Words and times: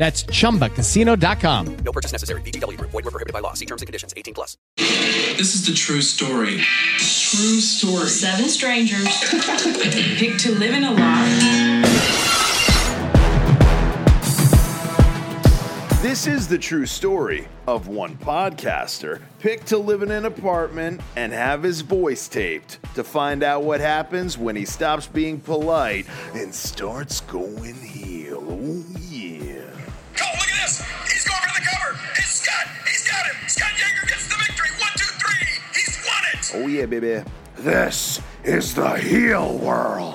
That's 0.00 0.24
chumbacasino.com. 0.24 1.76
No 1.84 1.92
purchase 1.92 2.10
necessary. 2.10 2.40
VGW 2.40 2.78
Group. 2.78 2.90
Void 2.90 3.04
were 3.04 3.10
prohibited 3.10 3.34
by 3.34 3.40
law. 3.40 3.52
See 3.52 3.66
terms 3.66 3.82
and 3.82 3.86
conditions. 3.86 4.14
18 4.16 4.32
plus. 4.32 4.56
This 4.78 5.54
is 5.54 5.66
the 5.66 5.74
true 5.74 6.00
story. 6.00 6.56
True 6.96 7.60
story. 7.60 8.08
Seven 8.08 8.48
strangers 8.48 9.06
picked 10.18 10.40
to 10.40 10.52
live 10.52 10.72
in 10.72 10.84
a 10.84 10.92
lot. 10.92 12.00
This 16.00 16.26
is 16.26 16.48
the 16.48 16.56
true 16.56 16.86
story 16.86 17.46
of 17.66 17.88
one 17.88 18.16
podcaster 18.16 19.20
picked 19.38 19.66
to 19.66 19.76
live 19.76 20.02
in 20.02 20.10
an 20.10 20.24
apartment 20.24 21.02
and 21.14 21.30
have 21.30 21.62
his 21.62 21.82
voice 21.82 22.26
taped 22.26 22.78
to 22.94 23.04
find 23.04 23.42
out 23.42 23.64
what 23.64 23.80
happens 23.80 24.38
when 24.38 24.56
he 24.56 24.64
stops 24.64 25.06
being 25.06 25.40
polite 25.40 26.06
and 26.34 26.54
starts 26.54 27.20
going 27.20 27.74
heel. 27.74 28.40
Scott 33.50 33.70
Yeager 33.70 34.06
gets 34.06 34.28
the 34.28 34.36
victory! 34.36 34.68
One, 34.78 34.92
two, 34.96 35.06
three! 35.18 35.48
He's 35.74 35.98
won 36.06 36.22
it! 36.32 36.52
Oh, 36.54 36.68
yeah, 36.68 36.86
baby. 36.86 37.28
This 37.56 38.20
is 38.44 38.76
the 38.76 38.96
heel 38.96 39.58
world. 39.58 40.14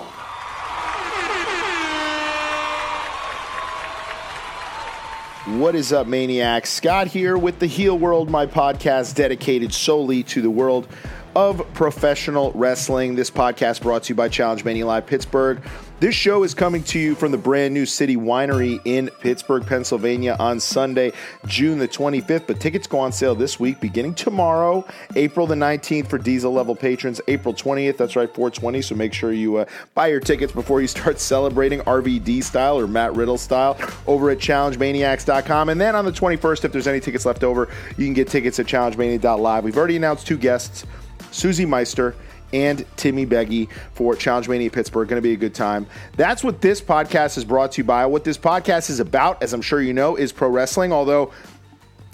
What 5.60 5.76
is 5.76 5.92
up, 5.92 6.08
maniacs? 6.08 6.70
Scott 6.70 7.08
here 7.08 7.38
with 7.38 7.60
the 7.60 7.68
Heel 7.68 7.98
World, 8.00 8.30
my 8.30 8.46
podcast 8.46 9.16
dedicated 9.16 9.74
solely 9.74 10.24
to 10.24 10.42
the 10.42 10.50
world 10.50 10.88
of 11.36 11.62
professional 11.74 12.54
wrestling. 12.54 13.16
This 13.16 13.30
podcast 13.30 13.82
brought 13.82 14.04
to 14.04 14.14
you 14.14 14.16
by 14.16 14.30
Challenge 14.30 14.64
Mania 14.64 14.86
Live 14.86 15.06
Pittsburgh. 15.08 15.62
This 16.06 16.14
show 16.14 16.44
is 16.44 16.54
coming 16.54 16.84
to 16.84 17.00
you 17.00 17.16
from 17.16 17.32
the 17.32 17.38
brand 17.40 17.74
new 17.74 17.88
City 17.88 18.16
Winery 18.16 18.80
in 18.86 19.10
Pittsburgh, 19.22 19.66
Pennsylvania 19.66 20.36
on 20.40 20.60
Sunday, 20.60 21.12
June 21.48 21.80
the 21.80 21.88
25th. 21.88 22.46
But 22.46 22.60
tickets 22.60 22.86
go 22.86 23.00
on 23.00 23.12
sale 23.12 23.34
this 23.34 23.60
week, 23.60 23.80
beginning 23.80 24.14
tomorrow, 24.14 24.86
April 25.16 25.48
the 25.48 25.56
19th 25.56 26.08
for 26.08 26.20
diesel 26.20 26.54
level 26.54 26.76
patrons, 26.76 27.22
April 27.28 27.56
20th, 27.56 27.98
that's 27.98 28.16
right, 28.16 28.32
420. 28.32 28.84
So 28.84 28.94
make 28.94 29.14
sure 29.14 29.34
you 29.34 29.56
uh, 29.56 29.66
buy 29.96 30.06
your 30.06 30.20
tickets 30.20 30.54
before 30.54 30.80
you 30.80 30.86
start 30.86 31.20
celebrating 31.34 31.80
RVD 31.80 32.44
style 32.44 32.78
or 32.78 32.86
Matt 32.86 33.16
Riddle 33.16 33.40
style 33.40 33.76
over 34.06 34.30
at 34.30 34.38
challengemaniacs.com. 34.38 35.70
And 35.70 35.82
then 35.82 35.96
on 35.96 36.06
the 36.06 36.12
21st, 36.12 36.66
if 36.66 36.72
there's 36.72 36.88
any 36.88 37.00
tickets 37.00 37.26
left 37.26 37.44
over, 37.44 37.68
you 37.98 38.06
can 38.06 38.14
get 38.14 38.28
tickets 38.28 38.60
at 38.60 38.68
challengemania.live. 38.68 39.64
We've 39.64 39.76
already 39.76 39.96
announced 39.96 40.28
two 40.28 40.38
guests. 40.38 40.86
Susie 41.32 41.66
Meister 41.66 42.16
and 42.54 42.86
Timmy 42.96 43.26
Beggy 43.26 43.70
for 43.94 44.16
Challenge 44.16 44.50
Mania 44.50 44.70
Pittsburgh. 44.70 45.08
Going 45.08 45.18
to 45.18 45.28
be 45.28 45.34
a 45.34 45.38
good 45.38 45.56
time. 45.56 45.88
That's 46.18 46.44
what 46.44 46.62
this 46.62 46.82
podcast 46.82 47.38
is 47.38 47.46
brought 47.46 47.74
to 47.74 47.82
you 47.82 47.86
by. 47.86 48.06
What 48.06 48.24
this 48.24 48.38
podcast 48.38 48.90
is 48.90 49.00
about, 49.00 49.42
as 49.44 49.54
I'm 49.54 49.62
sure 49.62 49.82
you 49.82 49.94
know, 49.94 50.16
is 50.16 50.32
pro 50.32 50.50
wrestling. 50.50 50.94
Although 50.94 51.32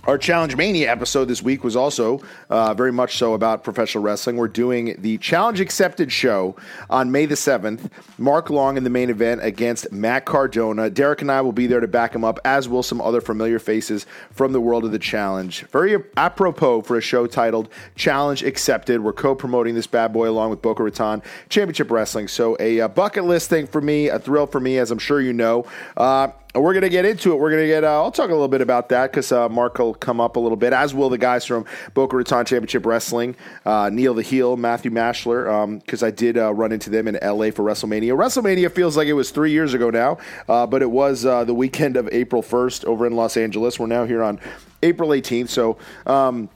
our 0.06 0.18
Challenge 0.18 0.56
Mania 0.56 0.92
episode 0.92 1.26
this 1.26 1.44
week 1.44 1.64
was 1.64 1.76
also 1.76 2.22
uh, 2.50 2.74
very 2.74 2.92
much 2.92 3.18
so 3.18 3.34
about 3.34 3.64
professional 3.64 4.04
wrestling. 4.04 4.36
We're 4.36 4.48
doing 4.48 4.96
the 4.98 5.20
Challenge 5.20 5.60
Accepted 5.60 6.12
show 6.12 6.56
on 6.90 7.12
May 7.12 7.28
the 7.28 7.36
7th. 7.36 7.92
Mark 8.18 8.50
Long 8.50 8.78
in 8.78 8.84
the 8.84 8.90
main 8.90 9.12
event 9.12 9.44
against 9.44 9.92
Matt 9.92 10.26
Cardona. 10.26 10.90
Derek 10.90 11.22
and 11.22 11.32
I 11.32 11.42
will 11.42 11.52
be 11.52 11.68
there 11.68 11.80
to 11.80 11.88
back 11.88 12.16
him 12.16 12.24
up, 12.24 12.40
as 12.44 12.68
will 12.68 12.82
some 12.82 13.00
other 13.00 13.22
familiar 13.22 13.60
faces 13.60 14.08
from 14.32 14.54
the 14.54 14.62
world 14.62 14.86
of 14.86 14.92
the 14.92 15.00
challenge. 15.00 15.66
Very 15.68 15.96
apropos 16.18 16.82
for 16.82 16.98
a 16.98 17.02
show 17.02 17.28
titled 17.28 17.70
Challenge 17.96 18.42
Accepted. 18.42 19.02
We're 19.02 19.14
co 19.14 19.36
promoting 19.36 19.76
this 19.76 19.88
bad 19.88 20.14
boy 20.14 20.30
along 20.30 20.50
with 20.50 20.64
Boca 20.64 20.82
Raton 20.82 21.22
Championship 21.50 21.92
Wrestling. 21.92 22.28
So, 22.28 22.58
a 22.60 22.82
uh, 22.82 22.88
bucket 22.88 23.26
list 23.26 23.50
thing 23.50 23.68
for 23.68 23.82
me, 23.82 24.08
a 24.08 24.18
thrill 24.18 24.48
for 24.48 24.60
me, 24.60 24.80
as 24.80 24.90
I'm 24.90 25.00
sure 25.00 25.22
you 25.22 25.34
know. 25.34 25.66
Uh, 25.96 26.30
we're 26.54 26.74
going 26.74 26.82
to 26.82 26.90
get 26.90 27.06
into 27.06 27.32
it. 27.32 27.36
We're 27.36 27.50
going 27.50 27.64
to 27.64 27.68
get, 27.68 27.84
uh, 27.84 28.02
I'll 28.04 28.12
talk 28.12 28.30
a 28.30 28.34
little 28.34 28.48
bit 28.48 28.62
about 28.62 28.90
that 28.90 29.12
because 29.12 29.32
uh, 29.32 29.48
Mark 29.48 29.80
will 29.80 29.94
come 29.94 30.20
up 30.20 30.36
a 30.36 30.40
little 30.40 30.58
bit, 30.58 30.74
as 30.74 30.94
will 30.94 31.10
the 31.10 31.18
guys 31.18 31.46
from 31.46 31.66
Boca 31.94 32.18
Raton 32.18 32.46
Championship 32.46 32.86
Wrestling, 32.86 33.36
uh, 33.66 33.90
Neil 33.92 34.14
the 34.14 34.22
Heel, 34.22 34.58
Matthew 34.58 34.92
Mashler, 34.92 35.80
because 35.80 36.04
I 36.04 36.12
did 36.12 36.38
uh, 36.38 36.54
run 36.54 36.72
into 36.72 36.90
them 36.90 37.08
in 37.08 37.16
LA 37.16 37.52
for 37.52 37.64
WrestleMania. 37.64 38.16
WrestleMania 38.18 38.72
feels 38.72 38.98
like 38.98 39.08
it 39.08 39.14
was 39.14 39.32
three 39.32 39.52
years 39.52 39.74
ago 39.74 39.90
now, 39.90 40.18
uh, 40.50 40.68
but 40.68 40.82
it 40.82 40.92
was 40.92 41.26
uh, 41.26 41.44
the 41.46 41.54
weekend 41.54 41.96
of 41.96 42.10
April 42.12 42.42
1st 42.42 42.86
over 42.86 43.06
in 43.08 43.16
Los 43.16 43.38
Angeles. 43.38 43.80
We're 43.80 43.88
now 43.88 44.06
here 44.06 44.24
on 44.24 44.40
April 44.84 45.10
18th. 45.10 45.50
So, 45.50 45.78
um, 46.06 46.50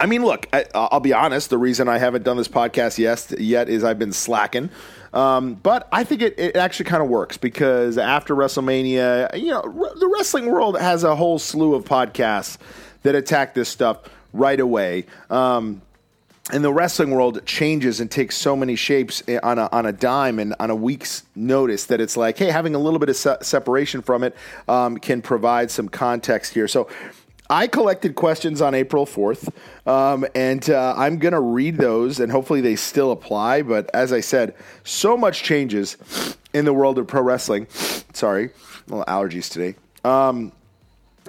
I 0.00 0.06
mean, 0.06 0.24
look, 0.24 0.48
I, 0.52 0.64
I'll 0.74 1.00
be 1.00 1.12
honest. 1.12 1.50
The 1.50 1.58
reason 1.58 1.88
I 1.88 1.98
haven't 1.98 2.24
done 2.24 2.36
this 2.36 2.48
podcast 2.48 2.98
yet, 2.98 3.38
yet 3.38 3.68
is 3.68 3.84
I've 3.84 3.98
been 3.98 4.12
slacking. 4.12 4.70
Um, 5.12 5.54
but 5.54 5.88
I 5.92 6.04
think 6.04 6.22
it, 6.22 6.38
it 6.38 6.56
actually 6.56 6.86
kind 6.86 7.02
of 7.02 7.08
works 7.08 7.36
because 7.36 7.98
after 7.98 8.34
WrestleMania, 8.34 9.38
you 9.38 9.50
know, 9.50 9.62
the 9.62 10.08
wrestling 10.08 10.50
world 10.50 10.78
has 10.78 11.04
a 11.04 11.14
whole 11.14 11.38
slew 11.38 11.74
of 11.74 11.84
podcasts 11.84 12.56
that 13.02 13.14
attack 13.14 13.54
this 13.54 13.68
stuff 13.68 13.98
right 14.32 14.58
away. 14.58 15.04
Um, 15.28 15.82
and 16.50 16.64
the 16.64 16.72
wrestling 16.72 17.10
world 17.12 17.44
changes 17.46 18.00
and 18.00 18.10
takes 18.10 18.36
so 18.36 18.56
many 18.56 18.74
shapes 18.74 19.22
on 19.42 19.58
a, 19.58 19.68
on 19.70 19.86
a 19.86 19.92
dime 19.92 20.38
and 20.38 20.54
on 20.58 20.70
a 20.70 20.74
week's 20.74 21.22
notice 21.36 21.86
that 21.86 22.00
it's 22.00 22.16
like, 22.16 22.36
hey, 22.36 22.50
having 22.50 22.74
a 22.74 22.78
little 22.78 22.98
bit 22.98 23.08
of 23.08 23.16
se- 23.16 23.38
separation 23.42 24.02
from 24.02 24.24
it 24.24 24.36
um, 24.66 24.98
can 24.98 25.22
provide 25.22 25.70
some 25.70 25.88
context 25.88 26.52
here. 26.52 26.66
So 26.66 26.88
I 27.52 27.66
collected 27.66 28.14
questions 28.14 28.62
on 28.62 28.72
April 28.74 29.04
4th, 29.04 29.52
um, 29.86 30.24
and 30.34 30.70
uh, 30.70 30.94
I'm 30.96 31.18
going 31.18 31.34
to 31.34 31.40
read 31.40 31.76
those, 31.76 32.18
and 32.18 32.32
hopefully 32.32 32.62
they 32.62 32.76
still 32.76 33.12
apply. 33.12 33.60
But 33.60 33.90
as 33.92 34.10
I 34.10 34.20
said, 34.20 34.54
so 34.84 35.18
much 35.18 35.42
changes 35.42 35.98
in 36.54 36.64
the 36.64 36.72
world 36.72 36.98
of 36.98 37.06
pro 37.06 37.20
wrestling. 37.20 37.66
Sorry, 38.14 38.52
little 38.86 39.04
allergies 39.04 39.50
today. 39.50 39.76
Um, 40.02 40.52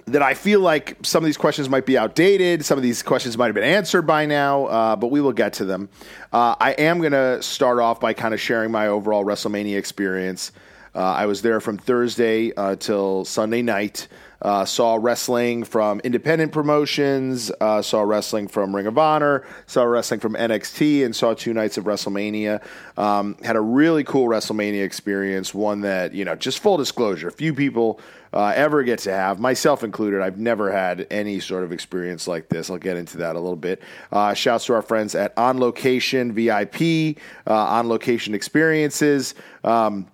that 0.06 0.22
I 0.22 0.34
feel 0.34 0.62
like 0.62 0.96
some 1.04 1.26
of 1.26 1.26
these 1.26 1.36
questions 1.36 1.68
might 1.68 1.86
be 1.86 1.98
outdated. 1.98 2.64
Some 2.64 2.78
of 2.78 2.84
these 2.84 3.04
questions 3.04 3.38
might 3.38 3.48
have 3.48 3.56
been 3.56 3.66
answered 3.66 4.04
by 4.04 4.26
now, 4.26 4.68
uh, 4.68 4.96
but 4.96 5.08
we 5.08 5.20
will 5.20 5.34
get 5.34 5.52
to 5.54 5.66
them. 5.66 5.90
Uh, 6.32 6.56
I 6.58 6.72
am 6.72 7.00
going 7.00 7.12
to 7.12 7.42
start 7.42 7.80
off 7.80 8.00
by 8.00 8.14
kind 8.14 8.34
of 8.34 8.40
sharing 8.40 8.72
my 8.72 8.88
overall 8.88 9.26
WrestleMania 9.26 9.78
experience. 9.78 10.54
Uh, 10.96 11.00
I 11.00 11.26
was 11.26 11.42
there 11.42 11.60
from 11.60 11.78
Thursday 11.78 12.54
uh, 12.54 12.78
till 12.78 13.26
Sunday 13.26 13.62
night. 13.62 14.08
Uh, 14.44 14.66
saw 14.66 14.98
wrestling 15.02 15.64
from 15.64 16.00
independent 16.02 16.52
promotions, 16.52 17.52
uh, 17.62 17.82
saw 17.82 18.02
wrestling 18.02 18.48
from 18.48 18.76
Ring 18.76 18.86
of 18.88 18.98
Honor, 18.98 19.46
saw 19.66 19.84
wrestling 19.84 20.20
from 20.20 20.36
NXT, 20.36 21.06
and 21.06 21.16
saw 21.16 21.34
two 21.34 21.54
nights 21.54 21.78
of 21.78 21.86
WrestleMania. 21.86 22.62
Um, 22.98 23.38
had 23.44 23.56
a 23.56 23.62
really 23.62 24.04
cool 24.04 24.28
WrestleMania 24.28 24.84
experience, 24.84 25.54
one 25.54 25.82
that, 25.82 26.14
you 26.14 26.26
know, 26.26 26.36
just 26.36 26.60
full 26.60 26.78
disclosure, 26.78 27.32
few 27.32 27.54
people 27.54 28.00
uh, 28.34 28.52
ever 28.56 28.84
get 28.84 29.00
to 29.00 29.12
have, 29.12 29.40
myself 29.40 29.84
included. 29.84 30.22
I've 30.22 30.40
never 30.40 30.72
had 30.72 31.08
any 31.12 31.40
sort 31.40 31.64
of 31.64 31.72
experience 31.72 32.28
like 32.28 32.50
this. 32.50 32.70
I'll 32.70 32.78
get 32.78 32.98
into 32.98 33.18
that 33.18 33.36
a 33.36 33.40
little 33.40 33.56
bit. 33.56 33.82
Uh, 34.12 34.34
shouts 34.34 34.66
to 34.66 34.74
our 34.74 34.82
friends 34.82 35.14
at 35.16 35.38
On 35.38 35.60
Location 35.60 36.34
VIP, 36.34 37.18
uh, 37.48 37.54
On 37.54 37.88
Location 37.88 38.34
Experiences. 38.34 39.36
Um, 39.64 40.08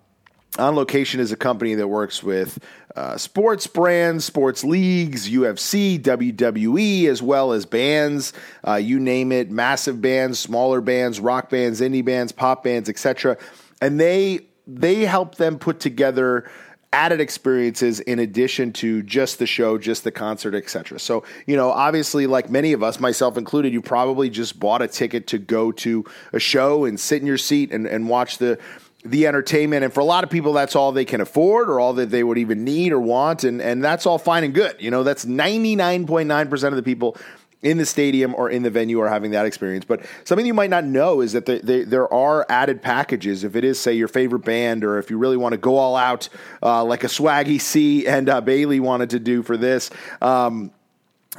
on 0.59 0.75
Location 0.75 1.19
is 1.19 1.31
a 1.31 1.35
company 1.35 1.75
that 1.75 1.87
works 1.87 2.21
with 2.21 2.59
uh, 2.95 3.17
sports 3.17 3.65
brands, 3.67 4.25
sports 4.25 4.63
leagues, 4.63 5.29
UFC, 5.29 5.99
WWE, 5.99 7.05
as 7.05 7.21
well 7.21 7.53
as 7.53 7.65
bands. 7.65 8.33
Uh, 8.67 8.75
you 8.75 8.99
name 8.99 9.31
it, 9.31 9.49
massive 9.49 10.01
bands, 10.01 10.39
smaller 10.39 10.81
bands, 10.81 11.19
rock 11.19 11.49
bands, 11.49 11.81
indie 11.81 12.03
bands, 12.03 12.31
pop 12.31 12.63
bands, 12.63 12.89
etc. 12.89 13.37
And 13.81 13.99
they 13.99 14.41
they 14.67 15.05
help 15.05 15.35
them 15.35 15.57
put 15.57 15.79
together 15.79 16.49
added 16.91 17.21
experiences 17.21 17.99
in 17.99 18.17
addition 18.17 18.73
to 18.73 19.03
just 19.03 19.37
the 19.37 19.45
show, 19.45 19.77
just 19.77 20.03
the 20.03 20.11
concert, 20.11 20.55
etc. 20.55 20.99
So, 20.99 21.23
you 21.45 21.55
know, 21.55 21.69
obviously, 21.69 22.25
like 22.25 22.49
many 22.49 22.73
of 22.73 22.81
us, 22.81 22.99
myself 22.99 23.37
included, 23.37 23.73
you 23.73 23.81
probably 23.81 24.29
just 24.29 24.59
bought 24.59 24.81
a 24.81 24.87
ticket 24.87 25.27
to 25.27 25.37
go 25.37 25.71
to 25.73 26.03
a 26.33 26.39
show 26.39 26.85
and 26.85 26.99
sit 26.99 27.21
in 27.21 27.27
your 27.27 27.37
seat 27.37 27.71
and, 27.71 27.85
and 27.85 28.09
watch 28.09 28.39
the 28.39 28.57
the 29.03 29.27
entertainment 29.27 29.83
and 29.83 29.93
for 29.93 30.01
a 30.01 30.05
lot 30.05 30.23
of 30.25 30.29
people 30.29 30.51
that's 30.51 30.75
all 30.75 30.91
they 30.91 31.05
can 31.05 31.21
afford 31.21 31.69
or 31.69 31.79
all 31.79 31.93
that 31.93 32.09
they 32.09 32.21
would 32.21 32.37
even 32.37 32.65
need 32.65 32.91
or 32.91 32.99
want 32.99 33.45
and 33.45 33.61
and 33.61 33.81
that's 33.81 34.05
all 34.05 34.17
fine 34.17 34.43
and 34.43 34.53
good 34.53 34.75
you 34.77 34.91
know 34.91 35.03
that's 35.03 35.23
99.9% 35.23 36.67
of 36.67 36.75
the 36.75 36.83
people 36.83 37.15
in 37.61 37.77
the 37.77 37.85
stadium 37.85 38.33
or 38.35 38.49
in 38.49 38.63
the 38.63 38.69
venue 38.69 38.99
are 39.01 39.09
having 39.09 39.31
that 39.31 39.45
experience. 39.45 39.83
But 39.85 40.05
something 40.23 40.45
you 40.45 40.53
might 40.53 40.69
not 40.69 40.85
know 40.85 41.21
is 41.21 41.33
that 41.33 41.45
they, 41.45 41.59
they, 41.59 41.83
there 41.83 42.11
are 42.13 42.45
added 42.47 42.81
packages. 42.81 43.43
If 43.43 43.55
it 43.55 43.63
is, 43.63 43.79
say, 43.79 43.93
your 43.93 44.07
favorite 44.07 44.45
band, 44.45 44.83
or 44.83 44.97
if 44.97 45.09
you 45.09 45.17
really 45.17 45.37
want 45.37 45.53
to 45.53 45.57
go 45.57 45.75
all 45.75 45.95
out, 45.95 46.29
uh, 46.63 46.83
like 46.85 47.03
a 47.03 47.07
Swaggy 47.07 47.59
C 47.59 48.07
and 48.07 48.29
uh, 48.29 48.41
Bailey 48.41 48.79
wanted 48.79 49.09
to 49.11 49.19
do 49.19 49.43
for 49.43 49.57
this, 49.57 49.89
um, 50.21 50.71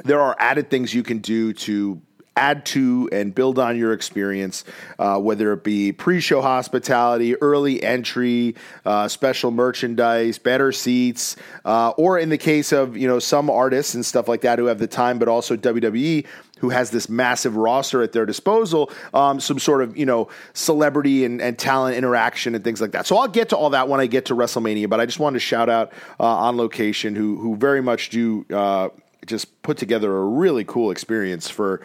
there 0.03 0.21
are 0.21 0.35
added 0.39 0.69
things 0.69 0.93
you 0.93 1.03
can 1.03 1.19
do 1.19 1.53
to 1.53 2.01
add 2.35 2.65
to 2.65 3.09
and 3.11 3.35
build 3.35 3.59
on 3.59 3.77
your 3.77 3.93
experience, 3.93 4.63
uh, 4.99 5.19
whether 5.19 5.51
it 5.53 5.63
be 5.63 5.91
pre-show 5.91 6.41
hospitality, 6.41 7.35
early 7.41 7.83
entry, 7.83 8.55
uh, 8.85 9.07
special 9.07 9.51
merchandise, 9.51 10.37
better 10.37 10.71
seats, 10.71 11.35
uh, 11.65 11.89
or 11.97 12.17
in 12.17 12.29
the 12.29 12.37
case 12.37 12.71
of 12.71 12.95
you 12.95 13.07
know 13.07 13.19
some 13.19 13.49
artists 13.49 13.93
and 13.95 14.05
stuff 14.05 14.27
like 14.27 14.41
that 14.41 14.59
who 14.59 14.65
have 14.65 14.79
the 14.79 14.87
time, 14.87 15.19
but 15.19 15.27
also 15.27 15.55
WWE 15.57 16.25
who 16.59 16.69
has 16.69 16.91
this 16.91 17.09
massive 17.09 17.55
roster 17.55 18.03
at 18.03 18.11
their 18.11 18.25
disposal, 18.25 18.91
um, 19.15 19.39
some 19.39 19.57
sort 19.57 19.81
of 19.81 19.97
you 19.97 20.05
know 20.05 20.29
celebrity 20.53 21.25
and, 21.25 21.41
and, 21.41 21.57
talent 21.57 21.97
interaction 21.97 22.53
and 22.55 22.63
things 22.63 22.79
like 22.79 22.91
that. 22.91 23.07
So 23.07 23.17
I'll 23.17 23.27
get 23.27 23.49
to 23.49 23.57
all 23.57 23.71
that 23.71 23.89
when 23.89 23.99
I 23.99 24.05
get 24.05 24.25
to 24.25 24.35
WrestleMania. 24.35 24.87
But 24.87 25.01
I 25.01 25.05
just 25.05 25.19
wanted 25.19 25.35
to 25.35 25.39
shout 25.41 25.69
out 25.69 25.91
uh, 26.19 26.23
on 26.23 26.57
location 26.57 27.15
who 27.15 27.37
who 27.37 27.55
very 27.55 27.81
much 27.81 28.09
do 28.09 28.45
uh, 28.53 28.89
just 29.25 29.61
put 29.63 29.77
together 29.77 30.15
a 30.15 30.23
really 30.23 30.63
cool 30.63 30.91
experience 30.91 31.49
for 31.49 31.81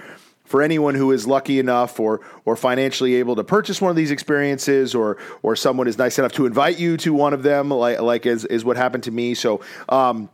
for 0.47 0.63
anyone 0.63 0.95
who 0.95 1.13
is 1.13 1.27
lucky 1.27 1.59
enough 1.59 2.01
or 2.01 2.21
or 2.45 2.57
financially 2.57 3.17
able 3.17 3.37
to 3.37 3.45
purchase 3.45 3.81
one 3.81 3.91
of 3.91 3.97
these 3.97 4.11
experiences 4.11 4.95
or 4.95 5.19
or 5.43 5.55
someone 5.55 5.87
is 5.87 5.99
nice 5.99 6.19
enough 6.19 6.33
to 6.33 6.47
invite 6.47 6.79
you 6.79 6.97
to 6.97 7.13
one 7.13 7.35
of 7.35 7.43
them 7.43 7.69
like 7.69 8.01
like 8.01 8.25
is 8.25 8.45
is 8.47 8.65
what 8.65 8.77
happened 8.77 9.03
to 9.05 9.11
me. 9.11 9.35
So 9.35 9.61
um, 9.89 10.31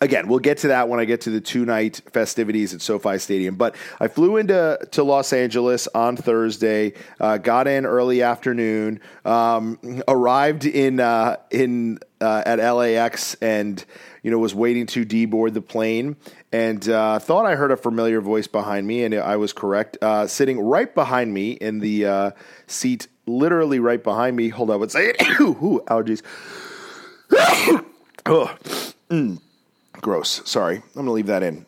Again, 0.00 0.26
we'll 0.28 0.40
get 0.40 0.58
to 0.58 0.68
that 0.68 0.88
when 0.88 0.98
I 0.98 1.04
get 1.04 1.22
to 1.22 1.30
the 1.30 1.40
two 1.40 1.64
night 1.64 2.00
festivities 2.12 2.74
at 2.74 2.82
SoFi 2.82 3.18
Stadium. 3.18 3.54
But 3.54 3.76
I 4.00 4.08
flew 4.08 4.36
into 4.36 4.78
to 4.92 5.04
Los 5.04 5.32
Angeles 5.32 5.86
on 5.94 6.16
Thursday, 6.16 6.94
uh, 7.20 7.38
got 7.38 7.68
in 7.68 7.86
early 7.86 8.22
afternoon, 8.22 9.00
um, 9.24 9.78
arrived 10.08 10.64
in 10.66 11.00
uh, 11.00 11.36
in 11.50 12.00
uh, 12.20 12.42
at 12.44 12.58
LAX, 12.58 13.34
and 13.36 13.84
you 14.22 14.30
know 14.30 14.38
was 14.38 14.54
waiting 14.54 14.86
to 14.86 15.04
deboard 15.04 15.54
the 15.54 15.62
plane 15.62 16.16
and 16.54 16.88
uh, 16.88 17.18
thought 17.18 17.46
I 17.46 17.56
heard 17.56 17.72
a 17.72 17.76
familiar 17.76 18.20
voice 18.20 18.46
behind 18.46 18.86
me, 18.86 19.02
and 19.02 19.12
I 19.12 19.34
was 19.34 19.52
correct. 19.52 19.98
Uh, 20.00 20.28
sitting 20.28 20.60
right 20.60 20.94
behind 20.94 21.34
me 21.34 21.50
in 21.50 21.80
the 21.80 22.06
uh, 22.06 22.30
seat, 22.68 23.08
literally 23.26 23.80
right 23.80 24.00
behind 24.00 24.36
me. 24.36 24.50
Hold 24.50 24.70
on, 24.70 24.78
what's 24.78 24.92
say? 24.92 25.14
Ooh, 25.40 25.82
allergies. 25.88 26.22
oh, 28.26 28.56
mm, 29.10 29.40
gross. 30.04 30.42
Sorry, 30.44 30.76
I'm 30.76 30.82
gonna 30.94 31.10
leave 31.10 31.26
that 31.26 31.42
in. 31.42 31.66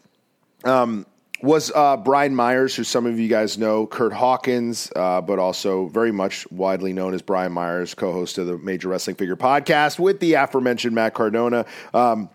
Um, 0.65 1.07
was 1.43 1.73
uh, 1.75 1.97
Brian 1.97 2.35
Myers, 2.35 2.75
who 2.75 2.85
some 2.85 3.07
of 3.07 3.19
you 3.19 3.29
guys 3.29 3.59
know, 3.59 3.87
Kurt 3.87 4.13
Hawkins, 4.13 4.93
uh, 4.95 5.21
but 5.21 5.39
also 5.39 5.89
very 5.89 6.13
much 6.13 6.51
widely 6.51 6.93
known 6.93 7.15
as 7.15 7.23
Brian 7.23 7.53
Myers, 7.53 7.95
co 7.95 8.13
host 8.13 8.39
of 8.39 8.47
the 8.47 8.59
Major 8.59 8.89
Wrestling 8.89 9.17
Figure 9.17 9.37
podcast 9.37 9.99
with 9.99 10.21
the 10.21 10.35
aforementioned 10.35 10.95
Matt 10.95 11.15
Cardona. 11.15 11.67
Um, 11.93 12.31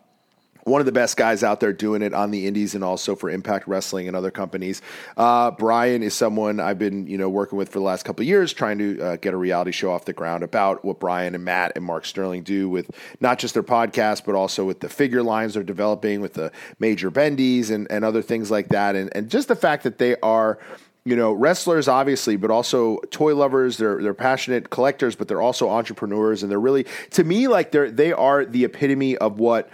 one 0.64 0.82
of 0.82 0.86
the 0.86 0.92
best 0.92 1.18
guys 1.18 1.44
out 1.44 1.60
there 1.60 1.74
doing 1.74 2.02
it 2.02 2.14
on 2.14 2.32
the 2.32 2.48
indies 2.48 2.76
and 2.76 2.84
also 2.84 3.16
for 3.16 3.30
Impact 3.30 3.68
Wrestling 3.68 4.08
and 4.08 4.16
other 4.16 4.32
companies. 4.32 4.82
Uh, 5.18 5.52
Brian 5.52 6.04
is 6.04 6.14
someone 6.14 6.60
I've 6.60 6.80
been 6.80 7.08
you 7.08 7.18
know 7.18 7.30
working 7.30 7.58
with 7.58 7.70
for 7.70 7.80
the 7.80 7.86
last 7.86 8.04
couple 8.04 8.24
of 8.24 8.28
years, 8.28 8.54
trying 8.54 8.78
to 8.80 9.02
uh, 9.02 9.16
get 9.18 9.34
a 9.34 9.38
reality 9.38 9.72
show 9.72 9.92
off 9.92 10.06
the 10.06 10.14
ground 10.14 10.44
about 10.44 10.84
what 10.86 11.00
Brian 11.00 11.36
and 11.36 11.44
Matt 11.44 11.74
and 11.76 11.86
Mark 11.86 12.06
Sterling 12.06 12.44
do 12.44 12.70
with 12.70 12.90
not 13.20 13.40
just 13.40 13.54
their 13.54 13.64
podcast, 13.64 14.24
but 14.26 14.36
also 14.36 14.66
with 14.66 14.80
the 14.80 14.90
figure 14.90 15.24
lines 15.24 15.54
they're 15.54 15.64
developing 15.64 16.22
with 16.22 16.34
the 16.34 16.52
major 16.80 17.12
bendies 17.12 17.72
and, 17.72 17.90
and 17.92 18.06
other 18.06 18.22
things 18.22 18.52
like 18.52 18.70
that, 18.70 18.96
and 18.96 19.10
and 19.16 19.30
just 19.30 19.48
the 19.48 19.56
fact 19.56 19.84
that 19.84 19.98
they 19.98 20.16
are 20.18 20.60
you 21.04 21.16
know, 21.16 21.32
wrestlers 21.34 21.88
obviously, 21.88 22.36
but 22.36 22.52
also 22.52 23.00
toy 23.10 23.36
lovers. 23.36 23.78
They're 23.78 24.02
they're 24.02 24.14
passionate 24.14 24.70
collectors, 24.70 25.16
but 25.16 25.28
they're 25.28 25.42
also 25.42 25.70
entrepreneurs, 25.70 26.44
and 26.44 26.52
they're 26.52 26.60
really 26.60 26.86
to 27.12 27.24
me 27.24 27.48
like 27.48 27.72
they're 27.72 27.90
they 27.90 28.14
are 28.14 28.46
the 28.46 28.66
epitome 28.66 29.18
of 29.18 29.40
what 29.40 29.70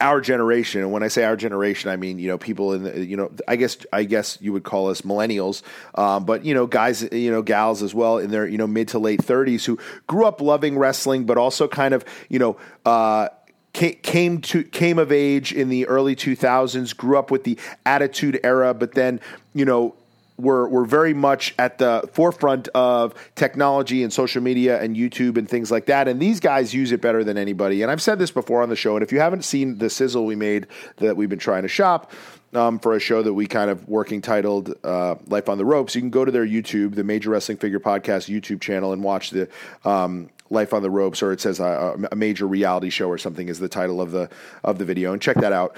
our 0.00 0.20
generation, 0.20 0.80
and 0.80 0.92
when 0.92 1.02
I 1.02 1.08
say 1.08 1.24
our 1.24 1.36
generation, 1.36 1.90
I 1.90 1.96
mean 1.96 2.18
you 2.18 2.28
know 2.28 2.38
people 2.38 2.72
in 2.72 2.82
the, 2.82 3.04
you 3.04 3.16
know 3.16 3.30
I 3.46 3.56
guess 3.56 3.76
I 3.92 4.04
guess 4.04 4.38
you 4.40 4.52
would 4.52 4.64
call 4.64 4.90
us 4.90 5.02
millennials, 5.02 5.62
um, 5.94 6.24
but 6.24 6.44
you 6.44 6.54
know 6.54 6.66
guys 6.66 7.02
you 7.12 7.30
know 7.30 7.42
gals 7.42 7.82
as 7.82 7.94
well 7.94 8.18
in 8.18 8.30
their 8.30 8.46
you 8.46 8.58
know 8.58 8.66
mid 8.66 8.88
to 8.88 8.98
late 8.98 9.22
thirties 9.22 9.64
who 9.64 9.78
grew 10.06 10.26
up 10.26 10.40
loving 10.40 10.78
wrestling, 10.78 11.24
but 11.24 11.38
also 11.38 11.68
kind 11.68 11.94
of 11.94 12.04
you 12.28 12.38
know. 12.38 12.56
Uh, 12.84 13.28
came 13.72 14.40
to 14.40 14.62
came 14.64 14.98
of 14.98 15.12
age 15.12 15.52
in 15.52 15.68
the 15.68 15.86
early 15.86 16.16
2000s 16.16 16.96
grew 16.96 17.18
up 17.18 17.30
with 17.30 17.44
the 17.44 17.58
attitude 17.84 18.40
era 18.42 18.72
but 18.72 18.94
then 18.94 19.20
you 19.52 19.66
know 19.66 19.94
we're, 20.38 20.68
we're 20.68 20.84
very 20.84 21.14
much 21.14 21.54
at 21.58 21.78
the 21.78 22.08
forefront 22.12 22.68
of 22.68 23.14
technology 23.34 24.02
and 24.02 24.12
social 24.12 24.42
media 24.42 24.80
and 24.80 24.96
YouTube 24.96 25.36
and 25.36 25.48
things 25.48 25.70
like 25.70 25.86
that. 25.86 26.08
And 26.08 26.20
these 26.20 26.40
guys 26.40 26.74
use 26.74 26.92
it 26.92 27.00
better 27.00 27.24
than 27.24 27.38
anybody. 27.38 27.82
And 27.82 27.90
I've 27.90 28.02
said 28.02 28.18
this 28.18 28.30
before 28.30 28.62
on 28.62 28.68
the 28.68 28.76
show. 28.76 28.96
And 28.96 29.02
if 29.02 29.12
you 29.12 29.20
haven't 29.20 29.44
seen 29.44 29.78
the 29.78 29.90
sizzle 29.90 30.26
we 30.26 30.36
made 30.36 30.66
that 30.96 31.16
we've 31.16 31.28
been 31.28 31.38
trying 31.38 31.62
to 31.62 31.68
shop, 31.68 32.12
um, 32.54 32.78
for 32.78 32.94
a 32.94 33.00
show 33.00 33.22
that 33.22 33.34
we 33.34 33.46
kind 33.46 33.70
of 33.70 33.86
working 33.88 34.22
titled 34.22 34.74
uh, 34.82 35.16
Life 35.26 35.48
on 35.48 35.58
the 35.58 35.64
Ropes. 35.64 35.94
You 35.94 36.00
can 36.00 36.10
go 36.10 36.24
to 36.24 36.32
their 36.32 36.46
YouTube, 36.46 36.94
the 36.94 37.04
Major 37.04 37.30
Wrestling 37.30 37.58
Figure 37.58 37.80
Podcast 37.80 38.32
YouTube 38.32 38.60
channel, 38.60 38.92
and 38.92 39.02
watch 39.02 39.30
the 39.30 39.48
um, 39.84 40.30
Life 40.48 40.72
on 40.72 40.82
the 40.82 40.90
Ropes, 40.90 41.22
or 41.22 41.32
it 41.32 41.40
says 41.40 41.60
a, 41.60 42.08
a, 42.10 42.16
major 42.16 42.46
reality 42.46 42.88
show 42.88 43.08
or 43.08 43.18
something 43.18 43.48
is 43.48 43.58
the 43.58 43.68
title 43.68 44.00
of 44.00 44.12
the 44.12 44.30
of 44.62 44.78
the 44.78 44.84
video, 44.84 45.12
and 45.12 45.20
check 45.20 45.36
that 45.36 45.52
out. 45.52 45.76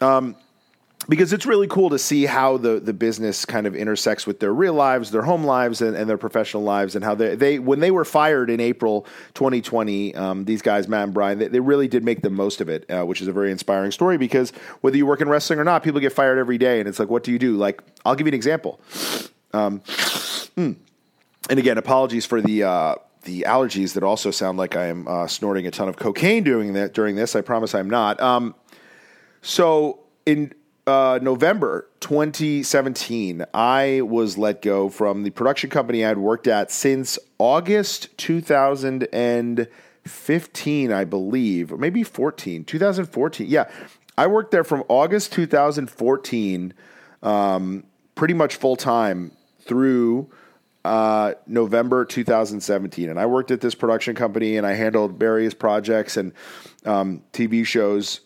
Um, 0.00 0.36
because 1.08 1.32
it's 1.32 1.46
really 1.46 1.66
cool 1.66 1.90
to 1.90 1.98
see 1.98 2.26
how 2.26 2.56
the, 2.56 2.80
the 2.80 2.92
business 2.92 3.44
kind 3.44 3.66
of 3.66 3.74
intersects 3.74 4.26
with 4.26 4.40
their 4.40 4.52
real 4.52 4.74
lives, 4.74 5.10
their 5.10 5.22
home 5.22 5.44
lives, 5.44 5.80
and, 5.80 5.96
and 5.96 6.08
their 6.08 6.18
professional 6.18 6.62
lives, 6.62 6.94
and 6.94 7.04
how 7.04 7.14
they, 7.14 7.34
they 7.34 7.58
when 7.58 7.80
they 7.80 7.90
were 7.90 8.04
fired 8.04 8.50
in 8.50 8.60
April 8.60 9.06
2020, 9.34 10.14
um, 10.14 10.44
these 10.44 10.62
guys, 10.62 10.88
Matt 10.88 11.04
and 11.04 11.14
Brian, 11.14 11.38
they, 11.38 11.48
they, 11.48 11.60
really 11.60 11.88
did 11.88 12.04
make 12.04 12.22
the 12.22 12.30
most 12.30 12.60
of 12.60 12.68
it, 12.68 12.88
uh, 12.90 13.04
which 13.04 13.22
is 13.22 13.28
a 13.28 13.32
very 13.32 13.50
inspiring 13.50 13.90
story 13.90 14.18
because 14.18 14.50
whether 14.80 14.96
you 14.96 15.06
work 15.06 15.20
in 15.20 15.28
wrestling 15.28 15.58
or 15.58 15.64
not, 15.64 15.82
people 15.82 16.00
get 16.00 16.12
fired 16.12 16.38
every 16.38 16.58
day, 16.58 16.78
and 16.78 16.88
it's 16.88 16.98
like, 16.98 17.08
what 17.08 17.24
do 17.24 17.32
you 17.32 17.38
do? 17.38 17.56
Like, 17.56 17.82
I'll 18.04 18.14
give 18.14 18.26
you 18.26 18.30
an 18.30 18.34
example. 18.34 18.80
Um, 19.52 19.80
mm. 19.80 20.76
And 21.50 21.58
again, 21.58 21.78
apologies 21.78 22.26
for 22.26 22.40
the. 22.40 22.64
Uh, 22.64 22.94
the 23.24 23.46
allergies 23.48 23.94
that 23.94 24.02
also 24.02 24.30
sound 24.30 24.58
like 24.58 24.76
I 24.76 24.88
am 24.88 25.08
uh, 25.08 25.26
snorting 25.26 25.66
a 25.66 25.70
ton 25.70 25.88
of 25.88 25.96
cocaine 25.96 26.44
doing 26.44 26.74
that 26.74 26.92
during 26.92 27.16
this. 27.16 27.34
I 27.34 27.40
promise 27.40 27.74
I'm 27.74 27.88
not. 27.88 28.20
Um, 28.20 28.54
so 29.40 30.00
in 30.26 30.52
uh, 30.86 31.18
November 31.22 31.88
2017, 32.00 33.44
I 33.54 34.02
was 34.02 34.36
let 34.36 34.60
go 34.60 34.88
from 34.88 35.22
the 35.22 35.30
production 35.30 35.70
company 35.70 36.04
I'd 36.04 36.18
worked 36.18 36.46
at 36.46 36.70
since 36.70 37.18
August 37.38 38.16
2015, 38.18 40.92
I 40.92 41.04
believe, 41.04 41.72
or 41.72 41.78
maybe 41.78 42.02
14, 42.02 42.64
2014. 42.64 43.46
Yeah, 43.48 43.70
I 44.18 44.26
worked 44.26 44.50
there 44.50 44.64
from 44.64 44.84
August 44.88 45.32
2014, 45.32 46.74
um, 47.22 47.84
pretty 48.14 48.34
much 48.34 48.56
full 48.56 48.76
time 48.76 49.32
through 49.60 50.30
uh, 50.84 51.32
November 51.46 52.04
2017. 52.04 53.08
And 53.08 53.18
I 53.18 53.24
worked 53.24 53.50
at 53.50 53.62
this 53.62 53.74
production 53.74 54.14
company 54.14 54.58
and 54.58 54.66
I 54.66 54.74
handled 54.74 55.18
various 55.18 55.54
projects 55.54 56.18
and 56.18 56.34
um, 56.84 57.22
TV 57.32 57.64
shows 57.64 58.20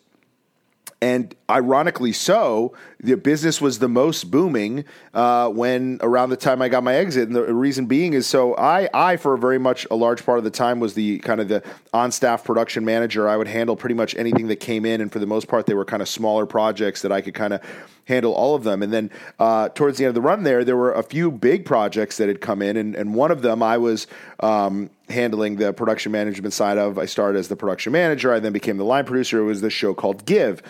and 1.01 1.33
ironically 1.49 2.11
so, 2.11 2.73
the 2.99 3.15
business 3.15 3.61
was 3.61 3.79
the 3.79 3.87
most 3.87 4.29
booming 4.29 4.83
uh, 5.13 5.47
when 5.47 5.97
around 6.01 6.29
the 6.29 6.37
time 6.37 6.61
I 6.61 6.67
got 6.67 6.83
my 6.83 6.95
exit. 6.95 7.27
And 7.27 7.35
the 7.35 7.53
reason 7.53 7.85
being 7.85 8.11
is 8.13 8.27
so 8.27 8.53
I, 8.57 8.89
I 8.93 9.15
for 9.15 9.33
a 9.33 9.37
very 9.37 9.59
much 9.59 9.87
a 9.89 9.95
large 9.95 10.25
part 10.25 10.39
of 10.39 10.43
the 10.43 10.51
time 10.51 10.81
was 10.81 10.95
the 10.95 11.19
kind 11.19 11.39
of 11.39 11.47
the 11.47 11.63
on 11.93 12.11
staff 12.11 12.43
production 12.43 12.83
manager. 12.83 13.29
I 13.29 13.37
would 13.37 13.47
handle 13.47 13.77
pretty 13.77 13.95
much 13.95 14.13
anything 14.15 14.47
that 14.49 14.57
came 14.57 14.85
in, 14.85 14.99
and 14.99 15.11
for 15.11 15.19
the 15.19 15.27
most 15.27 15.47
part, 15.47 15.67
they 15.67 15.73
were 15.73 15.85
kind 15.85 16.01
of 16.01 16.09
smaller 16.09 16.45
projects 16.45 17.01
that 17.03 17.13
I 17.13 17.21
could 17.21 17.33
kind 17.33 17.53
of 17.53 17.61
handle 18.03 18.33
all 18.33 18.55
of 18.55 18.65
them. 18.65 18.83
And 18.83 18.91
then 18.91 19.09
uh, 19.39 19.69
towards 19.69 19.99
the 19.99 20.03
end 20.03 20.09
of 20.09 20.15
the 20.15 20.21
run 20.21 20.43
there, 20.43 20.65
there 20.65 20.75
were 20.75 20.91
a 20.91 21.03
few 21.03 21.31
big 21.31 21.63
projects 21.63 22.17
that 22.17 22.27
had 22.27 22.41
come 22.41 22.61
in, 22.61 22.75
and, 22.75 22.93
and 22.95 23.15
one 23.15 23.31
of 23.31 23.41
them 23.41 23.63
I 23.63 23.77
was 23.77 24.05
um, 24.41 24.89
handling 25.09 25.55
the 25.57 25.73
production 25.73 26.11
management 26.11 26.53
side 26.53 26.77
of. 26.77 26.97
I 26.97 27.05
started 27.05 27.39
as 27.39 27.47
the 27.47 27.55
production 27.55 27.91
manager. 27.91 28.33
I 28.33 28.39
then 28.39 28.53
became 28.53 28.77
the 28.77 28.85
line 28.85 29.05
producer. 29.05 29.39
It 29.39 29.43
was 29.43 29.61
this 29.61 29.73
show 29.73 29.93
called 29.93 30.25
Give 30.25 30.61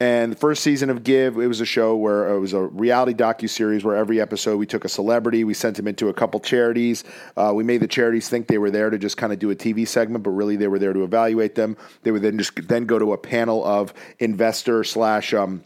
And 0.00 0.32
the 0.32 0.36
first 0.36 0.62
season 0.62 0.90
of 0.90 1.04
Give, 1.04 1.36
it 1.38 1.46
was 1.46 1.60
a 1.60 1.66
show 1.66 1.94
where 1.96 2.32
it 2.34 2.40
was 2.40 2.52
a 2.52 2.62
reality 2.62 3.14
docu 3.14 3.48
series 3.48 3.84
where 3.84 3.96
every 3.96 4.20
episode 4.20 4.56
we 4.56 4.66
took 4.66 4.84
a 4.84 4.88
celebrity, 4.88 5.44
we 5.44 5.54
sent 5.54 5.76
them 5.76 5.86
into 5.86 6.08
a 6.08 6.14
couple 6.14 6.40
charities. 6.40 7.04
Uh, 7.36 7.52
we 7.54 7.64
made 7.64 7.80
the 7.80 7.88
charities 7.88 8.28
think 8.28 8.46
they 8.48 8.58
were 8.58 8.70
there 8.70 8.90
to 8.90 8.98
just 8.98 9.16
kind 9.16 9.32
of 9.32 9.38
do 9.38 9.50
a 9.50 9.54
TV 9.54 9.86
segment, 9.86 10.24
but 10.24 10.30
really 10.30 10.56
they 10.56 10.68
were 10.68 10.78
there 10.78 10.92
to 10.92 11.04
evaluate 11.04 11.54
them. 11.54 11.76
They 12.02 12.10
would 12.10 12.22
then 12.22 12.38
just 12.38 12.68
then 12.68 12.86
go 12.86 12.98
to 12.98 13.12
a 13.12 13.18
panel 13.18 13.64
of 13.64 13.94
investor 14.18 14.84
slash 14.84 15.34
um, 15.34 15.64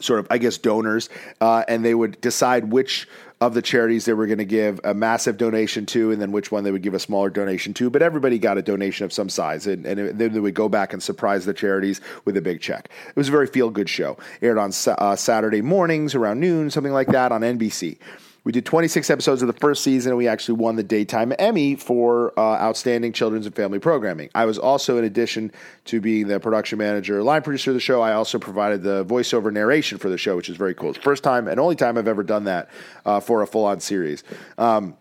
sort 0.00 0.20
of 0.20 0.26
I 0.30 0.38
guess 0.38 0.58
donors, 0.58 1.08
uh, 1.40 1.64
and 1.68 1.84
they 1.84 1.94
would 1.94 2.20
decide 2.20 2.72
which 2.72 3.08
of 3.42 3.54
the 3.54 3.62
charities 3.62 4.04
they 4.04 4.12
were 4.12 4.26
going 4.26 4.38
to 4.38 4.44
give 4.44 4.80
a 4.84 4.94
massive 4.94 5.36
donation 5.36 5.84
to, 5.84 6.12
and 6.12 6.22
then 6.22 6.30
which 6.30 6.52
one 6.52 6.62
they 6.62 6.70
would 6.70 6.80
give 6.80 6.94
a 6.94 7.00
smaller 7.00 7.28
donation 7.28 7.74
to. 7.74 7.90
But 7.90 8.00
everybody 8.00 8.38
got 8.38 8.56
a 8.56 8.62
donation 8.62 9.04
of 9.04 9.12
some 9.12 9.28
size, 9.28 9.66
and, 9.66 9.84
and 9.84 10.16
then 10.16 10.32
they 10.32 10.38
would 10.38 10.54
go 10.54 10.68
back 10.68 10.92
and 10.92 11.02
surprise 11.02 11.44
the 11.44 11.52
charities 11.52 12.00
with 12.24 12.36
a 12.36 12.40
big 12.40 12.60
check. 12.60 12.88
It 13.08 13.16
was 13.16 13.26
a 13.26 13.32
very 13.32 13.48
feel 13.48 13.70
good 13.70 13.88
show. 13.88 14.16
Aired 14.42 14.58
on 14.58 14.70
uh, 14.86 15.16
Saturday 15.16 15.60
mornings 15.60 16.14
around 16.14 16.38
noon, 16.38 16.70
something 16.70 16.92
like 16.92 17.08
that, 17.08 17.32
on 17.32 17.40
NBC. 17.40 17.98
We 18.44 18.50
did 18.50 18.66
26 18.66 19.08
episodes 19.08 19.42
of 19.42 19.46
the 19.46 19.52
first 19.52 19.84
season, 19.84 20.10
and 20.10 20.18
we 20.18 20.26
actually 20.26 20.58
won 20.58 20.74
the 20.74 20.82
Daytime 20.82 21.32
Emmy 21.38 21.76
for 21.76 22.36
uh, 22.36 22.54
Outstanding 22.54 23.12
Children's 23.12 23.46
and 23.46 23.54
Family 23.54 23.78
Programming. 23.78 24.30
I 24.34 24.46
was 24.46 24.58
also, 24.58 24.98
in 24.98 25.04
addition 25.04 25.52
to 25.84 26.00
being 26.00 26.26
the 26.26 26.40
production 26.40 26.78
manager, 26.78 27.22
line 27.22 27.42
producer 27.42 27.70
of 27.70 27.74
the 27.74 27.80
show, 27.80 28.02
I 28.02 28.14
also 28.14 28.40
provided 28.40 28.82
the 28.82 29.04
voiceover 29.04 29.52
narration 29.52 29.98
for 29.98 30.08
the 30.08 30.18
show, 30.18 30.34
which 30.34 30.48
is 30.48 30.56
very 30.56 30.74
cool. 30.74 30.88
It's 30.88 30.98
the 30.98 31.04
first 31.04 31.22
time 31.22 31.46
and 31.46 31.60
only 31.60 31.76
time 31.76 31.96
I've 31.96 32.08
ever 32.08 32.24
done 32.24 32.44
that 32.44 32.68
uh, 33.06 33.20
for 33.20 33.42
a 33.42 33.46
full 33.46 33.64
on 33.64 33.78
series. 33.78 34.24
Um, 34.58 34.96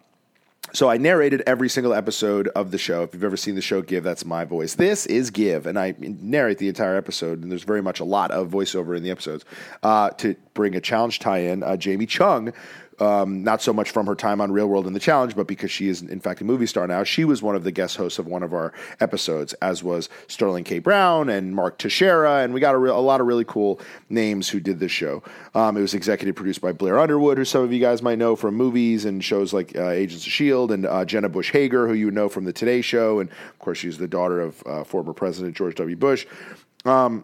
so 0.73 0.89
I 0.89 0.97
narrated 0.97 1.43
every 1.47 1.67
single 1.67 1.93
episode 1.93 2.47
of 2.49 2.71
the 2.71 2.77
show. 2.77 3.03
If 3.03 3.13
you've 3.13 3.23
ever 3.23 3.35
seen 3.35 3.55
the 3.55 3.61
show 3.61 3.81
Give, 3.81 4.03
that's 4.03 4.23
my 4.23 4.45
voice. 4.45 4.75
This 4.75 5.05
is 5.07 5.29
Give, 5.29 5.65
and 5.65 5.77
I 5.77 5.95
narrate 5.97 6.59
the 6.59 6.69
entire 6.69 6.95
episode. 6.95 7.41
And 7.41 7.51
there's 7.51 7.63
very 7.63 7.81
much 7.81 7.99
a 7.99 8.05
lot 8.05 8.31
of 8.31 8.49
voiceover 8.49 8.95
in 8.95 9.03
the 9.03 9.11
episodes. 9.11 9.43
Uh, 9.83 10.11
to 10.11 10.35
bring 10.53 10.75
a 10.75 10.79
challenge 10.79 11.19
tie-in, 11.19 11.63
uh, 11.63 11.75
Jamie 11.75 12.05
Chung, 12.05 12.53
um, 13.01 13.43
not 13.43 13.61
so 13.61 13.73
much 13.73 13.89
from 13.89 14.05
her 14.05 14.13
time 14.13 14.39
on 14.39 14.51
Real 14.51 14.67
World 14.67 14.85
and 14.85 14.95
the 14.95 14.99
Challenge, 14.99 15.35
but 15.35 15.47
because 15.47 15.71
she 15.71 15.89
is 15.89 16.03
in 16.03 16.19
fact 16.19 16.39
a 16.41 16.43
movie 16.43 16.67
star 16.67 16.85
now. 16.85 17.03
She 17.03 17.25
was 17.25 17.41
one 17.41 17.55
of 17.55 17.63
the 17.63 17.71
guest 17.71 17.97
hosts 17.97 18.19
of 18.19 18.27
one 18.27 18.43
of 18.43 18.53
our 18.53 18.71
episodes, 18.99 19.53
as 19.55 19.83
was 19.83 20.07
Sterling 20.27 20.63
K. 20.63 20.77
Brown 20.77 21.27
and 21.27 21.55
Mark 21.55 21.79
Teixeira, 21.79 22.43
and 22.43 22.53
we 22.53 22.59
got 22.59 22.75
a, 22.75 22.77
re- 22.77 22.91
a 22.91 22.95
lot 22.95 23.19
of 23.19 23.25
really 23.25 23.43
cool 23.45 23.79
names 24.09 24.47
who 24.47 24.59
did 24.59 24.79
this 24.79 24.91
show. 24.91 25.23
Um, 25.55 25.77
it 25.77 25.81
was 25.81 25.95
executive 25.95 26.35
produced 26.35 26.61
by 26.61 26.71
Blair 26.73 26.99
Underwood, 26.99 27.39
who 27.39 27.45
some 27.45 27.63
of 27.63 27.73
you 27.73 27.79
guys 27.79 28.03
might 28.03 28.19
know 28.19 28.35
from 28.35 28.55
movies 28.55 29.05
and 29.05 29.23
shows 29.23 29.51
like 29.51 29.75
uh, 29.75 29.89
Agents 29.89 30.25
of 30.27 30.31
Shield, 30.31 30.71
and 30.71 30.85
uh, 30.85 31.03
Jenna 31.03 31.29
Bush 31.29 31.51
Hager, 31.51 31.87
who 31.87 31.95
you 31.95 32.11
know 32.11 32.29
from 32.29 32.45
the 32.45 32.53
Today 32.53 32.81
Show, 32.81 33.19
and 33.19 33.31
of 33.31 33.59
course 33.59 33.79
she's 33.79 33.97
the 33.97 34.07
daughter 34.07 34.41
of 34.41 34.63
uh, 34.67 34.83
former 34.83 35.13
President 35.13 35.57
George 35.57 35.73
W. 35.75 35.95
Bush. 35.95 36.27
Um, 36.85 37.23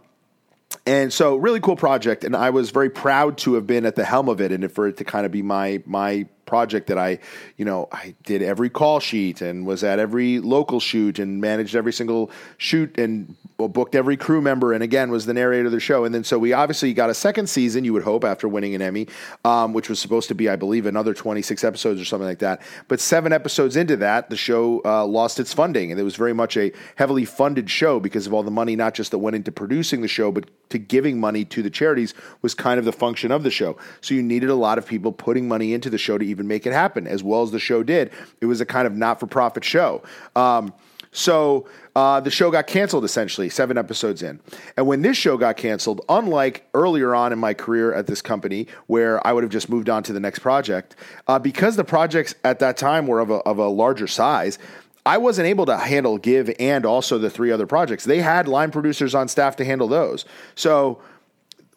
and 0.88 1.12
so 1.12 1.36
really 1.36 1.60
cool 1.60 1.76
project 1.76 2.24
and 2.24 2.36
i 2.36 2.50
was 2.50 2.72
very 2.72 2.90
proud 2.90 3.38
to 3.38 3.54
have 3.54 3.68
been 3.68 3.86
at 3.86 3.96
the 3.96 4.06
helm 4.06 4.30
of 4.30 4.42
it 4.42 4.52
and 4.52 4.72
for 4.72 4.88
it 4.88 4.98
to 4.98 5.04
kind 5.04 5.26
of 5.26 5.32
be 5.32 5.42
my 5.42 5.84
my 5.86 6.26
project 6.48 6.88
that 6.88 6.98
I, 6.98 7.20
you 7.58 7.66
know, 7.66 7.88
I 7.92 8.16
did 8.24 8.42
every 8.42 8.70
call 8.70 9.00
sheet 9.00 9.42
and 9.42 9.68
was 9.68 9.84
at 9.84 10.00
every 10.00 10.40
local 10.40 10.80
shoot 10.80 11.20
and 11.20 11.40
managed 11.40 11.76
every 11.76 11.94
single 11.94 12.32
shoot 12.58 12.98
and 12.98 13.36
booked 13.58 13.96
every 13.96 14.16
crew 14.16 14.40
member 14.40 14.72
and 14.72 14.84
again 14.84 15.10
was 15.10 15.26
the 15.26 15.34
narrator 15.34 15.66
of 15.66 15.72
the 15.72 15.80
show. 15.80 16.06
And 16.06 16.14
then 16.14 16.24
so 16.24 16.38
we 16.38 16.54
obviously 16.54 16.94
got 16.94 17.10
a 17.10 17.14
second 17.14 17.48
season, 17.48 17.84
you 17.84 17.94
would 17.94 18.04
hope, 18.04 18.24
after 18.24 18.48
winning 18.48 18.76
an 18.76 18.82
Emmy, 18.82 19.08
um, 19.44 19.74
which 19.74 19.90
was 19.90 20.00
supposed 20.00 20.28
to 20.30 20.36
be, 20.36 20.48
I 20.48 20.56
believe, 20.56 20.86
another 20.86 21.14
26 21.14 21.64
episodes 21.64 22.00
or 22.00 22.06
something 22.06 22.28
like 22.28 22.40
that. 22.40 22.62
But 22.88 23.00
seven 23.00 23.34
episodes 23.34 23.76
into 23.76 23.98
that, 23.98 24.30
the 24.30 24.38
show 24.38 24.82
uh, 24.86 25.06
lost 25.06 25.40
its 25.40 25.54
funding. 25.54 25.92
And 25.92 26.00
it 26.00 26.04
was 26.04 26.16
very 26.16 26.34
much 26.34 26.56
a 26.56 26.72
heavily 26.96 27.26
funded 27.26 27.70
show 27.70 28.00
because 28.00 28.28
of 28.28 28.34
all 28.34 28.44
the 28.44 28.52
money, 28.52 28.76
not 28.76 28.94
just 28.94 29.12
that 29.12 29.18
went 29.18 29.36
into 29.36 29.52
producing 29.52 30.02
the 30.02 30.08
show, 30.08 30.32
but 30.32 30.50
to 30.70 30.78
giving 30.78 31.20
money 31.20 31.46
to 31.46 31.64
the 31.64 31.70
charities 31.70 32.14
was 32.42 32.54
kind 32.54 32.78
of 32.80 32.86
the 32.86 32.94
function 32.94 33.32
of 33.32 33.44
the 33.44 33.52
show. 33.52 33.78
So 34.02 34.14
you 34.14 34.22
needed 34.22 34.50
a 34.50 34.56
lot 34.56 34.78
of 34.78 34.86
people 34.86 35.12
putting 35.12 35.48
money 35.48 35.74
into 35.74 35.90
the 35.90 35.98
show 35.98 36.18
to 36.18 36.26
even 36.26 36.37
make 36.46 36.66
it 36.66 36.74
happen, 36.74 37.08
as 37.08 37.24
well 37.24 37.42
as 37.42 37.52
the 37.52 37.60
show 37.60 37.84
did. 37.84 38.12
It 38.42 38.46
was 38.46 38.62
a 38.62 38.66
kind 38.66 38.88
of 38.88 38.96
not 38.96 39.20
for 39.20 39.28
profit 39.28 39.64
show. 39.64 40.04
Um, 40.36 40.74
so 41.12 41.68
uh, 41.96 42.20
the 42.20 42.30
show 42.30 42.52
got 42.52 42.68
canceled 42.68 43.04
essentially, 43.04 43.50
seven 43.50 43.78
episodes 43.78 44.22
in. 44.22 44.40
And 44.76 44.86
when 44.86 45.02
this 45.02 45.18
show 45.18 45.38
got 45.38 45.58
canceled, 45.58 46.02
unlike 46.10 46.68
earlier 46.74 47.16
on 47.16 47.34
in 47.34 47.40
my 47.40 47.54
career 47.56 47.94
at 47.94 48.06
this 48.06 48.22
company 48.22 48.68
where 48.86 49.26
I 49.26 49.34
would 49.34 49.44
have 49.44 49.52
just 49.52 49.68
moved 49.68 49.90
on 49.90 50.04
to 50.04 50.14
the 50.14 50.20
next 50.20 50.40
project, 50.40 50.96
uh, 51.28 51.40
because 51.40 51.76
the 51.76 51.84
projects 51.84 52.36
at 52.44 52.60
that 52.60 52.78
time 52.78 53.08
were 53.08 53.20
of 53.20 53.32
a, 53.32 53.36
of 53.36 53.58
a 53.58 53.68
larger 53.68 54.06
size, 54.06 54.60
I 55.08 55.18
wasn't 55.18 55.48
able 55.48 55.66
to 55.68 55.78
handle 55.78 56.18
Give 56.18 56.54
and 56.60 56.86
also 56.86 57.18
the 57.18 57.30
three 57.30 57.52
other 57.52 57.66
projects. 57.66 58.04
They 58.04 58.20
had 58.20 58.48
line 58.48 58.72
producers 58.72 59.16
on 59.16 59.28
staff 59.28 59.56
to 59.56 59.66
handle 59.66 59.88
those. 59.88 60.26
So 60.54 61.02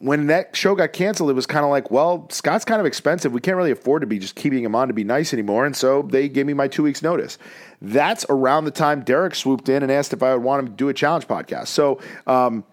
when 0.01 0.29
that 0.29 0.57
show 0.57 0.75
got 0.75 0.95
canceled, 0.95 1.29
it 1.29 1.35
was 1.35 1.45
kind 1.47 1.63
of 1.63 1.71
like, 1.71 1.91
well, 1.91 2.27
Scott's 2.31 2.65
kind 2.65 2.81
of 2.81 2.87
expensive. 2.87 3.33
We 3.33 3.41
can't 3.41 3.59
really 3.59 3.71
afford 3.71 4.01
to 4.01 4.07
be 4.07 4.19
just 4.19 4.35
keeping 4.35 4.65
him 4.65 4.75
on 4.75 4.89
to 4.89 4.95
be 4.95 5.05
nice 5.05 5.35
anymore. 5.35 5.67
And 5.67 5.77
so 5.77 6.03
they 6.03 6.27
gave 6.27 6.47
me 6.47 6.55
my 6.55 6.69
two 6.69 6.83
weeks' 6.83 7.03
notice. 7.03 7.37
That's 7.83 8.25
around 8.31 8.65
the 8.65 8.71
time 8.71 9.03
Derek 9.03 9.35
swooped 9.35 9.69
in 9.69 9.83
and 9.83 9.93
asked 9.93 10.15
if 10.15 10.23
I 10.23 10.35
would 10.35 10.43
want 10.43 10.61
him 10.61 10.67
to 10.69 10.73
do 10.73 10.89
a 10.89 10.95
challenge 10.95 11.29
podcast. 11.29 11.69
So 11.69 12.01
um, 12.27 12.65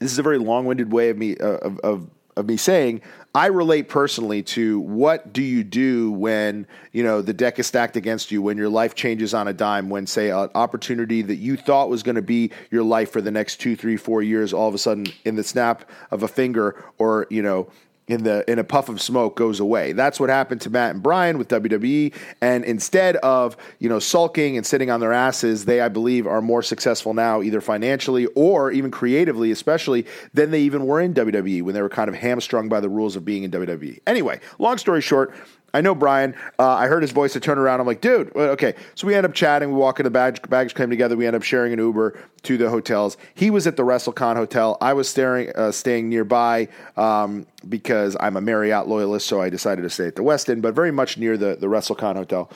this 0.00 0.10
is 0.10 0.18
a 0.18 0.22
very 0.22 0.38
long-winded 0.38 0.90
way 0.90 1.10
of 1.10 1.18
me 1.18 1.36
uh, 1.36 1.58
of, 1.58 1.78
of 1.80 2.10
of 2.36 2.46
me 2.46 2.56
saying 2.56 3.00
I 3.36 3.48
relate 3.48 3.90
personally 3.90 4.42
to 4.44 4.80
what 4.80 5.34
do 5.34 5.42
you 5.42 5.62
do 5.62 6.10
when 6.10 6.66
you 6.92 7.04
know 7.04 7.20
the 7.20 7.34
deck 7.34 7.58
is 7.58 7.66
stacked 7.66 7.94
against 7.94 8.30
you, 8.30 8.40
when 8.40 8.56
your 8.56 8.70
life 8.70 8.94
changes 8.94 9.34
on 9.34 9.46
a 9.46 9.52
dime, 9.52 9.90
when 9.90 10.06
say 10.06 10.30
an 10.30 10.48
opportunity 10.54 11.20
that 11.20 11.34
you 11.36 11.58
thought 11.58 11.90
was 11.90 12.02
going 12.02 12.14
to 12.14 12.22
be 12.22 12.50
your 12.70 12.82
life 12.82 13.10
for 13.10 13.20
the 13.20 13.30
next 13.30 13.56
two, 13.56 13.76
three, 13.76 13.98
four 13.98 14.22
years, 14.22 14.54
all 14.54 14.68
of 14.68 14.74
a 14.74 14.78
sudden 14.78 15.04
in 15.26 15.36
the 15.36 15.44
snap 15.44 15.86
of 16.10 16.22
a 16.22 16.28
finger, 16.28 16.82
or 16.96 17.26
you 17.28 17.42
know 17.42 17.68
in 18.08 18.22
the 18.22 18.48
in 18.50 18.58
a 18.58 18.64
puff 18.64 18.88
of 18.88 19.00
smoke 19.00 19.36
goes 19.36 19.58
away. 19.60 19.92
That's 19.92 20.20
what 20.20 20.30
happened 20.30 20.60
to 20.62 20.70
Matt 20.70 20.94
and 20.94 21.02
Brian 21.02 21.38
with 21.38 21.48
WWE. 21.48 22.14
And 22.40 22.64
instead 22.64 23.16
of 23.16 23.56
you 23.78 23.88
know 23.88 23.98
sulking 23.98 24.56
and 24.56 24.64
sitting 24.64 24.90
on 24.90 25.00
their 25.00 25.12
asses, 25.12 25.64
they 25.64 25.80
I 25.80 25.88
believe 25.88 26.26
are 26.26 26.40
more 26.40 26.62
successful 26.62 27.14
now, 27.14 27.42
either 27.42 27.60
financially 27.60 28.26
or 28.34 28.70
even 28.70 28.90
creatively, 28.90 29.50
especially 29.50 30.06
than 30.34 30.50
they 30.50 30.60
even 30.60 30.86
were 30.86 31.00
in 31.00 31.14
WWE 31.14 31.62
when 31.62 31.74
they 31.74 31.82
were 31.82 31.88
kind 31.88 32.08
of 32.08 32.14
hamstrung 32.14 32.68
by 32.68 32.80
the 32.80 32.88
rules 32.88 33.16
of 33.16 33.24
being 33.24 33.42
in 33.42 33.50
WWE. 33.50 34.00
Anyway, 34.06 34.40
long 34.58 34.78
story 34.78 35.00
short, 35.00 35.34
I 35.76 35.82
know 35.82 35.94
Brian. 35.94 36.34
Uh, 36.58 36.70
I 36.70 36.86
heard 36.86 37.02
his 37.02 37.12
voice. 37.12 37.36
I 37.36 37.38
turned 37.38 37.60
around. 37.60 37.80
I'm 37.80 37.86
like, 37.86 38.00
dude, 38.00 38.34
okay. 38.34 38.74
So 38.94 39.06
we 39.06 39.14
end 39.14 39.26
up 39.26 39.34
chatting. 39.34 39.68
We 39.68 39.76
walk 39.76 40.00
in 40.00 40.04
the 40.04 40.10
baggage, 40.10 40.40
baggage 40.48 40.74
claim 40.74 40.88
together. 40.88 41.18
We 41.18 41.26
end 41.26 41.36
up 41.36 41.42
sharing 41.42 41.74
an 41.74 41.78
Uber 41.78 42.18
to 42.44 42.56
the 42.56 42.70
hotels. 42.70 43.18
He 43.34 43.50
was 43.50 43.66
at 43.66 43.76
the 43.76 43.82
WrestleCon 43.82 44.36
hotel. 44.36 44.78
I 44.80 44.94
was 44.94 45.06
staring, 45.06 45.52
uh, 45.54 45.72
staying 45.72 46.08
nearby 46.08 46.68
um, 46.96 47.46
because 47.68 48.16
I'm 48.18 48.38
a 48.38 48.40
Marriott 48.40 48.88
loyalist, 48.88 49.26
so 49.26 49.42
I 49.42 49.50
decided 49.50 49.82
to 49.82 49.90
stay 49.90 50.06
at 50.06 50.16
the 50.16 50.22
Westin, 50.22 50.62
but 50.62 50.74
very 50.74 50.92
much 50.92 51.18
near 51.18 51.36
the, 51.36 51.56
the 51.56 51.66
WrestleCon 51.66 52.16
hotel. 52.16 52.50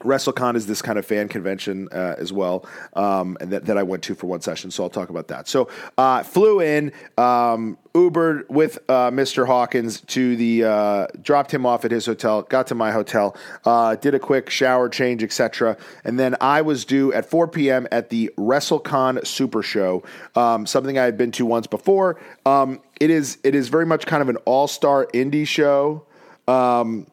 WrestleCon 0.00 0.56
is 0.56 0.66
this 0.66 0.82
kind 0.82 0.98
of 0.98 1.06
fan 1.06 1.28
convention 1.28 1.88
uh, 1.92 2.14
as 2.18 2.32
well, 2.32 2.66
um, 2.94 3.36
and 3.40 3.52
that, 3.52 3.66
that 3.66 3.78
I 3.78 3.82
went 3.82 4.02
to 4.04 4.14
for 4.14 4.26
one 4.26 4.40
session. 4.40 4.70
So 4.70 4.82
I'll 4.82 4.90
talk 4.90 5.08
about 5.08 5.28
that. 5.28 5.48
So 5.48 5.68
uh, 5.96 6.22
flew 6.22 6.60
in, 6.60 6.92
um, 7.16 7.78
Ubered 7.94 8.48
with 8.50 8.78
uh, 8.90 9.10
Mr. 9.10 9.46
Hawkins 9.46 10.02
to 10.02 10.36
the, 10.36 10.64
uh, 10.64 11.06
dropped 11.22 11.52
him 11.52 11.64
off 11.64 11.86
at 11.86 11.90
his 11.90 12.04
hotel, 12.04 12.42
got 12.42 12.66
to 12.66 12.74
my 12.74 12.92
hotel, 12.92 13.34
uh, 13.64 13.96
did 13.96 14.14
a 14.14 14.18
quick 14.18 14.50
shower 14.50 14.90
change, 14.90 15.22
etc. 15.22 15.78
And 16.04 16.18
then 16.18 16.36
I 16.40 16.60
was 16.60 16.84
due 16.84 17.12
at 17.14 17.24
4 17.24 17.48
p.m. 17.48 17.86
at 17.90 18.10
the 18.10 18.30
WrestleCon 18.36 19.26
Super 19.26 19.62
Show, 19.62 20.02
um, 20.34 20.66
something 20.66 20.98
I 20.98 21.04
had 21.04 21.16
been 21.16 21.32
to 21.32 21.46
once 21.46 21.66
before. 21.66 22.20
Um, 22.44 22.82
it 23.00 23.10
is 23.10 23.38
it 23.44 23.54
is 23.54 23.68
very 23.68 23.86
much 23.86 24.06
kind 24.06 24.22
of 24.22 24.28
an 24.28 24.36
all 24.44 24.68
star 24.68 25.06
indie 25.14 25.46
show. 25.46 26.04
Um, 26.48 27.06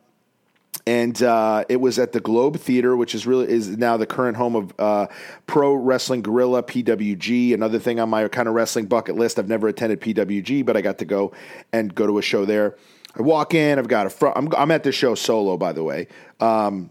and 0.85 1.21
uh, 1.23 1.63
it 1.69 1.79
was 1.79 1.97
at 1.97 2.11
the 2.11 2.19
Globe 2.19 2.57
Theater, 2.57 2.97
which 2.97 3.15
is 3.15 3.25
really 3.25 3.49
is 3.49 3.77
now 3.77 3.95
the 3.97 4.05
current 4.05 4.35
home 4.35 4.55
of 4.55 4.73
uh, 4.77 5.07
Pro 5.47 5.73
Wrestling 5.73 6.21
Guerrilla 6.21 6.61
(PWG). 6.63 7.53
Another 7.53 7.79
thing 7.79 7.99
on 7.99 8.09
my 8.09 8.27
kind 8.27 8.47
of 8.47 8.53
wrestling 8.53 8.85
bucket 8.85 9.15
list. 9.15 9.39
I've 9.39 9.47
never 9.47 9.67
attended 9.67 10.01
PWG, 10.01 10.65
but 10.65 10.75
I 10.75 10.81
got 10.81 10.97
to 10.97 11.05
go 11.05 11.31
and 11.71 11.93
go 11.93 12.05
to 12.05 12.17
a 12.17 12.21
show 12.21 12.45
there. 12.45 12.75
I 13.15 13.21
walk 13.21 13.53
in. 13.53 13.79
I've 13.79 13.87
got 13.87 14.07
a 14.07 14.09
front. 14.09 14.37
I'm, 14.37 14.49
I'm 14.57 14.71
at 14.71 14.83
this 14.83 14.95
show 14.95 15.15
solo, 15.15 15.55
by 15.55 15.71
the 15.71 15.83
way. 15.83 16.07
Um, 16.39 16.89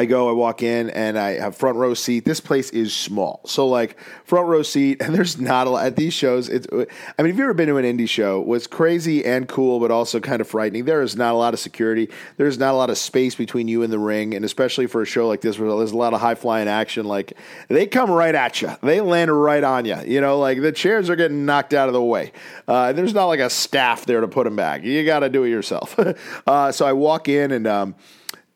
I 0.00 0.04
go, 0.04 0.28
I 0.28 0.32
walk 0.32 0.62
in, 0.62 0.90
and 0.90 1.18
I 1.18 1.40
have 1.40 1.56
front 1.56 1.76
row 1.76 1.92
seat. 1.92 2.24
This 2.24 2.38
place 2.38 2.70
is 2.70 2.94
small, 2.94 3.40
so 3.46 3.66
like 3.66 3.98
front 4.24 4.46
row 4.46 4.62
seat, 4.62 5.02
and 5.02 5.12
there's 5.12 5.40
not 5.40 5.66
a 5.66 5.70
lot 5.70 5.86
at 5.86 5.96
these 5.96 6.14
shows. 6.14 6.48
It's, 6.48 6.68
I 6.72 6.76
mean, 6.76 6.86
if 7.18 7.26
you've 7.26 7.40
ever 7.40 7.52
been 7.52 7.66
to 7.66 7.78
an 7.78 7.84
indie 7.84 8.08
show, 8.08 8.40
what's 8.40 8.68
crazy 8.68 9.24
and 9.24 9.48
cool, 9.48 9.80
but 9.80 9.90
also 9.90 10.20
kind 10.20 10.40
of 10.40 10.46
frightening. 10.46 10.84
There 10.84 11.02
is 11.02 11.16
not 11.16 11.34
a 11.34 11.36
lot 11.36 11.52
of 11.52 11.58
security. 11.58 12.10
There's 12.36 12.58
not 12.58 12.74
a 12.74 12.76
lot 12.76 12.90
of 12.90 12.98
space 12.98 13.34
between 13.34 13.66
you 13.66 13.82
and 13.82 13.92
the 13.92 13.98
ring, 13.98 14.34
and 14.34 14.44
especially 14.44 14.86
for 14.86 15.02
a 15.02 15.04
show 15.04 15.26
like 15.26 15.40
this, 15.40 15.58
where 15.58 15.68
there's 15.76 15.90
a 15.90 15.96
lot 15.96 16.14
of 16.14 16.20
high 16.20 16.36
flying 16.36 16.68
action. 16.68 17.04
Like 17.04 17.32
they 17.66 17.86
come 17.88 18.08
right 18.08 18.36
at 18.36 18.62
you, 18.62 18.70
they 18.84 19.00
land 19.00 19.32
right 19.32 19.64
on 19.64 19.84
you. 19.84 19.98
You 20.06 20.20
know, 20.20 20.38
like 20.38 20.60
the 20.60 20.70
chairs 20.70 21.10
are 21.10 21.16
getting 21.16 21.44
knocked 21.44 21.74
out 21.74 21.88
of 21.88 21.92
the 21.92 22.02
way. 22.02 22.30
Uh, 22.68 22.92
there's 22.92 23.14
not 23.14 23.26
like 23.26 23.40
a 23.40 23.50
staff 23.50 24.06
there 24.06 24.20
to 24.20 24.28
put 24.28 24.44
them 24.44 24.54
back. 24.54 24.84
You 24.84 25.04
got 25.04 25.20
to 25.20 25.28
do 25.28 25.42
it 25.42 25.50
yourself. 25.50 25.98
uh, 26.46 26.70
so 26.70 26.86
I 26.86 26.92
walk 26.92 27.28
in 27.28 27.50
and. 27.50 27.66
Um, 27.66 27.96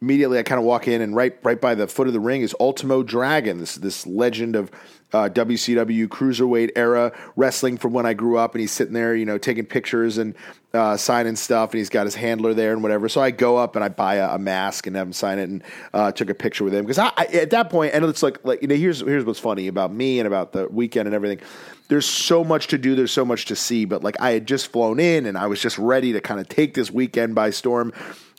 immediately 0.02 0.38
I 0.38 0.42
kind 0.42 0.58
of 0.58 0.64
walk 0.64 0.88
in, 0.88 1.00
and 1.00 1.16
right 1.16 1.34
right 1.42 1.60
by 1.60 1.74
the 1.74 1.86
foot 1.86 2.08
of 2.08 2.12
the 2.12 2.20
ring 2.20 2.42
is 2.42 2.54
Ultimo 2.60 3.02
Dragon, 3.02 3.58
this 3.58 3.76
this 3.76 4.06
legend 4.06 4.56
of 4.56 4.70
uh, 5.12 5.28
WCW 5.28 6.08
cruiserweight 6.08 6.70
era 6.74 7.12
wrestling 7.36 7.76
from 7.76 7.92
when 7.92 8.04
I 8.04 8.12
grew 8.12 8.36
up, 8.36 8.54
and 8.54 8.60
he's 8.60 8.72
sitting 8.72 8.94
there, 8.94 9.14
you 9.14 9.24
know, 9.24 9.38
taking 9.38 9.64
pictures 9.64 10.18
and 10.18 10.34
uh, 10.74 10.96
signing 10.96 11.36
stuff, 11.36 11.70
and 11.70 11.78
he's 11.78 11.88
got 11.88 12.06
his 12.06 12.14
handler 12.14 12.52
there 12.54 12.72
and 12.72 12.82
whatever. 12.82 13.08
So 13.08 13.20
I 13.20 13.30
go 13.30 13.58
up 13.58 13.76
and 13.76 13.84
I 13.84 13.88
buy 13.88 14.16
a, 14.16 14.34
a 14.34 14.38
mask 14.38 14.86
and 14.86 14.96
have 14.96 15.06
him 15.06 15.12
sign 15.12 15.38
it, 15.38 15.48
and 15.48 15.62
uh, 15.94 16.12
took 16.12 16.28
a 16.30 16.34
picture 16.34 16.64
with 16.64 16.74
him 16.74 16.84
because 16.84 16.98
I, 16.98 17.12
I, 17.16 17.24
at 17.26 17.50
that 17.50 17.70
point, 17.70 17.94
and 17.94 18.04
it's 18.04 18.22
like 18.22 18.44
like 18.44 18.60
you 18.60 18.68
know, 18.68 18.74
here's 18.74 19.00
here's 19.00 19.24
what's 19.24 19.38
funny 19.38 19.68
about 19.68 19.92
me 19.92 20.18
and 20.18 20.26
about 20.26 20.52
the 20.52 20.66
weekend 20.68 21.06
and 21.06 21.14
everything. 21.14 21.40
There's 21.88 22.06
so 22.06 22.42
much 22.42 22.68
to 22.68 22.78
do. 22.78 22.94
There's 22.94 23.12
so 23.12 23.24
much 23.24 23.44
to 23.46 23.56
see. 23.56 23.84
But 23.84 24.02
like 24.02 24.16
I 24.20 24.32
had 24.32 24.46
just 24.46 24.72
flown 24.72 24.98
in, 24.98 25.26
and 25.26 25.38
I 25.38 25.46
was 25.46 25.60
just 25.60 25.78
ready 25.78 26.12
to 26.12 26.20
kind 26.20 26.40
of 26.40 26.48
take 26.48 26.74
this 26.74 26.90
weekend 26.90 27.34
by 27.34 27.50
storm. 27.50 27.92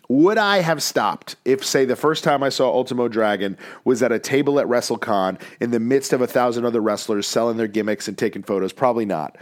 Would 0.10 0.38
I 0.38 0.58
have 0.58 0.84
stopped 0.84 1.38
if, 1.46 1.64
say, 1.64 1.86
the 1.86 1.96
first 1.96 2.24
time 2.24 2.44
I 2.44 2.50
saw 2.50 2.70
Ultimo 2.70 3.08
Dragon 3.08 3.58
was 3.86 4.04
at 4.04 4.12
a 4.12 4.20
table 4.20 4.60
at 4.60 4.68
WrestleCon 4.68 5.40
in 5.62 5.72
the 5.72 5.80
midst 5.80 6.12
of 6.12 6.22
a 6.22 6.28
thousand 6.28 6.66
other 6.66 6.82
wrestlers 6.82 7.26
selling 7.26 7.58
their 7.58 7.68
gimmicks 7.68 8.08
and 8.08 8.18
taking 8.18 8.44
photos? 8.44 8.74
Probably 8.74 9.06
not. 9.06 9.38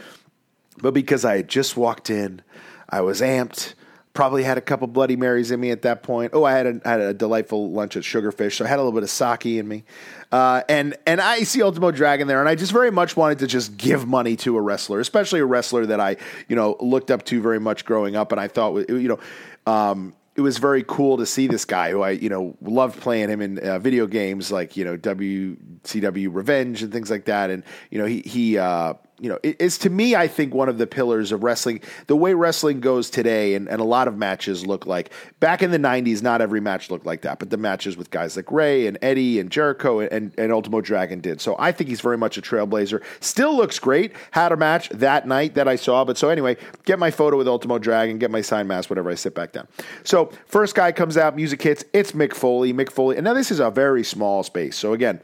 But 0.77 0.93
because 0.93 1.25
I 1.25 1.37
had 1.37 1.47
just 1.47 1.77
walked 1.77 2.09
in, 2.09 2.41
I 2.89 3.01
was 3.01 3.21
amped. 3.21 3.73
Probably 4.13 4.43
had 4.43 4.57
a 4.57 4.61
couple 4.61 4.87
Bloody 4.87 5.15
Marys 5.15 5.51
in 5.51 5.59
me 5.59 5.71
at 5.71 5.83
that 5.83 6.03
point. 6.03 6.31
Oh, 6.33 6.43
I 6.43 6.51
had 6.51 6.67
a, 6.67 6.81
had 6.83 6.99
a 6.99 7.13
delightful 7.13 7.71
lunch 7.71 7.95
at 7.95 8.03
Sugarfish, 8.03 8.57
so 8.57 8.65
I 8.65 8.67
had 8.67 8.75
a 8.77 8.81
little 8.83 8.91
bit 8.91 9.03
of 9.03 9.09
sake 9.09 9.45
in 9.45 9.67
me. 9.67 9.85
Uh, 10.33 10.63
and 10.67 10.97
and 11.07 11.21
I 11.21 11.43
see 11.43 11.61
Ultimo 11.63 11.91
Dragon 11.91 12.27
there, 12.27 12.41
and 12.41 12.49
I 12.49 12.55
just 12.55 12.73
very 12.73 12.91
much 12.91 13.15
wanted 13.15 13.39
to 13.39 13.47
just 13.47 13.77
give 13.77 14.05
money 14.05 14.35
to 14.37 14.57
a 14.57 14.61
wrestler, 14.61 14.99
especially 14.99 15.39
a 15.39 15.45
wrestler 15.45 15.85
that 15.85 16.01
I 16.01 16.17
you 16.49 16.57
know 16.57 16.75
looked 16.81 17.09
up 17.09 17.23
to 17.25 17.41
very 17.41 17.59
much 17.59 17.85
growing 17.85 18.17
up, 18.17 18.33
and 18.33 18.41
I 18.41 18.47
thought 18.47 18.89
you 18.89 19.07
know. 19.07 19.19
Um, 19.65 20.13
it 20.35 20.41
was 20.41 20.57
very 20.57 20.83
cool 20.87 21.17
to 21.17 21.25
see 21.25 21.47
this 21.47 21.65
guy 21.65 21.91
who 21.91 22.01
I, 22.01 22.11
you 22.11 22.29
know, 22.29 22.55
loved 22.61 22.99
playing 23.01 23.29
him 23.29 23.41
in 23.41 23.59
uh, 23.59 23.79
video 23.79 24.07
games 24.07 24.51
like, 24.51 24.77
you 24.77 24.85
know, 24.85 24.97
WCW 24.97 26.29
Revenge 26.33 26.83
and 26.83 26.91
things 26.91 27.11
like 27.11 27.25
that. 27.25 27.49
And, 27.49 27.63
you 27.89 27.97
know, 27.97 28.05
he, 28.05 28.21
he, 28.21 28.57
uh, 28.57 28.93
you 29.21 29.29
know, 29.29 29.37
it, 29.43 29.55
it's 29.59 29.77
to 29.79 29.89
me, 29.89 30.15
I 30.15 30.27
think 30.27 30.53
one 30.53 30.67
of 30.67 30.79
the 30.79 30.87
pillars 30.87 31.31
of 31.31 31.43
wrestling. 31.43 31.81
The 32.07 32.15
way 32.15 32.33
wrestling 32.33 32.79
goes 32.79 33.09
today, 33.09 33.53
and, 33.53 33.69
and 33.69 33.79
a 33.79 33.83
lot 33.83 34.07
of 34.07 34.17
matches 34.17 34.65
look 34.65 34.87
like 34.87 35.11
back 35.39 35.61
in 35.61 35.69
the 35.69 35.77
'90s. 35.77 36.23
Not 36.23 36.41
every 36.41 36.59
match 36.59 36.89
looked 36.89 37.05
like 37.05 37.21
that, 37.21 37.37
but 37.37 37.51
the 37.51 37.57
matches 37.57 37.95
with 37.95 38.09
guys 38.09 38.35
like 38.35 38.51
Ray 38.51 38.87
and 38.87 38.97
Eddie 39.03 39.39
and 39.39 39.51
Jericho 39.51 39.99
and, 39.99 40.33
and 40.37 40.51
Ultimo 40.51 40.81
Dragon 40.81 41.21
did. 41.21 41.39
So 41.39 41.55
I 41.59 41.71
think 41.71 41.87
he's 41.89 42.01
very 42.01 42.17
much 42.17 42.37
a 42.39 42.41
trailblazer. 42.41 43.03
Still 43.19 43.55
looks 43.55 43.77
great. 43.77 44.13
Had 44.31 44.51
a 44.51 44.57
match 44.57 44.89
that 44.89 45.27
night 45.27 45.53
that 45.53 45.67
I 45.67 45.75
saw. 45.75 46.03
But 46.03 46.17
so 46.17 46.29
anyway, 46.29 46.57
get 46.85 46.97
my 46.97 47.11
photo 47.11 47.37
with 47.37 47.47
Ultimo 47.47 47.77
Dragon, 47.77 48.17
get 48.17 48.31
my 48.31 48.41
sign 48.41 48.67
mask, 48.67 48.89
whatever. 48.89 49.11
I 49.11 49.15
sit 49.15 49.35
back 49.35 49.51
down. 49.51 49.67
So 50.03 50.31
first 50.47 50.73
guy 50.73 50.91
comes 50.91 51.15
out, 51.15 51.35
music 51.35 51.61
hits. 51.61 51.85
It's 51.93 52.13
Mick 52.13 52.33
Foley. 52.33 52.73
Mick 52.73 52.91
Foley, 52.91 53.17
and 53.17 53.23
now 53.23 53.35
this 53.35 53.51
is 53.51 53.59
a 53.59 53.69
very 53.69 54.03
small 54.03 54.41
space. 54.41 54.75
So 54.75 54.93
again 54.93 55.21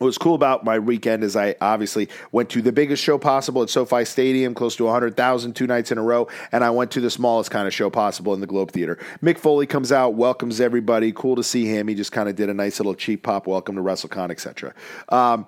what 0.00 0.06
was 0.06 0.16
cool 0.16 0.34
about 0.34 0.64
my 0.64 0.78
weekend 0.78 1.22
is 1.22 1.36
I 1.36 1.56
obviously 1.60 2.08
went 2.32 2.48
to 2.50 2.62
the 2.62 2.72
biggest 2.72 3.04
show 3.04 3.18
possible 3.18 3.62
at 3.62 3.68
SoFi 3.68 4.06
Stadium, 4.06 4.54
close 4.54 4.74
to 4.76 4.84
100,000, 4.84 5.52
two 5.52 5.66
nights 5.66 5.92
in 5.92 5.98
a 5.98 6.02
row, 6.02 6.26
and 6.52 6.64
I 6.64 6.70
went 6.70 6.90
to 6.92 7.02
the 7.02 7.10
smallest 7.10 7.50
kind 7.50 7.68
of 7.68 7.74
show 7.74 7.90
possible 7.90 8.32
in 8.32 8.40
the 8.40 8.46
Globe 8.46 8.70
Theater. 8.70 8.98
Mick 9.22 9.36
Foley 9.36 9.66
comes 9.66 9.92
out, 9.92 10.14
welcomes 10.14 10.58
everybody. 10.58 11.12
Cool 11.12 11.36
to 11.36 11.44
see 11.44 11.66
him. 11.66 11.86
He 11.86 11.94
just 11.94 12.12
kind 12.12 12.30
of 12.30 12.34
did 12.34 12.48
a 12.48 12.54
nice 12.54 12.80
little 12.80 12.94
cheap 12.94 13.22
pop 13.22 13.46
welcome 13.46 13.76
to 13.76 13.82
WrestleCon, 13.82 14.30
etc. 14.30 14.72
Um, 15.10 15.46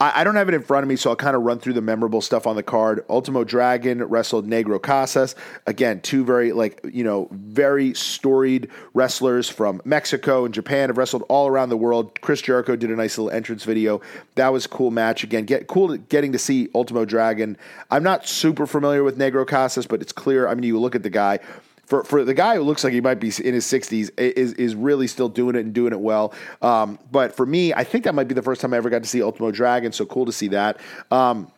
I, 0.00 0.20
I 0.20 0.24
don't 0.24 0.36
have 0.36 0.48
it 0.48 0.54
in 0.54 0.62
front 0.62 0.84
of 0.84 0.88
me, 0.88 0.96
so 0.96 1.10
I'll 1.10 1.16
kind 1.16 1.34
of 1.34 1.42
run 1.42 1.58
through 1.58 1.72
the 1.72 1.80
memorable 1.80 2.20
stuff 2.20 2.46
on 2.46 2.56
the 2.56 2.62
card. 2.62 3.04
Ultimo 3.08 3.44
Dragon 3.44 4.04
wrestled 4.04 4.48
Negro 4.48 4.80
Casas. 4.80 5.34
Again, 5.66 6.00
two 6.00 6.24
very 6.24 6.52
like 6.52 6.80
you 6.92 7.04
know 7.04 7.28
very 7.32 7.94
storied 7.94 8.68
wrestlers 8.94 9.48
from 9.48 9.82
Mexico 9.84 10.44
and 10.44 10.54
Japan 10.54 10.88
have 10.88 10.98
wrestled 10.98 11.24
all 11.28 11.48
around 11.48 11.68
the 11.68 11.76
world. 11.76 12.20
Chris 12.20 12.40
Jericho 12.40 12.76
did 12.76 12.90
a 12.90 12.96
nice 12.96 13.18
little 13.18 13.30
entrance 13.30 13.64
video. 13.64 14.00
That 14.36 14.52
was 14.52 14.66
a 14.66 14.68
cool 14.68 14.90
match. 14.90 15.24
Again, 15.24 15.44
get 15.44 15.66
cool 15.66 15.96
getting 15.96 16.32
to 16.32 16.38
see 16.38 16.68
Ultimo 16.74 17.04
Dragon. 17.04 17.56
I'm 17.90 18.02
not 18.02 18.28
super 18.28 18.66
familiar 18.66 19.02
with 19.02 19.18
Negro 19.18 19.46
Casas, 19.46 19.86
but 19.86 20.00
it's 20.00 20.12
clear. 20.12 20.46
I 20.46 20.54
mean, 20.54 20.64
you 20.64 20.78
look 20.78 20.94
at 20.94 21.02
the 21.02 21.10
guy 21.10 21.40
for 21.88 22.04
for 22.04 22.22
the 22.22 22.34
guy 22.34 22.56
who 22.56 22.62
looks 22.62 22.84
like 22.84 22.92
he 22.92 23.00
might 23.00 23.18
be 23.18 23.32
in 23.42 23.54
his 23.54 23.64
60s 23.64 24.10
is 24.18 24.52
is 24.52 24.74
really 24.74 25.06
still 25.06 25.30
doing 25.30 25.56
it 25.56 25.64
and 25.64 25.72
doing 25.72 25.92
it 25.92 26.00
well. 26.00 26.34
Um, 26.60 26.98
but 27.10 27.34
for 27.34 27.46
me, 27.46 27.72
I 27.72 27.82
think 27.82 28.04
that 28.04 28.14
might 28.14 28.28
be 28.28 28.34
the 28.34 28.42
first 28.42 28.60
time 28.60 28.74
I 28.74 28.76
ever 28.76 28.90
got 28.90 29.02
to 29.02 29.08
see 29.08 29.22
Ultimo 29.22 29.50
Dragon. 29.50 29.92
So 29.92 30.04
cool 30.04 30.26
to 30.26 30.32
see 30.32 30.48
that. 30.48 30.80
Um, 31.10 31.50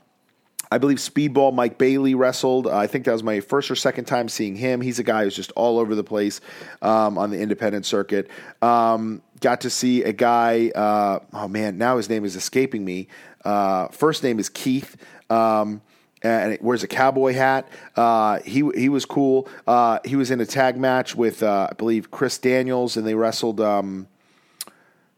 I 0.73 0.79
believe 0.79 0.99
Speedball 0.99 1.53
Mike 1.53 1.79
Bailey 1.79 2.15
wrestled. 2.15 2.69
Uh, 2.69 2.77
I 2.77 2.87
think 2.87 3.05
that 3.07 3.13
was 3.13 3.25
my 3.25 3.41
first 3.41 3.73
or 3.73 3.75
second 3.75 4.05
time 4.05 4.29
seeing 4.29 4.55
him. 4.55 4.81
He's 4.81 5.01
a 5.01 5.03
guy 5.03 5.25
who's 5.25 5.35
just 5.35 5.51
all 5.57 5.81
over 5.81 5.97
the 5.97 6.05
place 6.05 6.41
um, 6.81 7.19
on 7.19 7.31
the 7.31 7.41
independent 7.41 7.87
circuit. 7.87 8.31
Um, 8.63 9.23
got 9.41 9.63
to 9.63 9.71
see 9.71 10.05
a 10.05 10.13
guy. 10.13 10.71
Uh, 10.73 11.19
oh 11.33 11.49
man, 11.49 11.77
now 11.77 11.97
his 11.97 12.09
name 12.09 12.25
is 12.25 12.37
escaping 12.37 12.85
me. 12.85 13.09
Uh, 13.45 13.89
first 13.89 14.23
name 14.23 14.39
is 14.39 14.49
Keith. 14.49 14.97
Um, 15.29 15.83
and 16.23 16.59
wears 16.61 16.83
a 16.83 16.89
cowboy 16.89 17.33
hat. 17.33 17.69
Uh, 17.97 18.41
he 18.41 18.69
he 18.75 18.89
was 18.89 19.05
cool. 19.05 19.49
Uh, 19.67 19.99
he 20.05 20.17
was 20.17 20.31
in 20.31 20.41
a 20.41 20.47
tag 20.47 20.79
match 20.79 21.15
with 21.17 21.43
uh, 21.43 21.69
I 21.71 21.75
believe 21.75 22.11
Chris 22.11 22.39
Daniels, 22.39 22.97
and 22.97 23.07
they 23.07 23.15
wrestled. 23.15 23.61
Um, 23.61 24.09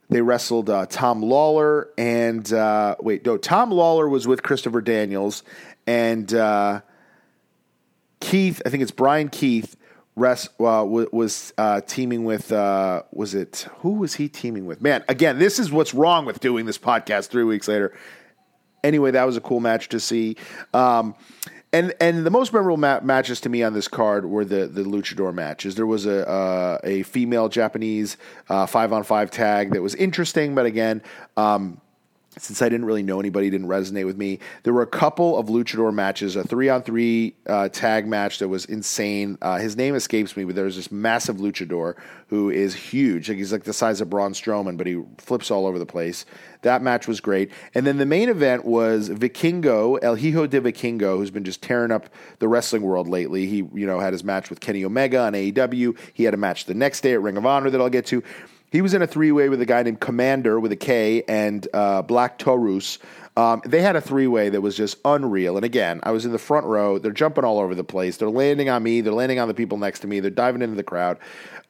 they 0.09 0.21
wrestled 0.21 0.69
uh, 0.69 0.85
Tom 0.85 1.23
Lawlor 1.23 1.87
and 1.97 2.51
uh, 2.53 2.95
wait, 2.99 3.25
no, 3.25 3.37
Tom 3.37 3.71
Lawlor 3.71 4.09
was 4.09 4.27
with 4.27 4.43
Christopher 4.43 4.81
Daniels 4.81 5.43
and 5.87 6.31
uh, 6.33 6.81
Keith. 8.19 8.61
I 8.65 8.69
think 8.69 8.83
it's 8.83 8.91
Bryan 8.91 9.29
Keith. 9.29 9.75
Rest, 10.15 10.51
was 10.59 11.53
teaming 11.87 12.23
with 12.25 12.51
was 12.51 13.33
it 13.33 13.67
who 13.79 13.93
was 13.93 14.13
he 14.15 14.29
teaming 14.29 14.67
with? 14.67 14.79
Man, 14.79 15.03
again, 15.09 15.39
this 15.39 15.57
is 15.57 15.71
what's 15.71 15.95
wrong 15.95 16.25
with 16.25 16.39
doing 16.39 16.67
this 16.67 16.77
podcast 16.77 17.29
three 17.29 17.43
weeks 17.43 17.67
later 17.67 17.97
anyway, 18.83 19.11
that 19.11 19.25
was 19.25 19.37
a 19.37 19.41
cool 19.41 19.59
match 19.59 19.89
to 19.89 19.99
see. 19.99 20.35
Um, 20.73 21.15
and 21.71 21.93
and 21.99 22.25
the 22.25 22.29
most 22.29 22.53
memorable 22.53 22.77
ma- 22.77 23.01
matches 23.01 23.41
to 23.41 23.49
me 23.49 23.63
on 23.63 23.73
this 23.73 23.87
card 23.87 24.25
were 24.25 24.45
the 24.45 24.67
the 24.67 24.83
luchador 24.83 25.33
matches. 25.33 25.75
There 25.75 25.87
was 25.87 26.05
a 26.05 26.27
uh, 26.29 26.77
a 26.83 27.03
female 27.03 27.49
Japanese 27.49 28.17
uh, 28.49 28.67
five 28.67 28.93
on 28.93 29.03
five 29.03 29.31
tag 29.31 29.73
that 29.73 29.81
was 29.81 29.95
interesting, 29.95 30.55
but 30.55 30.65
again. 30.65 31.01
Um, 31.35 31.81
since 32.39 32.61
I 32.61 32.69
didn't 32.69 32.85
really 32.85 33.03
know 33.03 33.19
anybody, 33.19 33.49
didn't 33.49 33.67
resonate 33.67 34.05
with 34.05 34.17
me. 34.17 34.39
There 34.63 34.73
were 34.73 34.81
a 34.81 34.87
couple 34.87 35.37
of 35.37 35.47
luchador 35.47 35.93
matches, 35.93 36.35
a 36.35 36.43
three 36.43 36.69
on 36.69 36.83
three 36.83 37.35
tag 37.71 38.07
match 38.07 38.39
that 38.39 38.47
was 38.47 38.65
insane. 38.65 39.37
Uh, 39.41 39.57
his 39.57 39.75
name 39.75 39.95
escapes 39.95 40.35
me, 40.35 40.43
but 40.43 40.55
there's 40.55 40.75
this 40.75 40.91
massive 40.91 41.37
luchador 41.37 41.95
who 42.27 42.49
is 42.49 42.73
huge. 42.73 43.29
Like 43.29 43.37
he's 43.37 43.51
like 43.51 43.63
the 43.63 43.73
size 43.73 44.01
of 44.01 44.09
Braun 44.09 44.33
Strowman, 44.33 44.77
but 44.77 44.87
he 44.87 45.01
flips 45.17 45.51
all 45.51 45.65
over 45.65 45.77
the 45.77 45.85
place. 45.85 46.25
That 46.63 46.81
match 46.81 47.07
was 47.07 47.19
great. 47.19 47.51
And 47.75 47.85
then 47.85 47.97
the 47.97 48.05
main 48.05 48.29
event 48.29 48.65
was 48.65 49.09
Vikingo, 49.09 49.99
El 50.01 50.15
Hijo 50.15 50.47
de 50.47 50.61
Vikingo, 50.61 51.17
who's 51.17 51.31
been 51.31 51.43
just 51.43 51.61
tearing 51.61 51.91
up 51.91 52.09
the 52.39 52.47
wrestling 52.47 52.81
world 52.81 53.07
lately. 53.07 53.45
He, 53.45 53.57
you 53.57 53.85
know, 53.85 53.99
had 53.99 54.13
his 54.13 54.23
match 54.23 54.49
with 54.49 54.61
Kenny 54.61 54.83
Omega 54.83 55.19
on 55.19 55.33
AEW. 55.33 55.97
He 56.13 56.23
had 56.23 56.33
a 56.33 56.37
match 56.37 56.65
the 56.65 56.73
next 56.73 57.01
day 57.01 57.13
at 57.13 57.21
Ring 57.21 57.37
of 57.37 57.45
Honor 57.45 57.69
that 57.69 57.79
I'll 57.81 57.89
get 57.89 58.05
to. 58.07 58.23
He 58.73 58.81
was 58.81 58.95
in 58.95 59.03
a 59.03 59.07
three 59.07 59.31
way 59.31 59.49
with 59.49 59.61
a 59.61 59.67
guy 59.67 59.83
named 59.83 59.99
Komander 59.99 60.59
with 60.59 60.71
a 60.71 60.75
K 60.75 61.21
and 61.27 61.67
uh, 61.75 62.01
Black 62.01 62.39
Taurus. 62.39 62.97
Um, 63.37 63.61
they 63.67 63.83
had 63.83 63.95
a 63.95 64.01
three 64.01 64.25
way 64.25 64.49
that 64.49 64.61
was 64.61 64.75
just 64.75 64.97
unreal. 65.05 65.57
And 65.57 65.63
again, 65.63 65.99
I 66.01 66.09
was 66.09 66.25
in 66.25 66.31
the 66.31 66.39
front 66.39 66.65
row. 66.65 66.97
They're 66.97 67.11
jumping 67.11 67.43
all 67.43 67.59
over 67.59 67.75
the 67.75 67.83
place. 67.83 68.17
They're 68.17 68.31
landing 68.31 68.69
on 68.69 68.81
me. 68.81 69.01
They're 69.01 69.13
landing 69.13 69.39
on 69.39 69.47
the 69.47 69.53
people 69.53 69.77
next 69.77 69.99
to 69.99 70.07
me. 70.07 70.21
They're 70.21 70.31
diving 70.31 70.63
into 70.63 70.75
the 70.75 70.83
crowd. 70.83 71.19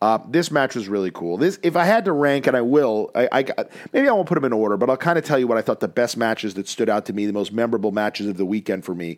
Uh, 0.02 0.20
this 0.30 0.50
match 0.50 0.76
was 0.76 0.88
really 0.88 1.12
cool. 1.12 1.36
This, 1.36 1.60
if 1.62 1.76
I 1.76 1.84
had 1.84 2.06
to 2.06 2.14
rank, 2.14 2.48
and 2.48 2.56
I 2.56 2.62
will, 2.62 3.12
I, 3.14 3.28
I 3.34 3.66
maybe 3.92 4.08
I 4.08 4.14
won't 4.14 4.30
put 4.30 4.36
them 4.36 4.46
in 4.46 4.54
order, 4.54 4.78
but 4.78 4.90
I'll 4.90 4.96
kind 4.96 5.18
of 5.18 5.26
tell 5.26 5.38
you 5.38 5.48
what 5.48 5.58
I 5.58 5.62
thought 5.62 5.82
the 5.82 5.90
best 5.90 6.16
matches 6.16 6.54
that 6.54 6.70
stood 6.70 6.90
out 6.90 7.06
to 7.08 7.14
me, 7.14 7.26
the 7.26 7.34
most 7.34 7.52
memorable 7.52 7.92
matches 7.92 8.28
of 8.28 8.38
the 8.38 8.46
weekend 8.46 8.86
for 8.86 8.96
me 8.96 9.18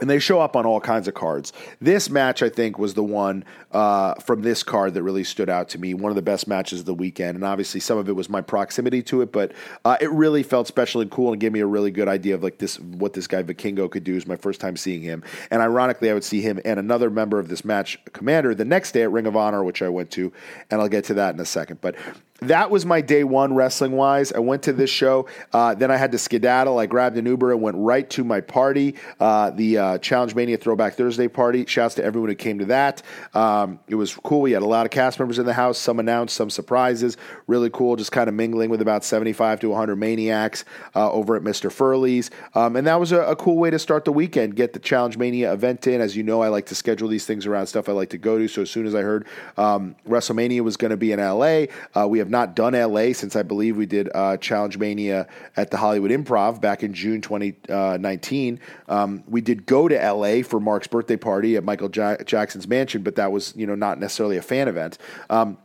and 0.00 0.10
they 0.10 0.18
show 0.18 0.40
up 0.40 0.56
on 0.56 0.66
all 0.66 0.80
kinds 0.80 1.08
of 1.08 1.14
cards. 1.14 1.52
This 1.80 2.10
match, 2.10 2.42
I 2.42 2.48
think, 2.48 2.78
was 2.78 2.94
the 2.94 3.02
one 3.02 3.44
uh, 3.72 4.14
from 4.14 4.42
this 4.42 4.62
card 4.62 4.94
that 4.94 5.02
really 5.02 5.24
stood 5.24 5.48
out 5.48 5.68
to 5.70 5.78
me. 5.78 5.94
One 5.94 6.10
of 6.10 6.16
the 6.16 6.22
best 6.22 6.46
matches 6.46 6.80
of 6.80 6.86
the 6.86 6.94
weekend, 6.94 7.36
and 7.36 7.44
obviously 7.44 7.80
some 7.80 7.98
of 7.98 8.08
it 8.08 8.12
was 8.12 8.28
my 8.28 8.40
proximity 8.40 9.02
to 9.04 9.22
it, 9.22 9.32
but 9.32 9.52
uh, 9.84 9.96
it 10.00 10.10
really 10.10 10.42
felt 10.42 10.66
special 10.66 11.00
and 11.00 11.10
cool, 11.10 11.32
and 11.32 11.40
gave 11.40 11.52
me 11.52 11.60
a 11.60 11.66
really 11.66 11.90
good 11.90 12.08
idea 12.08 12.34
of 12.34 12.42
like 12.42 12.58
this 12.58 12.78
what 12.78 13.12
this 13.14 13.26
guy 13.26 13.42
Vikingo 13.42 13.90
could 13.90 14.04
do. 14.04 14.16
Is 14.16 14.26
my 14.26 14.36
first 14.36 14.60
time 14.60 14.76
seeing 14.76 15.02
him, 15.02 15.22
and 15.50 15.62
ironically, 15.62 16.10
I 16.10 16.14
would 16.14 16.24
see 16.24 16.40
him 16.40 16.60
and 16.64 16.78
another 16.78 17.10
member 17.10 17.38
of 17.38 17.48
this 17.48 17.64
match, 17.64 17.98
Komander, 18.12 18.56
the 18.56 18.64
next 18.64 18.92
day 18.92 19.02
at 19.02 19.10
Ring 19.10 19.26
of 19.26 19.36
Honor, 19.36 19.64
which 19.64 19.82
I 19.82 19.88
went 19.88 20.10
to, 20.12 20.32
and 20.70 20.80
I'll 20.80 20.88
get 20.88 21.04
to 21.04 21.14
that 21.14 21.34
in 21.34 21.40
a 21.40 21.46
second. 21.46 21.80
But 21.80 21.96
that 22.40 22.70
was 22.70 22.84
my 22.84 23.00
day 23.00 23.24
one 23.24 23.54
wrestling 23.54 23.92
wise. 23.92 24.32
I 24.32 24.40
went 24.40 24.62
to 24.64 24.72
this 24.72 24.90
show. 24.90 25.26
Uh, 25.52 25.74
then 25.74 25.90
I 25.90 25.96
had 25.96 26.12
to 26.12 26.18
skedaddle. 26.18 26.78
I 26.78 26.86
grabbed 26.86 27.16
an 27.16 27.26
Uber 27.26 27.52
and 27.52 27.62
went 27.62 27.76
right 27.78 28.08
to 28.10 28.24
my 28.24 28.40
party, 28.40 28.94
uh, 29.20 29.50
the 29.50 29.78
uh, 29.78 29.98
Challenge 29.98 30.34
Mania 30.34 30.58
Throwback 30.58 30.94
Thursday 30.94 31.28
party. 31.28 31.64
Shouts 31.66 31.94
to 31.94 32.04
everyone 32.04 32.28
who 32.28 32.36
came 32.36 32.58
to 32.58 32.66
that. 32.66 33.02
Um, 33.34 33.80
it 33.88 33.94
was 33.94 34.14
cool. 34.14 34.42
We 34.42 34.52
had 34.52 34.62
a 34.62 34.66
lot 34.66 34.86
of 34.86 34.92
cast 34.92 35.18
members 35.18 35.38
in 35.38 35.46
the 35.46 35.54
house, 35.54 35.78
some 35.78 35.98
announced, 35.98 36.36
some 36.36 36.50
surprises. 36.50 37.16
Really 37.46 37.70
cool. 37.70 37.96
Just 37.96 38.12
kind 38.12 38.28
of 38.28 38.34
mingling 38.34 38.70
with 38.70 38.82
about 38.82 39.04
75 39.04 39.60
to 39.60 39.68
100 39.70 39.96
maniacs 39.96 40.64
uh, 40.94 41.10
over 41.10 41.36
at 41.36 41.42
Mr. 41.42 41.72
Furley's. 41.72 42.30
Um, 42.54 42.76
and 42.76 42.86
that 42.86 43.00
was 43.00 43.12
a, 43.12 43.22
a, 43.22 43.36
cool 43.36 43.56
way 43.56 43.70
to 43.70 43.78
start 43.78 44.04
the 44.04 44.12
weekend, 44.12 44.56
get 44.56 44.72
the 44.72 44.78
Challenge 44.78 45.16
Mania 45.16 45.52
event 45.52 45.86
in. 45.86 46.00
As 46.00 46.16
you 46.16 46.22
know, 46.22 46.42
I 46.42 46.48
like 46.48 46.66
to 46.66 46.74
schedule 46.74 47.08
these 47.08 47.26
things 47.26 47.46
around 47.46 47.66
stuff 47.66 47.88
I 47.88 47.92
like 47.92 48.10
to 48.10 48.18
go 48.18 48.38
to. 48.38 48.48
So 48.48 48.62
as 48.62 48.70
soon 48.70 48.86
as 48.86 48.94
I 48.94 49.02
heard 49.02 49.26
um, 49.56 49.94
WrestleMania 50.08 50.62
was 50.62 50.76
going 50.76 50.90
to 50.90 50.96
be 50.96 51.12
in 51.12 51.20
LA, 51.20 51.66
uh, 51.94 52.06
we 52.08 52.18
have 52.18 52.25
have 52.26 52.30
not 52.30 52.56
done 52.56 52.72
LA 52.74 53.12
since 53.12 53.36
I 53.36 53.42
believe 53.42 53.76
we 53.76 53.86
did 53.86 54.10
uh, 54.12 54.36
Challenge 54.36 54.76
Mania 54.78 55.28
at 55.56 55.70
the 55.70 55.76
Hollywood 55.76 56.10
Improv 56.10 56.60
back 56.60 56.82
in 56.82 56.92
June 56.92 57.20
2019. 57.20 58.60
Um, 58.88 59.22
we 59.28 59.40
did 59.40 59.64
go 59.64 59.86
to 59.86 59.94
LA 59.94 60.42
for 60.42 60.58
Mark's 60.58 60.88
birthday 60.88 61.16
party 61.16 61.56
at 61.56 61.62
Michael 61.62 61.90
ja- 61.94 62.16
Jackson's 62.24 62.66
mansion, 62.66 63.02
but 63.02 63.14
that 63.14 63.30
was 63.30 63.54
you 63.56 63.66
know 63.66 63.76
not 63.76 64.00
necessarily 64.00 64.36
a 64.36 64.42
fan 64.42 64.66
event. 64.66 64.98
Um, 65.30 65.56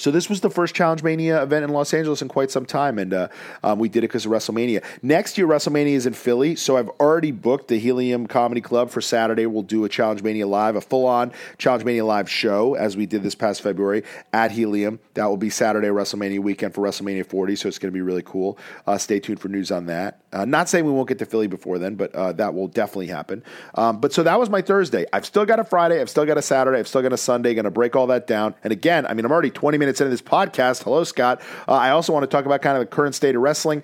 so 0.00 0.10
this 0.10 0.30
was 0.30 0.40
the 0.40 0.50
first 0.50 0.74
Challenge 0.74 1.02
Mania 1.02 1.42
event 1.42 1.62
in 1.62 1.70
Los 1.70 1.92
Angeles 1.92 2.22
in 2.22 2.28
quite 2.28 2.50
some 2.50 2.64
time, 2.64 2.98
and 2.98 3.12
uh, 3.12 3.28
um, 3.62 3.78
we 3.78 3.88
did 3.88 3.98
it 3.98 4.08
because 4.08 4.24
of 4.24 4.32
WrestleMania. 4.32 4.82
Next 5.02 5.36
year, 5.36 5.46
WrestleMania 5.46 5.92
is 5.92 6.06
in 6.06 6.14
Philly, 6.14 6.56
so 6.56 6.78
I've 6.78 6.88
already 7.00 7.32
booked 7.32 7.68
the 7.68 7.78
Helium 7.78 8.26
Comedy 8.26 8.62
Club 8.62 8.90
for 8.90 9.02
Saturday. 9.02 9.44
We'll 9.44 9.62
do 9.62 9.84
a 9.84 9.88
Challenge 9.88 10.22
Mania 10.22 10.46
live, 10.46 10.74
a 10.74 10.80
full-on 10.80 11.32
Challenge 11.58 11.84
Mania 11.84 12.04
live 12.04 12.30
show, 12.30 12.74
as 12.74 12.96
we 12.96 13.04
did 13.04 13.22
this 13.22 13.34
past 13.34 13.60
February 13.60 14.02
at 14.32 14.50
Helium. 14.52 15.00
That 15.14 15.26
will 15.26 15.36
be 15.36 15.50
Saturday 15.50 15.88
WrestleMania 15.88 16.40
weekend 16.40 16.74
for 16.74 16.80
WrestleMania 16.80 17.26
40, 17.26 17.56
so 17.56 17.68
it's 17.68 17.78
going 17.78 17.92
to 17.92 17.96
be 17.96 18.00
really 18.00 18.22
cool. 18.22 18.58
Uh, 18.86 18.96
stay 18.96 19.20
tuned 19.20 19.40
for 19.40 19.48
news 19.48 19.70
on 19.70 19.86
that. 19.86 20.22
Uh, 20.32 20.44
not 20.44 20.68
saying 20.68 20.84
we 20.84 20.92
won't 20.92 21.08
get 21.08 21.18
to 21.18 21.26
Philly 21.26 21.48
before 21.48 21.78
then, 21.78 21.96
but 21.96 22.14
uh, 22.14 22.32
that 22.32 22.54
will 22.54 22.68
definitely 22.68 23.08
happen. 23.08 23.42
Um, 23.74 24.00
but 24.00 24.12
so 24.12 24.22
that 24.22 24.38
was 24.38 24.48
my 24.48 24.62
Thursday. 24.62 25.04
I've 25.12 25.26
still 25.26 25.44
got 25.44 25.58
a 25.58 25.64
Friday. 25.64 26.00
I've 26.00 26.10
still 26.10 26.24
got 26.24 26.38
a 26.38 26.42
Saturday. 26.42 26.78
I've 26.78 26.88
still 26.88 27.02
got 27.02 27.12
a 27.12 27.16
Sunday. 27.16 27.52
Going 27.54 27.64
to 27.64 27.70
break 27.70 27.96
all 27.96 28.06
that 28.06 28.26
down. 28.26 28.54
And 28.62 28.72
again, 28.72 29.06
I 29.06 29.14
mean, 29.14 29.24
I'm 29.24 29.32
already 29.32 29.50
20 29.50 29.76
minutes 29.76 29.89
into 29.98 30.10
this 30.10 30.22
podcast. 30.22 30.82
Hello, 30.84 31.02
Scott. 31.04 31.40
Uh, 31.66 31.72
I 31.72 31.90
also 31.90 32.12
want 32.12 32.22
to 32.22 32.28
talk 32.28 32.44
about 32.44 32.60
kind 32.60 32.76
of 32.76 32.80
the 32.82 32.86
current 32.86 33.14
state 33.14 33.34
of 33.34 33.40
wrestling. 33.40 33.82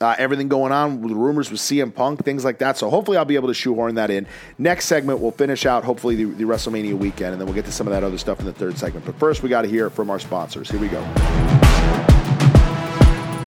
Uh, 0.00 0.14
everything 0.18 0.48
going 0.48 0.72
on 0.72 1.00
with 1.00 1.12
rumors 1.12 1.50
with 1.50 1.58
CM 1.58 1.94
Punk, 1.94 2.22
things 2.22 2.44
like 2.44 2.58
that. 2.58 2.76
So 2.76 2.90
hopefully 2.90 3.16
I'll 3.16 3.24
be 3.24 3.36
able 3.36 3.48
to 3.48 3.54
shoehorn 3.54 3.94
that 3.94 4.10
in. 4.10 4.26
Next 4.58 4.86
segment, 4.86 5.20
we'll 5.20 5.30
finish 5.30 5.64
out 5.64 5.84
hopefully 5.84 6.16
the, 6.16 6.24
the 6.24 6.44
WrestleMania 6.44 6.92
weekend, 6.98 7.32
and 7.32 7.40
then 7.40 7.46
we'll 7.46 7.54
get 7.54 7.64
to 7.64 7.72
some 7.72 7.86
of 7.86 7.92
that 7.92 8.04
other 8.04 8.18
stuff 8.18 8.40
in 8.40 8.44
the 8.44 8.52
third 8.52 8.76
segment. 8.76 9.06
But 9.06 9.18
first, 9.18 9.42
we 9.42 9.48
got 9.48 9.62
to 9.62 9.68
hear 9.68 9.88
from 9.88 10.10
our 10.10 10.18
sponsors. 10.18 10.70
Here 10.70 10.80
we 10.80 10.88
go. 10.88 11.65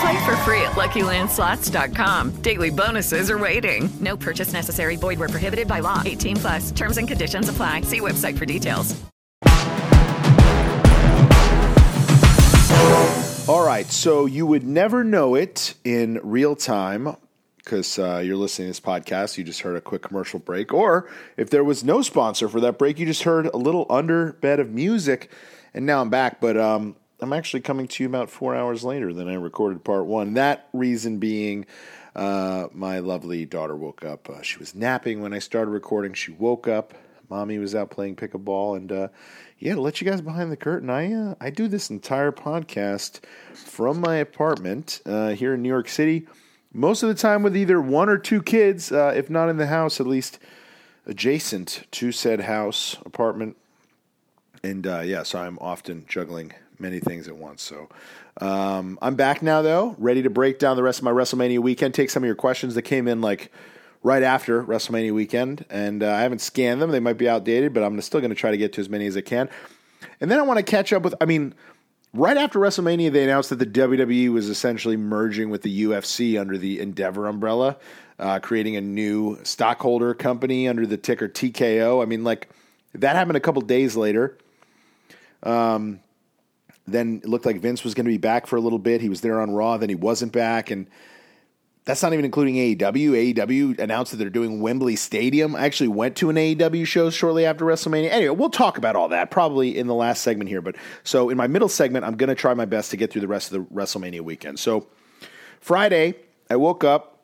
Play 0.00 0.24
for 0.26 0.36
free 0.38 0.62
at 0.62 0.72
LuckyLandSlots.com. 0.72 2.42
Daily 2.42 2.70
bonuses 2.70 3.30
are 3.30 3.38
waiting. 3.38 3.88
No 4.00 4.16
purchase 4.16 4.52
necessary. 4.52 4.96
Void 4.96 5.18
were 5.18 5.28
prohibited 5.28 5.66
by 5.66 5.80
law. 5.80 6.02
18 6.04 6.36
plus. 6.36 6.70
Terms 6.70 6.98
and 6.98 7.08
conditions 7.08 7.48
apply. 7.48 7.80
See 7.82 8.00
website 8.00 8.36
for 8.38 8.44
details. 8.46 8.94
All 13.48 13.64
right, 13.64 13.86
so 13.86 14.26
you 14.26 14.44
would 14.44 14.64
never 14.64 15.02
know 15.02 15.34
it 15.34 15.74
in 15.82 16.20
real 16.22 16.54
time 16.54 17.16
because 17.56 17.98
uh, 17.98 18.18
you're 18.18 18.36
listening 18.36 18.66
to 18.66 18.70
this 18.70 18.80
podcast. 18.80 19.38
You 19.38 19.44
just 19.44 19.62
heard 19.62 19.74
a 19.74 19.80
quick 19.80 20.02
commercial 20.02 20.38
break, 20.38 20.74
or 20.74 21.08
if 21.38 21.48
there 21.48 21.64
was 21.64 21.82
no 21.82 22.02
sponsor 22.02 22.48
for 22.50 22.60
that 22.60 22.78
break, 22.78 22.98
you 22.98 23.06
just 23.06 23.22
heard 23.22 23.46
a 23.46 23.56
little 23.56 23.86
underbed 23.86 24.60
of 24.60 24.70
music, 24.70 25.30
and 25.72 25.86
now 25.86 26.02
I'm 26.02 26.10
back. 26.10 26.42
But 26.42 26.58
um, 26.58 26.96
I'm 27.20 27.32
actually 27.32 27.60
coming 27.60 27.88
to 27.88 28.04
you 28.04 28.08
about 28.08 28.30
four 28.30 28.54
hours 28.54 28.84
later 28.84 29.12
than 29.12 29.28
I 29.28 29.34
recorded 29.34 29.82
part 29.82 30.06
one. 30.06 30.34
That 30.34 30.68
reason 30.72 31.18
being, 31.18 31.66
uh, 32.14 32.68
my 32.72 33.00
lovely 33.00 33.44
daughter 33.44 33.74
woke 33.74 34.04
up. 34.04 34.30
Uh, 34.30 34.40
she 34.42 34.58
was 34.58 34.74
napping 34.74 35.20
when 35.20 35.32
I 35.32 35.40
started 35.40 35.72
recording. 35.72 36.14
She 36.14 36.30
woke 36.30 36.68
up. 36.68 36.94
Mommy 37.28 37.58
was 37.58 37.74
out 37.74 37.90
playing 37.90 38.16
pickleball, 38.16 38.76
and 38.76 38.90
uh, 38.90 39.08
yeah, 39.58 39.74
to 39.74 39.80
let 39.80 40.00
you 40.00 40.08
guys 40.08 40.20
behind 40.22 40.50
the 40.50 40.56
curtain, 40.56 40.88
I 40.88 41.12
uh, 41.12 41.34
I 41.40 41.50
do 41.50 41.68
this 41.68 41.90
entire 41.90 42.32
podcast 42.32 43.20
from 43.52 44.00
my 44.00 44.16
apartment 44.16 45.02
uh, 45.04 45.30
here 45.30 45.52
in 45.54 45.60
New 45.60 45.68
York 45.68 45.88
City. 45.88 46.26
Most 46.72 47.02
of 47.02 47.08
the 47.10 47.14
time 47.14 47.42
with 47.42 47.54
either 47.56 47.80
one 47.80 48.08
or 48.08 48.16
two 48.16 48.42
kids, 48.42 48.92
uh, 48.92 49.12
if 49.14 49.28
not 49.28 49.50
in 49.50 49.58
the 49.58 49.66
house, 49.66 50.00
at 50.00 50.06
least 50.06 50.38
adjacent 51.06 51.86
to 51.90 52.12
said 52.12 52.42
house 52.42 52.96
apartment. 53.04 53.56
And 54.62 54.86
yeah, 54.86 55.22
so 55.22 55.40
I'm 55.40 55.58
often 55.60 56.04
juggling 56.08 56.52
many 56.80 57.00
things 57.00 57.28
at 57.28 57.36
once. 57.36 57.62
So 57.62 57.88
um, 58.40 58.98
I'm 59.02 59.14
back 59.14 59.42
now, 59.42 59.62
though, 59.62 59.94
ready 59.98 60.22
to 60.22 60.30
break 60.30 60.58
down 60.58 60.76
the 60.76 60.82
rest 60.82 60.98
of 61.00 61.04
my 61.04 61.10
WrestleMania 61.10 61.58
weekend. 61.58 61.94
Take 61.94 62.10
some 62.10 62.22
of 62.22 62.26
your 62.26 62.36
questions 62.36 62.74
that 62.74 62.82
came 62.82 63.08
in 63.08 63.20
like 63.20 63.52
right 64.02 64.22
after 64.22 64.62
WrestleMania 64.62 65.12
weekend, 65.12 65.64
and 65.70 66.02
uh, 66.02 66.12
I 66.12 66.20
haven't 66.20 66.40
scanned 66.40 66.80
them. 66.80 66.90
They 66.90 67.00
might 67.00 67.18
be 67.18 67.28
outdated, 67.28 67.74
but 67.74 67.82
I'm 67.82 68.00
still 68.00 68.20
going 68.20 68.30
to 68.30 68.36
try 68.36 68.50
to 68.50 68.56
get 68.56 68.72
to 68.74 68.80
as 68.80 68.88
many 68.88 69.06
as 69.06 69.16
I 69.16 69.22
can. 69.22 69.48
And 70.20 70.30
then 70.30 70.38
I 70.38 70.42
want 70.42 70.58
to 70.58 70.62
catch 70.62 70.92
up 70.92 71.02
with. 71.02 71.14
I 71.20 71.24
mean. 71.24 71.54
Right 72.14 72.38
after 72.38 72.58
WrestleMania, 72.58 73.12
they 73.12 73.22
announced 73.22 73.50
that 73.50 73.58
the 73.58 73.66
WWE 73.66 74.32
was 74.32 74.48
essentially 74.48 74.96
merging 74.96 75.50
with 75.50 75.60
the 75.60 75.84
UFC 75.84 76.40
under 76.40 76.56
the 76.56 76.80
Endeavor 76.80 77.28
umbrella, 77.28 77.76
uh, 78.18 78.38
creating 78.38 78.76
a 78.76 78.80
new 78.80 79.38
stockholder 79.44 80.14
company 80.14 80.68
under 80.68 80.86
the 80.86 80.96
ticker 80.96 81.28
TKO. 81.28 82.02
I 82.02 82.06
mean, 82.06 82.24
like 82.24 82.48
that 82.94 83.14
happened 83.14 83.36
a 83.36 83.40
couple 83.40 83.60
days 83.60 83.94
later. 83.94 84.38
Um, 85.42 86.00
then 86.92 87.20
it 87.22 87.28
looked 87.28 87.46
like 87.46 87.60
Vince 87.60 87.84
was 87.84 87.94
going 87.94 88.06
to 88.06 88.10
be 88.10 88.18
back 88.18 88.46
for 88.46 88.56
a 88.56 88.60
little 88.60 88.78
bit. 88.78 89.00
He 89.00 89.08
was 89.08 89.20
there 89.20 89.40
on 89.40 89.50
Raw, 89.50 89.76
then 89.76 89.88
he 89.88 89.94
wasn't 89.94 90.32
back, 90.32 90.70
and 90.70 90.88
that's 91.88 92.02
not 92.02 92.12
even 92.12 92.26
including 92.26 92.56
AEW. 92.56 93.34
AEW 93.34 93.78
announced 93.78 94.10
that 94.10 94.18
they're 94.18 94.28
doing 94.28 94.60
Wembley 94.60 94.94
Stadium. 94.94 95.56
I 95.56 95.60
actually 95.60 95.88
went 95.88 96.16
to 96.16 96.28
an 96.28 96.36
AEW 96.36 96.86
show 96.86 97.08
shortly 97.08 97.46
after 97.46 97.64
WrestleMania. 97.64 98.10
Anyway, 98.10 98.36
we'll 98.36 98.50
talk 98.50 98.76
about 98.76 98.94
all 98.94 99.08
that 99.08 99.30
probably 99.30 99.78
in 99.78 99.86
the 99.86 99.94
last 99.94 100.22
segment 100.22 100.50
here. 100.50 100.60
But 100.60 100.76
so 101.02 101.30
in 101.30 101.38
my 101.38 101.46
middle 101.46 101.70
segment, 101.70 102.04
I'm 102.04 102.16
going 102.16 102.28
to 102.28 102.34
try 102.34 102.52
my 102.52 102.66
best 102.66 102.90
to 102.90 102.98
get 102.98 103.10
through 103.10 103.22
the 103.22 103.28
rest 103.28 103.50
of 103.50 103.58
the 103.58 103.74
WrestleMania 103.74 104.20
weekend. 104.20 104.58
So 104.58 104.86
Friday, 105.60 106.14
I 106.50 106.56
woke 106.56 106.84
up 106.84 107.20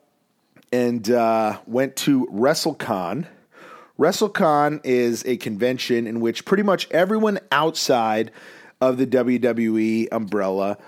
and 0.73 1.11
uh, 1.11 1.59
went 1.67 1.95
to 1.97 2.27
WrestleCon. 2.33 3.27
WrestleCon 3.99 4.81
is 4.83 5.25
a 5.27 5.37
convention 5.37 6.07
in 6.07 6.21
which 6.21 6.47
pretty 6.47 6.63
much 6.63 6.91
everyone 6.91 7.39
outside 7.53 8.33
of 8.89 8.97
the 8.99 9.07
WWE 9.07 10.09
umbrella 10.13 10.79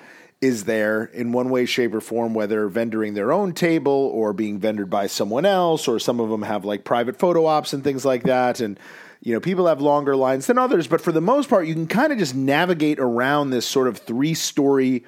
is 0.40 0.64
there 0.64 1.04
in 1.04 1.32
one 1.32 1.48
way, 1.48 1.64
shape, 1.64 1.94
or 1.94 2.00
form, 2.00 2.34
whether 2.34 2.68
vendoring 2.68 3.14
their 3.14 3.32
own 3.32 3.52
table 3.52 4.10
or 4.14 4.32
being 4.32 4.60
vendored 4.60 4.90
by 4.90 5.06
someone 5.06 5.46
else, 5.46 5.88
or 5.88 5.98
some 5.98 6.20
of 6.20 6.28
them 6.28 6.42
have 6.42 6.64
like 6.64 6.84
private 6.84 7.18
photo 7.18 7.46
ops 7.46 7.72
and 7.72 7.82
things 7.82 8.04
like 8.04 8.24
that. 8.24 8.60
And, 8.60 8.78
you 9.22 9.32
know, 9.32 9.40
people 9.40 9.66
have 9.66 9.80
longer 9.80 10.14
lines 10.14 10.46
than 10.46 10.58
others, 10.58 10.86
but 10.86 11.00
for 11.00 11.10
the 11.10 11.22
most 11.22 11.48
part, 11.48 11.66
you 11.66 11.74
can 11.74 11.86
kind 11.86 12.12
of 12.12 12.18
just 12.18 12.34
navigate 12.34 12.98
around 12.98 13.50
this 13.50 13.66
sort 13.66 13.88
of 13.88 13.98
three 13.98 14.34
story 14.34 15.04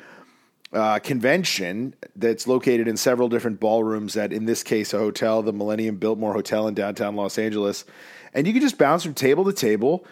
uh, 0.73 0.99
convention 0.99 1.95
that's 2.17 2.47
located 2.47 2.89
in 2.89 2.97
several 2.97 3.29
different 3.29 3.61
ballrooms 3.61 4.17
at, 4.17 4.33
in 4.33 4.47
this 4.47 4.63
case, 4.63 4.93
a 4.93 4.99
hotel, 4.99 5.43
the 5.43 5.53
Millennium 5.53 5.97
Biltmore 5.97 6.33
Hotel 6.33 6.69
in 6.69 6.75
downtown 6.75 7.17
Los 7.17 7.39
Angeles. 7.39 7.85
And 8.35 8.47
you 8.47 8.53
can 8.53 8.63
just 8.63 8.79
bounce 8.79 9.03
from 9.03 9.15
table 9.15 9.45
to 9.45 9.53
table 9.53 10.07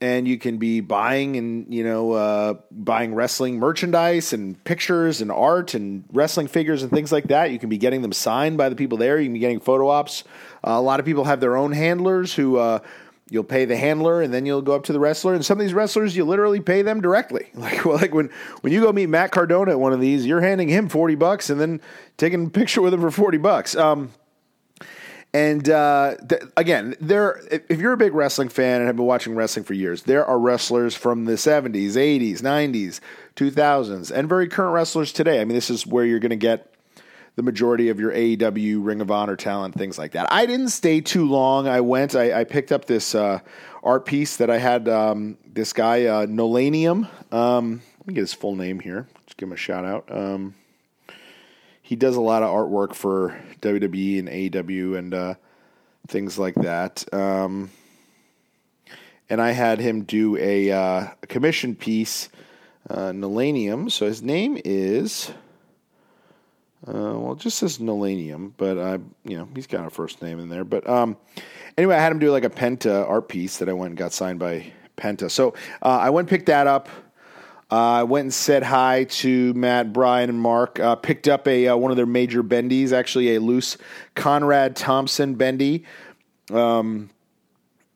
and 0.00 0.26
you 0.26 0.38
can 0.38 0.56
be 0.56 0.80
buying 0.80 1.36
and 1.36 1.72
you 1.72 1.84
know 1.84 2.12
uh, 2.12 2.54
buying 2.70 3.14
wrestling 3.14 3.58
merchandise 3.58 4.32
and 4.32 4.62
pictures 4.64 5.20
and 5.20 5.30
art 5.30 5.74
and 5.74 6.04
wrestling 6.12 6.46
figures 6.46 6.82
and 6.82 6.90
things 6.90 7.12
like 7.12 7.24
that. 7.24 7.50
You 7.50 7.58
can 7.58 7.68
be 7.68 7.78
getting 7.78 8.02
them 8.02 8.12
signed 8.12 8.56
by 8.56 8.68
the 8.68 8.76
people 8.76 8.96
there. 8.98 9.18
You 9.18 9.26
can 9.26 9.34
be 9.34 9.40
getting 9.40 9.60
photo 9.60 9.88
ops. 9.88 10.24
Uh, 10.66 10.70
a 10.72 10.80
lot 10.80 11.00
of 11.00 11.06
people 11.06 11.24
have 11.24 11.40
their 11.40 11.56
own 11.56 11.72
handlers 11.72 12.34
who 12.34 12.56
uh, 12.56 12.78
you'll 13.28 13.44
pay 13.44 13.66
the 13.66 13.76
handler 13.76 14.22
and 14.22 14.32
then 14.32 14.46
you'll 14.46 14.62
go 14.62 14.74
up 14.74 14.84
to 14.84 14.92
the 14.92 15.00
wrestler. 15.00 15.34
And 15.34 15.44
some 15.44 15.58
of 15.58 15.64
these 15.64 15.74
wrestlers 15.74 16.16
you 16.16 16.24
literally 16.24 16.60
pay 16.60 16.82
them 16.82 17.00
directly. 17.00 17.50
Like 17.54 17.84
well, 17.84 17.96
like 17.96 18.14
when 18.14 18.30
when 18.62 18.72
you 18.72 18.80
go 18.80 18.92
meet 18.92 19.08
Matt 19.08 19.32
Cardona 19.32 19.72
at 19.72 19.80
one 19.80 19.92
of 19.92 20.00
these, 20.00 20.24
you're 20.24 20.40
handing 20.40 20.68
him 20.68 20.88
forty 20.88 21.14
bucks 21.14 21.50
and 21.50 21.60
then 21.60 21.80
taking 22.16 22.46
a 22.46 22.50
picture 22.50 22.80
with 22.80 22.94
him 22.94 23.02
for 23.02 23.10
forty 23.10 23.38
bucks. 23.38 23.76
Um, 23.76 24.12
and 25.32 25.68
uh, 25.68 26.16
th- 26.28 26.42
again, 26.56 26.96
there. 27.00 27.40
If 27.50 27.78
you're 27.78 27.92
a 27.92 27.96
big 27.96 28.14
wrestling 28.14 28.48
fan 28.48 28.80
and 28.80 28.86
have 28.86 28.96
been 28.96 29.06
watching 29.06 29.34
wrestling 29.34 29.64
for 29.64 29.74
years, 29.74 30.02
there 30.02 30.24
are 30.24 30.38
wrestlers 30.38 30.96
from 30.96 31.24
the 31.24 31.34
'70s, 31.34 31.92
'80s, 31.92 32.40
'90s, 32.40 33.00
2000s, 33.36 34.10
and 34.10 34.28
very 34.28 34.48
current 34.48 34.74
wrestlers 34.74 35.12
today. 35.12 35.40
I 35.40 35.44
mean, 35.44 35.54
this 35.54 35.70
is 35.70 35.86
where 35.86 36.04
you're 36.04 36.18
going 36.18 36.30
to 36.30 36.36
get 36.36 36.74
the 37.36 37.42
majority 37.44 37.88
of 37.88 38.00
your 38.00 38.12
AEW, 38.12 38.84
Ring 38.84 39.00
of 39.00 39.10
Honor 39.10 39.36
talent, 39.36 39.76
things 39.76 39.98
like 39.98 40.12
that. 40.12 40.30
I 40.32 40.46
didn't 40.46 40.70
stay 40.70 41.00
too 41.00 41.28
long. 41.28 41.68
I 41.68 41.80
went. 41.80 42.16
I, 42.16 42.40
I 42.40 42.44
picked 42.44 42.72
up 42.72 42.86
this 42.86 43.14
uh, 43.14 43.38
art 43.84 44.06
piece 44.06 44.36
that 44.38 44.50
I 44.50 44.58
had. 44.58 44.88
Um, 44.88 45.38
this 45.46 45.72
guy 45.72 46.06
uh, 46.06 46.26
Nolanium. 46.26 47.08
Um, 47.32 47.82
let 47.98 48.06
me 48.08 48.14
get 48.14 48.20
his 48.20 48.34
full 48.34 48.56
name 48.56 48.80
here. 48.80 49.06
Just 49.26 49.36
give 49.36 49.48
him 49.48 49.52
a 49.52 49.56
shout 49.56 49.84
out. 49.84 50.10
Um, 50.10 50.54
he 51.90 51.96
does 51.96 52.14
a 52.14 52.20
lot 52.20 52.44
of 52.44 52.50
artwork 52.50 52.94
for 52.94 53.36
WWE 53.62 54.20
and 54.20 54.28
AEW 54.28 54.96
and 54.96 55.12
uh, 55.12 55.34
things 56.06 56.38
like 56.38 56.54
that. 56.54 57.04
Um, 57.12 57.72
and 59.28 59.42
I 59.42 59.50
had 59.50 59.80
him 59.80 60.04
do 60.04 60.36
a, 60.36 60.70
uh, 60.70 61.08
a 61.20 61.26
commission 61.26 61.74
piece, 61.74 62.28
uh. 62.88 63.10
So 63.90 64.06
his 64.06 64.22
name 64.22 64.56
is, 64.64 65.32
uh, 66.86 66.92
well, 66.92 67.34
just 67.34 67.58
says 67.58 67.78
Nolanium, 67.78 68.52
but 68.56 68.78
I, 68.78 68.92
you 69.24 69.36
know, 69.36 69.48
he's 69.52 69.66
got 69.66 69.84
a 69.84 69.90
first 69.90 70.22
name 70.22 70.38
in 70.38 70.48
there. 70.48 70.62
But 70.62 70.88
um, 70.88 71.16
anyway, 71.76 71.96
I 71.96 71.98
had 72.00 72.12
him 72.12 72.20
do 72.20 72.30
like 72.30 72.44
a 72.44 72.50
Penta 72.50 73.04
art 73.08 73.28
piece 73.28 73.56
that 73.56 73.68
I 73.68 73.72
went 73.72 73.90
and 73.90 73.98
got 73.98 74.12
signed 74.12 74.38
by 74.38 74.72
Penta. 74.96 75.28
So 75.28 75.54
uh, 75.82 75.88
I 75.88 76.10
went 76.10 76.26
and 76.26 76.30
picked 76.30 76.46
that 76.46 76.68
up. 76.68 76.88
Uh, 77.70 77.74
I 77.74 78.02
went 78.02 78.24
and 78.24 78.34
said 78.34 78.62
hi 78.64 79.04
to 79.04 79.54
Matt, 79.54 79.92
Brian, 79.92 80.28
and 80.28 80.40
Mark. 80.40 80.80
Uh, 80.80 80.96
picked 80.96 81.28
up 81.28 81.46
a 81.46 81.68
uh, 81.68 81.76
one 81.76 81.90
of 81.90 81.96
their 81.96 82.06
major 82.06 82.42
bendies, 82.42 82.92
actually 82.92 83.36
a 83.36 83.40
loose 83.40 83.76
Conrad 84.14 84.74
Thompson 84.74 85.34
bendy. 85.36 85.84
Um, 86.52 87.10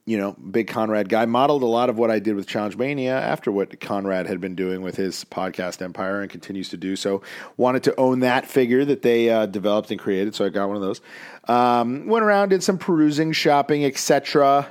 you 0.07 0.19
know, 0.19 0.33
big 0.33 0.69
Conrad 0.69 1.09
guy. 1.09 1.25
Modeled 1.25 1.63
a 1.63 1.67
lot 1.67 1.89
of 1.89 1.99
what 1.99 2.11
I 2.11 2.19
did 2.19 2.37
with 2.37 2.47
Challenge 2.47 2.77
Mania 2.77 3.19
after 3.19 3.51
what 3.51 3.81
Conrad 3.81 4.27
had 4.27 4.41
been 4.41 4.55
doing 4.55 4.83
with 4.83 4.97
his 4.97 5.25
podcast 5.25 5.81
empire 5.83 6.21
and 6.21 6.31
continues 6.31 6.69
to 6.69 6.77
do. 6.77 6.95
So, 6.95 7.23
wanted 7.57 7.83
to 7.85 7.97
own 7.99 8.21
that 8.21 8.47
figure 8.47 8.85
that 8.85 9.03
they 9.03 9.31
uh, 9.31 9.47
developed 9.47 9.91
and 9.91 9.99
created. 9.99 10.35
So 10.35 10.45
I 10.45 10.51
got 10.51 10.69
one 10.69 10.77
of 10.77 10.83
those. 10.83 11.01
Um, 11.49 12.07
went 12.07 12.25
around, 12.25 12.51
did 12.51 12.63
some 12.63 12.79
perusing, 12.79 13.33
shopping, 13.33 13.85
etc. 13.85 14.69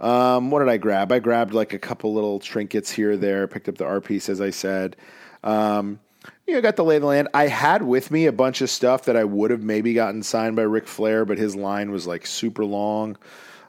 Um, 0.00 0.50
what 0.50 0.60
did 0.60 0.68
I 0.68 0.76
grab? 0.76 1.12
I 1.12 1.18
grabbed 1.18 1.54
like 1.54 1.72
a 1.72 1.78
couple 1.78 2.12
little 2.14 2.40
trinkets 2.40 2.90
here 2.90 3.16
there. 3.16 3.46
Picked 3.46 3.68
up 3.68 3.78
the 3.78 3.84
art 3.84 4.04
piece, 4.04 4.28
as 4.28 4.40
I 4.40 4.50
said. 4.50 4.96
Um, 5.42 6.00
you 6.46 6.54
know, 6.54 6.60
got 6.60 6.76
the 6.76 6.84
lay 6.84 6.96
of 6.96 7.02
the 7.02 7.08
land. 7.08 7.28
I 7.34 7.46
had 7.46 7.82
with 7.82 8.10
me 8.10 8.26
a 8.26 8.32
bunch 8.32 8.60
of 8.60 8.70
stuff 8.70 9.04
that 9.04 9.16
I 9.16 9.24
would 9.24 9.50
have 9.50 9.62
maybe 9.62 9.94
gotten 9.94 10.22
signed 10.22 10.56
by 10.56 10.62
Ric 10.62 10.86
Flair, 10.86 11.24
but 11.24 11.38
his 11.38 11.54
line 11.54 11.90
was 11.90 12.06
like 12.06 12.26
super 12.26 12.64
long. 12.64 13.16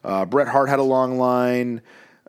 Uh, 0.03 0.25
Bret 0.25 0.47
Hart 0.47 0.69
had 0.69 0.79
a 0.79 0.83
long 0.83 1.17
line. 1.17 1.81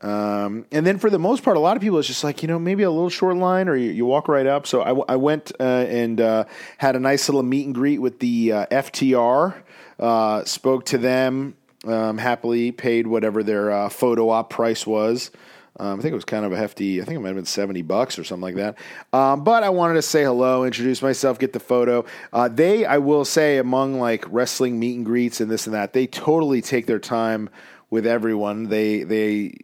Um, 0.03 0.67
and 0.73 0.87
then 0.87 0.99
for 0.99 1.11
the 1.11 1.19
most 1.19 1.43
part, 1.43 1.57
a 1.57 1.61
lot 1.61 1.77
of 1.77 1.83
people, 1.83 1.99
it's 1.99 2.09
just 2.09 2.23
like, 2.23 2.43
you 2.43 2.49
know, 2.49 2.59
maybe 2.59 2.83
a 2.83 2.91
little 2.91 3.09
short 3.09 3.37
line 3.37 3.69
or 3.69 3.77
you, 3.77 3.91
you 3.91 4.05
walk 4.05 4.29
right 4.29 4.47
up. 4.47 4.67
So 4.67 4.83
I, 4.83 5.17
went 5.17 5.53
uh, 5.59 5.63
and 5.63 6.21
uh, 6.21 6.45
had 6.79 6.97
a 6.97 7.01
nice 7.01 7.29
little 7.29 7.43
meet 7.43 7.67
and 7.67 7.75
greet 7.75 7.99
with 7.99 8.19
the 8.19 8.53
uh, 8.53 8.67
FTR, 8.67 9.55
uh, 9.99 10.45
spoke 10.45 10.85
to 10.87 10.99
them, 10.99 11.57
um, 11.87 12.19
happily 12.19 12.73
paid 12.73 13.07
whatever 13.07 13.43
their 13.43 13.71
uh, 13.71 13.89
photo 13.89 14.31
op 14.31 14.51
price 14.51 14.87
was. 14.87 15.31
Um, 15.79 15.99
I 15.99 16.03
think 16.03 16.13
it 16.13 16.17
was 16.17 16.25
kind 16.25 16.47
of 16.47 16.53
a 16.53 16.57
hefty. 16.57 17.03
I 17.03 17.05
think 17.05 17.17
it 17.17 17.21
might 17.21 17.29
have 17.29 17.37
been 17.37 17.45
seventy 17.45 17.83
bucks 17.83 18.19
or 18.19 18.25
something 18.25 18.43
like 18.43 18.55
that. 18.55 18.79
Um, 19.13 19.45
but 19.45 19.63
I 19.63 19.69
wanted 19.69 19.95
to 19.95 20.03
say 20.03 20.25
hello, 20.25 20.65
introduce 20.65 21.03
myself, 21.03 21.39
get 21.39 21.53
the 21.53 21.61
photo. 21.61 22.07
Uh, 22.33 22.49
they, 22.49 22.87
I 22.87 22.99
will 22.99 23.27
say, 23.27 23.59
among 23.59 24.01
like 24.01 24.25
wrestling 24.29 24.79
meet 24.79 24.97
and 24.97 25.05
greets 25.05 25.41
and 25.41 25.51
this 25.51 25.67
and 25.67 25.75
that, 25.75 25.93
they 25.93 26.07
totally 26.07 26.63
take 26.63 26.87
their 26.87 26.99
time 26.99 27.51
with 27.91 28.07
everyone. 28.07 28.69
They 28.71 29.03
they 29.03 29.59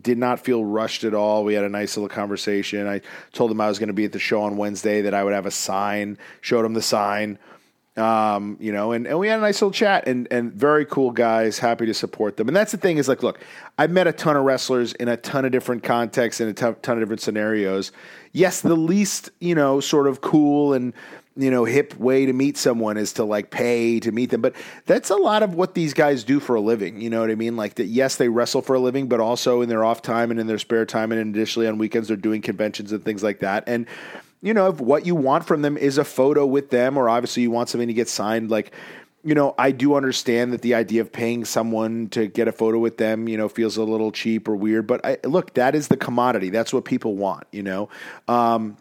did 0.00 0.18
not 0.18 0.40
feel 0.40 0.64
rushed 0.64 1.04
at 1.04 1.14
all. 1.14 1.44
We 1.44 1.54
had 1.54 1.64
a 1.64 1.68
nice 1.68 1.96
little 1.96 2.08
conversation. 2.08 2.86
I 2.86 3.00
told 3.32 3.50
them 3.50 3.60
I 3.60 3.68
was 3.68 3.78
going 3.78 3.86
to 3.86 3.94
be 3.94 4.04
at 4.04 4.12
the 4.12 4.18
show 4.18 4.42
on 4.42 4.56
Wednesday, 4.56 5.02
that 5.02 5.14
I 5.14 5.24
would 5.24 5.32
have 5.32 5.46
a 5.46 5.50
sign. 5.50 6.18
Showed 6.40 6.64
them 6.64 6.74
the 6.74 6.82
sign. 6.82 7.38
Um, 7.94 8.56
you 8.58 8.72
know, 8.72 8.92
and, 8.92 9.06
and 9.06 9.18
we 9.18 9.28
had 9.28 9.38
a 9.38 9.42
nice 9.42 9.60
little 9.60 9.70
chat 9.70 10.08
and, 10.08 10.26
and 10.30 10.50
very 10.50 10.86
cool 10.86 11.10
guys, 11.10 11.58
happy 11.58 11.84
to 11.84 11.92
support 11.92 12.38
them. 12.38 12.48
And 12.48 12.56
that's 12.56 12.72
the 12.72 12.78
thing 12.78 12.96
is 12.96 13.06
like, 13.06 13.22
look, 13.22 13.38
I've 13.76 13.90
met 13.90 14.06
a 14.06 14.12
ton 14.12 14.34
of 14.34 14.44
wrestlers 14.44 14.94
in 14.94 15.08
a 15.08 15.18
ton 15.18 15.44
of 15.44 15.52
different 15.52 15.82
contexts 15.82 16.40
and 16.40 16.48
a 16.48 16.54
ton, 16.54 16.74
ton 16.80 16.96
of 16.96 17.02
different 17.02 17.20
scenarios. 17.20 17.92
Yes, 18.32 18.62
the 18.62 18.76
least, 18.76 19.28
you 19.40 19.54
know, 19.54 19.80
sort 19.80 20.06
of 20.06 20.22
cool 20.22 20.72
and, 20.72 20.94
you 21.36 21.50
know, 21.50 21.66
hip 21.66 21.94
way 21.98 22.24
to 22.24 22.32
meet 22.32 22.56
someone 22.56 22.96
is 22.96 23.12
to 23.14 23.24
like 23.24 23.50
pay 23.50 24.00
to 24.00 24.10
meet 24.10 24.30
them. 24.30 24.40
But 24.40 24.54
that's 24.86 25.10
a 25.10 25.16
lot 25.16 25.42
of 25.42 25.54
what 25.54 25.74
these 25.74 25.92
guys 25.92 26.24
do 26.24 26.40
for 26.40 26.54
a 26.54 26.62
living. 26.62 26.98
You 26.98 27.10
know 27.10 27.20
what 27.20 27.30
I 27.30 27.34
mean? 27.34 27.56
Like 27.56 27.74
that, 27.74 27.88
yes, 27.88 28.16
they 28.16 28.30
wrestle 28.30 28.62
for 28.62 28.74
a 28.74 28.80
living, 28.80 29.06
but 29.06 29.20
also 29.20 29.60
in 29.60 29.68
their 29.68 29.84
off 29.84 30.00
time 30.00 30.30
and 30.30 30.40
in 30.40 30.46
their 30.46 30.58
spare 30.58 30.86
time. 30.86 31.12
And 31.12 31.34
additionally 31.34 31.68
on 31.68 31.76
weekends, 31.76 32.08
they're 32.08 32.16
doing 32.16 32.40
conventions 32.40 32.90
and 32.90 33.04
things 33.04 33.22
like 33.22 33.40
that. 33.40 33.64
And, 33.66 33.86
you 34.42 34.52
know, 34.52 34.68
if 34.68 34.80
what 34.80 35.06
you 35.06 35.14
want 35.14 35.46
from 35.46 35.62
them 35.62 35.76
is 35.76 35.98
a 35.98 36.04
photo 36.04 36.44
with 36.44 36.70
them, 36.70 36.98
or 36.98 37.08
obviously 37.08 37.44
you 37.44 37.50
want 37.50 37.68
something 37.68 37.88
to 37.88 37.94
get 37.94 38.08
signed, 38.08 38.50
like, 38.50 38.72
you 39.24 39.36
know, 39.36 39.54
I 39.56 39.70
do 39.70 39.94
understand 39.94 40.52
that 40.52 40.62
the 40.62 40.74
idea 40.74 41.00
of 41.00 41.12
paying 41.12 41.44
someone 41.44 42.08
to 42.08 42.26
get 42.26 42.48
a 42.48 42.52
photo 42.52 42.80
with 42.80 42.98
them, 42.98 43.28
you 43.28 43.36
know, 43.38 43.48
feels 43.48 43.76
a 43.76 43.84
little 43.84 44.10
cheap 44.10 44.48
or 44.48 44.56
weird. 44.56 44.88
But 44.88 45.06
I, 45.06 45.18
look, 45.24 45.54
that 45.54 45.76
is 45.76 45.86
the 45.86 45.96
commodity. 45.96 46.50
That's 46.50 46.72
what 46.72 46.84
people 46.84 47.14
want, 47.14 47.46
you 47.52 47.62
know. 47.62 47.88
Um, 48.26 48.76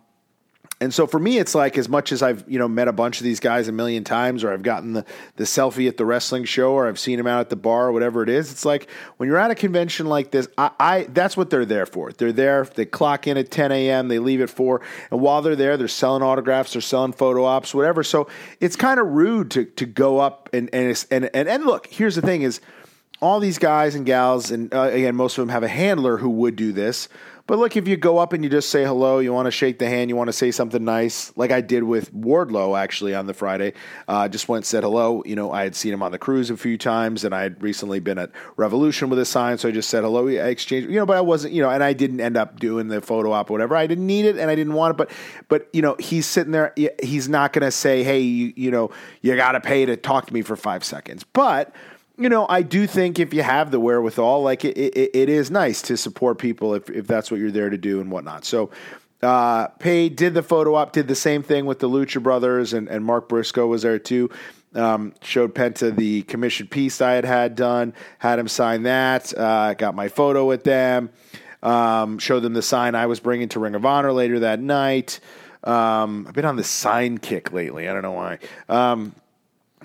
and 0.81 0.91
so 0.91 1.05
for 1.05 1.19
me, 1.19 1.37
it's 1.37 1.53
like 1.53 1.77
as 1.77 1.87
much 1.87 2.11
as 2.11 2.23
I've 2.23 2.43
you 2.47 2.57
know 2.57 2.67
met 2.67 2.87
a 2.87 2.91
bunch 2.91 3.19
of 3.19 3.23
these 3.23 3.39
guys 3.39 3.67
a 3.67 3.71
million 3.71 4.03
times, 4.03 4.43
or 4.43 4.51
I've 4.51 4.63
gotten 4.63 4.93
the 4.93 5.05
the 5.35 5.43
selfie 5.43 5.87
at 5.87 5.95
the 5.95 6.05
wrestling 6.05 6.43
show, 6.43 6.73
or 6.73 6.87
I've 6.87 6.97
seen 6.97 7.17
them 7.17 7.27
out 7.27 7.39
at 7.39 7.51
the 7.51 7.55
bar, 7.55 7.89
or 7.89 7.91
whatever 7.91 8.23
it 8.23 8.29
is. 8.29 8.51
It's 8.51 8.65
like 8.65 8.89
when 9.17 9.29
you're 9.29 9.37
at 9.37 9.51
a 9.51 9.55
convention 9.55 10.07
like 10.07 10.31
this, 10.31 10.47
I, 10.57 10.71
I 10.79 11.03
that's 11.03 11.37
what 11.37 11.51
they're 11.51 11.65
there 11.65 11.85
for. 11.85 12.11
They're 12.11 12.31
there. 12.31 12.65
They 12.65 12.85
clock 12.85 13.27
in 13.27 13.37
at 13.37 13.51
10 13.51 13.71
a.m. 13.71 14.07
They 14.07 14.17
leave 14.17 14.41
at 14.41 14.49
four, 14.49 14.81
and 15.11 15.21
while 15.21 15.43
they're 15.43 15.55
there, 15.55 15.77
they're 15.77 15.87
selling 15.87 16.23
autographs, 16.23 16.73
they're 16.73 16.81
selling 16.81 17.13
photo 17.13 17.43
ops, 17.43 17.75
whatever. 17.75 18.03
So 18.03 18.27
it's 18.59 18.75
kind 18.75 18.99
of 18.99 19.05
rude 19.05 19.51
to 19.51 19.65
to 19.65 19.85
go 19.85 20.17
up 20.17 20.49
and 20.51 20.67
and 20.73 21.05
and 21.11 21.29
and, 21.35 21.47
and 21.47 21.63
look. 21.63 21.85
Here's 21.91 22.15
the 22.15 22.23
thing: 22.23 22.41
is 22.41 22.59
all 23.21 23.39
these 23.39 23.59
guys 23.59 23.95
and 23.95 24.05
gals, 24.05 24.51
and 24.51 24.73
uh, 24.73 24.89
again, 24.91 25.15
most 25.15 25.37
of 25.37 25.43
them 25.43 25.49
have 25.49 25.63
a 25.63 25.67
handler 25.67 26.17
who 26.17 26.29
would 26.29 26.55
do 26.55 26.71
this. 26.71 27.07
But 27.47 27.59
look, 27.59 27.75
if 27.75 27.87
you 27.87 27.97
go 27.97 28.17
up 28.17 28.33
and 28.33 28.43
you 28.43 28.49
just 28.49 28.69
say 28.69 28.85
hello, 28.85 29.19
you 29.19 29.33
want 29.33 29.47
to 29.47 29.51
shake 29.51 29.77
the 29.77 29.89
hand, 29.89 30.09
you 30.09 30.15
want 30.15 30.29
to 30.29 30.33
say 30.33 30.51
something 30.51 30.85
nice, 30.85 31.35
like 31.35 31.51
I 31.51 31.59
did 31.59 31.83
with 31.83 32.13
Wardlow 32.13 32.79
actually 32.79 33.13
on 33.13 33.25
the 33.27 33.33
Friday. 33.33 33.73
Uh, 34.07 34.29
just 34.29 34.47
went 34.47 34.59
and 34.59 34.65
said 34.65 34.83
hello. 34.83 35.21
You 35.25 35.35
know, 35.35 35.51
I 35.51 35.63
had 35.63 35.75
seen 35.75 35.93
him 35.93 36.01
on 36.01 36.13
the 36.13 36.17
cruise 36.17 36.49
a 36.49 36.55
few 36.55 36.77
times, 36.77 37.25
and 37.25 37.35
I 37.35 37.41
had 37.41 37.61
recently 37.61 37.99
been 37.99 38.17
at 38.17 38.31
Revolution 38.55 39.09
with 39.09 39.19
a 39.19 39.25
sign, 39.25 39.57
so 39.57 39.67
I 39.67 39.71
just 39.71 39.89
said 39.89 40.03
hello. 40.03 40.29
I 40.29 40.47
exchanged, 40.47 40.89
you 40.89 40.95
know, 40.95 41.05
but 41.05 41.17
I 41.17 41.21
wasn't, 41.21 41.53
you 41.53 41.61
know, 41.61 41.69
and 41.69 41.83
I 41.83 41.93
didn't 41.93 42.21
end 42.21 42.37
up 42.37 42.59
doing 42.59 42.87
the 42.87 43.01
photo 43.01 43.33
op 43.33 43.49
or 43.49 43.53
whatever. 43.53 43.75
I 43.75 43.85
didn't 43.85 44.07
need 44.07 44.25
it, 44.25 44.37
and 44.37 44.49
I 44.49 44.55
didn't 44.55 44.73
want 44.73 44.91
it. 44.93 44.97
But, 44.97 45.11
but 45.49 45.67
you 45.73 45.81
know, 45.81 45.95
he's 45.99 46.27
sitting 46.27 46.53
there. 46.53 46.73
He's 47.03 47.27
not 47.27 47.53
going 47.53 47.65
to 47.65 47.71
say, 47.71 48.03
hey, 48.03 48.21
you, 48.21 48.53
you 48.55 48.71
know, 48.71 48.91
you 49.21 49.35
got 49.35 49.53
to 49.53 49.59
pay 49.59 49.85
to 49.85 49.97
talk 49.97 50.27
to 50.27 50.33
me 50.33 50.41
for 50.41 50.55
five 50.55 50.85
seconds, 50.85 51.25
but 51.25 51.73
you 52.21 52.29
know, 52.29 52.45
I 52.47 52.61
do 52.61 52.85
think 52.85 53.19
if 53.19 53.33
you 53.33 53.41
have 53.41 53.71
the 53.71 53.79
wherewithal, 53.79 54.43
like 54.43 54.63
it, 54.63 54.77
it, 54.77 55.11
it 55.13 55.29
is 55.29 55.49
nice 55.49 55.81
to 55.83 55.97
support 55.97 56.37
people 56.37 56.75
if, 56.75 56.89
if 56.89 57.07
that's 57.07 57.31
what 57.31 57.39
you're 57.39 57.51
there 57.51 57.69
to 57.69 57.77
do 57.77 57.99
and 57.99 58.11
whatnot. 58.11 58.45
So, 58.45 58.69
uh, 59.23 59.67
paid, 59.67 60.15
did 60.15 60.33
the 60.33 60.43
photo 60.43 60.75
op, 60.75 60.93
did 60.93 61.07
the 61.07 61.15
same 61.15 61.43
thing 61.43 61.65
with 61.65 61.79
the 61.79 61.89
Lucha 61.89 62.21
Brothers, 62.21 62.73
and, 62.73 62.87
and 62.87 63.03
Mark 63.03 63.29
Briscoe 63.29 63.67
was 63.67 63.81
there 63.81 63.99
too. 63.99 64.29
Um, 64.73 65.13
showed 65.21 65.53
Penta 65.53 65.95
the 65.95 66.21
commissioned 66.23 66.71
piece 66.71 67.01
I 67.01 67.13
had 67.13 67.25
had 67.25 67.55
done, 67.55 67.93
had 68.19 68.39
him 68.39 68.47
sign 68.47 68.83
that, 68.83 69.37
uh, 69.37 69.73
got 69.73 69.95
my 69.95 70.07
photo 70.07 70.45
with 70.45 70.63
them, 70.63 71.09
um, 71.61 72.19
showed 72.19 72.39
them 72.39 72.53
the 72.53 72.61
sign 72.61 72.95
I 72.95 73.07
was 73.07 73.19
bringing 73.19 73.49
to 73.49 73.59
Ring 73.59 73.75
of 73.75 73.85
Honor 73.85 74.13
later 74.13 74.39
that 74.39 74.59
night. 74.59 75.19
Um, 75.63 76.25
I've 76.27 76.33
been 76.33 76.45
on 76.45 76.55
the 76.55 76.63
sign 76.63 77.17
kick 77.17 77.51
lately. 77.51 77.87
I 77.87 77.93
don't 77.93 78.01
know 78.01 78.13
why. 78.13 78.39
Um, 78.69 79.13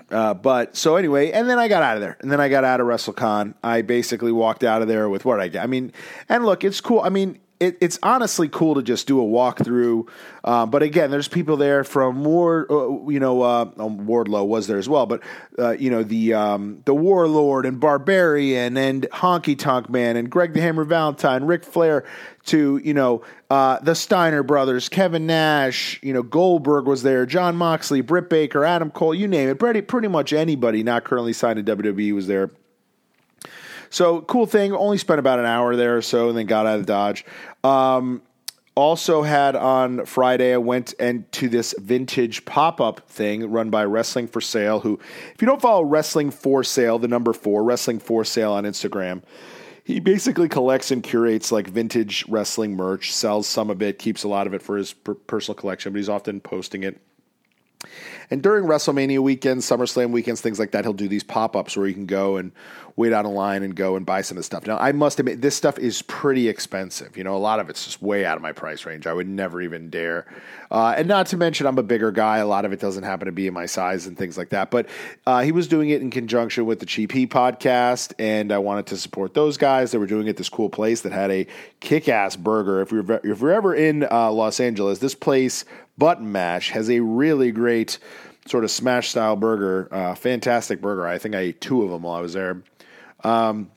uh, 0.09 0.33
but 0.33 0.75
so 0.75 0.95
anyway, 0.95 1.31
and 1.31 1.49
then 1.49 1.59
I 1.59 1.67
got 1.67 1.83
out 1.83 1.97
of 1.97 2.01
there, 2.01 2.17
and 2.21 2.31
then 2.31 2.39
I 2.39 2.49
got 2.49 2.63
out 2.63 2.79
of 2.79 2.87
WrestleCon. 2.87 3.55
I 3.63 3.81
basically 3.81 4.31
walked 4.31 4.63
out 4.63 4.81
of 4.81 4.87
there 4.87 5.09
with 5.09 5.25
what 5.25 5.39
I 5.39 5.47
got. 5.49 5.63
I 5.63 5.67
mean, 5.67 5.91
and 6.29 6.45
look, 6.45 6.63
it's 6.63 6.79
cool. 6.79 7.01
I 7.01 7.09
mean, 7.09 7.39
it, 7.59 7.77
it's 7.81 7.97
honestly 8.03 8.47
cool 8.49 8.75
to 8.75 8.83
just 8.83 9.07
do 9.07 9.19
a 9.19 9.23
walkthrough. 9.23 10.07
Uh, 10.43 10.65
but 10.65 10.83
again, 10.83 11.09
there's 11.11 11.27
people 11.27 11.57
there 11.57 11.83
from 11.83 12.23
Ward, 12.23 12.67
uh, 12.69 13.07
you 13.07 13.19
know, 13.19 13.41
uh, 13.41 13.71
um, 13.77 14.05
Wardlow 14.07 14.47
was 14.47 14.67
there 14.67 14.77
as 14.77 14.87
well, 14.87 15.05
but 15.05 15.21
uh, 15.57 15.71
you 15.71 15.89
know 15.89 16.03
the 16.03 16.33
um, 16.33 16.81
the 16.85 16.93
Warlord 16.93 17.65
and 17.65 17.79
Barbarian 17.79 18.77
and 18.77 19.03
Honky 19.11 19.57
Tonk 19.57 19.89
Man 19.89 20.15
and 20.15 20.29
Greg 20.29 20.53
the 20.53 20.61
Hammer 20.61 20.83
Valentine, 20.83 21.43
Ric 21.43 21.63
Flair, 21.63 22.05
to 22.45 22.77
you 22.83 22.93
know 22.93 23.23
uh, 23.49 23.79
the 23.79 23.95
Steiner 23.95 24.43
brothers, 24.43 24.87
Kevin 24.87 25.25
Nash, 25.25 25.99
you 26.03 26.13
know 26.13 26.23
Goldberg 26.23 26.85
was 26.85 27.03
there, 27.03 27.25
Jon 27.25 27.55
Moxley, 27.55 28.01
Britt 28.01 28.29
Baker, 28.29 28.63
Adam 28.63 28.91
Cole, 28.91 29.15
you 29.15 29.27
name 29.27 29.49
it. 29.49 29.59
Pretty 29.59 29.81
pretty 29.81 30.07
much 30.07 30.31
anybody 30.31 30.83
not 30.83 31.03
currently 31.03 31.33
signed 31.33 31.65
to 31.65 31.75
WWE 31.75 32.13
was 32.13 32.27
there. 32.27 32.51
So 33.89 34.21
cool 34.21 34.45
thing. 34.45 34.73
Only 34.73 34.97
spent 34.97 35.19
about 35.19 35.39
an 35.39 35.45
hour 35.45 35.75
there 35.75 35.97
or 35.97 36.01
so, 36.01 36.29
and 36.29 36.37
then 36.37 36.45
got 36.45 36.65
out 36.65 36.79
of 36.79 36.85
Dodge. 36.85 37.25
Um, 37.63 38.21
also 38.75 39.23
had 39.23 39.55
on 39.55 40.05
Friday, 40.05 40.53
I 40.53 40.57
went 40.57 40.93
into 40.93 41.49
this 41.49 41.73
vintage 41.79 42.45
pop 42.45 42.79
up 42.79 43.09
thing 43.09 43.49
run 43.49 43.71
by 43.71 43.83
Wrestling 43.85 44.27
for 44.27 44.39
Sale. 44.39 44.81
Who, 44.81 44.99
if 45.33 45.41
you 45.41 45.47
don't 45.47 45.61
follow 45.61 45.83
Wrestling 45.83 46.29
for 46.29 46.63
Sale, 46.63 46.99
the 46.99 47.07
number 47.07 47.33
four 47.33 47.63
Wrestling 47.63 47.99
for 47.99 48.23
Sale 48.23 48.53
on 48.53 48.65
Instagram. 48.65 49.23
He 49.83 50.01
basically 50.01 50.49
collects 50.49 50.91
and 50.91 51.01
curates 51.01 51.49
like 51.49 51.67
vintage 51.67 52.25
wrestling 52.27 52.75
merch, 52.75 53.13
sells 53.13 53.47
some 53.47 53.69
of 53.69 53.81
it, 53.81 53.97
keeps 53.97 54.23
a 54.23 54.27
lot 54.27 54.45
of 54.45 54.53
it 54.53 54.61
for 54.61 54.75
his 54.75 54.91
per- 54.91 55.13
personal 55.13 55.55
collection, 55.55 55.93
but 55.93 55.97
he's 55.97 56.09
often 56.09 56.41
posting 56.41 56.83
it 56.83 57.01
and 58.29 58.41
during 58.41 58.65
WrestleMania 58.65 59.19
weekends, 59.19 59.65
SummerSlam 59.69 60.11
weekends, 60.11 60.41
things 60.41 60.59
like 60.59 60.71
that, 60.71 60.83
he'll 60.83 60.93
do 60.93 61.07
these 61.07 61.23
pop 61.23 61.55
ups 61.55 61.77
where 61.77 61.87
you 61.87 61.93
can 61.93 62.05
go 62.05 62.37
and 62.37 62.51
wait 62.97 63.13
on 63.13 63.25
a 63.25 63.31
line 63.31 63.61
and 63.61 63.75
go 63.75 63.95
and 63.95 64.07
buy 64.07 64.21
some 64.21 64.37
of 64.37 64.39
the 64.39 64.43
stuff. 64.43 64.65
Now, 64.65 64.77
I 64.79 64.91
must 64.91 65.19
admit, 65.19 65.39
this 65.39 65.55
stuff 65.55 65.77
is 65.77 66.01
pretty 66.01 66.49
expensive. 66.49 67.15
You 67.15 67.23
know, 67.23 67.35
a 67.35 67.37
lot 67.37 67.59
of 67.59 67.69
it's 67.69 67.85
just 67.85 68.01
way 68.01 68.25
out 68.25 68.37
of 68.37 68.41
my 68.41 68.51
price 68.51 68.87
range. 68.87 69.05
I 69.05 69.13
would 69.13 69.27
never 69.27 69.61
even 69.61 69.91
dare. 69.91 70.25
Uh, 70.71 70.95
and 70.97 71.07
not 71.07 71.27
to 71.27 71.37
mention, 71.37 71.67
I'm 71.67 71.77
a 71.77 71.83
bigger 71.83 72.11
guy. 72.11 72.39
A 72.39 72.47
lot 72.47 72.65
of 72.65 72.73
it 72.73 72.79
doesn't 72.79 73.03
happen 73.03 73.27
to 73.27 73.31
be 73.31 73.45
in 73.45 73.53
my 73.53 73.67
size 73.67 74.07
and 74.07 74.17
things 74.17 74.35
like 74.35 74.49
that. 74.49 74.71
But 74.71 74.89
uh, 75.27 75.41
he 75.41 75.51
was 75.51 75.67
doing 75.67 75.91
it 75.91 76.01
in 76.01 76.09
conjunction 76.09 76.65
with 76.65 76.79
the 76.79 76.87
Cheap 76.87 77.11
Heat 77.11 77.29
podcast, 77.29 78.13
and 78.17 78.51
I 78.51 78.57
wanted 78.57 78.87
to 78.87 78.97
support 78.97 79.35
those 79.35 79.57
guys. 79.57 79.91
They 79.91 79.99
were 79.99 80.07
doing 80.07 80.25
it 80.25 80.31
at 80.31 80.37
this 80.37 80.49
cool 80.49 80.69
place 80.69 81.01
that 81.01 81.11
had 81.11 81.29
a 81.29 81.45
kick 81.79 82.09
ass 82.09 82.35
burger. 82.35 82.81
If 82.81 82.91
you're, 82.91 83.21
if 83.23 83.41
you're 83.41 83.51
ever 83.51 83.75
in 83.75 84.07
uh, 84.09 84.31
Los 84.31 84.59
Angeles, 84.59 84.97
this 84.97 85.13
place, 85.13 85.65
Button 85.97 86.31
Mash, 86.31 86.71
has 86.71 86.89
a 86.89 86.99
really 86.99 87.51
great 87.51 87.99
sort 88.45 88.63
of 88.63 88.71
smash 88.71 89.09
style 89.09 89.35
burger. 89.35 89.87
Uh, 89.91 90.15
fantastic 90.15 90.81
burger. 90.81 91.07
I 91.07 91.17
think 91.17 91.35
I 91.35 91.39
ate 91.39 91.61
two 91.61 91.83
of 91.83 91.89
them 91.89 92.03
while 92.03 92.15
I 92.15 92.21
was 92.21 92.33
there. 92.33 92.63
Um, 93.23 93.71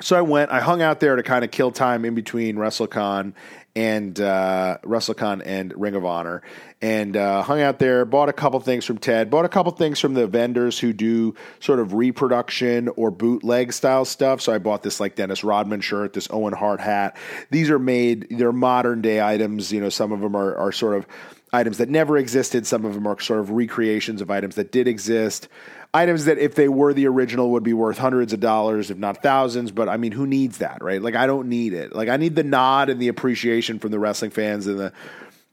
so 0.00 0.16
I 0.16 0.20
went, 0.20 0.50
I 0.50 0.60
hung 0.60 0.82
out 0.82 1.00
there 1.00 1.16
to 1.16 1.22
kind 1.22 1.44
of 1.44 1.50
kill 1.50 1.70
time 1.70 2.04
in 2.04 2.14
between 2.14 2.56
WrestleCon 2.56 3.32
and 3.74 4.18
uh, 4.20 4.78
WrestleCon 4.82 5.42
and 5.44 5.72
Ring 5.78 5.94
of 5.94 6.04
Honor, 6.04 6.42
and 6.80 7.14
uh, 7.14 7.42
hung 7.42 7.60
out 7.60 7.78
there. 7.78 8.06
Bought 8.06 8.30
a 8.30 8.32
couple 8.32 8.58
things 8.60 8.86
from 8.86 8.96
Ted. 8.96 9.30
Bought 9.30 9.44
a 9.44 9.50
couple 9.50 9.72
things 9.72 10.00
from 10.00 10.14
the 10.14 10.26
vendors 10.26 10.78
who 10.78 10.94
do 10.94 11.34
sort 11.60 11.78
of 11.78 11.92
reproduction 11.92 12.88
or 12.96 13.10
bootleg 13.10 13.74
style 13.74 14.06
stuff. 14.06 14.40
So 14.40 14.52
I 14.52 14.58
bought 14.58 14.82
this 14.82 14.98
like 14.98 15.14
Dennis 15.14 15.44
Rodman 15.44 15.82
shirt, 15.82 16.14
this 16.14 16.28
Owen 16.30 16.54
Hart 16.54 16.80
hat. 16.80 17.18
These 17.50 17.68
are 17.68 17.78
made. 17.78 18.28
They're 18.30 18.52
modern 18.52 19.02
day 19.02 19.20
items. 19.20 19.70
You 19.72 19.80
know, 19.82 19.90
some 19.90 20.10
of 20.10 20.20
them 20.20 20.34
are, 20.34 20.56
are 20.56 20.72
sort 20.72 20.96
of 20.96 21.06
items 21.56 21.78
that 21.78 21.88
never 21.88 22.18
existed. 22.18 22.66
Some 22.66 22.84
of 22.84 22.94
them 22.94 23.06
are 23.06 23.18
sort 23.18 23.40
of 23.40 23.50
recreations 23.50 24.20
of 24.20 24.30
items 24.30 24.56
that 24.56 24.70
did 24.70 24.86
exist. 24.86 25.48
Items 25.94 26.26
that, 26.26 26.38
if 26.38 26.54
they 26.54 26.68
were 26.68 26.92
the 26.92 27.06
original, 27.06 27.50
would 27.52 27.62
be 27.62 27.72
worth 27.72 27.96
hundreds 27.96 28.34
of 28.34 28.40
dollars, 28.40 28.90
if 28.90 28.98
not 28.98 29.22
thousands. 29.22 29.70
But 29.70 29.88
I 29.88 29.96
mean, 29.96 30.12
who 30.12 30.26
needs 30.26 30.58
that, 30.58 30.82
right? 30.82 31.00
Like, 31.00 31.14
I 31.14 31.26
don't 31.26 31.48
need 31.48 31.72
it. 31.72 31.94
Like, 31.94 32.10
I 32.10 32.18
need 32.18 32.36
the 32.36 32.44
nod 32.44 32.90
and 32.90 33.00
the 33.00 33.08
appreciation 33.08 33.78
from 33.78 33.90
the 33.90 33.98
wrestling 33.98 34.30
fans 34.30 34.66
and 34.66 34.78
the 34.78 34.92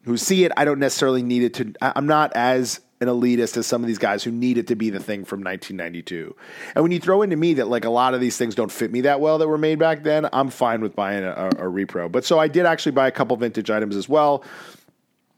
who 0.03 0.17
see 0.17 0.43
it. 0.43 0.51
I 0.57 0.65
don't 0.65 0.79
necessarily 0.79 1.23
need 1.23 1.43
it 1.43 1.53
to. 1.55 1.73
I'm 1.81 2.07
not 2.07 2.35
as 2.35 2.81
an 2.99 3.07
elitist 3.07 3.55
as 3.55 3.65
some 3.65 3.81
of 3.81 3.87
these 3.87 3.97
guys 3.97 4.23
who 4.23 4.31
need 4.31 4.57
it 4.57 4.67
to 4.67 4.75
be 4.75 4.89
the 4.89 4.99
thing 4.99 5.23
from 5.23 5.41
1992. 5.41 6.35
And 6.75 6.83
when 6.83 6.91
you 6.91 6.99
throw 6.99 7.21
into 7.21 7.37
me 7.37 7.53
that 7.55 7.69
like 7.69 7.85
a 7.85 7.89
lot 7.89 8.13
of 8.13 8.19
these 8.19 8.37
things 8.37 8.55
don't 8.55 8.71
fit 8.71 8.91
me 8.91 9.01
that 9.01 9.21
well 9.21 9.37
that 9.37 9.47
were 9.47 9.57
made 9.57 9.79
back 9.79 10.03
then, 10.03 10.27
I'm 10.33 10.49
fine 10.49 10.81
with 10.81 10.95
buying 10.95 11.23
a, 11.23 11.31
a, 11.31 11.47
a 11.47 11.71
repro. 11.71 12.11
But 12.11 12.25
so 12.25 12.39
I 12.39 12.49
did 12.49 12.65
actually 12.65 12.93
buy 12.93 13.07
a 13.07 13.11
couple 13.11 13.37
vintage 13.37 13.69
items 13.69 13.95
as 13.95 14.09
well 14.09 14.43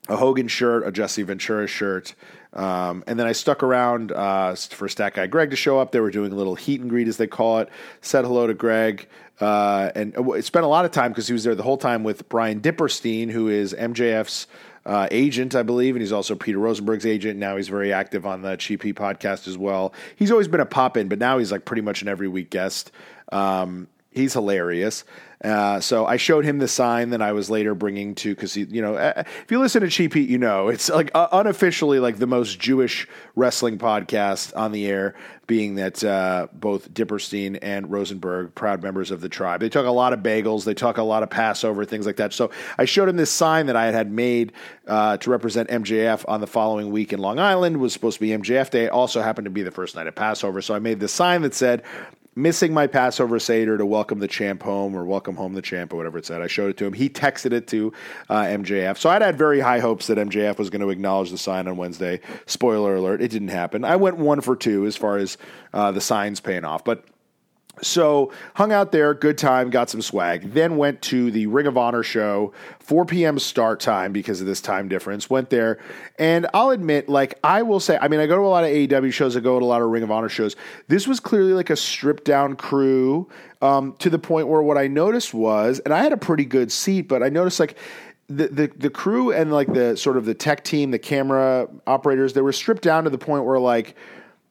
a 0.08 0.16
Hogan 0.16 0.48
shirt, 0.48 0.86
a 0.86 0.92
Jesse 0.92 1.24
Ventura 1.24 1.68
shirt. 1.68 2.16
Um, 2.54 3.04
and 3.06 3.20
then 3.20 3.28
I 3.28 3.34
stuck 3.34 3.64
around 3.64 4.12
uh, 4.12 4.56
for 4.56 4.88
Stat 4.88 5.14
Guy 5.14 5.28
Greg 5.28 5.50
to 5.50 5.56
show 5.56 5.80
up. 5.80 5.92
They 5.92 6.00
were 6.00 6.12
doing 6.12 6.32
a 6.32 6.36
little 6.36 6.56
heat 6.56 6.80
and 6.80 6.90
greet, 6.90 7.08
as 7.08 7.18
they 7.18 7.28
call 7.28 7.60
it. 7.60 7.70
Said 8.02 8.24
hello 8.24 8.48
to 8.48 8.54
Greg. 8.54 9.08
Uh, 9.42 9.92
and 9.96 10.18
uh, 10.18 10.42
spent 10.42 10.64
a 10.64 10.70
lot 10.70 10.86
of 10.86 10.92
time 10.92 11.12
because 11.12 11.28
he 11.28 11.34
was 11.34 11.44
there 11.44 11.56
the 11.56 11.64
whole 11.64 11.78
time 11.78 12.04
with 12.04 12.30
Brian 12.30 12.62
Dipperstein, 12.62 13.30
who 13.30 13.50
is 13.50 13.74
MJF's 13.74 14.48
uh, 14.86 15.08
agent, 15.12 15.56
I 15.56 15.64
believe, 15.64 15.96
and 15.96 16.02
he's 16.02 16.14
also 16.14 16.36
Peter 16.36 16.60
Rosenberg's 16.60 17.06
agent. 17.06 17.40
Now 17.40 17.58
he's 17.58 17.68
very 17.68 17.92
active 17.92 18.26
on 18.26 18.44
the 18.44 18.56
Cheap 18.56 18.84
podcast 18.84 19.48
as 19.48 19.58
well. 19.58 19.94
He's 20.16 20.32
always 20.32 20.48
been 20.48 20.60
a 20.60 20.66
pop 20.66 20.96
in, 20.96 21.10
but 21.10 21.20
now 21.20 21.40
he's 21.40 21.52
like 21.52 21.66
pretty 21.66 21.82
much 21.82 22.02
an 22.02 22.08
every 22.08 22.28
week 22.28 22.50
guest. 22.50 22.92
Um, 23.32 23.88
he's 24.16 24.34
hilarious. 24.34 25.04
Uh, 25.44 25.80
so 25.80 26.06
I 26.06 26.18
showed 26.18 26.46
him 26.46 26.58
the 26.58 26.68
sign 26.68 27.10
that 27.10 27.22
I 27.22 27.34
was 27.34 27.50
later 27.50 27.76
bringing 27.76 28.16
to 28.16 28.34
because 28.34 28.56
you 28.56 28.82
know 28.82 28.96
uh, 28.96 29.24
if 29.44 29.52
you 29.52 29.60
listen 29.60 29.82
to 29.82 29.90
Cheap 29.90 30.14
Heat, 30.14 30.30
you 30.30 30.38
know 30.38 30.70
it's 30.70 30.90
like 30.90 31.12
uh, 31.14 31.28
unofficially 31.34 32.00
like 32.00 32.18
the 32.18 32.26
most 32.26 32.60
Jewish 32.60 33.08
wrestling 33.36 33.78
podcast 33.78 34.56
on 34.56 34.72
the 34.72 34.88
air, 34.88 35.14
being 35.46 35.76
that 35.76 36.04
uh, 36.04 36.48
both 36.54 36.92
Dipperstein 36.94 37.60
and 37.62 37.92
Rosenberg, 37.92 38.56
proud 38.56 38.82
members 38.82 39.12
of 39.12 39.20
the 39.20 39.30
tribe, 39.30 39.60
they 39.60 39.70
talk 39.70 39.86
a 39.86 39.92
lot 39.92 40.14
of 40.14 40.22
bagels, 40.22 40.64
they 40.64 40.74
talk 40.74 40.98
a 40.98 41.04
lot 41.04 41.22
of 41.22 41.30
Passover, 41.30 41.84
things 41.84 42.06
like 42.06 42.16
that. 42.16 42.32
So 42.32 42.50
I 42.78 42.86
showed 42.86 43.10
him 43.10 43.18
this 43.18 43.32
sign 43.32 43.66
that 43.66 43.76
I 43.76 43.92
had 43.92 44.12
made 44.12 44.54
uh, 44.88 45.18
to 45.18 45.30
represent 45.30 45.70
MJF 45.70 46.24
on 46.30 46.40
the 46.40 46.48
following 46.48 46.92
week 46.92 47.12
in 47.12 47.20
Long 47.20 47.40
Island. 47.40 47.76
It 47.76 47.80
was 47.80 47.92
supposed 47.94 48.16
to 48.16 48.22
be 48.22 48.30
MJF 48.30 48.70
Day. 48.70 48.88
Also 48.88 49.22
happened 49.22 49.46
to 49.46 49.52
be 49.52 49.64
the 49.64 49.72
first 49.72 49.96
night 49.96 50.08
of 50.08 50.16
Passover, 50.16 50.62
so 50.62 50.74
I 50.74 50.80
made 50.80 51.02
the 51.02 51.10
sign 51.10 51.42
that 51.42 51.54
said 51.54 51.84
missing 52.36 52.74
my 52.74 52.86
Passover 52.86 53.40
Seder 53.40 53.78
to 53.78 53.86
welcome 53.86 54.20
the 54.20 54.28
champ 54.28 54.62
home 54.62 54.96
or 54.96 55.06
welcome 55.06 55.36
home 55.36 55.54
the 55.54 55.62
champ 55.62 55.94
or 55.94 55.98
whatever 55.98 56.18
it 56.18 56.26
said. 56.26 56.42
I 56.42 56.48
showed 56.48 56.70
it 56.70 56.78
to 56.78 56.86
him. 56.86 56.94
He 56.94 57.10
texted 57.10 57.54
it 57.54 57.68
to 57.68 57.94
uh, 58.30 58.44
MJF. 58.44 58.98
So 58.98 59.10
I'd 59.10 59.22
had 59.22 59.38
very 59.38 59.62
high 59.62 59.80
hopes 59.80 60.08
that 60.08 60.18
MJF 60.18 60.58
was 60.58 60.70
going 60.70 60.82
to 60.82 60.90
acknowledge 60.90 61.32
the 61.32 61.38
sign 61.38 61.68
on 61.68 61.78
Wednesday. 61.78 62.20
Spoiler 62.46 62.96
alert, 62.96 63.22
it 63.22 63.32
didn't 63.32 63.50
happen. 63.50 63.86
I 63.86 63.96
went 63.96 64.18
one 64.18 64.42
for 64.42 64.56
two 64.56 64.86
as 64.86 64.98
far 64.98 65.18
as 65.18 65.38
uh, 65.74 65.92
the 65.92 66.02
signs 66.02 66.42
paying 66.42 66.66
off. 66.66 66.84
But 66.84 67.06
so 67.82 68.32
hung 68.56 68.72
out 68.72 68.92
there, 68.92 69.14
good 69.14 69.38
time, 69.38 69.70
got 69.70 69.90
some 69.90 70.02
swag. 70.02 70.54
Then 70.54 70.78
went 70.78 71.02
to 71.04 71.32
the 71.32 71.48
Ring 71.48 71.68
of 71.68 71.78
Honor 71.78 72.04
show, 72.04 72.54
4 72.80 73.06
p.m. 73.06 73.40
start 73.40 73.80
time 73.80 74.12
because 74.12 74.42
of 74.42 74.48
this 74.48 74.62
time 74.62 74.88
difference. 74.88 75.30
Went 75.30 75.50
there, 75.50 75.80
and 76.18 76.48
I'll 76.54 76.70
admit, 76.70 77.10
like 77.10 77.38
I 77.44 77.62
will 77.62 77.80
say, 77.80 77.98
I 78.00 78.08
mean, 78.08 78.20
I 78.20 78.28
go 78.28 78.36
to 78.36 78.42
a 78.42 78.48
lot 78.48 78.64
of 78.64 78.70
AEW 78.70 79.12
shows, 79.12 79.36
I 79.36 79.40
go 79.40 79.60
to 79.60 79.66
a 79.66 79.68
lot 79.68 79.82
of 79.82 79.90
Ring 79.90 80.04
of 80.04 80.12
Honor 80.12 80.30
shows. 80.30 80.56
This 80.88 81.08
was 81.08 81.20
clearly 81.20 81.54
like 81.54 81.70
a 81.70 81.76
stripped 81.76 82.26
down 82.26 82.56
crew 82.56 83.30
um, 83.62 83.96
to 84.00 84.10
the 84.10 84.20
point 84.20 84.48
where 84.48 84.62
what 84.62 84.78
I 84.78 84.88
noticed 84.88 85.34
was, 85.34 85.80
and 85.80 85.94
I 85.94 86.02
had 86.02 86.14
a 86.14 86.18
pretty 86.18 86.46
good 86.46 86.72
seat, 86.72 87.04
but 87.04 87.24
I 87.24 87.30
noticed 87.30 87.60
like 87.60 87.78
the, 88.28 88.48
the 88.48 88.68
the 88.76 88.90
crew 88.90 89.32
and 89.32 89.52
like 89.52 89.72
the 89.72 89.96
sort 89.96 90.18
of 90.18 90.26
the 90.26 90.34
tech 90.34 90.64
team, 90.64 90.92
the 90.92 91.00
camera 91.00 91.68
operators, 91.86 92.34
they 92.34 92.42
were 92.42 92.54
stripped 92.54 92.82
down 92.82 93.04
to 93.04 93.10
the 93.10 93.18
point 93.18 93.46
where 93.46 93.60
like 93.60 93.96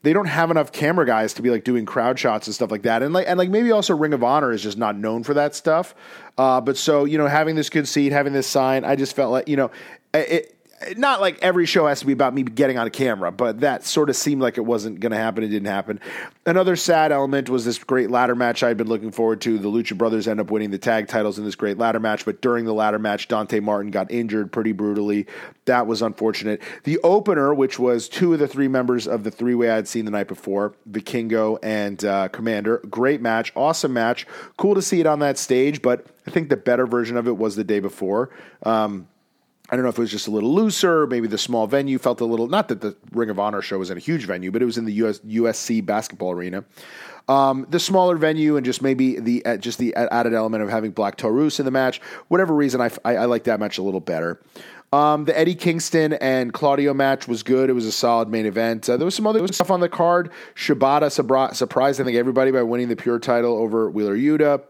they 0.04 0.12
don't 0.12 0.26
have 0.26 0.50
enough 0.50 0.70
camera 0.70 1.06
guys 1.06 1.32
to 1.32 1.42
be 1.42 1.48
like 1.48 1.64
doing 1.64 1.86
crowd 1.86 2.18
shots 2.18 2.46
and 2.46 2.54
stuff 2.54 2.70
like 2.70 2.82
that. 2.82 3.02
And 3.02 3.14
like 3.14 3.26
and 3.26 3.38
like 3.38 3.48
maybe 3.48 3.72
also 3.72 3.96
Ring 3.96 4.12
of 4.12 4.22
Honor 4.22 4.52
is 4.52 4.62
just 4.62 4.76
not 4.76 4.96
known 4.96 5.24
for 5.24 5.32
that 5.34 5.54
stuff. 5.54 5.94
Uh, 6.36 6.60
but 6.60 6.76
so 6.76 7.06
you 7.06 7.16
know, 7.16 7.26
having 7.26 7.56
this 7.56 7.70
good 7.70 7.88
seat, 7.88 8.12
having 8.12 8.34
this 8.34 8.46
sign, 8.46 8.84
I 8.84 8.96
just 8.96 9.16
felt 9.16 9.32
like 9.32 9.48
you 9.48 9.56
know, 9.56 9.70
it, 10.12 10.54
not 10.96 11.20
like 11.20 11.38
every 11.42 11.66
show 11.66 11.86
has 11.86 12.00
to 12.00 12.06
be 12.06 12.12
about 12.12 12.34
me 12.34 12.42
getting 12.42 12.78
on 12.78 12.86
a 12.86 12.90
camera, 12.90 13.32
but 13.32 13.60
that 13.60 13.84
sort 13.84 14.10
of 14.10 14.16
seemed 14.16 14.42
like 14.42 14.58
it 14.58 14.62
wasn't 14.62 15.00
going 15.00 15.12
to 15.12 15.18
happen. 15.18 15.44
It 15.44 15.48
didn't 15.48 15.68
happen. 15.68 16.00
Another 16.46 16.76
sad 16.76 17.12
element 17.12 17.48
was 17.48 17.64
this 17.64 17.78
great 17.78 18.10
ladder 18.10 18.34
match 18.34 18.62
I 18.62 18.68
had 18.68 18.76
been 18.76 18.88
looking 18.88 19.10
forward 19.10 19.40
to. 19.42 19.58
The 19.58 19.68
Lucha 19.68 19.96
Brothers 19.96 20.28
end 20.28 20.40
up 20.40 20.50
winning 20.50 20.70
the 20.70 20.78
tag 20.78 21.08
titles 21.08 21.38
in 21.38 21.44
this 21.44 21.54
great 21.54 21.78
ladder 21.78 22.00
match, 22.00 22.24
but 22.24 22.40
during 22.40 22.64
the 22.64 22.74
ladder 22.74 22.98
match, 22.98 23.28
Dante 23.28 23.60
Martin 23.60 23.90
got 23.90 24.10
injured 24.10 24.52
pretty 24.52 24.72
brutally. 24.72 25.26
That 25.64 25.86
was 25.86 26.02
unfortunate. 26.02 26.60
The 26.84 26.98
opener, 26.98 27.54
which 27.54 27.78
was 27.78 28.08
two 28.08 28.32
of 28.32 28.38
the 28.38 28.48
three 28.48 28.68
members 28.68 29.06
of 29.06 29.24
the 29.24 29.30
three 29.30 29.54
way 29.54 29.70
I 29.70 29.76
had 29.76 29.88
seen 29.88 30.04
the 30.04 30.10
night 30.10 30.28
before, 30.28 30.74
Vikingo 30.90 31.58
and 31.62 32.04
uh, 32.04 32.28
Komander, 32.28 32.88
great 32.90 33.20
match, 33.20 33.52
awesome 33.56 33.92
match. 33.92 34.26
Cool 34.56 34.74
to 34.74 34.82
see 34.82 35.00
it 35.00 35.06
on 35.06 35.20
that 35.20 35.38
stage, 35.38 35.82
but 35.82 36.06
I 36.26 36.30
think 36.30 36.48
the 36.48 36.56
better 36.56 36.86
version 36.86 37.16
of 37.16 37.28
it 37.28 37.36
was 37.36 37.56
the 37.56 37.64
day 37.64 37.80
before. 37.80 38.30
Um, 38.62 39.08
I 39.70 39.76
don't 39.76 39.82
know 39.82 39.88
if 39.88 39.96
it 39.96 40.02
was 40.02 40.10
just 40.10 40.28
a 40.28 40.30
little 40.30 40.54
looser. 40.54 41.06
Maybe 41.06 41.26
the 41.26 41.38
small 41.38 41.66
venue 41.66 41.98
felt 41.98 42.20
a 42.20 42.24
little. 42.26 42.48
Not 42.48 42.68
that 42.68 42.82
the 42.82 42.96
Ring 43.12 43.30
of 43.30 43.38
Honor 43.38 43.62
show 43.62 43.78
was 43.78 43.90
in 43.90 43.96
a 43.96 44.00
huge 44.00 44.26
venue, 44.26 44.50
but 44.50 44.60
it 44.60 44.66
was 44.66 44.76
in 44.76 44.84
the 44.84 44.92
US, 45.04 45.20
USC 45.20 45.84
basketball 45.84 46.32
arena. 46.32 46.64
Um, 47.28 47.66
the 47.70 47.80
smaller 47.80 48.16
venue 48.16 48.56
and 48.56 48.66
just 48.66 48.82
maybe 48.82 49.18
the 49.18 49.44
uh, 49.46 49.56
just 49.56 49.78
the 49.78 49.94
added 49.94 50.34
element 50.34 50.62
of 50.62 50.68
having 50.68 50.90
Black 50.90 51.16
Taurus 51.16 51.58
in 51.58 51.64
the 51.64 51.70
match. 51.70 52.00
Whatever 52.28 52.54
reason, 52.54 52.82
I, 52.82 52.90
I, 53.04 53.16
I 53.16 53.24
like 53.24 53.44
that 53.44 53.58
match 53.58 53.78
a 53.78 53.82
little 53.82 54.00
better. 54.00 54.38
Um, 54.92 55.24
the 55.24 55.36
Eddie 55.36 55.54
Kingston 55.54 56.12
and 56.12 56.52
Claudio 56.52 56.92
match 56.94 57.26
was 57.26 57.42
good. 57.42 57.70
It 57.70 57.72
was 57.72 57.86
a 57.86 57.90
solid 57.90 58.28
main 58.28 58.46
event. 58.46 58.88
Uh, 58.88 58.96
there 58.96 59.06
was 59.06 59.14
some 59.14 59.26
other 59.26 59.44
stuff 59.48 59.70
on 59.70 59.80
the 59.80 59.88
card. 59.88 60.30
Shibata 60.54 61.10
surprised, 61.10 62.00
I 62.00 62.04
think, 62.04 62.16
everybody 62.16 62.52
by 62.52 62.62
winning 62.62 62.88
the 62.88 62.94
Pure 62.94 63.18
title 63.20 63.56
over 63.56 63.90
Wheeler 63.90 64.16
Yuta. 64.16 64.62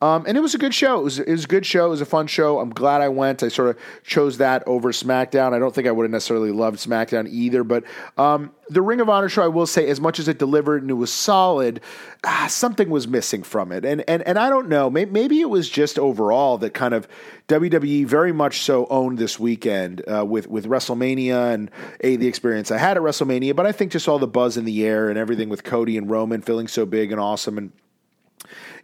Um, 0.00 0.24
and 0.28 0.36
it 0.36 0.40
was 0.40 0.54
a 0.54 0.58
good 0.58 0.74
show. 0.74 1.00
It 1.00 1.04
was, 1.04 1.18
it 1.18 1.28
was 1.28 1.44
a 1.44 1.48
good 1.48 1.66
show. 1.66 1.86
It 1.86 1.90
was 1.90 2.00
a 2.00 2.06
fun 2.06 2.28
show. 2.28 2.60
I'm 2.60 2.70
glad 2.70 3.00
I 3.00 3.08
went. 3.08 3.42
I 3.42 3.48
sort 3.48 3.70
of 3.70 3.78
chose 4.04 4.38
that 4.38 4.62
over 4.66 4.92
SmackDown. 4.92 5.52
I 5.52 5.58
don't 5.58 5.74
think 5.74 5.88
I 5.88 5.90
would 5.90 6.04
have 6.04 6.12
necessarily 6.12 6.52
loved 6.52 6.78
SmackDown 6.78 7.28
either, 7.28 7.64
but 7.64 7.82
um, 8.16 8.52
the 8.68 8.80
Ring 8.80 9.00
of 9.00 9.08
Honor 9.08 9.28
show, 9.28 9.42
I 9.42 9.48
will 9.48 9.66
say, 9.66 9.88
as 9.88 10.00
much 10.00 10.20
as 10.20 10.28
it 10.28 10.38
delivered 10.38 10.82
and 10.82 10.90
it 10.90 10.94
was 10.94 11.12
solid, 11.12 11.80
ah, 12.22 12.46
something 12.48 12.90
was 12.90 13.08
missing 13.08 13.42
from 13.42 13.72
it. 13.72 13.84
And 13.84 14.04
and 14.06 14.22
and 14.22 14.38
I 14.38 14.50
don't 14.50 14.68
know. 14.68 14.88
Maybe, 14.88 15.10
maybe 15.10 15.40
it 15.40 15.50
was 15.50 15.68
just 15.68 15.98
overall 15.98 16.58
that 16.58 16.74
kind 16.74 16.94
of 16.94 17.08
WWE 17.48 18.06
very 18.06 18.32
much 18.32 18.60
so 18.60 18.86
owned 18.90 19.18
this 19.18 19.38
weekend 19.38 20.02
uh, 20.08 20.24
with 20.24 20.48
with 20.48 20.66
WrestleMania 20.66 21.54
and 21.54 21.70
a 22.00 22.16
the 22.16 22.28
experience 22.28 22.70
I 22.70 22.78
had 22.78 22.96
at 22.96 23.02
WrestleMania. 23.02 23.56
But 23.56 23.66
I 23.66 23.72
think 23.72 23.90
just 23.90 24.08
all 24.08 24.20
the 24.20 24.28
buzz 24.28 24.56
in 24.56 24.64
the 24.64 24.86
air 24.86 25.08
and 25.08 25.18
everything 25.18 25.48
with 25.48 25.64
Cody 25.64 25.96
and 25.96 26.08
Roman 26.08 26.42
feeling 26.42 26.68
so 26.68 26.86
big 26.86 27.10
and 27.10 27.20
awesome 27.20 27.58
and 27.58 27.72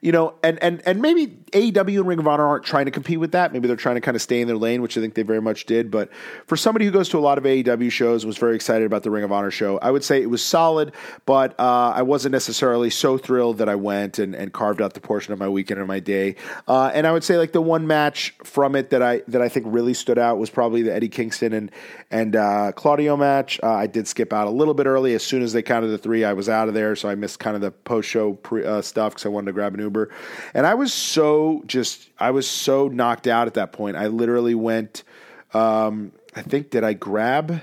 you 0.00 0.12
know, 0.12 0.34
and 0.42 0.62
and 0.62 0.82
and 0.86 1.00
maybe 1.00 1.26
AEW 1.52 1.98
and 1.98 2.06
Ring 2.06 2.18
of 2.18 2.26
Honor 2.26 2.46
aren't 2.46 2.64
trying 2.64 2.86
to 2.86 2.90
compete 2.90 3.20
with 3.20 3.32
that. 3.32 3.52
Maybe 3.52 3.68
they're 3.68 3.76
trying 3.76 3.94
to 3.94 4.00
kind 4.00 4.14
of 4.14 4.22
stay 4.22 4.40
in 4.40 4.48
their 4.48 4.56
lane, 4.56 4.82
which 4.82 4.96
I 4.96 5.00
think 5.00 5.14
they 5.14 5.22
very 5.22 5.40
much 5.40 5.66
did. 5.66 5.90
But 5.90 6.12
for 6.46 6.56
somebody 6.56 6.84
who 6.84 6.90
goes 6.90 7.08
to 7.10 7.18
a 7.18 7.20
lot 7.20 7.38
of 7.38 7.44
AEW 7.44 7.90
shows 7.90 8.24
and 8.24 8.28
was 8.28 8.38
very 8.38 8.56
excited 8.56 8.86
about 8.86 9.02
the 9.02 9.10
Ring 9.10 9.24
of 9.24 9.32
Honor 9.32 9.50
show, 9.50 9.78
I 9.78 9.90
would 9.90 10.04
say 10.04 10.20
it 10.20 10.30
was 10.30 10.42
solid, 10.42 10.92
but 11.26 11.58
uh, 11.58 11.92
I 11.94 12.02
wasn't 12.02 12.32
necessarily 12.32 12.90
so 12.90 13.18
thrilled 13.18 13.58
that 13.58 13.68
I 13.68 13.76
went 13.76 14.18
and, 14.18 14.34
and 14.34 14.52
carved 14.52 14.82
out 14.82 14.94
the 14.94 15.00
portion 15.00 15.32
of 15.32 15.38
my 15.38 15.48
weekend 15.48 15.80
or 15.80 15.86
my 15.86 16.00
day. 16.00 16.36
Uh, 16.66 16.90
and 16.94 17.06
I 17.06 17.12
would 17.12 17.24
say 17.24 17.38
like 17.38 17.52
the 17.52 17.62
one 17.62 17.86
match 17.86 18.34
from 18.42 18.74
it 18.74 18.90
that 18.90 19.02
I 19.02 19.22
that 19.28 19.42
I 19.42 19.48
think 19.48 19.66
really 19.68 19.94
stood 19.94 20.18
out 20.18 20.38
was 20.38 20.50
probably 20.50 20.82
the 20.82 20.92
Eddie 20.92 21.08
Kingston 21.08 21.52
and 21.52 21.70
and 22.10 22.36
uh, 22.36 22.72
Claudio 22.72 23.16
match. 23.16 23.60
Uh, 23.62 23.72
I 23.72 23.86
did 23.86 24.06
skip 24.06 24.32
out 24.32 24.46
a 24.46 24.50
little 24.50 24.74
bit 24.74 24.86
early. 24.86 25.14
As 25.14 25.22
soon 25.22 25.42
as 25.42 25.52
they 25.52 25.62
counted 25.62 25.88
the 25.88 25.98
three, 25.98 26.24
I 26.24 26.32
was 26.32 26.48
out 26.48 26.68
of 26.68 26.74
there, 26.74 26.96
so 26.96 27.08
I 27.08 27.14
missed 27.14 27.38
kind 27.38 27.54
of 27.54 27.62
the 27.62 27.70
post 27.70 28.08
show 28.08 28.34
pre- 28.34 28.64
uh, 28.64 28.82
stuff 28.82 29.12
because 29.12 29.26
I 29.26 29.28
wanted 29.28 29.46
to 29.46 29.52
grab 29.52 29.74
an 29.74 29.80
Uber. 29.84 30.10
And 30.52 30.66
I 30.66 30.74
was 30.74 30.92
so 30.92 31.62
just, 31.66 32.10
I 32.18 32.30
was 32.30 32.48
so 32.48 32.88
knocked 32.88 33.26
out 33.26 33.46
at 33.46 33.54
that 33.54 33.72
point. 33.72 33.96
I 33.96 34.08
literally 34.08 34.54
went, 34.54 35.04
um, 35.52 36.12
I 36.34 36.42
think, 36.42 36.70
did 36.70 36.82
I 36.82 36.94
grab 36.94 37.62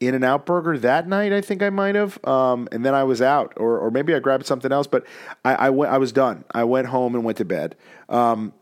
In 0.00 0.14
and 0.14 0.24
Out 0.24 0.44
Burger 0.44 0.76
that 0.78 1.08
night? 1.08 1.32
I 1.32 1.40
think 1.40 1.62
I 1.62 1.70
might 1.70 1.94
have. 1.94 2.22
Um, 2.24 2.68
and 2.72 2.84
then 2.84 2.94
I 2.94 3.04
was 3.04 3.22
out, 3.22 3.52
or, 3.56 3.78
or 3.78 3.90
maybe 3.90 4.14
I 4.14 4.18
grabbed 4.18 4.46
something 4.46 4.72
else, 4.72 4.86
but 4.86 5.06
I, 5.44 5.54
I, 5.54 5.70
went, 5.70 5.92
I 5.92 5.98
was 5.98 6.12
done. 6.12 6.44
I 6.52 6.64
went 6.64 6.88
home 6.88 7.14
and 7.14 7.24
went 7.24 7.38
to 7.38 7.44
bed. 7.44 7.76
Um, 8.08 8.52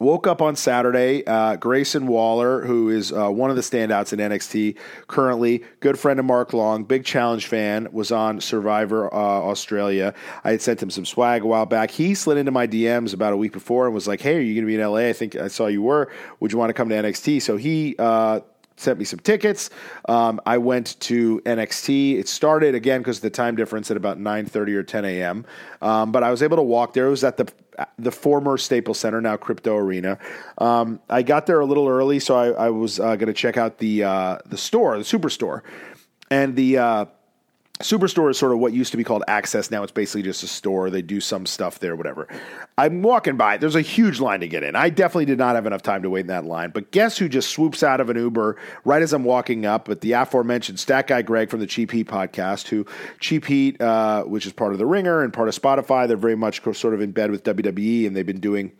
Woke 0.00 0.26
up 0.26 0.40
on 0.40 0.56
Saturday. 0.56 1.26
Uh, 1.26 1.56
Grayson 1.56 2.06
Waller, 2.06 2.62
who 2.64 2.88
is 2.88 3.12
uh, 3.12 3.28
one 3.28 3.50
of 3.50 3.56
the 3.56 3.62
standouts 3.62 4.14
in 4.14 4.18
NXT 4.18 4.78
currently, 5.08 5.62
good 5.80 5.98
friend 5.98 6.18
of 6.18 6.24
Mark 6.24 6.54
Long, 6.54 6.84
big 6.84 7.04
challenge 7.04 7.46
fan, 7.46 7.86
was 7.92 8.10
on 8.10 8.40
Survivor 8.40 9.12
uh, 9.12 9.18
Australia. 9.18 10.14
I 10.42 10.52
had 10.52 10.62
sent 10.62 10.82
him 10.82 10.88
some 10.88 11.04
swag 11.04 11.42
a 11.42 11.46
while 11.46 11.66
back. 11.66 11.90
He 11.90 12.14
slid 12.14 12.38
into 12.38 12.50
my 12.50 12.66
DMs 12.66 13.12
about 13.12 13.34
a 13.34 13.36
week 13.36 13.52
before 13.52 13.84
and 13.84 13.94
was 13.94 14.08
like, 14.08 14.22
"Hey, 14.22 14.38
are 14.38 14.40
you 14.40 14.54
going 14.54 14.64
to 14.64 14.66
be 14.66 14.74
in 14.74 14.80
LA? 14.80 15.10
I 15.10 15.12
think 15.12 15.36
I 15.36 15.48
saw 15.48 15.66
you 15.66 15.82
were. 15.82 16.10
Would 16.40 16.50
you 16.50 16.56
want 16.56 16.70
to 16.70 16.74
come 16.74 16.88
to 16.88 16.94
NXT?" 16.94 17.42
So 17.42 17.58
he 17.58 17.94
uh, 17.98 18.40
sent 18.80 18.98
me 18.98 19.04
some 19.04 19.20
tickets. 19.20 19.70
Um, 20.08 20.40
I 20.46 20.58
went 20.58 20.98
to 21.00 21.40
NXT. 21.40 22.18
It 22.18 22.28
started 22.28 22.74
again 22.74 23.00
because 23.00 23.18
of 23.18 23.22
the 23.22 23.30
time 23.30 23.56
difference 23.56 23.90
at 23.90 23.96
about 23.96 24.18
nine 24.18 24.46
thirty 24.46 24.74
or 24.74 24.82
ten 24.82 25.04
a.m. 25.04 25.44
Um, 25.82 26.12
but 26.12 26.22
I 26.22 26.30
was 26.30 26.42
able 26.42 26.56
to 26.56 26.62
walk 26.62 26.94
there. 26.94 27.06
It 27.06 27.10
was 27.10 27.24
at 27.24 27.36
the 27.36 27.50
the 27.98 28.12
former 28.12 28.58
Staples 28.58 28.98
Center, 28.98 29.20
now 29.20 29.36
Crypto 29.36 29.76
Arena. 29.76 30.18
Um, 30.58 31.00
I 31.08 31.22
got 31.22 31.46
there 31.46 31.60
a 31.60 31.66
little 31.66 31.88
early, 31.88 32.20
so 32.20 32.34
I, 32.34 32.66
I 32.66 32.70
was 32.70 33.00
uh, 33.00 33.16
going 33.16 33.28
to 33.28 33.32
check 33.32 33.56
out 33.56 33.78
the 33.78 34.04
uh, 34.04 34.38
the 34.46 34.58
store, 34.58 34.96
the 34.98 35.04
Superstore, 35.04 35.62
and 36.30 36.56
the. 36.56 36.78
Uh, 36.78 37.04
Superstore 37.80 38.30
is 38.30 38.38
sort 38.38 38.52
of 38.52 38.58
what 38.58 38.72
used 38.72 38.90
to 38.90 38.98
be 38.98 39.04
called 39.04 39.24
Access. 39.26 39.70
Now 39.70 39.82
it's 39.82 39.92
basically 39.92 40.22
just 40.22 40.42
a 40.42 40.46
store. 40.46 40.90
They 40.90 41.00
do 41.00 41.20
some 41.20 41.46
stuff 41.46 41.78
there, 41.78 41.96
whatever. 41.96 42.28
I'm 42.76 43.02
walking 43.02 43.36
by. 43.36 43.56
There's 43.56 43.74
a 43.74 43.80
huge 43.80 44.20
line 44.20 44.40
to 44.40 44.48
get 44.48 44.62
in. 44.62 44.76
I 44.76 44.90
definitely 44.90 45.24
did 45.24 45.38
not 45.38 45.54
have 45.54 45.66
enough 45.66 45.82
time 45.82 46.02
to 46.02 46.10
wait 46.10 46.20
in 46.20 46.26
that 46.26 46.44
line. 46.44 46.70
But 46.70 46.90
guess 46.90 47.16
who 47.16 47.28
just 47.28 47.50
swoops 47.50 47.82
out 47.82 48.00
of 48.00 48.10
an 48.10 48.16
Uber 48.16 48.56
right 48.84 49.02
as 49.02 49.12
I'm 49.14 49.24
walking 49.24 49.64
up? 49.64 49.86
But 49.86 50.02
the 50.02 50.12
aforementioned 50.12 50.78
Stat 50.78 51.06
Guy 51.06 51.22
Greg 51.22 51.48
from 51.48 51.60
the 51.60 51.66
Cheap 51.66 51.90
Heat 51.90 52.06
podcast, 52.06 52.68
who 52.68 52.84
Cheap 53.18 53.46
Heat, 53.46 53.80
uh, 53.80 54.24
which 54.24 54.46
is 54.46 54.52
part 54.52 54.72
of 54.72 54.78
the 54.78 54.86
Ringer 54.86 55.22
and 55.22 55.32
part 55.32 55.48
of 55.48 55.58
Spotify, 55.58 56.06
they're 56.06 56.16
very 56.18 56.36
much 56.36 56.62
sort 56.74 56.92
of 56.92 57.00
in 57.00 57.12
bed 57.12 57.30
with 57.30 57.44
WWE, 57.44 58.06
and 58.06 58.14
they've 58.14 58.26
been 58.26 58.40
doing 58.40 58.72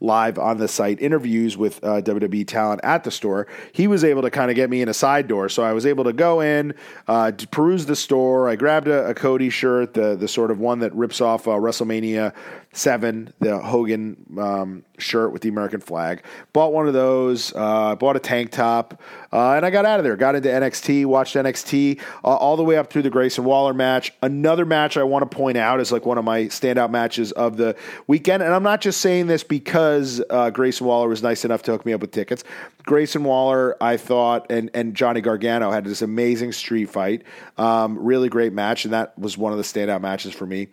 live 0.00 0.38
on 0.38 0.58
the 0.58 0.68
site 0.68 1.00
interviews 1.00 1.56
with 1.56 1.82
uh, 1.82 2.00
WWE 2.02 2.46
talent 2.46 2.80
at 2.84 3.04
the 3.04 3.10
store. 3.10 3.46
He 3.72 3.86
was 3.86 4.04
able 4.04 4.22
to 4.22 4.30
kind 4.30 4.50
of 4.50 4.56
get 4.56 4.70
me 4.70 4.82
in 4.82 4.88
a 4.88 4.94
side 4.94 5.28
door, 5.28 5.48
so 5.48 5.62
I 5.62 5.72
was 5.72 5.86
able 5.86 6.04
to 6.04 6.12
go 6.12 6.40
in, 6.40 6.74
uh, 7.08 7.32
to 7.32 7.48
peruse 7.48 7.86
the 7.86 7.96
store. 7.96 8.48
I 8.48 8.56
grabbed 8.56 8.88
a, 8.88 9.08
a, 9.08 9.14
Cody 9.14 9.50
shirt, 9.50 9.94
the 9.94 10.16
the 10.16 10.28
sort 10.28 10.50
of 10.50 10.58
one 10.58 10.80
that 10.80 10.94
rips 10.94 11.20
off 11.20 11.48
uh, 11.48 11.52
WrestleMania 11.52 12.34
Seven, 12.76 13.32
the 13.38 13.58
Hogan 13.58 14.16
um, 14.36 14.84
shirt 14.98 15.32
with 15.32 15.42
the 15.42 15.48
American 15.48 15.80
flag. 15.80 16.24
Bought 16.52 16.72
one 16.72 16.88
of 16.88 16.92
those. 16.92 17.52
Uh, 17.54 17.94
bought 17.94 18.16
a 18.16 18.18
tank 18.18 18.50
top, 18.50 19.00
uh, 19.32 19.52
and 19.52 19.64
I 19.64 19.70
got 19.70 19.86
out 19.86 20.00
of 20.00 20.04
there. 20.04 20.16
Got 20.16 20.34
into 20.34 20.48
NXT. 20.48 21.06
Watched 21.06 21.36
NXT 21.36 22.00
uh, 22.00 22.26
all 22.26 22.56
the 22.56 22.64
way 22.64 22.76
up 22.76 22.90
through 22.90 23.02
the 23.02 23.10
Grayson 23.10 23.44
Waller 23.44 23.72
match. 23.72 24.12
Another 24.22 24.64
match 24.64 24.96
I 24.96 25.04
want 25.04 25.28
to 25.30 25.36
point 25.36 25.56
out 25.56 25.78
is 25.78 25.92
like 25.92 26.04
one 26.04 26.18
of 26.18 26.24
my 26.24 26.42
standout 26.44 26.90
matches 26.90 27.30
of 27.32 27.56
the 27.56 27.76
weekend. 28.08 28.42
And 28.42 28.52
I'm 28.52 28.64
not 28.64 28.80
just 28.80 29.00
saying 29.00 29.28
this 29.28 29.44
because 29.44 29.83
uh, 30.30 30.50
Grayson 30.50 30.86
Waller 30.86 31.08
was 31.08 31.22
nice 31.22 31.44
enough 31.44 31.62
to 31.62 31.72
hook 31.72 31.86
me 31.86 31.92
up 31.92 32.00
with 32.00 32.10
tickets. 32.10 32.44
Grayson 32.84 33.24
Waller, 33.24 33.76
I 33.82 33.96
thought, 33.96 34.50
and 34.50 34.70
and 34.74 34.94
Johnny 34.94 35.20
Gargano 35.20 35.70
had 35.70 35.84
this 35.84 36.02
amazing 36.02 36.52
street 36.52 36.90
fight. 36.90 37.22
Um, 37.58 37.98
really 37.98 38.28
great 38.28 38.52
match, 38.52 38.84
and 38.84 38.94
that 38.94 39.18
was 39.18 39.38
one 39.38 39.52
of 39.52 39.58
the 39.58 39.64
standout 39.64 40.00
matches 40.00 40.34
for 40.34 40.46
me. 40.46 40.68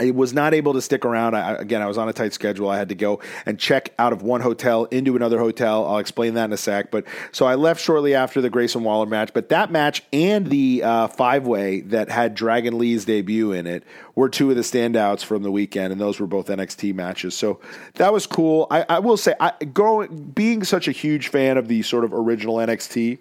I 0.00 0.10
was 0.10 0.32
not 0.32 0.54
able 0.54 0.72
to 0.72 0.80
stick 0.80 1.04
around. 1.04 1.34
I, 1.34 1.52
again, 1.52 1.82
I 1.82 1.86
was 1.86 1.98
on 1.98 2.08
a 2.08 2.12
tight 2.12 2.32
schedule. 2.32 2.70
I 2.70 2.78
had 2.78 2.88
to 2.88 2.94
go 2.94 3.20
and 3.44 3.58
check 3.58 3.92
out 3.98 4.12
of 4.12 4.22
one 4.22 4.40
hotel 4.40 4.84
into 4.86 5.16
another 5.16 5.38
hotel. 5.38 5.86
I'll 5.86 5.98
explain 5.98 6.34
that 6.34 6.46
in 6.46 6.52
a 6.52 6.56
sec. 6.56 6.90
But 6.90 7.04
so 7.30 7.46
I 7.46 7.56
left 7.56 7.80
shortly 7.80 8.14
after 8.14 8.40
the 8.40 8.48
Grayson 8.48 8.84
Waller 8.84 9.06
match. 9.06 9.34
But 9.34 9.50
that 9.50 9.70
match 9.70 10.02
and 10.12 10.46
the 10.46 10.82
uh, 10.82 11.08
five 11.08 11.46
way 11.46 11.80
that 11.82 12.08
had 12.08 12.34
Dragon 12.34 12.78
Lee's 12.78 13.04
debut 13.04 13.52
in 13.52 13.66
it 13.66 13.84
were 14.14 14.28
two 14.28 14.48
of 14.50 14.56
the 14.56 14.62
standouts 14.62 15.24
from 15.24 15.42
the 15.42 15.50
weekend, 15.50 15.92
and 15.92 16.00
those 16.00 16.18
were 16.18 16.26
both 16.26 16.48
NXT 16.48 16.94
matches. 16.94 17.34
So 17.34 17.60
that 17.94 18.12
was 18.12 18.26
cool. 18.26 18.66
I, 18.70 18.86
I 18.88 18.98
will 18.98 19.16
say, 19.18 19.34
I, 19.40 19.52
growing, 19.72 20.30
being 20.30 20.64
such 20.64 20.88
a 20.88 20.92
huge 20.92 21.28
fan 21.28 21.58
of 21.58 21.68
the 21.68 21.82
sort 21.82 22.04
of 22.04 22.12
original 22.14 22.56
NXT 22.56 23.18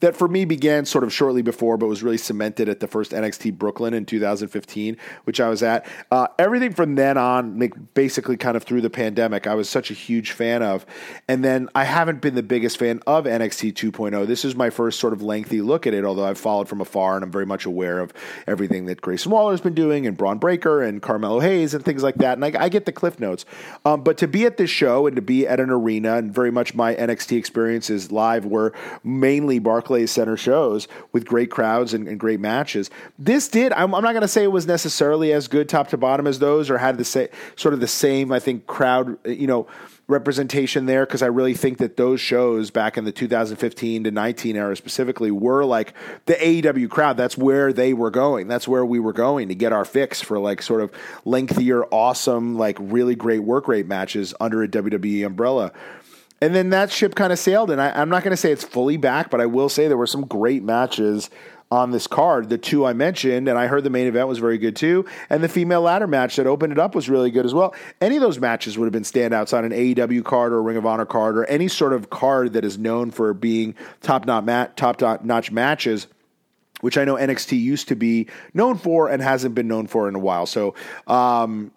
that 0.00 0.16
for 0.16 0.28
me 0.28 0.44
began 0.44 0.84
sort 0.84 1.04
of 1.04 1.12
shortly 1.12 1.42
before, 1.42 1.76
but 1.76 1.86
was 1.86 2.02
really 2.02 2.18
cemented 2.18 2.68
at 2.68 2.80
the 2.80 2.86
first 2.86 3.12
NXT 3.12 3.54
Brooklyn 3.54 3.94
in 3.94 4.04
2015, 4.04 4.96
which 5.24 5.40
I 5.40 5.48
was 5.48 5.62
at. 5.62 5.86
Uh, 6.10 6.28
everything 6.38 6.72
from 6.72 6.94
then 6.94 7.16
on, 7.16 7.72
basically 7.94 8.36
kind 8.36 8.56
of 8.56 8.64
through 8.64 8.82
the 8.82 8.90
pandemic, 8.90 9.46
I 9.46 9.54
was 9.54 9.68
such 9.68 9.90
a 9.90 9.94
huge 9.94 10.32
fan 10.32 10.62
of. 10.62 10.84
And 11.28 11.44
then 11.44 11.68
I 11.74 11.84
haven't 11.84 12.20
been 12.20 12.34
the 12.34 12.42
biggest 12.42 12.78
fan 12.78 13.00
of 13.06 13.24
NXT 13.24 13.72
2.0. 13.74 14.26
This 14.26 14.44
is 14.44 14.54
my 14.54 14.70
first 14.70 15.00
sort 15.00 15.12
of 15.12 15.22
lengthy 15.22 15.62
look 15.62 15.86
at 15.86 15.94
it, 15.94 16.04
although 16.04 16.26
I've 16.26 16.38
followed 16.38 16.68
from 16.68 16.80
afar 16.80 17.16
and 17.16 17.24
I'm 17.24 17.32
very 17.32 17.46
much 17.46 17.64
aware 17.64 18.00
of 18.00 18.12
everything 18.46 18.86
that 18.86 19.00
Grayson 19.00 19.32
Waller's 19.32 19.60
been 19.60 19.74
doing 19.74 20.06
and 20.06 20.16
Bron 20.16 20.38
Breakker 20.38 20.82
and 20.82 21.00
Carmelo 21.00 21.40
Hayes 21.40 21.74
and 21.74 21.84
things 21.84 22.02
like 22.02 22.16
that. 22.16 22.36
And 22.36 22.44
I, 22.44 22.64
I 22.64 22.68
get 22.68 22.84
the 22.84 22.92
cliff 22.92 23.18
notes. 23.18 23.44
Um, 23.84 24.02
but 24.02 24.18
to 24.18 24.28
be 24.28 24.44
at 24.44 24.56
this 24.56 24.70
show 24.70 25.06
and 25.06 25.16
to 25.16 25.22
be 25.22 25.46
at 25.46 25.60
an 25.60 25.70
arena, 25.70 26.16
and 26.16 26.32
very 26.32 26.50
much 26.50 26.74
my 26.74 26.94
NXT 26.94 27.36
experiences 27.36 28.12
live 28.12 28.44
were 28.44 28.72
mainly 29.02 29.58
Barclays 29.58 29.85
Barclays 29.86 30.10
Center 30.10 30.36
shows 30.36 30.88
with 31.12 31.24
great 31.24 31.48
crowds 31.48 31.94
and, 31.94 32.08
and 32.08 32.18
great 32.18 32.40
matches. 32.40 32.90
This 33.20 33.46
did. 33.46 33.72
I'm, 33.72 33.94
I'm 33.94 34.02
not 34.02 34.12
going 34.12 34.22
to 34.22 34.28
say 34.28 34.42
it 34.42 34.50
was 34.50 34.66
necessarily 34.66 35.32
as 35.32 35.46
good 35.46 35.68
top 35.68 35.88
to 35.90 35.96
bottom 35.96 36.26
as 36.26 36.40
those, 36.40 36.70
or 36.70 36.78
had 36.78 36.98
the 36.98 37.04
same 37.04 37.28
sort 37.54 37.72
of 37.72 37.78
the 37.78 37.86
same. 37.86 38.32
I 38.32 38.40
think 38.40 38.66
crowd. 38.66 39.16
You 39.24 39.46
know 39.46 39.68
representation 40.08 40.86
there 40.86 41.04
because 41.04 41.20
I 41.20 41.26
really 41.26 41.54
think 41.54 41.78
that 41.78 41.96
those 41.96 42.20
shows 42.20 42.70
back 42.70 42.96
in 42.96 43.04
the 43.04 43.10
2015 43.10 44.04
to 44.04 44.10
19 44.12 44.54
era 44.54 44.76
specifically 44.76 45.32
were 45.32 45.64
like 45.64 45.94
the 46.26 46.34
AEW 46.34 46.88
crowd. 46.88 47.16
That's 47.16 47.36
where 47.36 47.72
they 47.72 47.92
were 47.92 48.12
going. 48.12 48.46
That's 48.46 48.68
where 48.68 48.86
we 48.86 49.00
were 49.00 49.12
going 49.12 49.48
to 49.48 49.56
get 49.56 49.72
our 49.72 49.84
fix 49.84 50.20
for 50.20 50.38
like 50.38 50.62
sort 50.62 50.80
of 50.80 50.92
lengthier, 51.24 51.84
awesome, 51.86 52.56
like 52.56 52.76
really 52.80 53.16
great 53.16 53.40
work 53.40 53.66
rate 53.66 53.88
matches 53.88 54.32
under 54.40 54.62
a 54.62 54.68
WWE 54.68 55.26
umbrella. 55.26 55.72
And 56.40 56.54
then 56.54 56.70
that 56.70 56.90
ship 56.90 57.14
kind 57.14 57.32
of 57.32 57.38
sailed, 57.38 57.70
and 57.70 57.80
I, 57.80 58.00
am 58.00 58.10
not 58.10 58.22
going 58.22 58.32
to 58.32 58.36
say 58.36 58.52
it's 58.52 58.64
fully 58.64 58.98
back, 58.98 59.30
but 59.30 59.40
I 59.40 59.46
will 59.46 59.68
say 59.68 59.88
there 59.88 59.96
were 59.96 60.06
some 60.06 60.26
great 60.26 60.62
matches 60.62 61.30
on 61.70 61.90
this 61.90 62.06
card. 62.06 62.48
The 62.48 62.58
two 62.58 62.84
I 62.84 62.92
mentioned, 62.92 63.48
and 63.48 63.58
I 63.58 63.66
heard 63.66 63.84
the 63.84 63.90
main 63.90 64.06
event 64.06 64.28
was 64.28 64.38
very 64.38 64.58
good 64.58 64.76
too, 64.76 65.06
and 65.30 65.42
the 65.42 65.48
female 65.48 65.80
ladder 65.80 66.06
match 66.06 66.36
that 66.36 66.46
opened 66.46 66.72
it 66.72 66.78
up 66.78 66.94
was 66.94 67.08
really 67.08 67.30
good 67.30 67.46
as 67.46 67.54
well. 67.54 67.74
Any 68.00 68.16
of 68.16 68.22
those 68.22 68.38
matches 68.38 68.78
would 68.78 68.84
have 68.84 68.92
been 68.92 69.02
standouts 69.02 69.56
on 69.56 69.64
an 69.64 69.72
AEW 69.72 70.24
card 70.24 70.52
or 70.52 70.58
a 70.58 70.60
Ring 70.62 70.76
of 70.76 70.86
Honor 70.86 71.06
card 71.06 71.38
or 71.38 71.44
any 71.46 71.68
sort 71.68 71.92
of 71.92 72.10
card 72.10 72.52
that 72.52 72.64
is 72.64 72.78
known 72.78 73.10
for 73.10 73.32
being 73.32 73.74
top 74.02 74.26
notch 74.26 75.50
matches 75.50 76.06
which 76.82 76.98
I 76.98 77.06
know 77.06 77.14
NXT 77.14 77.58
used 77.58 77.88
to 77.88 77.96
be 77.96 78.26
known 78.52 78.76
for 78.76 79.08
and 79.08 79.22
hasn't 79.22 79.54
been 79.54 79.66
known 79.66 79.86
for 79.86 80.08
in 80.08 80.14
a 80.14 80.18
while. 80.18 80.44
So, 80.44 80.74
um, 81.06 81.72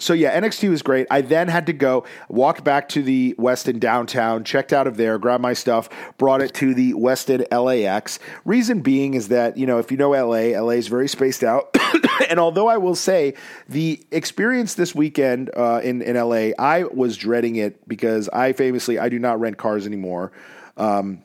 so 0.00 0.14
yeah, 0.14 0.38
NXT 0.38 0.70
was 0.70 0.82
great. 0.82 1.06
I 1.10 1.20
then 1.20 1.48
had 1.48 1.66
to 1.66 1.72
go, 1.72 2.04
walked 2.28 2.64
back 2.64 2.88
to 2.90 3.02
the 3.02 3.34
Westin 3.38 3.78
downtown, 3.78 4.44
checked 4.44 4.72
out 4.72 4.86
of 4.86 4.96
there, 4.96 5.18
grabbed 5.18 5.42
my 5.42 5.52
stuff, 5.52 5.88
brought 6.18 6.40
it 6.40 6.54
to 6.54 6.74
the 6.74 6.94
Westin 6.94 7.46
LAX. 7.52 8.18
Reason 8.44 8.80
being 8.80 9.14
is 9.14 9.28
that, 9.28 9.56
you 9.56 9.66
know, 9.66 9.78
if 9.78 9.90
you 9.90 9.96
know 9.96 10.10
LA, 10.10 10.58
LA 10.58 10.70
is 10.70 10.88
very 10.88 11.08
spaced 11.08 11.44
out. 11.44 11.76
and 12.28 12.40
although 12.40 12.66
I 12.66 12.78
will 12.78 12.94
say 12.94 13.34
the 13.68 14.02
experience 14.10 14.74
this 14.74 14.94
weekend 14.94 15.50
uh, 15.56 15.80
in, 15.84 16.02
in 16.02 16.16
LA, 16.16 16.50
I 16.58 16.84
was 16.84 17.16
dreading 17.16 17.56
it 17.56 17.86
because 17.86 18.28
I 18.30 18.52
famously, 18.54 18.98
I 18.98 19.08
do 19.08 19.18
not 19.18 19.38
rent 19.38 19.58
cars 19.58 19.86
anymore. 19.86 20.32
Um, 20.76 21.22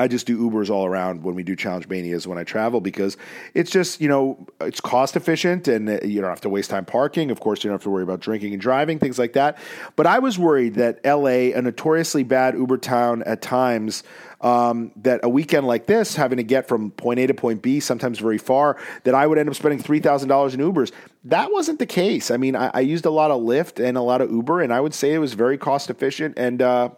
I 0.00 0.06
just 0.06 0.28
do 0.28 0.38
Ubers 0.38 0.70
all 0.70 0.86
around 0.86 1.24
when 1.24 1.34
we 1.34 1.42
do 1.42 1.56
Challenge 1.56 1.88
Manias 1.88 2.24
when 2.24 2.38
I 2.38 2.44
travel 2.44 2.80
because 2.80 3.16
it's 3.52 3.68
just, 3.68 4.00
you 4.00 4.08
know, 4.08 4.46
it's 4.60 4.80
cost 4.80 5.16
efficient 5.16 5.66
and 5.66 5.88
uh, 5.88 5.98
you 6.04 6.20
don't 6.20 6.30
have 6.30 6.40
to 6.42 6.48
waste 6.48 6.70
time 6.70 6.84
parking. 6.84 7.32
Of 7.32 7.40
course, 7.40 7.64
you 7.64 7.68
don't 7.68 7.74
have 7.74 7.82
to 7.82 7.90
worry 7.90 8.04
about 8.04 8.20
drinking 8.20 8.52
and 8.52 8.62
driving, 8.62 9.00
things 9.00 9.18
like 9.18 9.32
that. 9.32 9.58
But 9.96 10.06
I 10.06 10.20
was 10.20 10.38
worried 10.38 10.76
that 10.76 11.04
LA, 11.04 11.50
a 11.52 11.60
notoriously 11.60 12.22
bad 12.22 12.54
Uber 12.54 12.78
town 12.78 13.24
at 13.24 13.42
times, 13.42 14.04
um, 14.40 14.92
that 15.02 15.18
a 15.24 15.28
weekend 15.28 15.66
like 15.66 15.86
this, 15.86 16.14
having 16.14 16.36
to 16.36 16.44
get 16.44 16.68
from 16.68 16.92
point 16.92 17.18
A 17.18 17.26
to 17.26 17.34
point 17.34 17.60
B, 17.60 17.80
sometimes 17.80 18.20
very 18.20 18.38
far, 18.38 18.76
that 19.02 19.16
I 19.16 19.26
would 19.26 19.36
end 19.36 19.48
up 19.48 19.56
spending 19.56 19.80
three 19.80 19.98
thousand 19.98 20.28
dollars 20.28 20.54
in 20.54 20.60
Ubers. 20.60 20.92
That 21.24 21.50
wasn't 21.50 21.80
the 21.80 21.86
case. 21.86 22.30
I 22.30 22.36
mean, 22.36 22.54
I, 22.54 22.70
I, 22.72 22.80
used 22.80 23.04
a 23.04 23.10
lot 23.10 23.32
of 23.32 23.42
Lyft 23.42 23.84
and 23.84 23.96
a 23.96 24.00
lot 24.00 24.20
of 24.20 24.30
Uber, 24.30 24.60
and 24.62 24.72
I 24.72 24.80
would 24.80 24.94
say 24.94 25.12
it 25.12 25.18
was 25.18 25.34
very 25.34 25.58
cost 25.58 25.90
efficient. 25.90 26.38
And 26.38 26.62
uh, 26.62 26.90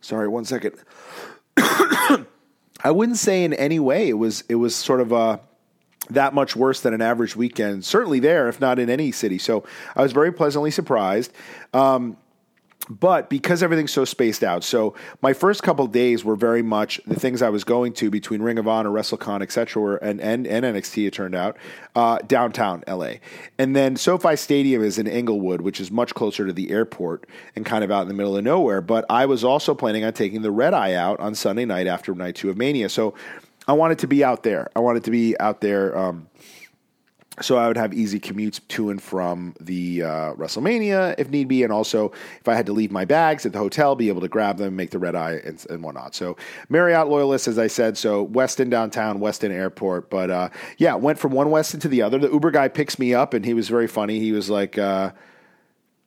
sorry, 0.00 0.28
one 0.28 0.44
second. 0.44 0.76
I 2.84 2.90
wouldn't 2.90 3.18
say 3.18 3.44
in 3.44 3.52
any 3.54 3.78
way 3.78 4.08
it 4.08 4.14
was 4.14 4.44
it 4.48 4.56
was 4.56 4.74
sort 4.74 5.00
of 5.00 5.12
a 5.12 5.40
that 6.10 6.34
much 6.34 6.56
worse 6.56 6.80
than 6.80 6.94
an 6.94 7.02
average 7.02 7.36
weekend. 7.36 7.84
Certainly 7.84 8.20
there, 8.20 8.48
if 8.48 8.60
not 8.60 8.78
in 8.78 8.88
any 8.88 9.12
city. 9.12 9.38
So 9.38 9.64
I 9.94 10.02
was 10.02 10.12
very 10.12 10.32
pleasantly 10.32 10.70
surprised. 10.70 11.32
Um, 11.74 12.16
but 12.88 13.28
because 13.28 13.62
everything's 13.62 13.92
so 13.92 14.04
spaced 14.04 14.42
out, 14.42 14.64
so 14.64 14.94
my 15.20 15.32
first 15.32 15.62
couple 15.62 15.86
days 15.86 16.24
were 16.24 16.36
very 16.36 16.62
much 16.62 17.00
the 17.06 17.18
things 17.18 17.42
I 17.42 17.50
was 17.50 17.64
going 17.64 17.92
to 17.94 18.10
between 18.10 18.42
Ring 18.42 18.58
of 18.58 18.66
Honor, 18.66 18.90
WrestleCon, 18.90 19.42
etc., 19.42 19.98
and, 20.00 20.20
and 20.20 20.46
and 20.46 20.64
NXT. 20.64 21.06
It 21.06 21.12
turned 21.12 21.34
out 21.34 21.56
uh, 21.94 22.18
downtown 22.26 22.82
LA, 22.88 23.14
and 23.58 23.76
then 23.76 23.96
SoFi 23.96 24.36
Stadium 24.36 24.82
is 24.82 24.98
in 24.98 25.06
Inglewood, 25.06 25.60
which 25.60 25.80
is 25.80 25.90
much 25.90 26.14
closer 26.14 26.46
to 26.46 26.52
the 26.52 26.70
airport 26.70 27.26
and 27.54 27.66
kind 27.66 27.84
of 27.84 27.90
out 27.90 28.02
in 28.02 28.08
the 28.08 28.14
middle 28.14 28.36
of 28.36 28.44
nowhere. 28.44 28.80
But 28.80 29.04
I 29.10 29.26
was 29.26 29.44
also 29.44 29.74
planning 29.74 30.04
on 30.04 30.12
taking 30.12 30.42
the 30.42 30.50
red 30.50 30.74
eye 30.74 30.94
out 30.94 31.20
on 31.20 31.34
Sunday 31.34 31.64
night 31.64 31.86
after 31.86 32.14
night 32.14 32.36
two 32.36 32.50
of 32.50 32.56
Mania, 32.56 32.88
so 32.88 33.14
I 33.66 33.72
wanted 33.72 33.98
to 34.00 34.06
be 34.06 34.24
out 34.24 34.42
there. 34.42 34.70
I 34.74 34.80
wanted 34.80 35.04
to 35.04 35.10
be 35.10 35.38
out 35.38 35.60
there. 35.60 35.96
Um, 35.96 36.28
so 37.42 37.56
I 37.56 37.68
would 37.68 37.76
have 37.76 37.94
easy 37.94 38.20
commutes 38.20 38.60
to 38.68 38.90
and 38.90 39.02
from 39.02 39.54
the 39.60 40.02
uh, 40.02 40.34
WrestleMania 40.34 41.14
if 41.18 41.28
need 41.30 41.48
be, 41.48 41.62
and 41.62 41.72
also 41.72 42.12
if 42.40 42.48
I 42.48 42.54
had 42.54 42.66
to 42.66 42.72
leave 42.72 42.90
my 42.90 43.04
bags 43.04 43.46
at 43.46 43.52
the 43.52 43.58
hotel, 43.58 43.94
be 43.96 44.08
able 44.08 44.20
to 44.20 44.28
grab 44.28 44.58
them, 44.58 44.76
make 44.76 44.90
the 44.90 44.98
red 44.98 45.14
eye, 45.14 45.40
and, 45.44 45.64
and 45.70 45.82
whatnot. 45.82 46.14
So 46.14 46.36
Marriott 46.68 47.08
loyalist, 47.08 47.48
as 47.48 47.58
I 47.58 47.66
said, 47.66 47.96
so 47.96 48.26
Westin 48.26 48.70
downtown, 48.70 49.20
Westin 49.20 49.50
Airport, 49.50 50.10
but 50.10 50.30
uh, 50.30 50.48
yeah, 50.76 50.94
went 50.94 51.18
from 51.18 51.32
one 51.32 51.48
Westin 51.48 51.80
to 51.82 51.88
the 51.88 52.02
other. 52.02 52.18
The 52.18 52.30
Uber 52.30 52.50
guy 52.50 52.68
picks 52.68 52.98
me 52.98 53.14
up, 53.14 53.34
and 53.34 53.44
he 53.44 53.54
was 53.54 53.68
very 53.68 53.86
funny. 53.86 54.18
He 54.20 54.32
was 54.32 54.50
like. 54.50 54.78
Uh, 54.78 55.12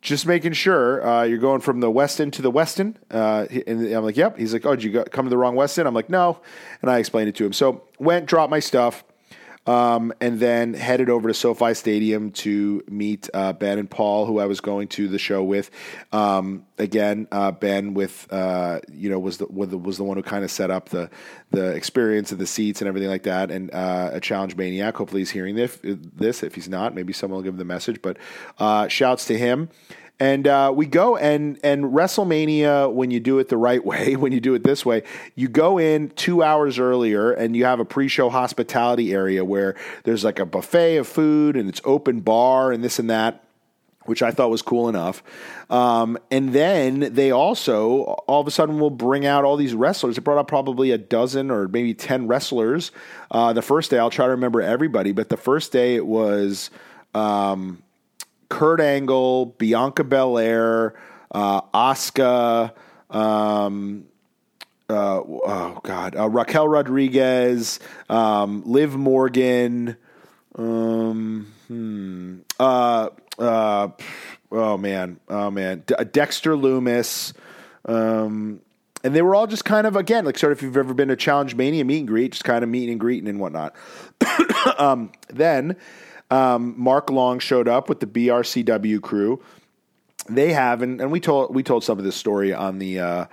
just 0.01 0.25
making 0.25 0.53
sure 0.53 1.05
uh, 1.07 1.23
you're 1.23 1.37
going 1.37 1.61
from 1.61 1.79
the 1.79 1.91
Westin 1.91 2.31
to 2.33 2.41
the 2.41 2.51
Westin. 2.51 2.95
Uh, 3.11 3.45
and 3.67 3.85
I'm 3.93 4.03
like, 4.03 4.17
yep. 4.17 4.37
He's 4.37 4.51
like, 4.51 4.65
oh, 4.65 4.75
did 4.75 4.83
you 4.83 4.91
go, 4.91 5.03
come 5.03 5.25
to 5.25 5.29
the 5.29 5.37
wrong 5.37 5.55
Westin? 5.55 5.85
I'm 5.85 5.93
like, 5.93 6.09
no. 6.09 6.41
And 6.81 6.89
I 6.89 6.97
explained 6.97 7.29
it 7.29 7.35
to 7.35 7.45
him. 7.45 7.53
So 7.53 7.83
went, 7.99 8.25
dropped 8.25 8.49
my 8.49 8.59
stuff, 8.59 9.03
um, 9.67 10.11
and 10.19 10.39
then 10.39 10.73
headed 10.73 11.09
over 11.09 11.27
to 11.27 11.33
SoFi 11.33 11.73
Stadium 11.73 12.31
to 12.31 12.83
meet 12.89 13.29
uh, 13.33 13.53
Ben 13.53 13.77
and 13.77 13.89
Paul, 13.89 14.25
who 14.25 14.39
I 14.39 14.45
was 14.45 14.59
going 14.59 14.87
to 14.89 15.07
the 15.07 15.19
show 15.19 15.43
with. 15.43 15.69
Um, 16.11 16.65
again, 16.77 17.27
uh, 17.31 17.51
Ben 17.51 17.93
with 17.93 18.27
uh, 18.31 18.79
you 18.91 19.09
know 19.09 19.19
was 19.19 19.37
the 19.37 19.47
was 19.47 19.97
the 19.97 20.03
one 20.03 20.17
who 20.17 20.23
kind 20.23 20.43
of 20.43 20.51
set 20.51 20.71
up 20.71 20.89
the 20.89 21.09
the 21.51 21.71
experience 21.73 22.31
of 22.31 22.39
the 22.39 22.47
seats 22.47 22.81
and 22.81 22.87
everything 22.87 23.09
like 23.09 23.23
that, 23.23 23.51
and 23.51 23.71
uh, 23.71 24.09
a 24.13 24.19
challenge 24.19 24.55
maniac. 24.55 24.97
Hopefully, 24.97 25.21
he's 25.21 25.31
hearing 25.31 25.55
this. 25.55 26.43
If 26.43 26.55
he's 26.55 26.69
not, 26.69 26.95
maybe 26.95 27.13
someone 27.13 27.37
will 27.37 27.43
give 27.43 27.53
him 27.53 27.59
the 27.59 27.65
message. 27.65 28.01
But 28.01 28.17
uh, 28.57 28.87
shouts 28.87 29.25
to 29.25 29.37
him. 29.37 29.69
And 30.21 30.47
uh, 30.47 30.71
we 30.73 30.85
go 30.85 31.17
and 31.17 31.59
and 31.63 31.85
WrestleMania 31.85 32.93
when 32.93 33.09
you 33.09 33.19
do 33.19 33.39
it 33.39 33.49
the 33.49 33.57
right 33.57 33.83
way, 33.83 34.15
when 34.17 34.31
you 34.31 34.39
do 34.39 34.53
it 34.53 34.63
this 34.63 34.85
way, 34.85 35.01
you 35.33 35.47
go 35.47 35.79
in 35.79 36.09
two 36.11 36.43
hours 36.43 36.77
earlier 36.77 37.31
and 37.31 37.55
you 37.55 37.65
have 37.65 37.79
a 37.79 37.85
pre-show 37.85 38.29
hospitality 38.29 39.13
area 39.13 39.43
where 39.43 39.75
there's 40.03 40.23
like 40.23 40.37
a 40.37 40.45
buffet 40.45 40.97
of 40.97 41.07
food 41.07 41.57
and 41.57 41.67
it's 41.67 41.81
open 41.85 42.19
bar 42.19 42.71
and 42.71 42.83
this 42.83 42.99
and 42.99 43.09
that 43.09 43.43
which 44.05 44.23
I 44.23 44.31
thought 44.31 44.49
was 44.49 44.63
cool 44.63 44.89
enough. 44.89 45.23
Um, 45.69 46.17
and 46.31 46.53
then 46.53 47.13
they 47.13 47.31
also 47.31 48.01
all 48.27 48.41
of 48.41 48.47
a 48.47 48.51
sudden 48.51 48.79
will 48.79 48.89
bring 48.91 49.25
out 49.25 49.43
all 49.43 49.57
these 49.57 49.73
wrestlers. 49.73 50.15
They 50.15 50.21
brought 50.21 50.39
out 50.39 50.47
probably 50.47 50.91
a 50.91 50.97
dozen 50.99 51.49
or 51.49 51.67
maybe 51.67 51.95
10 51.95 52.27
wrestlers. 52.27 52.91
Uh, 53.31 53.53
the 53.53 53.61
first 53.63 53.89
day, 53.89 53.97
I'll 53.97 54.09
try 54.11 54.25
to 54.25 54.31
remember 54.31 54.61
everybody, 54.61 55.13
but 55.13 55.29
the 55.29 55.37
first 55.37 55.71
day 55.71 55.95
it 55.95 56.05
was. 56.05 56.69
Um, 57.15 57.81
Kurt 58.51 58.81
Angle, 58.81 59.45
Bianca 59.57 60.03
Belair, 60.03 60.93
uh, 61.31 61.61
Asuka, 61.73 62.73
um, 63.09 64.03
uh, 64.89 65.21
oh 65.23 65.79
God, 65.83 66.17
uh, 66.17 66.27
Raquel 66.27 66.67
Rodriguez, 66.67 67.79
um, 68.09 68.61
Liv 68.65 68.93
Morgan, 68.93 69.95
um, 70.55 71.51
hmm, 71.69 72.39
uh, 72.59 73.07
uh, 73.39 73.87
oh 74.51 74.77
man, 74.77 75.21
oh 75.29 75.49
man, 75.49 75.83
D- 75.87 75.95
Dexter 76.11 76.51
Lumis, 76.51 77.31
um, 77.85 78.59
and 79.01 79.15
they 79.15 79.21
were 79.21 79.33
all 79.33 79.47
just 79.47 79.63
kind 79.63 79.87
of 79.87 79.95
again 79.95 80.25
like 80.25 80.37
sort 80.37 80.51
of 80.51 80.59
if 80.59 80.61
you've 80.61 80.75
ever 80.75 80.93
been 80.93 81.07
to 81.07 81.15
Challenge 81.15 81.55
Mania 81.55 81.85
meet 81.85 81.99
and 81.99 82.07
greet, 82.09 82.33
just 82.33 82.43
kind 82.43 82.65
of 82.65 82.69
meeting 82.69 82.91
and 82.91 82.99
greeting 82.99 83.29
and 83.29 83.39
whatnot. 83.39 83.73
um, 84.77 85.09
then 85.29 85.77
um, 86.31 86.73
Mark 86.77 87.09
Long 87.09 87.39
showed 87.39 87.67
up 87.67 87.89
with 87.89 87.99
the 87.99 88.07
BRCW 88.07 89.01
crew. 89.01 89.41
They 90.29 90.53
have, 90.53 90.81
and, 90.81 91.01
and 91.01 91.11
we 91.11 91.19
told 91.19 91.53
we 91.53 91.63
told 91.63 91.83
some 91.83 91.97
of 91.97 92.05
this 92.05 92.15
story 92.15 92.53
on 92.53 92.79
the 92.79 92.99
uh, 92.99 93.25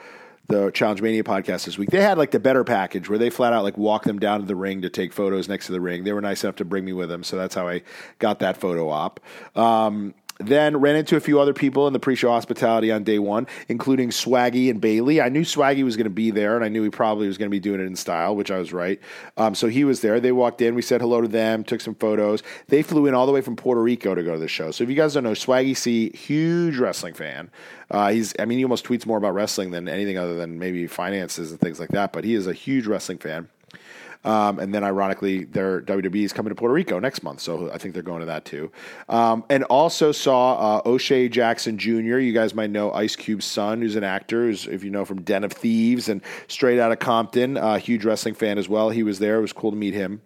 the 0.49 0.71
Challenge 0.71 1.03
Mania 1.03 1.23
podcast 1.23 1.67
this 1.67 1.79
week. 1.79 1.91
They 1.91 2.01
had 2.01 2.19
like 2.19 2.31
the 2.31 2.41
better 2.41 2.65
package 2.65 3.09
where 3.09 3.19
they 3.19 3.31
flat 3.31 3.53
out 3.53 3.63
like 3.63 3.77
walk 3.77 4.05
them 4.05 4.19
down 4.19 4.41
to 4.41 4.47
the 4.47 4.57
ring 4.57 4.83
to 4.83 4.89
take 4.89 5.13
photos 5.13 5.49
next 5.49 5.67
to 5.67 5.73
the 5.73 5.81
ring. 5.81 6.05
They 6.05 6.13
were 6.13 6.23
nice 6.23 6.43
enough 6.43 6.57
to 6.57 6.65
bring 6.65 6.85
me 6.85 6.93
with 6.93 7.09
them, 7.09 7.23
so 7.23 7.37
that's 7.37 7.55
how 7.55 7.69
I 7.69 7.83
got 8.19 8.41
that 8.41 8.57
photo 8.57 8.89
op. 8.89 9.21
Um, 9.55 10.15
then 10.39 10.77
ran 10.77 10.97
into 10.97 11.17
a 11.17 11.21
few 11.21 11.41
other 11.41 11.53
people 11.53 11.87
in 11.87 11.93
the 11.93 11.99
pre-show 11.99 12.31
hospitality 12.31 12.93
on 12.93 13.03
day 13.03 13.19
one, 13.19 13.47
including 13.69 14.11
Swaggy 14.11 14.71
and 14.71 14.81
Bailey. 14.81 15.21
I 15.21 15.29
knew 15.29 15.43
Swaggy 15.43 15.85
was 15.85 15.97
going 15.97 16.05
to 16.05 16.11
be 16.11 16.31
there, 16.31 16.55
and 16.55 16.65
I 16.65 16.69
knew 16.69 16.83
he 16.83 16.91
probably 16.91 17.27
was 17.27 17.39
going 17.39 17.49
to 17.49 17.55
be 17.55 17.61
doing 17.61 17.81
it 17.81 17.85
in 17.85 17.97
style, 17.97 18.37
which 18.37 18.51
I 18.51 18.59
was 18.59 18.73
right. 18.73 19.01
Um, 19.37 19.55
so 19.55 19.67
he 19.67 19.85
was 19.85 20.01
there. 20.01 20.21
They 20.21 20.33
walked 20.33 20.63
in. 20.63 20.75
We 20.75 20.83
said 20.83 21.01
hello 21.01 21.21
to 21.21 21.29
them, 21.29 21.65
took 21.65 21.81
some 21.81 21.95
photos. 21.95 22.43
They 22.69 22.83
flew 22.83 23.07
in 23.07 23.15
all 23.15 23.27
the 23.27 23.33
way 23.33 23.41
from 23.41 23.57
Puerto 23.57 23.83
Rico 23.83 24.15
to 24.15 24.23
go 24.23 24.33
to 24.33 24.39
the 24.39 24.49
show. 24.49 24.71
So 24.71 24.85
if 24.85 24.91
you 24.91 24.97
guys 24.97 25.15
don't 25.15 25.25
know, 25.25 25.33
Swaggy 25.33 25.77
C, 25.77 26.11
huge 26.11 26.79
wrestling 26.79 27.15
fan. 27.15 27.51
Uh, 27.91 28.11
he's, 28.11 28.35
I 28.39 28.45
mean, 28.45 28.59
he 28.59 28.65
almost 28.65 28.85
tweets 28.85 29.07
more 29.07 29.19
about 29.19 29.35
wrestling 29.35 29.71
than 29.71 29.89
anything 29.89 30.19
other 30.19 30.35
than 30.35 30.59
maybe 30.59 30.87
finances 30.87 31.51
and 31.51 31.61
things 31.61 31.81
like 31.81 31.91
that. 31.91 32.13
But 32.13 32.25
he 32.25 32.35
is 32.35 32.47
a 32.47 32.53
huge 32.53 32.87
wrestling 32.87 33.19
fan. 33.19 33.49
Um, 34.25 34.59
and 34.59 34.75
then, 34.75 34.85
ironically, 34.85 35.45
their 35.45 35.81
WWE 35.83 36.25
is 36.25 36.33
coming 36.33 36.51
to 36.51 36.55
Puerto 36.55 36.75
Rico 36.75 36.99
next 36.99 37.23
month, 37.23 37.41
so 37.41 37.71
I 37.73 37.79
think 37.79 37.95
they're 37.95 38.03
going 38.03 38.21
to 38.21 38.27
that 38.27 38.45
too. 38.45 38.71
Um, 39.09 39.45
and 39.49 39.65
also 39.65 40.13
saw 40.13 40.79
uh, 40.79 40.83
O'Shea 40.85 41.29
Jackson 41.29 41.79
Jr. 41.79 42.19
You 42.19 42.33
guys 42.33 42.55
might 42.55 42.71
know 42.71 42.93
Ice 42.93 43.17
Cube's 43.17 43.45
son, 43.45 43.81
who's 43.81 43.97
an 43.97 44.05
actor, 44.05 44.47
who's, 44.47 44.67
if 44.67 44.83
you 44.83 44.91
know 44.91 45.05
from 45.05 45.23
Den 45.23 45.45
of 45.45 45.53
Thieves 45.53 46.09
and 46.09 46.21
Straight 46.49 46.81
Outta 46.81 46.97
Compton, 46.97 47.57
a 47.57 47.61
uh, 47.61 47.79
huge 47.79 48.05
wrestling 48.05 48.35
fan 48.35 48.59
as 48.59 48.69
well. 48.69 48.91
He 48.91 49.03
was 49.03 49.19
there. 49.19 49.39
It 49.39 49.43
was 49.43 49.53
cool 49.53 49.71
to 49.71 49.77
meet 49.77 49.95
him. 49.95 50.21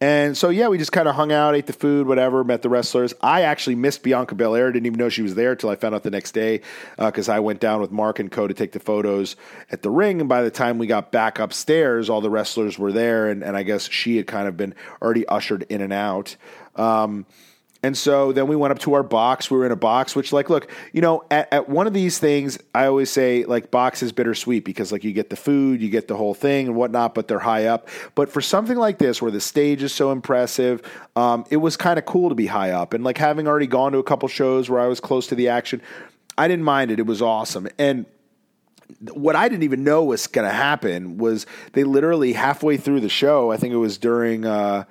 And 0.00 0.36
so, 0.36 0.48
yeah, 0.48 0.68
we 0.68 0.78
just 0.78 0.92
kind 0.92 1.08
of 1.08 1.14
hung 1.14 1.30
out, 1.30 1.54
ate 1.54 1.66
the 1.66 1.74
food, 1.74 2.06
whatever, 2.06 2.42
met 2.42 2.62
the 2.62 2.70
wrestlers. 2.70 3.12
I 3.20 3.42
actually 3.42 3.74
missed 3.74 4.02
Bianca 4.02 4.34
Belair. 4.34 4.72
Didn't 4.72 4.86
even 4.86 4.98
know 4.98 5.10
she 5.10 5.22
was 5.22 5.34
there 5.34 5.52
until 5.52 5.68
I 5.68 5.76
found 5.76 5.94
out 5.94 6.02
the 6.02 6.10
next 6.10 6.32
day 6.32 6.62
because 6.96 7.28
uh, 7.28 7.34
I 7.34 7.40
went 7.40 7.60
down 7.60 7.80
with 7.82 7.90
Mark 7.90 8.18
and 8.18 8.32
Co. 8.32 8.46
to 8.48 8.54
take 8.54 8.72
the 8.72 8.80
photos 8.80 9.36
at 9.70 9.82
the 9.82 9.90
ring. 9.90 10.20
And 10.20 10.28
by 10.28 10.42
the 10.42 10.50
time 10.50 10.78
we 10.78 10.86
got 10.86 11.12
back 11.12 11.38
upstairs, 11.38 12.08
all 12.08 12.22
the 12.22 12.30
wrestlers 12.30 12.78
were 12.78 12.92
there. 12.92 13.28
And, 13.28 13.42
and 13.42 13.56
I 13.56 13.62
guess 13.62 13.90
she 13.90 14.16
had 14.16 14.26
kind 14.26 14.48
of 14.48 14.56
been 14.56 14.74
already 15.02 15.26
ushered 15.28 15.66
in 15.68 15.82
and 15.82 15.92
out. 15.92 16.36
Um, 16.76 17.26
and 17.82 17.96
so 17.96 18.32
then 18.32 18.46
we 18.46 18.56
went 18.56 18.72
up 18.72 18.78
to 18.80 18.92
our 18.92 19.02
box. 19.02 19.50
We 19.50 19.56
were 19.56 19.64
in 19.64 19.72
a 19.72 19.76
box, 19.76 20.14
which, 20.14 20.32
like, 20.32 20.50
look, 20.50 20.70
you 20.92 21.00
know, 21.00 21.24
at, 21.30 21.50
at, 21.52 21.68
one 21.68 21.86
of 21.86 21.94
these 21.94 22.18
things, 22.18 22.58
I 22.74 22.84
always 22.84 23.10
say, 23.10 23.44
like, 23.44 23.70
box 23.70 24.02
is 24.02 24.12
bittersweet 24.12 24.66
because, 24.66 24.92
like, 24.92 25.02
you 25.02 25.12
get 25.12 25.30
the 25.30 25.36
food, 25.36 25.80
you 25.80 25.88
get 25.88 26.06
the 26.06 26.16
whole 26.16 26.34
thing 26.34 26.66
and 26.66 26.76
whatnot, 26.76 27.14
but 27.14 27.26
they're 27.26 27.38
high 27.38 27.66
up. 27.66 27.88
But 28.14 28.30
for 28.30 28.42
something 28.42 28.76
like 28.76 28.98
this, 28.98 29.22
where 29.22 29.30
the 29.30 29.40
stage 29.40 29.82
is 29.82 29.94
so 29.94 30.12
impressive, 30.12 30.82
um, 31.16 31.46
it 31.48 31.56
was 31.56 31.78
kind 31.78 31.98
of 31.98 32.04
cool 32.04 32.28
to 32.28 32.34
be 32.34 32.46
high 32.46 32.70
up. 32.70 32.92
And, 32.92 33.02
like, 33.02 33.16
having 33.16 33.48
already 33.48 33.66
gone 33.66 33.92
to 33.92 33.98
a 33.98 34.04
couple 34.04 34.28
shows 34.28 34.68
where 34.68 34.80
I 34.80 34.86
was 34.86 35.00
close 35.00 35.26
to 35.28 35.34
the 35.34 35.48
action, 35.48 35.80
I 36.36 36.48
didn't 36.48 36.64
mind 36.64 36.90
it. 36.90 36.98
It 36.98 37.06
was 37.06 37.22
awesome. 37.22 37.66
And, 37.78 38.04
what 39.12 39.36
I 39.36 39.48
didn't 39.48 39.62
even 39.62 39.84
know 39.84 40.02
was 40.02 40.26
going 40.26 40.48
to 40.48 40.52
happen 40.52 41.16
was 41.16 41.46
they 41.74 41.84
literally 41.84 42.32
halfway 42.32 42.76
through 42.76 43.00
the 43.00 43.08
show, 43.08 43.52
I 43.52 43.56
think 43.56 43.72
it 43.72 43.76
was 43.76 43.98
during 43.98 44.44
uh, 44.44 44.82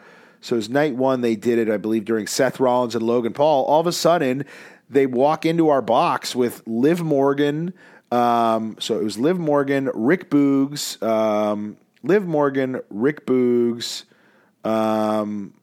So 0.41 0.55
it 0.55 0.57
was 0.57 0.69
night 0.69 0.95
one. 0.95 1.21
They 1.21 1.35
did 1.35 1.59
it, 1.59 1.69
I 1.69 1.77
believe, 1.77 2.05
during 2.05 2.27
Seth 2.27 2.59
Rollins 2.59 2.95
and 2.95 3.05
Logan 3.05 3.33
Paul. 3.33 3.65
All 3.65 3.79
of 3.79 3.87
a 3.87 3.91
sudden, 3.91 4.45
they 4.89 5.05
walk 5.05 5.45
into 5.45 5.69
our 5.69 5.81
box 5.81 6.35
with 6.35 6.63
Liv 6.65 7.01
Morgan. 7.01 7.73
Um, 8.11 8.77
so 8.79 8.97
it 8.99 9.03
was 9.03 9.19
Liv 9.19 9.37
Morgan, 9.37 9.89
Rick 9.93 10.29
Boogs, 10.29 11.01
um, 11.03 11.77
Liv 12.01 12.25
Morgan, 12.25 12.81
Rick 12.89 13.25
Boogs. 13.25 14.05
Um, 14.63 15.53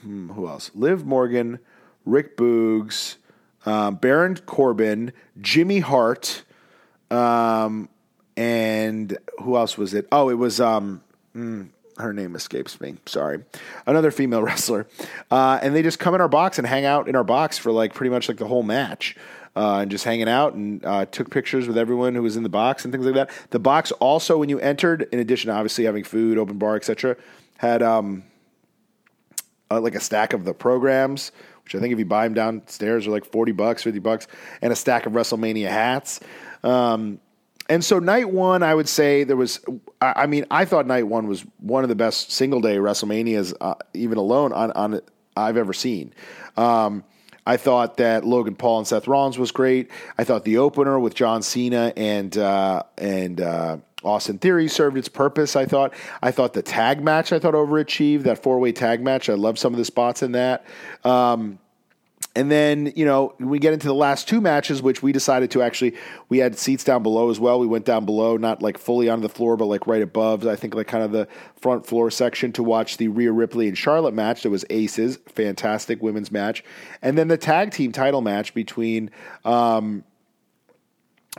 hmm, 0.00 0.30
who 0.30 0.46
else? 0.46 0.70
Liv 0.74 1.04
Morgan, 1.04 1.58
Rick 2.04 2.36
Boogs, 2.36 3.16
um, 3.66 3.96
Baron 3.96 4.36
Corbin, 4.36 5.12
Jimmy 5.40 5.80
Hart, 5.80 6.44
um, 7.10 7.88
and 8.36 9.16
who 9.40 9.56
else 9.56 9.76
was 9.76 9.92
it? 9.94 10.06
Oh, 10.12 10.28
it 10.28 10.34
was 10.34 10.58
mm, 10.58 11.68
her 12.02 12.12
name 12.12 12.34
escapes 12.36 12.80
me. 12.80 12.96
Sorry, 13.06 13.44
another 13.86 14.10
female 14.10 14.42
wrestler. 14.44 14.86
Uh, 15.30 15.58
and 15.62 15.74
they 15.74 15.82
just 15.82 15.98
come 15.98 16.14
in 16.14 16.20
our 16.20 16.28
box 16.28 16.58
and 16.58 16.66
hang 16.66 16.84
out 16.84 17.08
in 17.08 17.16
our 17.16 17.24
box 17.24 17.58
for 17.58 17.72
like 17.72 17.94
pretty 17.94 18.10
much 18.10 18.28
like 18.28 18.38
the 18.38 18.46
whole 18.46 18.62
match. 18.62 19.16
Uh, 19.54 19.80
and 19.80 19.90
just 19.90 20.04
hanging 20.04 20.30
out 20.30 20.54
and 20.54 20.82
uh, 20.86 21.04
took 21.04 21.28
pictures 21.30 21.68
with 21.68 21.76
everyone 21.76 22.14
who 22.14 22.22
was 22.22 22.38
in 22.38 22.42
the 22.42 22.48
box 22.48 22.86
and 22.86 22.92
things 22.92 23.04
like 23.04 23.14
that. 23.14 23.30
The 23.50 23.58
box 23.58 23.92
also, 23.92 24.38
when 24.38 24.48
you 24.48 24.58
entered, 24.58 25.06
in 25.12 25.18
addition 25.18 25.48
to 25.48 25.54
obviously 25.54 25.84
having 25.84 26.04
food, 26.04 26.38
open 26.38 26.56
bar, 26.56 26.74
etc., 26.74 27.18
had 27.58 27.82
um, 27.82 28.24
uh, 29.70 29.78
like 29.78 29.94
a 29.94 30.00
stack 30.00 30.32
of 30.32 30.44
the 30.44 30.54
programs, 30.54 31.32
which 31.64 31.74
I 31.74 31.80
think 31.80 31.92
if 31.92 31.98
you 31.98 32.06
buy 32.06 32.24
them 32.24 32.34
downstairs 32.34 33.06
are 33.06 33.10
like 33.10 33.24
forty 33.24 33.52
bucks, 33.52 33.82
fifty 33.82 33.98
bucks, 33.98 34.26
and 34.60 34.72
a 34.72 34.76
stack 34.76 35.06
of 35.06 35.12
WrestleMania 35.12 35.68
hats. 35.68 36.20
Um, 36.62 37.20
and 37.68 37.84
so 37.84 37.98
night 37.98 38.30
one, 38.30 38.62
I 38.62 38.74
would 38.74 38.88
say 38.88 39.24
there 39.24 39.36
was. 39.36 39.60
I 40.02 40.26
mean, 40.26 40.46
I 40.50 40.64
thought 40.64 40.86
night 40.86 41.06
one 41.06 41.28
was 41.28 41.44
one 41.58 41.84
of 41.84 41.88
the 41.88 41.94
best 41.94 42.32
single 42.32 42.60
day 42.60 42.76
WrestleManias, 42.76 43.54
uh, 43.60 43.74
even 43.94 44.18
alone 44.18 44.52
on 44.52 44.72
on 44.72 45.00
I've 45.36 45.56
ever 45.56 45.72
seen. 45.72 46.12
Um, 46.56 47.04
I 47.46 47.56
thought 47.56 47.96
that 47.96 48.24
Logan 48.24 48.54
Paul 48.54 48.78
and 48.78 48.86
Seth 48.86 49.08
Rollins 49.08 49.38
was 49.38 49.50
great. 49.50 49.90
I 50.16 50.24
thought 50.24 50.44
the 50.44 50.58
opener 50.58 50.98
with 50.98 51.14
John 51.14 51.42
Cena 51.42 51.92
and 51.96 52.36
uh, 52.36 52.82
and 52.98 53.40
uh, 53.40 53.78
Austin 54.04 54.38
Theory 54.38 54.68
served 54.68 54.96
its 54.96 55.08
purpose. 55.08 55.56
I 55.56 55.66
thought. 55.66 55.94
I 56.22 56.30
thought 56.30 56.52
the 56.52 56.62
tag 56.62 57.02
match 57.02 57.32
I 57.32 57.38
thought 57.38 57.54
overachieved. 57.54 58.22
That 58.24 58.42
four 58.42 58.58
way 58.58 58.72
tag 58.72 59.02
match. 59.02 59.28
I 59.28 59.34
love 59.34 59.58
some 59.58 59.72
of 59.72 59.78
the 59.78 59.84
spots 59.84 60.22
in 60.22 60.32
that. 60.32 60.64
Um, 61.04 61.58
and 62.34 62.50
then, 62.50 62.92
you 62.96 63.04
know, 63.04 63.34
we 63.38 63.58
get 63.58 63.74
into 63.74 63.86
the 63.86 63.94
last 63.94 64.26
two 64.26 64.40
matches, 64.40 64.80
which 64.80 65.02
we 65.02 65.12
decided 65.12 65.50
to 65.50 65.62
actually, 65.62 65.94
we 66.30 66.38
had 66.38 66.56
seats 66.56 66.82
down 66.82 67.02
below 67.02 67.28
as 67.28 67.38
well. 67.38 67.60
We 67.60 67.66
went 67.66 67.84
down 67.84 68.06
below, 68.06 68.38
not 68.38 68.62
like 68.62 68.78
fully 68.78 69.10
onto 69.10 69.20
the 69.20 69.28
floor, 69.28 69.56
but 69.58 69.66
like 69.66 69.86
right 69.86 70.00
above, 70.00 70.46
I 70.46 70.56
think 70.56 70.74
like 70.74 70.86
kind 70.86 71.04
of 71.04 71.12
the 71.12 71.28
front 71.60 71.84
floor 71.84 72.10
section 72.10 72.50
to 72.52 72.62
watch 72.62 72.96
the 72.96 73.08
Rhea 73.08 73.32
Ripley 73.32 73.68
and 73.68 73.76
Charlotte 73.76 74.14
match. 74.14 74.44
That 74.44 74.50
was 74.50 74.64
Aces, 74.70 75.18
fantastic 75.26 76.02
women's 76.02 76.32
match. 76.32 76.64
And 77.02 77.18
then 77.18 77.28
the 77.28 77.36
tag 77.36 77.70
team 77.70 77.92
title 77.92 78.22
match 78.22 78.54
between, 78.54 79.10
um, 79.44 80.04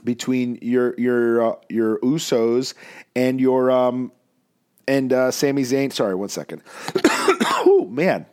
between 0.04 0.58
your 0.62 0.96
your 0.98 1.54
uh, 1.54 1.56
your 1.70 2.00
Usos 2.00 2.74
and 3.16 3.40
your 3.40 3.70
um 3.70 4.12
and 4.88 5.14
uh, 5.14 5.32
Sami 5.32 5.62
Zayn. 5.62 5.94
Sorry, 5.94 6.16
one 6.16 6.30
second. 6.30 6.64
oh 7.06 7.88
man, 7.92 8.26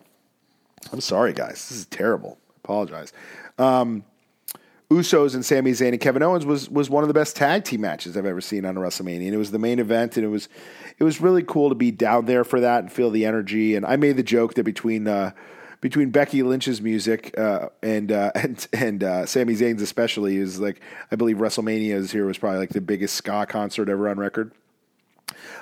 I'm 0.93 1.03
sorry, 1.03 1.33
guys. 1.33 1.69
This 1.69 1.73
is 1.73 1.87
terrible. 1.87 2.40
Apologize. 2.65 3.13
Um, 3.59 4.05
Usos 4.91 5.35
and 5.37 5.45
Sami 5.45 5.71
Zayn 5.71 5.91
and 5.91 6.01
Kevin 6.01 6.23
Owens 6.23 6.45
was 6.45 6.69
was 6.69 6.91
one 6.91 7.05
of 7.05 7.09
the 7.09 7.15
best 7.15 7.37
tag 7.37 7.63
team 7.63 7.83
matches 7.83 8.17
I've 8.17 8.27
ever 8.27 8.41
seen 8.41 8.65
on 8.65 8.77
a 8.77 8.81
WrestleMania, 8.81 9.27
and 9.27 9.35
it 9.35 9.39
was 9.39 9.53
the 9.53 9.59
main 9.59 9.79
event, 9.79 10.17
and 10.17 10.27
it 10.27 10.31
was 10.31 10.49
it 10.99 11.05
was 11.05 11.21
really 11.21 11.45
cool 11.45 11.69
to 11.69 11.77
be 11.77 11.93
down 11.93 12.27
there 12.27 12.43
for 12.43 12.61
that 12.61 12.81
and 12.81 12.93
feel 12.93 13.11
the 13.11 13.25
energy. 13.25 13.77
And 13.77 13.87
I 13.87 13.95
made 13.97 14.17
the 14.17 14.25
joke 14.25 14.55
that 14.55 14.65
between 14.65 15.07
uh, 15.07 15.31
between 15.81 16.11
Becky 16.11 16.43
Lynch's 16.43 16.83
music 16.83 17.37
uh, 17.39 17.69
and 17.85 18.11
uh, 18.11 18.33
and 18.35 18.67
and 18.73 19.05
uh, 19.05 19.27
Sami 19.27 19.55
Zayn's 19.55 19.81
especially 19.81 20.37
is 20.39 20.59
like 20.59 20.81
I 21.13 21.17
believe 21.17 21.37
WrestleMania's 21.37 22.11
here 22.11 22.27
was 22.27 22.39
probably 22.39 22.59
like 22.59 22.71
the 22.71 22.81
biggest 22.81 23.15
ska 23.15 23.47
concert 23.49 23.89
ever 23.89 24.09
on 24.09 24.19
record. 24.19 24.51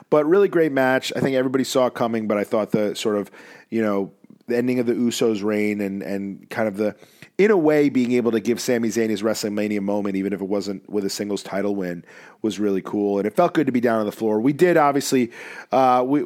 But 0.09 0.25
really 0.25 0.49
great 0.49 0.73
match. 0.73 1.13
I 1.15 1.21
think 1.21 1.37
everybody 1.37 1.65
saw 1.65 1.87
it 1.87 1.95
coming, 1.95 2.27
but 2.27 2.39
I 2.39 2.45
thought 2.45 2.71
the 2.71 2.95
sort 2.95 3.17
of 3.17 3.31
you 3.69 3.83
know 3.83 4.13
the 4.49 4.57
ending 4.57 4.79
of 4.81 4.87
the 4.87 4.95
Usos' 4.95 5.43
reign 5.43 5.81
and 5.81 6.03
and 6.03 6.49
kind 6.51 6.67
of 6.67 6.77
the 6.77 6.97
in 7.39 7.53
a 7.53 7.57
way 7.57 7.89
being 7.89 8.13
able 8.13 8.33
to 8.33 8.41
give 8.41 8.61
Sami 8.61 8.89
Zayn 8.89 9.11
his 9.11 9.23
WrestleMania 9.23 9.81
moment, 9.81 10.17
even 10.17 10.33
if 10.33 10.41
it 10.41 10.49
wasn't 10.49 10.89
with 10.91 11.05
a 11.05 11.11
singles 11.11 11.45
title 11.45 11.77
win, 11.77 12.05
was 12.43 12.59
really 12.59 12.83
cool. 12.83 13.19
And 13.19 13.27
it 13.29 13.37
felt 13.37 13.55
good 13.55 13.67
to 13.67 13.73
be 13.73 13.81
down 13.81 14.01
on 14.01 14.07
the 14.07 14.13
floor. 14.13 14.41
We 14.41 14.53
did 14.53 14.77
obviously 14.77 15.31
uh, 15.71 16.03
we, 16.05 16.25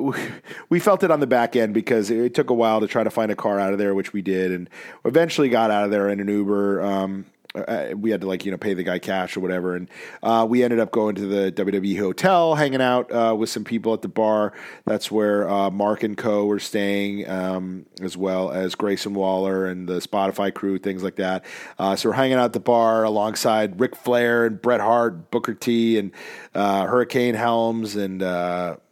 we 0.70 0.80
felt 0.80 1.04
it 1.04 1.10
on 1.10 1.20
the 1.20 1.26
back 1.26 1.54
end 1.54 1.74
because 1.74 2.10
it 2.10 2.34
took 2.34 2.48
a 2.48 2.54
while 2.54 2.80
to 2.80 2.86
try 2.86 3.04
to 3.04 3.10
find 3.10 3.30
a 3.30 3.36
car 3.36 3.60
out 3.60 3.74
of 3.74 3.78
there, 3.78 3.94
which 3.94 4.14
we 4.14 4.22
did, 4.22 4.52
and 4.52 4.70
eventually 5.04 5.50
got 5.50 5.70
out 5.70 5.84
of 5.84 5.90
there 5.90 6.08
in 6.08 6.18
an 6.18 6.28
Uber. 6.28 6.82
Um, 6.82 7.26
uh, 7.54 7.88
we 7.94 8.10
had 8.10 8.20
to 8.22 8.26
like 8.26 8.44
you 8.44 8.50
know 8.50 8.56
pay 8.56 8.74
the 8.74 8.82
guy 8.82 8.98
cash 8.98 9.36
or 9.36 9.40
whatever, 9.40 9.76
and 9.76 9.88
uh, 10.22 10.46
we 10.48 10.62
ended 10.62 10.80
up 10.80 10.90
going 10.90 11.14
to 11.14 11.26
the 11.26 11.52
WWE 11.52 11.98
hotel, 11.98 12.54
hanging 12.54 12.80
out 12.80 13.10
uh, 13.12 13.34
with 13.36 13.50
some 13.50 13.64
people 13.64 13.92
at 13.92 14.02
the 14.02 14.08
bar. 14.08 14.52
That's 14.86 15.10
where 15.10 15.48
uh, 15.48 15.70
Mark 15.70 16.02
and 16.02 16.16
Co 16.16 16.46
were 16.46 16.58
staying, 16.58 17.28
um, 17.28 17.86
as 18.00 18.16
well 18.16 18.50
as 18.50 18.74
Grayson 18.74 19.14
Waller 19.14 19.66
and 19.66 19.88
the 19.88 20.00
Spotify 20.00 20.52
crew, 20.52 20.78
things 20.78 21.02
like 21.02 21.16
that. 21.16 21.44
Uh, 21.78 21.96
so 21.96 22.08
we're 22.08 22.14
hanging 22.14 22.38
out 22.38 22.46
at 22.46 22.52
the 22.52 22.60
bar 22.60 23.04
alongside 23.04 23.78
Ric 23.78 23.96
Flair 23.96 24.46
and 24.46 24.60
Bret 24.60 24.80
Hart, 24.80 25.30
Booker 25.30 25.54
T, 25.54 25.98
and 25.98 26.12
uh, 26.54 26.86
Hurricane 26.86 27.34
Helms, 27.34 27.96
and 27.96 28.22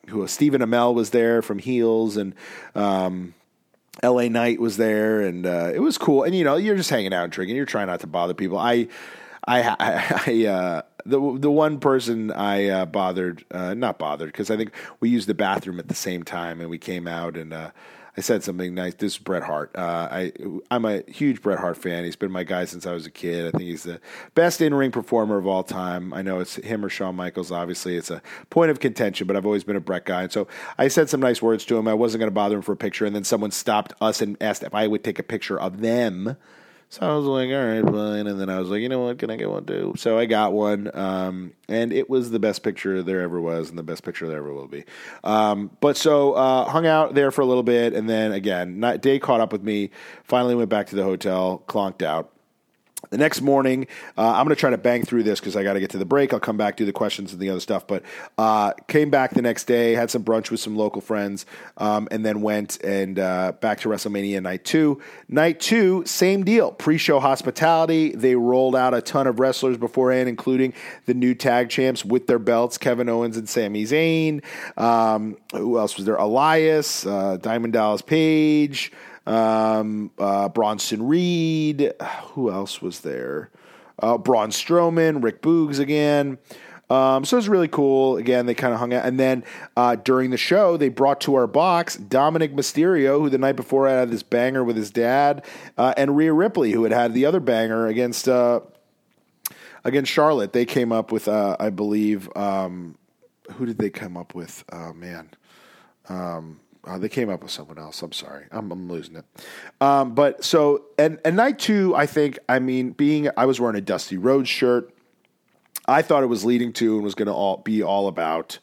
who 0.09 0.27
Stephen 0.27 0.61
Amell 0.61 0.95
was 0.95 1.11
there 1.11 1.43
from 1.43 1.59
Heels, 1.59 2.17
and. 2.17 2.35
Um, 2.75 3.35
LA 4.03 4.29
Knight 4.29 4.61
was 4.61 4.77
there, 4.77 5.21
and 5.21 5.47
uh, 5.47 5.71
it 5.75 5.81
was 5.81 5.99
cool. 5.99 6.23
And 6.23 6.35
you 6.35 6.45
know, 6.45 6.57
you're 6.57 6.77
just 6.77 6.91
hanging 6.91 7.13
out 7.13 7.25
and 7.25 7.33
drinking. 7.33 7.57
You're 7.57 7.67
trying 7.67 7.89
not 7.89 8.01
to 8.01 8.07
bother 8.07 8.35
people. 8.35 8.59
I, 8.59 8.89
I, 9.47 9.63
I, 9.63 10.23
I 10.27 10.47
uh, 10.47 10.83
the 11.05 11.39
the 11.39 11.51
one 11.51 11.81
person 11.81 12.31
I 12.31 12.69
uh, 12.69 12.87
bothered, 12.87 13.45
uh, 13.51 13.75
not 13.75 13.99
bothered, 13.99 14.29
because 14.29 14.51
I 14.51 14.57
think 14.57 14.73
we 15.01 15.11
used 15.11 15.29
the 15.29 15.35
bathroom 15.35 15.79
at 15.79 15.89
the 15.89 15.95
same 15.95 16.23
time, 16.23 16.61
and 16.61 16.71
we 16.71 16.79
came 16.79 17.09
out 17.09 17.37
and 17.37 17.53
uh, 17.53 17.71
I 18.17 18.21
said 18.21 18.43
something 18.43 18.75
nice. 18.75 18.95
This 18.95 19.13
is 19.13 19.19
Bret 19.19 19.43
Hart. 19.43 19.71
Uh, 19.77 20.09
I 20.11 20.33
I'm 20.71 20.85
a 20.85 21.03
huge 21.09 21.43
Bret 21.43 21.59
Hart 21.59 21.77
fan. 21.77 22.05
He's 22.05 22.17
been 22.17 22.33
my 22.33 22.45
guy 22.45 22.65
since 22.65 22.87
I 22.87 22.93
was 22.93 23.07
a 23.07 23.11
kid. 23.11 23.47
I 23.47 23.51
think 23.57 23.69
he's 23.69 23.85
the 23.85 24.01
best 24.35 24.61
in 24.61 24.75
ring 24.75 24.91
performer 24.91 25.39
of 25.39 25.47
all 25.47 25.63
time. 25.63 26.13
I 26.13 26.23
know 26.23 26.41
it's 26.41 26.57
him 26.57 26.85
or 26.85 26.89
Shawn 26.89 27.15
Michaels. 27.15 27.53
Obviously, 27.53 27.97
it's 27.97 28.11
a 28.11 28.21
point 28.51 28.71
of 28.71 28.81
contention, 28.81 29.27
but 29.27 29.37
I've 29.37 29.47
always 29.47 29.65
been 29.65 29.77
a 29.77 29.81
Bret 29.81 30.05
guy. 30.05 30.25
And 30.25 30.33
so 30.33 30.49
I 30.77 30.89
said 30.89 31.09
some 31.09 31.21
nice 31.21 31.41
words 31.41 31.65
to 31.67 31.77
him. 31.77 31.87
I 31.87 31.95
wasn't 31.95 32.21
going 32.21 32.31
to 32.31 32.35
bother 32.35 32.57
him 32.57 32.63
for 32.63 32.73
a 32.73 32.77
picture, 32.77 33.07
and 33.07 33.15
then 33.15 33.25
someone 33.25 33.53
stopped 33.53 33.93
us 34.01 34.21
and 34.21 34.37
asked 34.41 34.63
if 34.63 34.75
I 34.75 34.87
would 34.87 35.05
take 35.05 35.19
a 35.19 35.25
picture 35.25 35.59
of 35.59 35.81
them. 35.81 36.37
So 36.93 37.07
I 37.09 37.15
was 37.15 37.25
like, 37.25 37.51
all 37.51 37.65
right, 37.65 37.85
fine. 37.85 38.27
And 38.27 38.41
then 38.41 38.51
I 38.51 38.59
was 38.59 38.69
like, 38.69 38.81
you 38.81 38.89
know 38.89 38.99
what? 38.99 39.21
Can 39.21 39.31
I 39.31 39.37
get 39.37 39.49
one 39.49 39.65
too? 39.65 39.95
So 39.97 40.19
I 40.19 40.27
got 40.27 40.53
one. 40.53 40.91
Um, 40.93 41.53
and 41.69 41.93
it 41.93 42.11
was 42.11 42.33
the 42.33 42.41
best 42.41 42.65
picture 42.65 43.01
there 43.01 43.21
ever 43.21 43.41
was 43.41 43.71
and 43.71 43.79
the 43.79 43.85
best 43.85 44.03
picture 44.03 44.27
there 44.27 44.39
ever 44.39 44.53
will 44.53 44.67
be. 44.67 44.85
Um, 45.23 45.71
but 45.81 45.97
so 45.97 46.33
uh, 46.33 46.65
hung 46.69 46.89
out 46.89 47.15
there 47.15 47.31
for 47.31 47.43
a 47.43 47.47
little 47.47 47.63
bit. 47.63 47.95
And 47.95 48.11
then 48.11 48.33
again, 48.33 48.81
day 49.01 49.21
caught 49.21 49.41
up 49.41 49.53
with 49.53 49.63
me. 49.63 49.91
Finally 50.25 50.57
went 50.57 50.69
back 50.69 50.89
to 50.89 50.97
the 50.97 51.05
hotel, 51.05 51.63
clonked 51.69 52.03
out. 52.03 52.33
The 53.11 53.19
next 53.19 53.41
morning, 53.41 53.89
uh, 54.17 54.35
I'm 54.35 54.45
going 54.45 54.55
to 54.55 54.61
try 54.61 54.71
to 54.71 54.79
bang 54.79 55.05
through 55.05 55.25
this 55.25 55.41
because 55.41 55.57
I 55.57 55.65
got 55.65 55.73
to 55.73 55.81
get 55.81 55.91
to 55.91 55.99
the 55.99 56.05
break. 56.05 56.33
I'll 56.33 56.39
come 56.39 56.57
back, 56.57 56.77
do 56.77 56.85
the 56.85 56.93
questions 56.93 57.33
and 57.33 57.43
the 57.43 57.51
other 57.51 57.59
stuff. 57.59 57.85
But 57.85 58.05
uh, 58.39 58.73
came 58.87 59.11
back 59.11 59.35
the 59.35 59.43
next 59.43 59.65
day, 59.65 59.95
had 59.95 60.13
some 60.13 60.23
brunch 60.23 60.53
with 60.53 60.61
some 60.61 60.77
local 60.77 61.01
friends, 61.01 61.45
um, 61.77 62.07
and 62.13 62.25
then 62.25 62.41
went 62.41 62.81
and 62.85 63.19
uh, 63.19 63.53
back 63.61 63.81
to 63.81 63.89
WrestleMania 63.89 64.41
night 64.41 64.65
two. 64.65 65.03
Night 65.29 65.59
two, 65.59 66.05
same 66.07 66.45
deal. 66.45 66.71
Pre-show 66.71 67.19
hospitality. 67.19 68.13
They 68.13 68.37
rolled 68.37 68.77
out 68.77 68.95
a 68.95 69.03
ton 69.03 69.27
of 69.27 69.41
wrestlers 69.41 69.77
beforehand, 69.77 70.29
including 70.29 70.73
the 71.07 71.15
new 71.15 71.35
tag 71.35 71.69
champs 71.69 72.05
with 72.05 72.29
their 72.29 72.39
belts, 72.39 72.79
Kevin 72.79 73.09
Owens 73.09 73.37
and 73.37 73.49
Sami 73.49 73.87
Zayn. 73.87 74.41
Um, 74.79 75.37
who 75.53 75.79
else 75.79 75.97
was 75.97 76.07
there? 76.07 76.15
Elias, 76.15 77.05
uh, 77.05 77.39
Diamond 77.39 77.73
Dallas 77.73 78.03
Page 78.03 78.93
um, 79.27 80.11
uh, 80.19 80.49
Bronson 80.49 81.07
Reed. 81.07 81.93
Who 82.33 82.51
else 82.51 82.81
was 82.81 83.01
there? 83.01 83.51
Uh, 83.99 84.17
Braun 84.19 84.51
Strowman, 84.51 85.23
Rick 85.23 85.43
Boogs 85.43 85.79
again. 85.79 86.39
Um, 86.89 87.25
so 87.25 87.37
it 87.37 87.39
was 87.39 87.49
really 87.49 87.69
cool. 87.69 88.17
Again, 88.17 88.47
they 88.47 88.55
kind 88.55 88.75
of 88.75 88.81
hung 88.81 88.93
out. 88.93 89.05
And 89.05 89.19
then 89.19 89.45
uh, 89.77 89.95
during 89.95 90.31
the 90.31 90.37
show, 90.37 90.77
they 90.77 90.89
brought 90.89 91.21
to 91.23 91.37
our 91.37 91.47
box 91.47 91.97
Dominic 91.97 92.53
Mysterio, 92.53 93.21
who 93.21 93.31
the 93.31 93.39
night 93.39 93.55
before 93.55 93.89
had 93.89 94.11
this 94.11 94.25
banger 94.25 94.65
with 94.65 94.77
his 94.77 94.91
dad, 94.91 95.45
uh, 95.79 95.95
and 95.97 96.17
Rhea 96.17 96.33
Ripley, 96.33 96.73
who 96.73 96.83
had 96.83 96.93
had 96.93 97.15
the 97.15 97.27
other 97.27 97.39
banger 97.39 97.87
against 97.87 98.29
uh, 98.29 98.61
against 99.85 100.11
Charlotte. 100.11 100.53
They 100.53 100.65
came 100.65 100.91
up 100.91 101.13
with, 101.13 101.29
uh, 101.29 101.57
I 101.61 101.71
believe, 101.71 102.29
um, 102.37 102.97
who 103.53 103.67
did 103.67 103.79
they 103.79 103.91
come 103.91 104.17
up 104.17 104.35
with? 104.35 104.65
Oh, 104.73 104.93
man. 104.93 105.31
Um, 106.09 106.59
uh, 106.85 106.99
they 106.99 107.09
came 107.09 107.29
up 107.29 107.43
with 107.43 107.51
someone 107.51 107.79
else. 107.79 108.03
I'm 108.03 108.13
sorry. 108.13 108.47
I'm, 108.51 108.71
I'm 108.73 108.89
losing 108.89 109.17
it. 109.17 109.25
Um, 109.81 110.15
but 110.15 110.45
so, 110.45 110.85
and, 110.99 111.19
and 111.25 111.37
night 111.37 111.59
two, 111.59 111.95
I 111.95 112.07
think, 112.07 112.39
I 112.49 112.59
mean, 112.59 112.91
being, 112.91 113.29
I 113.37 113.47
was 113.47 113.61
wearing 113.61 113.77
a 113.77 113.81
Dusty 113.81 114.17
Rhodes 114.17 114.49
shirt. 114.49 114.93
I 115.87 116.03
thought 116.03 116.23
it 116.23 116.27
was 116.27 116.45
leading 116.45 116.73
to 116.75 116.95
and 116.97 117.05
was 117.05 117.15
going 117.15 117.27
to 117.29 117.63
be 117.63 117.83
all 117.83 118.09
about 118.09 118.59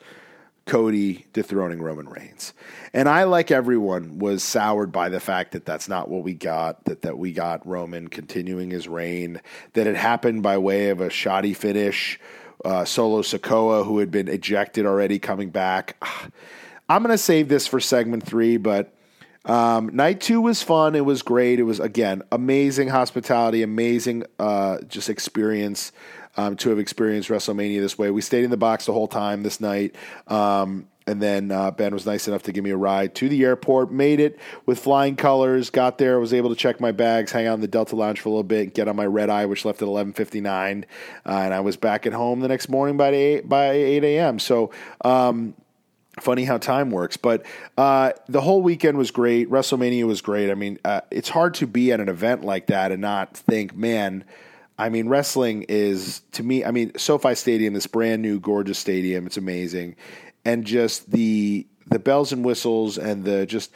Cody 0.66 1.26
dethroning 1.34 1.82
Roman 1.82 2.10
Reigns. 2.10 2.54
And 2.94 3.08
I, 3.08 3.24
like 3.24 3.52
everyone, 3.52 4.20
was 4.20 4.44
soured 4.44 4.92
by 4.92 5.10
the 5.10 5.20
fact 5.20 5.52
that 5.54 5.66
that's 5.66 5.88
not 5.88 6.10
what 6.10 6.24
we 6.24 6.34
got, 6.34 6.84
that, 6.86 7.04
that 7.04 7.18
we 7.18 7.32
got 7.32 7.66
Roman 7.68 8.08
continuing 8.08 8.72
his 8.72 8.88
reign, 8.88 9.42
that 9.74 9.88
it 9.88 9.96
happened 9.96 10.44
by 10.44 10.58
way 10.58 10.90
of 10.90 11.02
a 11.02 11.10
shoddy 11.10 11.54
finish. 11.54 12.20
Uh, 12.66 12.84
Solo 12.84 13.22
Sikoa, 13.22 13.86
who 13.86 14.00
had 14.00 14.10
been 14.10 14.28
ejected 14.28 14.86
already, 14.86 15.20
coming 15.20 15.52
back. 15.52 15.96
I'm 16.90 17.04
going 17.04 17.14
to 17.14 17.18
save 17.18 17.50
this 17.50 17.68
for 17.68 17.80
segment 17.80 18.24
three, 18.24 18.58
but 18.58 18.94
um, 19.46 19.96
night 19.96 20.22
two 20.22 20.42
was 20.42 20.64
fun. 20.64 20.96
It 20.96 21.06
was 21.06 21.22
great. 21.22 21.60
It 21.60 21.64
was, 21.64 21.80
again, 21.80 22.24
amazing 22.32 22.88
hospitality, 22.90 23.64
amazing 23.64 24.24
uh, 24.40 24.80
just 24.88 25.10
experience 25.10 25.92
um, 26.38 26.56
to 26.58 26.70
have 26.70 26.80
experienced 26.80 27.30
WrestleMania 27.30 27.82
this 27.82 27.98
way. 27.98 28.12
We 28.12 28.22
stayed 28.22 28.44
in 28.44 28.52
the 28.52 28.58
box 28.58 28.86
the 28.86 28.94
whole 28.94 29.08
time 29.08 29.44
this 29.44 29.60
night. 29.60 29.96
Um, 30.28 30.88
and 31.08 31.22
then 31.22 31.52
uh, 31.52 31.72
Ben 31.72 31.94
was 31.94 32.06
nice 32.06 32.28
enough 32.28 32.44
to 32.44 32.52
give 32.52 32.66
me 32.66 32.72
a 32.72 32.78
ride 32.78 33.16
to 33.16 33.30
the 33.30 33.46
airport. 33.46 33.92
Made 33.92 34.20
it 34.20 34.38
with 34.66 34.78
flying 34.78 35.16
colors. 35.16 35.70
Got 35.70 35.98
there, 35.98 36.20
was 36.20 36.34
able 36.34 36.50
to 36.50 36.56
check 36.56 36.82
my 36.82 36.92
bags, 36.92 37.32
hang 37.32 37.48
out 37.48 37.54
in 37.54 37.62
the 37.62 37.68
Delta 37.68 37.96
Lounge 37.96 38.20
for 38.20 38.28
a 38.28 38.32
little 38.32 38.44
bit, 38.44 38.74
get 38.74 38.90
on 38.90 38.98
my 38.98 39.06
red 39.06 39.30
eye, 39.30 39.46
which 39.46 39.64
left 39.64 39.82
at 39.82 39.88
eleven 39.88 40.12
fifty 40.12 40.42
nine, 40.42 40.86
uh, 41.26 41.30
and 41.30 41.54
I 41.54 41.62
was 41.62 41.78
back 41.78 42.06
at 42.06 42.12
home 42.12 42.42
the 42.42 42.50
next 42.50 42.68
morning 42.68 42.98
by 42.98 43.08
eight 43.10 43.48
by 43.48 43.70
eight 43.72 44.04
a.m. 44.04 44.38
So. 44.40 44.72
Um, 45.04 45.56
funny 46.20 46.44
how 46.44 46.58
time 46.58 46.92
works, 46.92 47.18
but 47.18 47.46
uh, 47.78 48.12
the 48.28 48.42
whole 48.42 48.62
weekend 48.62 48.98
was 48.98 49.12
great. 49.12 49.50
WrestleMania 49.50 50.06
was 50.06 50.22
great. 50.22 50.50
I 50.50 50.56
mean, 50.56 50.80
uh, 50.84 51.02
it's 51.12 51.30
hard 51.30 51.54
to 51.56 51.68
be 51.68 51.92
at 51.92 52.00
an 52.00 52.10
event 52.10 52.44
like 52.44 52.68
that 52.68 52.92
and 52.92 53.02
not 53.02 53.36
think, 53.36 53.76
man. 53.76 54.24
I 54.80 54.90
mean, 54.90 55.10
wrestling 55.10 55.66
is 55.70 56.22
to 56.34 56.44
me. 56.44 56.64
I 56.64 56.70
mean, 56.70 56.96
SoFi 56.98 57.34
Stadium, 57.34 57.74
this 57.74 57.88
brand 57.88 58.22
new, 58.22 58.40
gorgeous 58.40 58.78
stadium. 58.78 59.26
It's 59.26 59.38
amazing 59.38 59.96
and 60.48 60.64
just 60.64 61.12
the 61.12 61.68
the 61.90 62.00
bells 62.00 62.32
and 62.32 62.44
whistles 62.44 62.98
and 62.98 63.24
the 63.24 63.46
just 63.46 63.72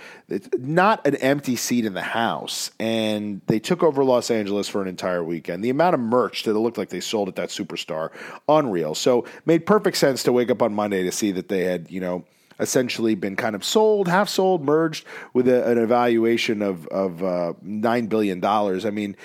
not 0.57 1.05
an 1.07 1.15
empty 1.15 1.55
seat 1.55 1.85
in 1.85 1.93
the 1.93 2.01
house. 2.01 2.71
And 2.79 3.41
they 3.47 3.59
took 3.59 3.83
over 3.83 4.03
Los 4.03 4.29
Angeles 4.29 4.67
for 4.67 4.81
an 4.81 4.87
entire 4.87 5.23
weekend. 5.23 5.63
The 5.63 5.69
amount 5.69 5.93
of 5.93 5.99
merch 5.99 6.43
that 6.43 6.51
it 6.51 6.59
looked 6.59 6.77
like 6.77 6.89
they 6.89 6.99
sold 6.99 7.27
at 7.29 7.35
that 7.35 7.49
superstar, 7.49 8.11
unreal. 8.47 8.95
So 8.95 9.25
made 9.45 9.65
perfect 9.65 9.97
sense 9.97 10.23
to 10.23 10.31
wake 10.31 10.51
up 10.51 10.61
on 10.61 10.73
Monday 10.73 11.03
to 11.03 11.11
see 11.11 11.31
that 11.31 11.47
they 11.47 11.63
had, 11.63 11.89
you 11.89 12.01
know, 12.01 12.25
essentially 12.59 13.15
been 13.15 13.35
kind 13.35 13.55
of 13.55 13.63
sold, 13.63 14.07
half 14.07 14.29
sold, 14.29 14.63
merged 14.63 15.05
with 15.33 15.47
a, 15.47 15.69
an 15.69 15.77
evaluation 15.77 16.61
of 16.61 16.87
of 16.87 17.23
uh, 17.23 17.53
nine 17.61 18.07
billion 18.07 18.39
dollars. 18.39 18.85
I 18.85 18.91
mean, 18.91 19.15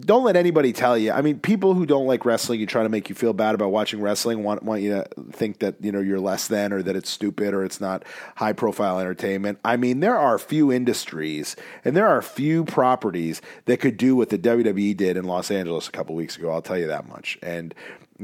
don't 0.00 0.24
let 0.24 0.36
anybody 0.36 0.72
tell 0.72 0.96
you. 0.96 1.12
I 1.12 1.20
mean, 1.20 1.38
people 1.38 1.74
who 1.74 1.86
don't 1.86 2.06
like 2.06 2.24
wrestling, 2.24 2.60
you 2.60 2.66
try 2.66 2.82
to 2.82 2.88
make 2.88 3.08
you 3.08 3.14
feel 3.14 3.32
bad 3.32 3.54
about 3.54 3.70
watching 3.70 4.00
wrestling, 4.00 4.42
want 4.42 4.62
want 4.62 4.82
you 4.82 4.90
to 4.90 5.06
think 5.32 5.60
that 5.60 5.76
you 5.80 5.92
know 5.92 6.00
you're 6.00 6.20
less 6.20 6.48
than, 6.48 6.72
or 6.72 6.82
that 6.82 6.96
it's 6.96 7.10
stupid, 7.10 7.54
or 7.54 7.64
it's 7.64 7.80
not 7.80 8.04
high 8.36 8.52
profile 8.52 8.98
entertainment. 8.98 9.58
I 9.64 9.76
mean, 9.76 10.00
there 10.00 10.18
are 10.18 10.38
few 10.38 10.72
industries 10.72 11.56
and 11.84 11.96
there 11.96 12.08
are 12.08 12.22
few 12.22 12.64
properties 12.64 13.40
that 13.66 13.80
could 13.80 13.96
do 13.96 14.16
what 14.16 14.30
the 14.30 14.38
WWE 14.38 14.96
did 14.96 15.16
in 15.16 15.24
Los 15.24 15.50
Angeles 15.50 15.88
a 15.88 15.92
couple 15.92 16.14
weeks 16.14 16.36
ago. 16.36 16.50
I'll 16.50 16.62
tell 16.62 16.78
you 16.78 16.86
that 16.88 17.08
much. 17.08 17.38
And 17.42 17.74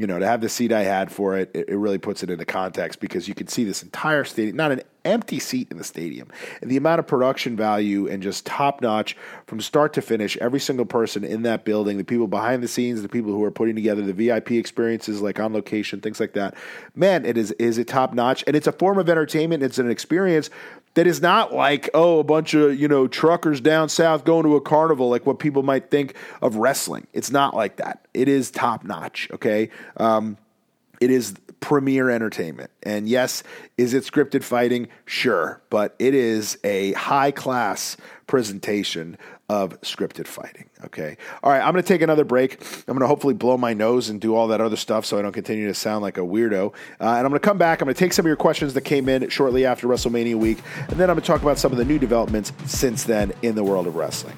you 0.01 0.07
know, 0.07 0.19
to 0.19 0.27
have 0.27 0.41
the 0.41 0.49
seat 0.49 0.73
I 0.73 0.83
had 0.83 1.13
for 1.13 1.37
it, 1.37 1.51
it, 1.53 1.69
it 1.69 1.77
really 1.77 1.99
puts 1.99 2.23
it 2.23 2.31
into 2.31 2.47
context 2.47 3.01
because 3.01 3.29
you 3.29 3.35
can 3.35 3.49
see 3.49 3.65
this 3.65 3.83
entire 3.83 4.25
stadium, 4.25 4.57
not 4.57 4.73
an 4.73 4.83
empty 5.05 5.39
seat 5.39 5.69
in 5.71 5.77
the 5.77 5.85
stadium. 5.85 6.29
And 6.63 6.71
the 6.71 6.79
amount 6.79 7.01
of 7.01 7.07
production 7.07 7.55
value 7.55 8.09
and 8.09 8.23
just 8.23 8.47
top 8.47 8.81
notch 8.81 9.15
from 9.47 9.61
start 9.61 9.93
to 9.95 10.03
finish, 10.03 10.39
every 10.39 10.59
single 10.59 10.87
person 10.87 11.23
in 11.23 11.43
that 11.43 11.67
building, 11.67 11.99
the 11.99 12.05
people 12.05 12.27
behind 12.27 12.63
the 12.63 12.69
scenes, 12.69 13.03
the 13.03 13.11
people 13.11 13.33
who 13.33 13.45
are 13.45 13.51
putting 13.51 13.75
together 13.75 14.01
the 14.01 14.15
VIP 14.15 14.53
experiences 14.53 15.21
like 15.21 15.39
on 15.39 15.53
location, 15.53 16.01
things 16.01 16.19
like 16.19 16.33
that. 16.33 16.55
Man, 16.95 17.27
it 17.27 17.37
is 17.37 17.53
is 17.53 17.77
it 17.77 17.87
top 17.87 18.15
notch 18.15 18.43
and 18.47 18.57
it's 18.57 18.67
a 18.67 18.73
form 18.73 18.99
of 18.99 19.11
entertainment, 19.11 19.63
it's 19.63 19.79
an 19.79 19.91
experience 19.91 20.49
that 20.95 21.07
is 21.07 21.21
not 21.21 21.53
like 21.53 21.89
oh 21.95 22.19
a 22.19 22.25
bunch 22.25 22.55
of 22.55 22.79
you 22.79 22.89
know 22.89 23.07
truckers 23.07 23.61
down 23.61 23.89
south 23.89 24.25
going 24.25 24.45
to 24.45 24.57
a 24.57 24.61
carnival 24.61 25.09
like 25.09 25.27
what 25.27 25.39
people 25.39 25.63
might 25.63 25.91
think 25.91 26.15
of 26.43 26.57
wrestling. 26.57 27.07
It's 27.13 27.31
not 27.31 27.55
like 27.55 27.77
that. 27.77 28.07
It 28.15 28.29
is 28.29 28.51
top 28.51 28.85
notch 28.85 29.29
okay? 29.33 29.71
Um, 29.97 30.37
it 31.01 31.11
is 31.11 31.35
premier 31.61 32.11
entertainment. 32.11 32.71
And 32.83 33.09
yes 33.09 33.43
is 33.77 33.95
it 33.95 34.05
scripted 34.05 34.43
fighting? 34.43 34.89
Sure. 35.05 35.61
But 35.71 35.95
it 35.99 36.15
is 36.15 36.59
a 36.65 36.93
high 36.93 37.31
class 37.31 37.97
presentation 38.27 39.19
of 39.51 39.81
scripted 39.81 40.29
fighting. 40.29 40.71
Okay. 40.85 41.17
All 41.43 41.51
right. 41.51 41.61
I'm 41.61 41.73
going 41.73 41.83
to 41.83 41.89
take 41.89 42.03
another 42.03 42.23
break. 42.23 42.63
I'm 42.87 42.95
going 42.95 43.01
to 43.01 43.09
hopefully 43.09 43.35
blow 43.35 43.57
my 43.57 43.75
nose 43.75 44.09
and 44.09 44.21
do 44.21 44.37
all 44.37 44.47
that 44.49 44.61
other 44.61 44.77
stuff 44.77 45.05
so 45.05 45.19
I 45.19 45.23
don't 45.23 45.33
continue 45.33 45.67
to 45.67 45.75
sound 45.75 46.03
like 46.03 46.19
a 46.19 46.21
weirdo. 46.21 46.73
Uh, 46.73 46.73
and 47.01 47.27
I'm 47.27 47.31
going 47.31 47.33
to 47.33 47.41
come 47.41 47.59
back. 47.59 47.81
I'm 47.81 47.87
going 47.87 47.95
to 47.97 47.99
take 47.99 48.13
some 48.13 48.25
of 48.25 48.29
your 48.29 48.37
questions 48.37 48.75
that 48.75 48.83
came 48.83 49.09
in 49.09 49.29
shortly 49.29 49.67
after 49.67 49.89
WrestleMania 49.89 50.37
week. 50.37 50.59
And 50.89 51.01
then 51.01 51.11
I'm 51.11 51.17
going 51.17 51.23
to 51.23 51.27
talk 51.27 51.43
about 51.43 51.59
some 51.59 51.73
of 51.73 51.79
the 51.79 51.85
new 51.85 51.99
developments 51.99 52.53
since 52.67 53.03
then 53.03 53.33
in 53.43 53.57
the 53.57 53.65
world 53.65 53.89
of 53.89 53.97
wrestling. 53.97 54.37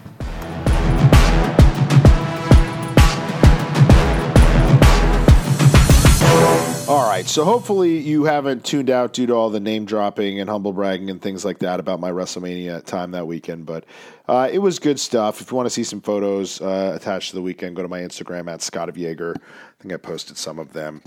All 6.93 7.09
right, 7.09 7.27
so 7.27 7.47
hopefully 7.47 7.97
you 7.97 8.25
haven't 8.25 8.67
tuned 8.67 8.91
out 8.91 9.15
due 9.15 9.27
to 9.27 9.33
all 9.33 9.49
the 9.49 9.61
name 9.61 9.87
dropping 9.87 10.41
and 10.41 10.51
humble 10.51 10.75
bragging 10.75 11.09
and 11.09 11.23
things 11.23 11.43
like 11.43 11.61
that 11.61 11.81
about 11.81 12.01
my 12.01 12.11
WrestleMania 12.11 12.85
time 12.85 13.13
that 13.13 13.27
weekend. 13.27 13.65
But 13.65 13.87
uh, 14.29 14.51
it 14.53 14.59
was 14.59 14.79
good 14.79 15.01
stuff. 15.01 15.41
If 15.41 15.51
you 15.51 15.57
want 15.57 15.65
to 15.65 15.71
see 15.71 15.85
some 15.85 16.03
photos 16.03 16.61
uh, 16.61 16.93
attached 16.95 17.31
to 17.31 17.37
the 17.37 17.41
weekend, 17.41 17.77
go 17.77 17.83
to 17.83 17.89
my 17.89 18.01
Instagram 18.01 18.53
at 18.53 18.61
Shot 18.61 18.91
of 18.91 18.99
Yager. 18.99 19.35
I 19.35 19.83
think 19.83 19.95
I 19.95 19.97
posted 19.97 20.37
some 20.37 20.59
of 20.59 20.75
them. 20.75 21.01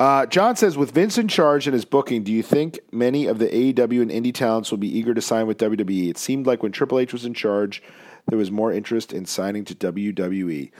Uh, 0.00 0.26
John 0.26 0.56
says, 0.56 0.76
with 0.76 0.90
Vince 0.90 1.18
in 1.18 1.28
charge 1.28 1.68
and 1.68 1.74
his 1.74 1.84
booking, 1.84 2.24
do 2.24 2.32
you 2.32 2.42
think 2.42 2.80
many 2.90 3.26
of 3.26 3.38
the 3.38 3.46
AEW 3.46 4.02
and 4.02 4.10
indie 4.10 4.34
talents 4.34 4.72
will 4.72 4.78
be 4.78 4.98
eager 4.98 5.14
to 5.14 5.22
sign 5.22 5.46
with 5.46 5.58
WWE? 5.58 6.10
It 6.10 6.18
seemed 6.18 6.48
like 6.48 6.64
when 6.64 6.72
Triple 6.72 6.98
H 6.98 7.12
was 7.12 7.24
in 7.24 7.32
charge, 7.32 7.80
there 8.26 8.38
was 8.38 8.50
more 8.50 8.72
interest 8.72 9.12
in 9.12 9.24
signing 9.24 9.64
to 9.66 9.76
WWE. 9.76 10.72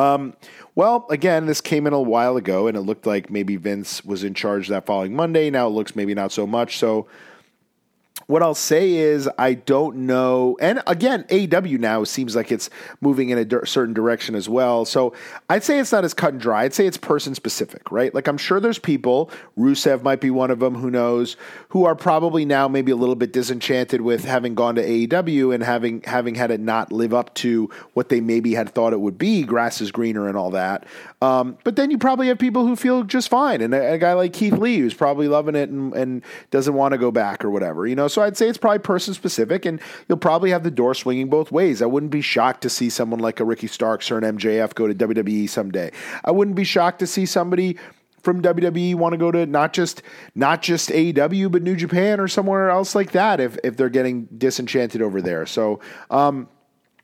Um, 0.00 0.34
well, 0.74 1.06
again, 1.10 1.46
this 1.46 1.60
came 1.60 1.86
in 1.86 1.92
a 1.92 2.00
while 2.00 2.36
ago, 2.36 2.66
and 2.66 2.76
it 2.76 2.80
looked 2.80 3.06
like 3.06 3.30
maybe 3.30 3.56
Vince 3.56 4.04
was 4.04 4.24
in 4.24 4.34
charge 4.34 4.68
that 4.68 4.86
following 4.86 5.14
Monday. 5.14 5.50
Now 5.50 5.66
it 5.66 5.70
looks 5.70 5.94
maybe 5.94 6.14
not 6.14 6.32
so 6.32 6.46
much. 6.46 6.78
So 6.78 7.06
what 8.30 8.44
I'll 8.44 8.54
say 8.54 8.92
is, 8.92 9.28
I 9.38 9.54
don't 9.54 10.06
know. 10.06 10.56
And 10.60 10.82
again, 10.86 11.24
AEW 11.24 11.80
now 11.80 12.04
seems 12.04 12.36
like 12.36 12.52
it's 12.52 12.70
moving 13.00 13.30
in 13.30 13.38
a 13.38 13.44
di- 13.44 13.64
certain 13.64 13.92
direction 13.92 14.36
as 14.36 14.48
well. 14.48 14.84
So 14.84 15.12
I'd 15.48 15.64
say 15.64 15.80
it's 15.80 15.90
not 15.90 16.04
as 16.04 16.14
cut 16.14 16.34
and 16.34 16.40
dry. 16.40 16.62
I'd 16.62 16.72
say 16.72 16.86
it's 16.86 16.96
person 16.96 17.34
specific, 17.34 17.90
right? 17.90 18.14
Like 18.14 18.28
I'm 18.28 18.38
sure 18.38 18.60
there's 18.60 18.78
people, 18.78 19.32
Rusev 19.58 20.02
might 20.02 20.20
be 20.20 20.30
one 20.30 20.52
of 20.52 20.60
them, 20.60 20.76
who 20.76 20.92
knows, 20.92 21.36
who 21.70 21.84
are 21.84 21.96
probably 21.96 22.44
now 22.44 22.68
maybe 22.68 22.92
a 22.92 22.96
little 22.96 23.16
bit 23.16 23.32
disenchanted 23.32 24.00
with 24.00 24.24
having 24.24 24.54
gone 24.54 24.76
to 24.76 24.82
AEW 24.82 25.52
and 25.52 25.64
having 25.64 26.02
having 26.02 26.36
had 26.36 26.52
it 26.52 26.60
not 26.60 26.92
live 26.92 27.12
up 27.12 27.34
to 27.34 27.68
what 27.94 28.10
they 28.10 28.20
maybe 28.20 28.54
had 28.54 28.70
thought 28.70 28.92
it 28.92 29.00
would 29.00 29.18
be. 29.18 29.42
Grass 29.42 29.80
is 29.80 29.90
greener 29.90 30.28
and 30.28 30.36
all 30.36 30.50
that. 30.50 30.86
Um, 31.20 31.58
but 31.64 31.74
then 31.74 31.90
you 31.90 31.98
probably 31.98 32.28
have 32.28 32.38
people 32.38 32.64
who 32.64 32.76
feel 32.76 33.02
just 33.02 33.28
fine, 33.28 33.60
and 33.60 33.74
a, 33.74 33.94
a 33.94 33.98
guy 33.98 34.12
like 34.12 34.32
Keith 34.32 34.56
Lee 34.56 34.78
who's 34.78 34.94
probably 34.94 35.26
loving 35.26 35.56
it 35.56 35.68
and, 35.68 35.92
and 35.94 36.22
doesn't 36.52 36.74
want 36.74 36.92
to 36.92 36.98
go 36.98 37.10
back 37.10 37.44
or 37.44 37.50
whatever, 37.50 37.86
you 37.88 37.96
know. 37.96 38.06
So 38.06 38.19
I'd 38.22 38.36
say 38.36 38.48
it's 38.48 38.58
probably 38.58 38.80
person 38.80 39.14
specific, 39.14 39.64
and 39.64 39.80
you'll 40.08 40.18
probably 40.18 40.50
have 40.50 40.62
the 40.62 40.70
door 40.70 40.94
swinging 40.94 41.28
both 41.28 41.52
ways. 41.52 41.82
I 41.82 41.86
wouldn't 41.86 42.12
be 42.12 42.20
shocked 42.20 42.62
to 42.62 42.70
see 42.70 42.90
someone 42.90 43.20
like 43.20 43.40
a 43.40 43.44
Ricky 43.44 43.66
Starks 43.66 44.10
or 44.10 44.18
an 44.18 44.38
MJF 44.38 44.74
go 44.74 44.86
to 44.86 44.94
WWE 44.94 45.48
someday. 45.48 45.92
I 46.24 46.30
wouldn't 46.30 46.56
be 46.56 46.64
shocked 46.64 47.00
to 47.00 47.06
see 47.06 47.26
somebody 47.26 47.76
from 48.22 48.42
WWE 48.42 48.94
want 48.96 49.14
to 49.14 49.16
go 49.16 49.30
to 49.30 49.46
not 49.46 49.72
just 49.72 50.02
not 50.34 50.60
just 50.60 50.90
AEW 50.90 51.50
but 51.50 51.62
New 51.62 51.74
Japan 51.74 52.20
or 52.20 52.28
somewhere 52.28 52.68
else 52.68 52.94
like 52.94 53.12
that 53.12 53.40
if 53.40 53.56
if 53.64 53.76
they're 53.76 53.88
getting 53.88 54.26
disenchanted 54.36 55.02
over 55.02 55.22
there. 55.22 55.46
So. 55.46 55.80
Um, 56.10 56.48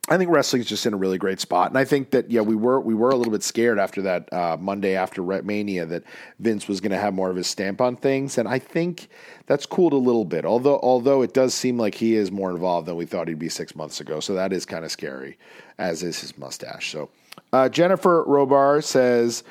I 0.08 0.18
think 0.18 0.30
wrestling 0.30 0.62
is 0.62 0.68
just 0.68 0.86
in 0.86 0.94
a 0.94 0.96
really 0.96 1.18
great 1.18 1.40
spot, 1.40 1.70
and 1.70 1.78
I 1.78 1.84
think 1.84 2.12
that 2.12 2.30
yeah, 2.30 2.40
we 2.40 2.54
were 2.54 2.80
we 2.80 2.94
were 2.94 3.10
a 3.10 3.16
little 3.16 3.32
bit 3.32 3.42
scared 3.42 3.78
after 3.78 4.02
that 4.02 4.32
uh, 4.32 4.56
Monday 4.60 4.94
after 4.94 5.20
Mania 5.42 5.84
that 5.86 6.04
Vince 6.38 6.68
was 6.68 6.80
going 6.80 6.92
to 6.92 6.98
have 6.98 7.12
more 7.12 7.28
of 7.28 7.34
his 7.34 7.48
stamp 7.48 7.80
on 7.80 7.96
things, 7.96 8.38
and 8.38 8.46
I 8.46 8.60
think 8.60 9.08
that's 9.46 9.66
cooled 9.66 9.92
a 9.92 9.96
little 9.96 10.24
bit. 10.24 10.44
Although 10.44 10.78
although 10.80 11.22
it 11.22 11.34
does 11.34 11.54
seem 11.54 11.76
like 11.76 11.96
he 11.96 12.14
is 12.14 12.30
more 12.30 12.50
involved 12.50 12.86
than 12.86 12.94
we 12.94 13.04
thought 13.04 13.26
he'd 13.26 13.40
be 13.40 13.48
six 13.48 13.74
months 13.74 14.00
ago, 14.00 14.20
so 14.20 14.34
that 14.34 14.52
is 14.52 14.64
kind 14.64 14.84
of 14.84 14.92
scary, 14.92 15.38
as 15.78 16.04
is 16.04 16.20
his 16.20 16.38
mustache. 16.38 16.92
So 16.92 17.10
uh, 17.52 17.68
Jennifer 17.68 18.24
Robar 18.24 18.84
says, 18.84 19.42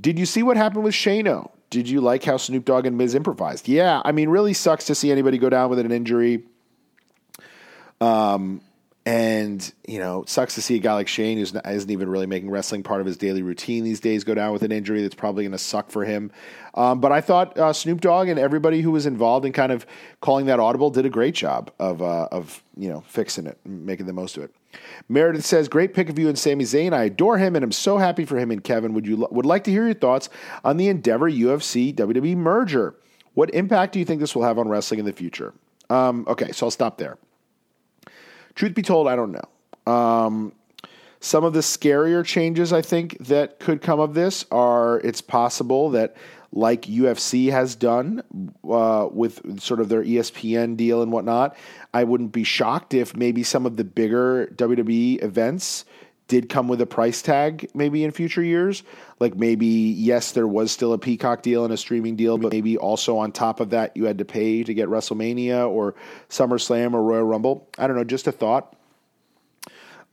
"Did 0.00 0.18
you 0.18 0.24
see 0.24 0.42
what 0.42 0.56
happened 0.56 0.84
with 0.84 0.94
Shano? 0.94 1.50
Did 1.68 1.90
you 1.90 2.00
like 2.00 2.24
how 2.24 2.38
Snoop 2.38 2.64
Dogg 2.64 2.86
and 2.86 2.96
Miz 2.96 3.14
improvised? 3.14 3.68
Yeah, 3.68 4.00
I 4.02 4.12
mean, 4.12 4.30
really 4.30 4.54
sucks 4.54 4.86
to 4.86 4.94
see 4.94 5.12
anybody 5.12 5.36
go 5.36 5.50
down 5.50 5.68
with 5.68 5.78
an 5.78 5.92
injury." 5.92 6.44
Um 8.00 8.62
And 9.06 9.70
you 9.86 9.98
know, 9.98 10.24
sucks 10.26 10.54
to 10.54 10.62
see 10.62 10.76
a 10.76 10.78
guy 10.78 10.94
like 10.94 11.08
Shane 11.08 11.36
who's 11.36 11.52
not, 11.52 11.66
even 11.66 12.08
really 12.08 12.26
making 12.26 12.50
wrestling 12.50 12.82
part 12.82 13.00
of 13.00 13.06
his 13.06 13.18
daily 13.18 13.42
routine 13.42 13.84
these 13.84 14.00
days 14.00 14.24
go 14.24 14.34
down 14.34 14.52
with 14.52 14.62
an 14.62 14.72
injury 14.72 15.02
that's 15.02 15.14
probably 15.14 15.44
going 15.44 15.52
to 15.52 15.58
suck 15.58 15.90
for 15.90 16.04
him. 16.06 16.32
Um, 16.72 17.00
but 17.00 17.12
I 17.12 17.20
thought 17.20 17.58
uh, 17.58 17.74
Snoop 17.74 18.00
Dogg 18.00 18.28
and 18.28 18.38
everybody 18.38 18.80
who 18.80 18.90
was 18.90 19.04
involved 19.04 19.44
in 19.44 19.52
kind 19.52 19.72
of 19.72 19.86
calling 20.22 20.46
that 20.46 20.58
audible 20.58 20.88
did 20.88 21.04
a 21.04 21.10
great 21.10 21.34
job 21.34 21.70
of 21.78 22.00
uh, 22.00 22.28
of 22.32 22.62
you 22.78 22.88
know 22.88 23.02
fixing 23.06 23.46
it, 23.46 23.58
making 23.66 24.06
the 24.06 24.14
most 24.14 24.38
of 24.38 24.44
it. 24.44 24.54
Meredith 25.08 25.44
says, 25.44 25.68
"Great 25.68 25.92
pick 25.92 26.08
of 26.08 26.18
you 26.18 26.28
and 26.28 26.38
Sami 26.38 26.64
Zayn. 26.64 26.94
I 26.94 27.04
adore 27.04 27.36
him, 27.36 27.56
and 27.56 27.64
I'm 27.64 27.72
so 27.72 27.98
happy 27.98 28.24
for 28.24 28.38
him 28.38 28.50
and 28.50 28.64
Kevin. 28.64 28.94
Would 28.94 29.06
you 29.06 29.28
would 29.30 29.46
like 29.46 29.64
to 29.64 29.70
hear 29.70 29.84
your 29.84 29.94
thoughts 29.94 30.30
on 30.64 30.78
the 30.78 30.88
Endeavor 30.88 31.30
UFC 31.30 31.94
WWE 31.94 32.36
merger? 32.36 32.94
What 33.34 33.52
impact 33.52 33.92
do 33.92 33.98
you 33.98 34.04
think 34.04 34.20
this 34.20 34.34
will 34.34 34.44
have 34.44 34.58
on 34.58 34.68
wrestling 34.68 35.00
in 35.00 35.06
the 35.06 35.12
future?" 35.12 35.52
Um, 35.90 36.24
okay, 36.26 36.52
so 36.52 36.66
I'll 36.66 36.70
stop 36.70 36.96
there. 36.96 37.18
Truth 38.54 38.74
be 38.74 38.82
told, 38.82 39.08
I 39.08 39.16
don't 39.16 39.32
know. 39.32 39.92
Um, 39.92 40.52
some 41.20 41.44
of 41.44 41.52
the 41.52 41.60
scarier 41.60 42.24
changes 42.24 42.72
I 42.72 42.82
think 42.82 43.18
that 43.18 43.58
could 43.58 43.80
come 43.80 44.00
of 44.00 44.14
this 44.14 44.44
are 44.50 45.00
it's 45.00 45.20
possible 45.20 45.90
that, 45.90 46.16
like 46.54 46.82
UFC 46.82 47.50
has 47.50 47.74
done 47.74 48.22
uh, 48.68 49.08
with 49.10 49.60
sort 49.60 49.80
of 49.80 49.88
their 49.88 50.04
ESPN 50.04 50.76
deal 50.76 51.02
and 51.02 51.10
whatnot, 51.10 51.56
I 51.92 52.04
wouldn't 52.04 52.30
be 52.30 52.44
shocked 52.44 52.94
if 52.94 53.16
maybe 53.16 53.42
some 53.42 53.66
of 53.66 53.76
the 53.76 53.82
bigger 53.82 54.46
WWE 54.54 55.22
events 55.22 55.84
did 56.28 56.48
come 56.48 56.68
with 56.68 56.80
a 56.80 56.86
price 56.86 57.22
tag 57.22 57.68
maybe 57.74 58.04
in 58.04 58.10
future 58.10 58.42
years. 58.42 58.82
Like 59.20 59.36
maybe, 59.36 59.66
yes, 59.66 60.32
there 60.32 60.46
was 60.46 60.72
still 60.72 60.92
a 60.92 60.98
Peacock 60.98 61.42
deal 61.42 61.64
and 61.64 61.72
a 61.72 61.76
streaming 61.76 62.16
deal, 62.16 62.38
but 62.38 62.52
maybe 62.52 62.76
also 62.78 63.18
on 63.18 63.32
top 63.32 63.60
of 63.60 63.70
that, 63.70 63.96
you 63.96 64.04
had 64.06 64.18
to 64.18 64.24
pay 64.24 64.62
to 64.64 64.74
get 64.74 64.88
WrestleMania 64.88 65.68
or 65.68 65.94
SummerSlam 66.30 66.94
or 66.94 67.02
Royal 67.02 67.24
Rumble. 67.24 67.68
I 67.78 67.86
don't 67.86 67.96
know, 67.96 68.04
just 68.04 68.26
a 68.26 68.32
thought. 68.32 68.74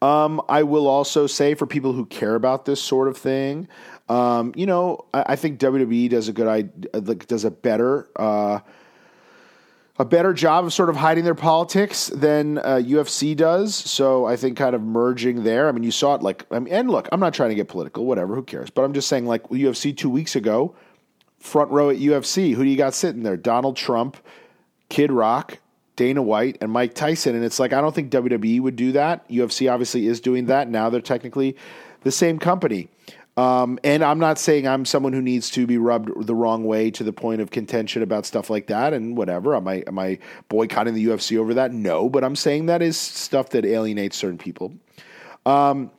Um, 0.02 0.42
I 0.50 0.64
will 0.64 0.88
also 0.88 1.28
say 1.28 1.54
for 1.54 1.68
people 1.68 1.94
who 1.94 2.08
care 2.08 2.34
about 2.34 2.66
this 2.66 2.82
sort 2.82 3.08
of 3.08 3.18
thing, 3.18 3.68
um, 4.10 4.52
you 4.56 4.66
know, 4.66 5.06
I, 5.14 5.24
I, 5.28 5.36
think 5.36 5.60
WWE 5.60 6.10
does 6.10 6.28
a 6.28 6.34
good, 6.34 6.90
like 6.94 7.28
does 7.28 7.46
a 7.46 7.52
better, 7.52 8.10
uh, 8.16 8.60
a 10.02 10.06
better 10.06 10.34
job 10.34 10.66
of 10.66 10.74
sort 10.74 10.90
of 10.90 10.96
hiding 10.96 11.24
their 11.24 11.36
politics 11.36 12.08
than 12.08 12.58
uh, 12.58 12.82
UFC 12.84 13.38
does. 13.38 13.76
So 13.76 14.26
I 14.26 14.36
think 14.36 14.58
kind 14.58 14.74
of 14.74 14.82
merging 14.82 15.44
there. 15.44 15.70
I 15.70 15.72
mean, 15.72 15.84
you 15.84 15.92
saw 15.92 16.16
it 16.16 16.24
like, 16.24 16.44
I 16.50 16.58
mean, 16.58 16.74
and 16.74 16.90
look, 16.90 17.08
I'm 17.12 17.20
not 17.20 17.36
trying 17.36 17.50
to 17.50 17.56
get 17.56 17.68
political, 17.68 18.08
whatever, 18.08 18.34
who 18.34 18.42
cares? 18.42 18.72
But 18.72 18.82
I'm 18.82 18.94
just 18.94 19.08
saying, 19.08 19.28
like 19.28 19.44
UFC 19.50 19.96
two 19.96 20.10
weeks 20.10 20.36
ago, 20.36 20.76
front 21.38 21.70
row 21.70 21.92
at 21.92 21.98
UFC, 21.98 22.56
who 22.56 22.64
do 22.64 22.70
you 22.72 22.78
got 22.78 22.96
sitting 22.96 23.22
there? 23.22 23.38
Donald 23.38 23.78
Trump, 23.78 24.18
Kid 24.90 25.12
Rock, 25.12 25.60
Dana 25.98 26.24
White, 26.24 26.58
and 26.62 26.72
Mike 26.72 26.96
Tyson. 26.96 27.36
And 27.36 27.46
it's 27.46 27.60
like, 27.60 27.72
I 27.72 27.80
don't 27.80 27.94
think 27.94 28.12
WWE 28.12 28.60
would 28.60 28.76
do 28.76 28.94
that. 28.94 29.30
UFC 29.30 29.72
obviously 29.72 30.08
is 30.08 30.20
doing 30.20 30.48
that. 30.48 30.68
Now 30.68 30.90
they're 30.90 31.00
technically 31.00 31.56
the 32.02 32.12
same 32.12 32.40
company. 32.40 32.90
Um, 33.42 33.80
and 33.84 34.04
I'm 34.04 34.20
not 34.20 34.38
saying 34.38 34.68
I'm 34.68 34.86
someone 34.86 35.14
who 35.14 35.22
needs 35.22 35.50
to 35.52 35.66
be 35.66 35.80
rubbed 35.80 36.28
the 36.28 36.36
wrong 36.36 36.64
way 36.64 36.92
to 36.92 37.04
the 37.04 37.12
point 37.12 37.42
of 37.42 37.50
contention 37.50 38.04
about 38.04 38.28
stuff 38.28 38.52
like 38.52 38.68
that 38.68 38.94
and 38.94 39.18
whatever. 39.18 39.56
Am 39.56 39.68
I 39.68 39.84
am 39.88 39.98
I 39.98 40.20
boycotting 40.48 40.94
the 40.94 41.08
UFC 41.08 41.40
over 41.40 41.56
that? 41.56 41.74
No, 41.74 42.08
but 42.08 42.24
I'm 42.24 42.36
saying 42.36 42.68
that 42.68 42.84
is 42.84 42.98
stuff 42.98 43.50
that 43.50 43.66
alienates 43.66 44.16
certain 44.16 44.38
people. 44.38 44.74
Um, 45.44 45.90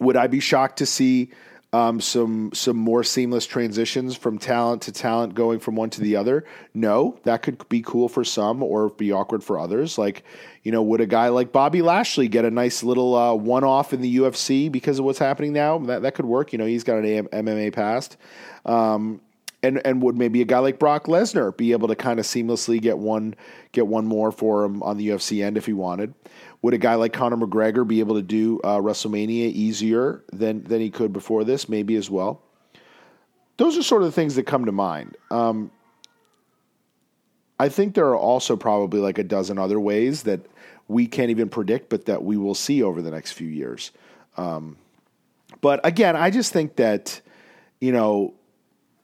would 0.00 0.16
I 0.16 0.26
be 0.26 0.40
shocked 0.40 0.78
to 0.78 0.86
see 0.86 1.30
um, 1.74 2.00
some 2.00 2.50
some 2.52 2.76
more 2.76 3.02
seamless 3.02 3.46
transitions 3.46 4.14
from 4.14 4.38
talent 4.38 4.82
to 4.82 4.92
talent 4.92 5.34
going 5.34 5.58
from 5.58 5.74
one 5.74 5.88
to 5.90 6.02
the 6.02 6.16
other? 6.16 6.44
No, 6.74 7.18
that 7.24 7.42
could 7.42 7.66
be 7.68 7.80
cool 7.80 8.08
for 8.08 8.24
some 8.24 8.62
or 8.62 8.90
be 8.90 9.10
awkward 9.10 9.42
for 9.42 9.58
others. 9.58 9.96
Like, 9.96 10.22
you 10.62 10.70
know, 10.70 10.82
would 10.82 11.00
a 11.00 11.06
guy 11.06 11.28
like 11.28 11.50
Bobby 11.50 11.80
Lashley 11.80 12.28
get 12.28 12.44
a 12.44 12.50
nice 12.50 12.82
little 12.82 13.14
uh, 13.14 13.34
one 13.34 13.64
off 13.64 13.94
in 13.94 14.02
the 14.02 14.16
UFC 14.16 14.70
because 14.70 14.98
of 14.98 15.06
what's 15.06 15.18
happening 15.18 15.54
now? 15.54 15.78
That 15.78 16.02
that 16.02 16.14
could 16.14 16.26
work. 16.26 16.52
You 16.52 16.58
know, 16.58 16.66
he's 16.66 16.84
got 16.84 16.98
an 16.98 17.06
AM, 17.06 17.26
MMA 17.28 17.72
past. 17.72 18.18
Um, 18.66 19.22
and 19.62 19.80
and 19.86 20.02
would 20.02 20.16
maybe 20.16 20.42
a 20.42 20.44
guy 20.44 20.58
like 20.58 20.78
Brock 20.78 21.06
Lesnar 21.06 21.56
be 21.56 21.72
able 21.72 21.88
to 21.88 21.96
kind 21.96 22.18
of 22.18 22.26
seamlessly 22.26 22.80
get 22.82 22.98
one 22.98 23.34
get 23.70 23.86
one 23.86 24.06
more 24.06 24.32
for 24.32 24.64
him 24.64 24.82
on 24.82 24.98
the 24.98 25.08
UFC 25.08 25.42
end 25.42 25.56
if 25.56 25.66
he 25.66 25.72
wanted? 25.72 26.12
Would 26.62 26.74
a 26.74 26.78
guy 26.78 26.94
like 26.94 27.12
Conor 27.12 27.36
McGregor 27.36 27.86
be 27.86 28.00
able 28.00 28.14
to 28.14 28.22
do 28.22 28.60
uh, 28.62 28.78
WrestleMania 28.78 29.50
easier 29.52 30.22
than 30.32 30.62
than 30.64 30.80
he 30.80 30.90
could 30.90 31.12
before 31.12 31.44
this? 31.44 31.68
Maybe 31.68 31.96
as 31.96 32.08
well. 32.08 32.40
Those 33.56 33.76
are 33.76 33.82
sort 33.82 34.02
of 34.02 34.08
the 34.08 34.12
things 34.12 34.36
that 34.36 34.44
come 34.44 34.64
to 34.64 34.72
mind. 34.72 35.16
Um, 35.30 35.70
I 37.58 37.68
think 37.68 37.94
there 37.94 38.06
are 38.06 38.16
also 38.16 38.56
probably 38.56 39.00
like 39.00 39.18
a 39.18 39.24
dozen 39.24 39.58
other 39.58 39.78
ways 39.78 40.22
that 40.22 40.40
we 40.88 41.06
can't 41.06 41.30
even 41.30 41.48
predict, 41.48 41.90
but 41.90 42.06
that 42.06 42.24
we 42.24 42.36
will 42.36 42.54
see 42.54 42.82
over 42.82 43.02
the 43.02 43.10
next 43.10 43.32
few 43.32 43.48
years. 43.48 43.92
Um, 44.36 44.76
but 45.60 45.84
again, 45.84 46.16
I 46.16 46.30
just 46.30 46.52
think 46.52 46.76
that 46.76 47.20
you 47.80 47.90
know, 47.90 48.34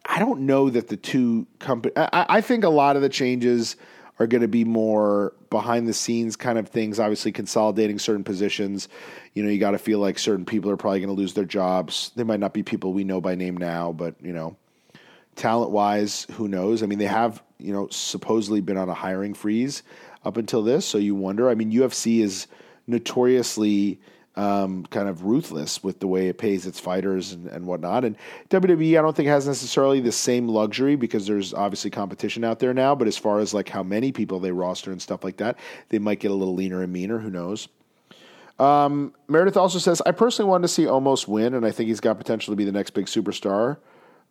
I 0.06 0.20
don't 0.20 0.42
know 0.42 0.70
that 0.70 0.86
the 0.86 0.96
two 0.96 1.48
company. 1.58 1.92
I, 1.96 2.26
I 2.28 2.40
think 2.40 2.62
a 2.62 2.68
lot 2.68 2.94
of 2.94 3.02
the 3.02 3.08
changes 3.08 3.74
are 4.20 4.28
going 4.28 4.42
to 4.42 4.48
be 4.48 4.64
more 4.64 5.32
behind 5.50 5.88
the 5.88 5.92
scenes 5.92 6.36
kind 6.36 6.58
of 6.58 6.68
things, 6.68 6.98
obviously 6.98 7.32
consolidating 7.32 7.98
certain 7.98 8.24
positions. 8.24 8.88
You 9.34 9.42
know, 9.42 9.50
you 9.50 9.58
got 9.58 9.72
to 9.72 9.78
feel 9.78 9.98
like 9.98 10.18
certain 10.18 10.44
people 10.44 10.70
are 10.70 10.76
probably 10.76 11.00
going 11.00 11.14
to 11.14 11.20
lose 11.20 11.34
their 11.34 11.44
jobs. 11.44 12.12
They 12.16 12.24
might 12.24 12.40
not 12.40 12.54
be 12.54 12.62
people 12.62 12.92
we 12.92 13.04
know 13.04 13.20
by 13.20 13.34
name 13.34 13.56
now, 13.56 13.92
but, 13.92 14.14
you 14.20 14.32
know, 14.32 14.56
talent 15.36 15.70
wise, 15.70 16.26
who 16.32 16.48
knows? 16.48 16.82
I 16.82 16.86
mean, 16.86 16.98
they 16.98 17.06
have, 17.06 17.42
you 17.58 17.72
know, 17.72 17.88
supposedly 17.88 18.60
been 18.60 18.76
on 18.76 18.88
a 18.88 18.94
hiring 18.94 19.34
freeze 19.34 19.82
up 20.24 20.36
until 20.36 20.62
this. 20.62 20.84
So 20.84 20.98
you 20.98 21.14
wonder. 21.14 21.48
I 21.48 21.54
mean, 21.54 21.72
UFC 21.72 22.20
is 22.20 22.46
notoriously 22.86 24.00
um, 24.38 24.86
kind 24.86 25.08
of 25.08 25.24
ruthless 25.24 25.82
with 25.82 25.98
the 25.98 26.06
way 26.06 26.28
it 26.28 26.38
pays 26.38 26.64
its 26.64 26.78
fighters 26.78 27.32
and, 27.32 27.48
and 27.48 27.66
whatnot. 27.66 28.04
And 28.04 28.16
WWE, 28.50 28.96
I 28.96 29.02
don't 29.02 29.16
think 29.16 29.28
has 29.28 29.48
necessarily 29.48 29.98
the 29.98 30.12
same 30.12 30.46
luxury 30.48 30.94
because 30.94 31.26
there's 31.26 31.52
obviously 31.52 31.90
competition 31.90 32.44
out 32.44 32.60
there 32.60 32.72
now. 32.72 32.94
But 32.94 33.08
as 33.08 33.18
far 33.18 33.40
as 33.40 33.52
like 33.52 33.68
how 33.68 33.82
many 33.82 34.12
people 34.12 34.38
they 34.38 34.52
roster 34.52 34.92
and 34.92 35.02
stuff 35.02 35.24
like 35.24 35.38
that, 35.38 35.58
they 35.88 35.98
might 35.98 36.20
get 36.20 36.30
a 36.30 36.34
little 36.34 36.54
leaner 36.54 36.82
and 36.84 36.92
meaner. 36.92 37.18
Who 37.18 37.30
knows? 37.30 37.66
Um, 38.60 39.12
Meredith 39.26 39.56
also 39.56 39.80
says, 39.80 40.00
I 40.06 40.12
personally 40.12 40.48
wanted 40.48 40.62
to 40.62 40.68
see 40.68 40.84
Omos 40.84 41.26
win, 41.26 41.54
and 41.54 41.66
I 41.66 41.72
think 41.72 41.88
he's 41.88 42.00
got 42.00 42.16
potential 42.16 42.52
to 42.52 42.56
be 42.56 42.64
the 42.64 42.72
next 42.72 42.90
big 42.90 43.06
superstar. 43.06 43.78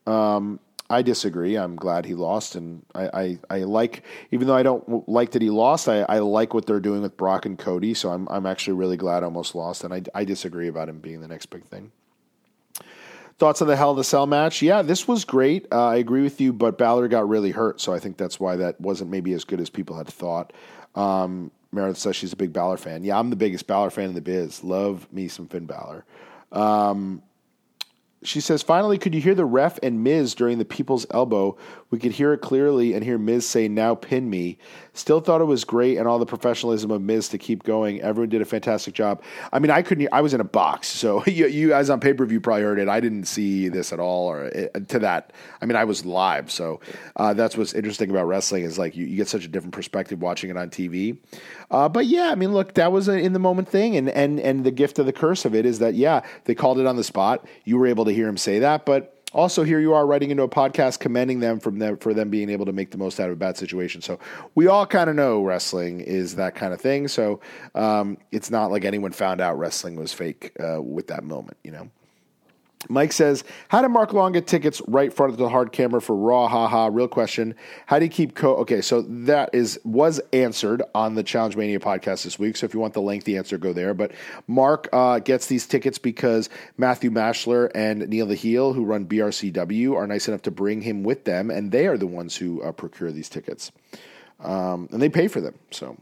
Um, 0.06 0.62
I 0.90 1.02
disagree. 1.02 1.56
I'm 1.56 1.76
glad 1.76 2.06
he 2.06 2.16
lost, 2.16 2.56
and 2.56 2.86
I, 2.96 3.10
I, 3.14 3.40
I, 3.50 3.58
like, 3.64 4.04
even 4.32 4.48
though 4.48 4.56
I 4.56 4.64
don't 4.64 5.08
like 5.10 5.32
that 5.32 5.42
he 5.42 5.50
lost, 5.50 5.90
I, 5.90 6.04
I 6.04 6.20
like 6.20 6.54
what 6.54 6.66
they're 6.66 6.80
doing 6.80 7.02
with 7.02 7.18
Brock 7.18 7.46
and 7.46 7.60
Cody. 7.60 7.94
So 7.94 8.10
I'm 8.10 8.28
I'm 8.30 8.46
actually 8.46 8.74
really 8.74 8.98
glad 8.98 9.24
Omos 9.24 9.54
lost, 9.54 9.84
and 9.84 9.94
I, 9.94 10.04
I 10.16 10.24
disagree 10.24 10.70
about 10.70 10.88
him 10.88 11.00
being 11.00 11.20
the 11.20 11.28
next 11.28 11.48
big 11.48 11.66
thing. 11.66 11.92
Thoughts 13.38 13.62
on 13.62 13.68
the 13.68 13.76
Hell 13.76 13.92
in 13.92 14.00
a 14.00 14.04
Cell 14.04 14.26
match? 14.26 14.62
Yeah, 14.62 14.82
this 14.82 15.08
was 15.08 15.24
great. 15.24 15.68
Uh, 15.72 15.90
I 15.90 15.98
agree 15.98 16.24
with 16.24 16.42
you, 16.42 16.52
but 16.54 16.78
Balor 16.78 17.08
got 17.10 17.30
really 17.30 17.52
hurt, 17.52 17.80
so 17.80 17.94
I 17.94 18.00
think 18.00 18.18
that's 18.18 18.40
why 18.40 18.56
that 18.56 18.82
wasn't 18.82 19.12
maybe 19.12 19.34
as 19.34 19.44
good 19.44 19.60
as 19.60 19.70
people 19.70 19.96
had 19.96 20.08
thought. 20.08 20.54
Um, 20.96 21.52
Meredith 21.72 22.00
says 22.00 22.16
she's 22.16 22.34
a 22.34 22.38
big 22.38 22.54
Balor 22.54 22.78
fan. 22.78 23.04
Yeah, 23.04 23.20
I'm 23.20 23.30
the 23.30 23.36
biggest 23.36 23.68
Balor 23.68 23.92
fan 23.92 24.10
in 24.10 24.16
the 24.16 24.22
biz. 24.22 24.64
Love 24.64 25.12
me 25.12 25.28
some 25.28 25.48
Finn 25.48 25.66
Balor. 25.66 26.06
Um, 26.52 27.22
she 28.24 28.42
says, 28.42 28.64
finally, 28.64 28.98
could 28.98 29.14
you 29.14 29.22
hear 29.22 29.36
the 29.36 29.46
ref 29.46 29.80
and 29.84 30.04
Miz 30.04 30.34
during 30.34 30.58
the 30.58 30.66
people's 30.66 31.06
elbow? 31.12 31.58
We 31.90 32.00
could 32.00 32.12
hear 32.12 32.34
it 32.34 32.40
clearly 32.40 32.94
and 32.94 33.04
hear 33.04 33.18
Miz 33.18 33.48
say, 33.48 33.68
now 33.70 33.96
pin 33.96 34.30
me. 34.30 34.58
Still 34.94 35.22
thought 35.22 35.40
it 35.40 35.46
was 35.46 35.64
great 35.64 35.98
and 35.98 36.08
all 36.08 36.20
the 36.20 36.26
professionalism 36.26 36.92
of 36.92 37.02
Miz 37.02 37.30
to 37.30 37.38
keep 37.38 37.64
going. 37.64 38.02
Everyone 38.02 38.30
did 38.30 38.42
a 38.42 38.46
fantastic 38.46 38.94
job. 38.94 39.22
I 39.54 39.60
mean, 39.60 39.72
I 39.72 39.82
couldn't, 39.82 40.10
I 40.12 40.20
was 40.22 40.34
in 40.34 40.42
a 40.42 40.46
box. 40.46 40.88
So 40.90 41.24
you, 41.28 41.48
you 41.48 41.70
guys 41.70 41.90
on 41.90 42.00
pay 42.00 42.14
per 42.14 42.26
view 42.26 42.42
probably 42.42 42.64
heard 42.64 42.80
it. 42.80 42.90
I 42.90 43.00
didn't 43.00 43.26
see 43.26 43.70
this 43.70 43.94
at 43.94 44.00
all 44.00 44.28
or 44.28 44.46
it, 44.46 44.72
uh, 44.76 44.80
to 44.82 45.00
that. 45.00 45.32
I 45.62 45.66
mean, 45.66 45.78
I 45.78 45.86
was 45.86 46.06
live. 46.06 46.52
So 46.52 46.82
uh, 47.16 47.34
that's 47.34 47.56
what's 47.56 47.74
interesting 47.74 48.10
about 48.10 48.26
wrestling 48.26 48.64
is 48.64 48.78
like 48.78 48.98
you, 48.98 49.06
you, 49.06 49.16
get 49.16 49.30
such 49.30 49.46
a 49.46 49.48
different 49.48 49.74
perspective 49.74 50.22
watching 50.22 50.50
it 50.50 50.58
on 50.58 50.70
TV. 50.70 51.18
Uh, 51.72 51.88
but 51.88 52.06
yeah, 52.06 52.32
I 52.32 52.36
mean, 52.36 52.54
look, 52.54 52.74
that 52.74 52.92
was 52.92 53.08
an 53.08 53.20
in 53.20 53.34
the 53.34 53.40
moment 53.40 53.70
thing. 53.70 53.96
And, 53.96 54.10
and, 54.10 54.40
and 54.40 54.66
the 54.66 54.72
gift 54.72 55.00
of 55.00 55.06
the 55.06 55.14
curse 55.14 55.46
of 55.46 55.56
it 55.56 55.66
is 55.66 55.80
that, 55.80 55.94
yeah, 55.94 56.22
they 56.44 56.54
called 56.54 56.80
it 56.80 56.86
on 56.86 56.98
the 56.98 57.04
spot. 57.04 57.46
You 57.64 57.78
were 57.78 57.88
able 57.88 58.06
to 58.06 58.12
hear 58.12 58.28
him 58.28 58.38
say 58.38 58.60
that. 58.60 58.86
But 58.86 59.17
also, 59.34 59.64
here 59.64 59.80
you 59.80 59.94
are 59.94 60.06
writing 60.06 60.32
into 60.32 60.44
a 60.44 60.50
podcast 60.50 61.00
commending 61.00 61.42
them 61.42 61.60
from 61.60 61.80
them 61.80 61.98
for 61.98 62.14
them 62.14 62.30
being 62.30 62.50
able 62.50 62.66
to 62.66 62.72
make 62.72 62.92
the 62.92 62.98
most 62.98 63.20
out 63.20 63.28
of 63.28 63.34
a 63.34 63.36
bad 63.36 63.58
situation. 63.58 64.02
So 64.02 64.20
we 64.56 64.68
all 64.68 64.86
kind 64.86 65.10
of 65.10 65.16
know 65.16 65.42
wrestling 65.42 66.00
is 66.00 66.36
that 66.36 66.56
kind 66.56 66.74
of 66.74 66.80
thing. 66.80 67.10
So 67.10 67.42
um, 67.76 68.18
it's 68.32 68.50
not 68.50 68.72
like 68.72 68.86
anyone 68.86 69.12
found 69.12 69.42
out 69.42 69.58
wrestling 69.58 69.96
was 69.96 70.14
fake 70.14 70.54
uh, 70.60 70.82
with 70.82 71.08
that 71.08 71.24
moment, 71.24 71.58
you 71.64 71.72
know. 71.72 71.90
Mike 72.90 73.12
says, 73.12 73.44
How 73.70 73.82
did 73.82 73.90
Mark 73.90 74.14
Long 74.14 74.32
get 74.32 74.48
tickets 74.48 74.82
right 74.88 75.12
front 75.14 75.32
of 75.32 75.38
the 75.38 75.50
hard 75.50 75.72
camera 75.72 76.02
for 76.02 76.16
Raw? 76.16 76.48
Haha. 76.48 76.90
Real 76.92 77.08
question. 77.08 77.56
How 77.86 78.00
do 78.00 78.06
you 78.06 78.12
keep 78.12 78.36
co 78.36 78.56
okay, 78.58 78.82
so 78.82 79.02
that 79.02 79.50
is 79.54 79.80
was 79.84 80.20
answered 80.34 80.82
on 80.96 81.16
the 81.16 81.24
Challenge 81.24 81.56
Mania 81.56 81.80
podcast 81.80 82.24
this 82.24 82.40
week. 82.40 82.58
So 82.58 82.66
if 82.66 82.74
you 82.74 82.80
want 82.80 82.94
the 82.94 83.02
lengthy 83.02 83.38
answer, 83.38 83.58
go 83.58 83.74
there. 83.74 83.94
But 83.94 84.12
Mark 84.48 84.88
uh, 84.94 85.20
gets 85.20 85.48
these 85.48 85.68
tickets 85.68 85.98
because 85.98 86.50
Matthew 86.78 87.10
Mashler 87.12 87.70
and 87.76 88.08
Neil 88.08 88.26
the 88.26 88.36
Heel, 88.36 88.74
who 88.74 88.86
run 88.86 89.06
BRCW, 89.06 89.96
are 89.96 90.08
nice 90.08 90.28
enough 90.28 90.42
to 90.44 90.52
bring 90.52 90.82
him 90.82 91.04
with 91.04 91.26
them, 91.26 91.50
and 91.52 91.72
they 91.72 91.88
are 91.88 91.98
the 91.98 92.08
ones 92.08 92.36
who 92.36 92.62
uh, 92.62 92.72
procure 92.72 93.12
these 93.12 93.30
tickets. 93.30 93.72
Um, 94.40 94.88
and 94.92 95.02
they 95.02 95.10
pay 95.10 95.28
for 95.28 95.42
them. 95.42 95.56
So 95.72 95.98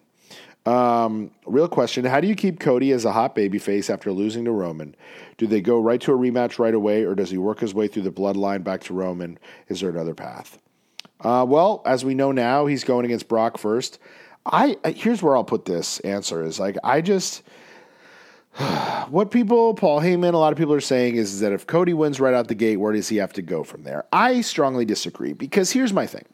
Um, 0.66 1.30
real 1.46 1.68
question: 1.68 2.06
How 2.06 2.20
do 2.20 2.28
you 2.28 2.36
keep 2.36 2.60
Cody 2.60 2.92
as 2.92 3.06
a 3.06 3.12
hot 3.12 3.36
baby 3.36 3.60
face 3.60 3.90
after 3.90 4.12
losing 4.12 4.46
to 4.46 4.52
Roman? 4.52 4.96
Do 5.38 5.48
they 5.48 5.62
go 5.62 5.80
right 5.80 6.00
to 6.02 6.14
a 6.14 6.18
rematch 6.18 6.60
right 6.60 6.74
away, 6.74 7.04
or 7.04 7.16
does 7.16 7.30
he 7.30 7.38
work 7.38 7.60
his 7.60 7.74
way 7.74 7.88
through 7.88 8.04
the 8.04 8.12
bloodline 8.12 8.64
back 8.64 8.82
to 8.84 8.94
Roman? 8.94 9.38
Is 9.68 9.82
there 9.82 9.90
another 9.90 10.14
path? 10.14 10.58
Uh, 11.20 11.46
well, 11.48 11.82
as 11.86 12.06
we 12.06 12.14
know 12.14 12.32
now, 12.32 12.66
he's 12.66 12.84
going 12.84 13.06
against 13.06 13.28
Brock 13.28 13.58
first. 13.58 14.00
I 14.46 14.78
here's 14.96 15.24
where 15.24 15.36
I'll 15.36 15.44
put 15.44 15.66
this 15.66 16.00
answer 16.02 16.44
is 16.44 16.60
like 16.60 16.78
I 16.84 17.02
just 17.02 17.42
what 19.10 19.32
people, 19.32 19.74
Paul 19.74 20.00
Heyman, 20.02 20.34
a 20.34 20.38
lot 20.38 20.54
of 20.54 20.58
people 20.58 20.74
are 20.74 20.82
saying 20.82 21.16
is, 21.16 21.34
is 21.34 21.40
that 21.42 21.52
if 21.52 21.68
Cody 21.68 21.94
wins 21.94 22.20
right 22.20 22.34
out 22.34 22.48
the 22.48 22.56
gate, 22.56 22.78
where 22.78 22.94
does 22.94 23.10
he 23.10 23.18
have 23.18 23.34
to 23.34 23.42
go 23.42 23.64
from 23.64 23.84
there? 23.84 24.06
I 24.14 24.42
strongly 24.42 24.86
disagree 24.86 25.34
because 25.34 25.72
here's 25.72 25.94
my 25.94 26.06
thing. 26.06 26.26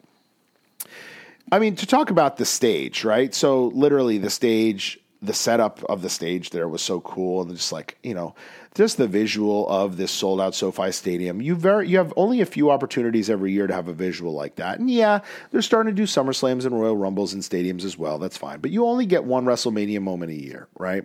I 1.50 1.58
mean, 1.58 1.76
to 1.76 1.86
talk 1.86 2.10
about 2.10 2.36
the 2.36 2.44
stage, 2.44 3.04
right? 3.04 3.34
So, 3.34 3.66
literally, 3.68 4.16
the 4.18 4.30
stage, 4.30 4.98
the 5.22 5.32
setup 5.32 5.82
of 5.84 6.02
the 6.02 6.10
stage 6.10 6.50
there 6.50 6.68
was 6.68 6.82
so 6.82 7.00
cool, 7.00 7.42
and 7.42 7.50
just 7.54 7.72
like 7.72 7.96
you 8.02 8.12
know, 8.12 8.34
just 8.74 8.96
the 8.96 9.06
visual 9.06 9.68
of 9.68 9.96
this 9.96 10.10
sold 10.10 10.40
out 10.40 10.54
SoFi 10.54 10.90
Stadium. 10.90 11.40
You 11.40 11.54
very 11.54 11.88
you 11.88 11.98
have 11.98 12.12
only 12.16 12.40
a 12.40 12.46
few 12.46 12.70
opportunities 12.70 13.30
every 13.30 13.52
year 13.52 13.66
to 13.66 13.72
have 13.72 13.88
a 13.88 13.92
visual 13.92 14.32
like 14.32 14.56
that. 14.56 14.80
And 14.80 14.90
yeah, 14.90 15.20
they're 15.50 15.62
starting 15.62 15.94
to 15.94 15.96
do 15.96 16.06
SummerSlams 16.06 16.66
and 16.66 16.78
Royal 16.78 16.96
Rumbles 16.96 17.34
in 17.34 17.40
stadiums 17.40 17.84
as 17.84 17.96
well. 17.96 18.18
That's 18.18 18.36
fine. 18.36 18.60
But 18.60 18.72
you 18.72 18.84
only 18.84 19.06
get 19.06 19.24
one 19.24 19.44
WrestleMania 19.44 20.02
moment 20.02 20.32
a 20.32 20.40
year, 20.40 20.66
right? 20.76 21.04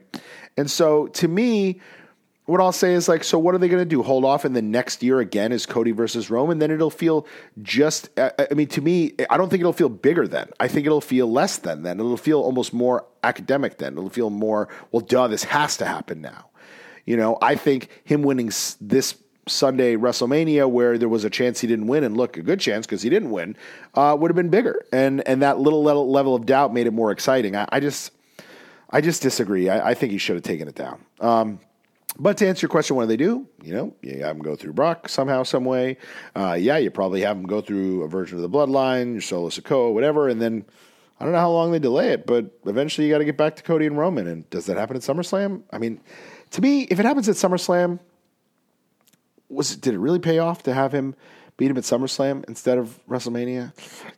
And 0.57 0.69
so 0.69 1.07
to 1.07 1.27
me, 1.27 1.79
what 2.47 2.61
I'll 2.61 2.71
say 2.71 2.93
is 2.93 3.09
like, 3.09 3.25
so 3.25 3.37
what 3.37 3.53
are 3.53 3.57
they 3.57 3.67
going 3.67 3.81
to 3.81 3.85
do? 3.85 4.01
Hold 4.01 4.23
off 4.23 4.45
and 4.45 4.55
the 4.55 4.61
next 4.61 5.03
year 5.03 5.19
again 5.19 5.51
is 5.51 5.65
Cody 5.65 5.91
versus 5.91 6.29
Roman? 6.29 6.59
Then 6.59 6.71
it'll 6.71 6.89
feel 6.89 7.27
just, 7.61 8.09
I 8.17 8.47
mean, 8.55 8.67
to 8.67 8.81
me, 8.81 9.13
I 9.29 9.35
don't 9.35 9.49
think 9.49 9.59
it'll 9.59 9.73
feel 9.73 9.89
bigger 9.89 10.27
then. 10.29 10.49
I 10.57 10.69
think 10.69 10.85
it'll 10.85 11.01
feel 11.01 11.29
less 11.29 11.57
than 11.57 11.83
then. 11.83 11.99
It'll 11.99 12.15
feel 12.15 12.39
almost 12.39 12.73
more 12.73 13.05
academic 13.21 13.79
then. 13.79 13.93
It'll 13.93 14.09
feel 14.09 14.29
more, 14.29 14.69
well, 14.93 15.01
duh, 15.01 15.27
this 15.27 15.43
has 15.43 15.75
to 15.77 15.85
happen 15.85 16.21
now. 16.21 16.45
You 17.05 17.17
know, 17.17 17.37
I 17.41 17.55
think 17.55 17.89
him 18.05 18.21
winning 18.21 18.47
this 18.79 19.15
Sunday 19.45 19.95
WrestleMania, 19.97 20.69
where 20.69 20.97
there 20.97 21.09
was 21.09 21.25
a 21.25 21.29
chance 21.29 21.59
he 21.59 21.67
didn't 21.67 21.87
win, 21.87 22.05
and 22.05 22.15
look, 22.15 22.37
a 22.37 22.41
good 22.41 22.61
chance 22.61 22.85
because 22.85 23.01
he 23.01 23.09
didn't 23.09 23.31
win, 23.31 23.57
uh, 23.93 24.15
would 24.17 24.29
have 24.29 24.35
been 24.35 24.49
bigger, 24.49 24.85
and 24.91 25.25
and 25.27 25.41
that 25.41 25.57
little 25.59 25.83
level, 25.83 26.35
of 26.35 26.45
doubt 26.45 26.73
made 26.73 26.87
it 26.87 26.91
more 26.91 27.11
exciting. 27.11 27.55
I, 27.55 27.67
I 27.71 27.79
just, 27.79 28.11
I 28.89 29.01
just 29.01 29.21
disagree. 29.21 29.69
I, 29.69 29.91
I, 29.91 29.93
think 29.93 30.11
he 30.11 30.17
should 30.17 30.35
have 30.35 30.43
taken 30.43 30.67
it 30.67 30.75
down. 30.75 30.99
Um, 31.21 31.59
but 32.19 32.37
to 32.37 32.47
answer 32.47 32.65
your 32.65 32.69
question, 32.69 32.95
what 32.95 33.03
do 33.03 33.07
they 33.07 33.17
do? 33.17 33.47
You 33.63 33.73
know, 33.73 33.95
you 34.01 34.23
have 34.23 34.35
them 34.35 34.43
go 34.43 34.55
through 34.55 34.73
Brock 34.73 35.07
somehow, 35.09 35.43
some 35.43 35.65
way. 35.65 35.97
Uh, 36.35 36.57
yeah, 36.59 36.77
you 36.77 36.89
probably 36.89 37.21
have 37.21 37.37
them 37.37 37.45
go 37.45 37.61
through 37.61 38.03
a 38.03 38.07
version 38.07 38.37
of 38.37 38.41
the 38.41 38.49
Bloodline, 38.49 39.13
your 39.13 39.21
Solo 39.21 39.49
Sikoa, 39.49 39.93
whatever, 39.93 40.27
and 40.27 40.41
then 40.41 40.65
I 41.19 41.23
don't 41.23 41.33
know 41.33 41.39
how 41.39 41.51
long 41.51 41.71
they 41.71 41.79
delay 41.79 42.09
it, 42.09 42.25
but 42.25 42.45
eventually 42.65 43.07
you 43.07 43.13
got 43.13 43.19
to 43.19 43.25
get 43.25 43.37
back 43.37 43.55
to 43.57 43.63
Cody 43.63 43.85
and 43.85 43.97
Roman. 43.97 44.27
And 44.27 44.49
does 44.49 44.65
that 44.67 44.77
happen 44.77 44.95
at 44.95 45.01
SummerSlam? 45.01 45.63
I 45.71 45.77
mean 45.77 45.99
to 46.51 46.61
me, 46.61 46.83
if 46.83 46.99
it 46.99 47.05
happens 47.05 47.27
at 47.29 47.35
SummerSlam, 47.35 47.99
was 49.49 49.75
did 49.75 49.93
it 49.93 49.99
really 49.99 50.19
pay 50.19 50.39
off 50.39 50.63
to 50.63 50.73
have 50.73 50.91
him 50.91 51.15
beat 51.57 51.71
him 51.71 51.77
at 51.77 51.83
SummerSlam 51.83 52.45
instead 52.47 52.77
of 52.77 52.99
WrestleMania? 53.09 53.73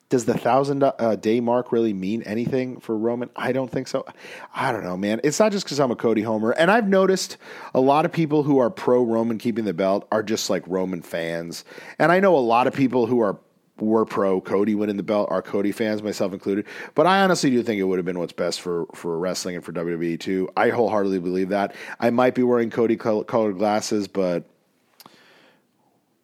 Does 0.09 0.25
the 0.25 0.37
thousand 0.37 0.83
uh, 0.83 1.15
day 1.15 1.39
mark 1.39 1.71
really 1.71 1.93
mean 1.93 2.21
anything 2.23 2.79
for 2.79 2.97
Roman? 2.97 3.29
I 3.35 3.53
don't 3.53 3.71
think 3.71 3.87
so. 3.87 4.05
I 4.53 4.71
don't 4.71 4.83
know, 4.83 4.97
man. 4.97 5.21
It's 5.23 5.39
not 5.39 5.51
just 5.51 5.65
because 5.65 5.79
I'm 5.79 5.91
a 5.91 5.95
Cody 5.95 6.21
Homer, 6.21 6.51
and 6.51 6.69
I've 6.69 6.87
noticed 6.87 7.37
a 7.73 7.79
lot 7.79 8.05
of 8.05 8.11
people 8.11 8.43
who 8.43 8.59
are 8.59 8.69
pro 8.69 9.01
Roman 9.03 9.37
keeping 9.37 9.65
the 9.65 9.73
belt 9.73 10.07
are 10.11 10.21
just 10.21 10.49
like 10.49 10.63
Roman 10.67 11.01
fans, 11.01 11.63
and 11.97 12.11
I 12.11 12.19
know 12.19 12.35
a 12.35 12.39
lot 12.39 12.67
of 12.67 12.73
people 12.73 13.05
who 13.05 13.21
are 13.21 13.39
were 13.81 14.05
pro 14.05 14.41
Cody 14.41 14.75
winning 14.75 14.97
the 14.97 15.03
belt, 15.03 15.29
are 15.31 15.41
Cody 15.41 15.71
fans, 15.71 16.03
myself 16.03 16.33
included. 16.33 16.65
But 16.95 17.07
I 17.07 17.21
honestly 17.21 17.49
do 17.49 17.63
think 17.63 17.79
it 17.79 17.83
would 17.83 17.97
have 17.97 18.05
been 18.05 18.19
what's 18.19 18.33
best 18.33 18.61
for, 18.61 18.85
for 18.93 19.17
wrestling 19.17 19.55
and 19.55 19.63
for 19.63 19.71
WWE 19.71 20.19
too. 20.19 20.49
I 20.57 20.69
wholeheartedly 20.69 21.19
believe 21.19 21.49
that. 21.49 21.73
I 21.99 22.09
might 22.09 22.35
be 22.35 22.43
wearing 22.43 22.69
Cody 22.69 22.97
colored 22.97 23.57
glasses, 23.57 24.07
but 24.07 24.45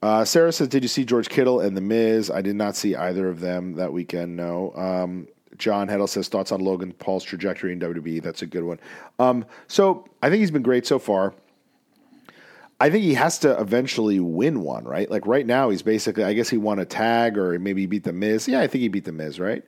uh, 0.05 0.25
Sarah 0.25 0.51
says, 0.51 0.67
"Did 0.67 0.83
you 0.83 0.89
see 0.89 1.05
George 1.05 1.29
Kittle 1.29 1.59
and 1.59 1.75
The 1.75 1.81
Miz? 1.81 2.29
I 2.29 2.41
did 2.41 2.55
not 2.55 2.75
see 2.75 2.95
either 2.95 3.27
of 3.27 3.39
them 3.39 3.73
that 3.73 3.91
weekend. 3.91 4.35
No." 4.35 4.73
Um, 4.75 5.27
John 5.57 5.87
Heddle 5.87 6.09
says 6.09 6.27
thoughts 6.27 6.51
on 6.51 6.61
Logan 6.61 6.91
Paul's 6.93 7.23
trajectory 7.23 7.71
in 7.73 7.79
WWE. 7.79 8.21
That's 8.21 8.41
a 8.41 8.45
good 8.45 8.63
one. 8.63 8.79
Um, 9.19 9.45
so 9.67 10.05
I 10.21 10.29
think 10.29 10.41
he's 10.41 10.51
been 10.51 10.63
great 10.63 10.85
so 10.85 10.99
far. 10.99 11.33
I 12.79 12.89
think 12.89 13.03
he 13.03 13.13
has 13.13 13.39
to 13.39 13.59
eventually 13.59 14.19
win 14.19 14.61
one, 14.61 14.83
right? 14.83 15.09
Like 15.09 15.25
right 15.25 15.45
now, 15.45 15.69
he's 15.69 15.81
basically, 15.81 16.25
I 16.25 16.33
guess 16.33 16.49
he 16.49 16.57
won 16.57 16.77
a 16.77 16.85
tag 16.85 17.37
or 17.37 17.57
maybe 17.57 17.81
he 17.81 17.87
beat 17.87 18.03
the 18.03 18.11
Miz. 18.11 18.47
Yeah, 18.47 18.59
I 18.59 18.67
think 18.67 18.81
he 18.81 18.89
beat 18.89 19.05
the 19.05 19.13
Miz, 19.13 19.39
right? 19.39 19.63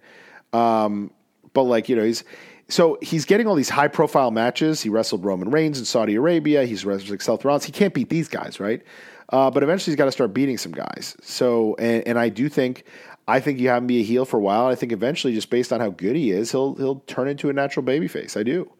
Um, 0.51 1.11
but 1.53 1.63
like 1.63 1.87
you 1.87 1.95
know, 1.95 2.03
he's 2.03 2.23
so 2.67 2.97
he's 3.01 3.23
getting 3.23 3.47
all 3.47 3.55
these 3.55 3.69
high 3.69 3.87
profile 3.87 4.31
matches. 4.31 4.81
He 4.81 4.89
wrestled 4.89 5.23
Roman 5.23 5.51
Reigns 5.51 5.79
in 5.79 5.85
Saudi 5.85 6.15
Arabia. 6.15 6.65
He's 6.65 6.85
wrestled 6.85 7.21
Seth 7.21 7.45
Rollins. 7.45 7.63
He 7.63 7.71
can't 7.71 7.93
beat 7.93 8.09
these 8.09 8.27
guys, 8.27 8.59
right? 8.59 8.81
Uh, 9.29 9.51
but 9.51 9.63
eventually, 9.63 9.91
he's 9.91 9.97
got 9.97 10.05
to 10.05 10.11
start 10.11 10.33
beating 10.33 10.57
some 10.57 10.71
guys. 10.71 11.15
So, 11.21 11.75
and, 11.79 12.07
and 12.07 12.19
I 12.19 12.29
do 12.29 12.47
think, 12.47 12.85
I 13.27 13.39
think 13.39 13.59
you 13.59 13.67
have 13.69 13.83
him 13.83 13.87
be 13.87 13.99
a 13.99 14.03
heel 14.03 14.23
for 14.23 14.37
a 14.37 14.41
while. 14.41 14.67
I 14.67 14.75
think 14.75 14.91
eventually, 14.91 15.33
just 15.33 15.49
based 15.49 15.73
on 15.73 15.79
how 15.79 15.89
good 15.89 16.15
he 16.15 16.31
is, 16.31 16.51
he'll 16.51 16.75
he'll 16.75 17.01
turn 17.07 17.27
into 17.27 17.49
a 17.49 17.53
natural 17.53 17.85
babyface. 17.85 18.37
I 18.37 18.43
do, 18.43 18.71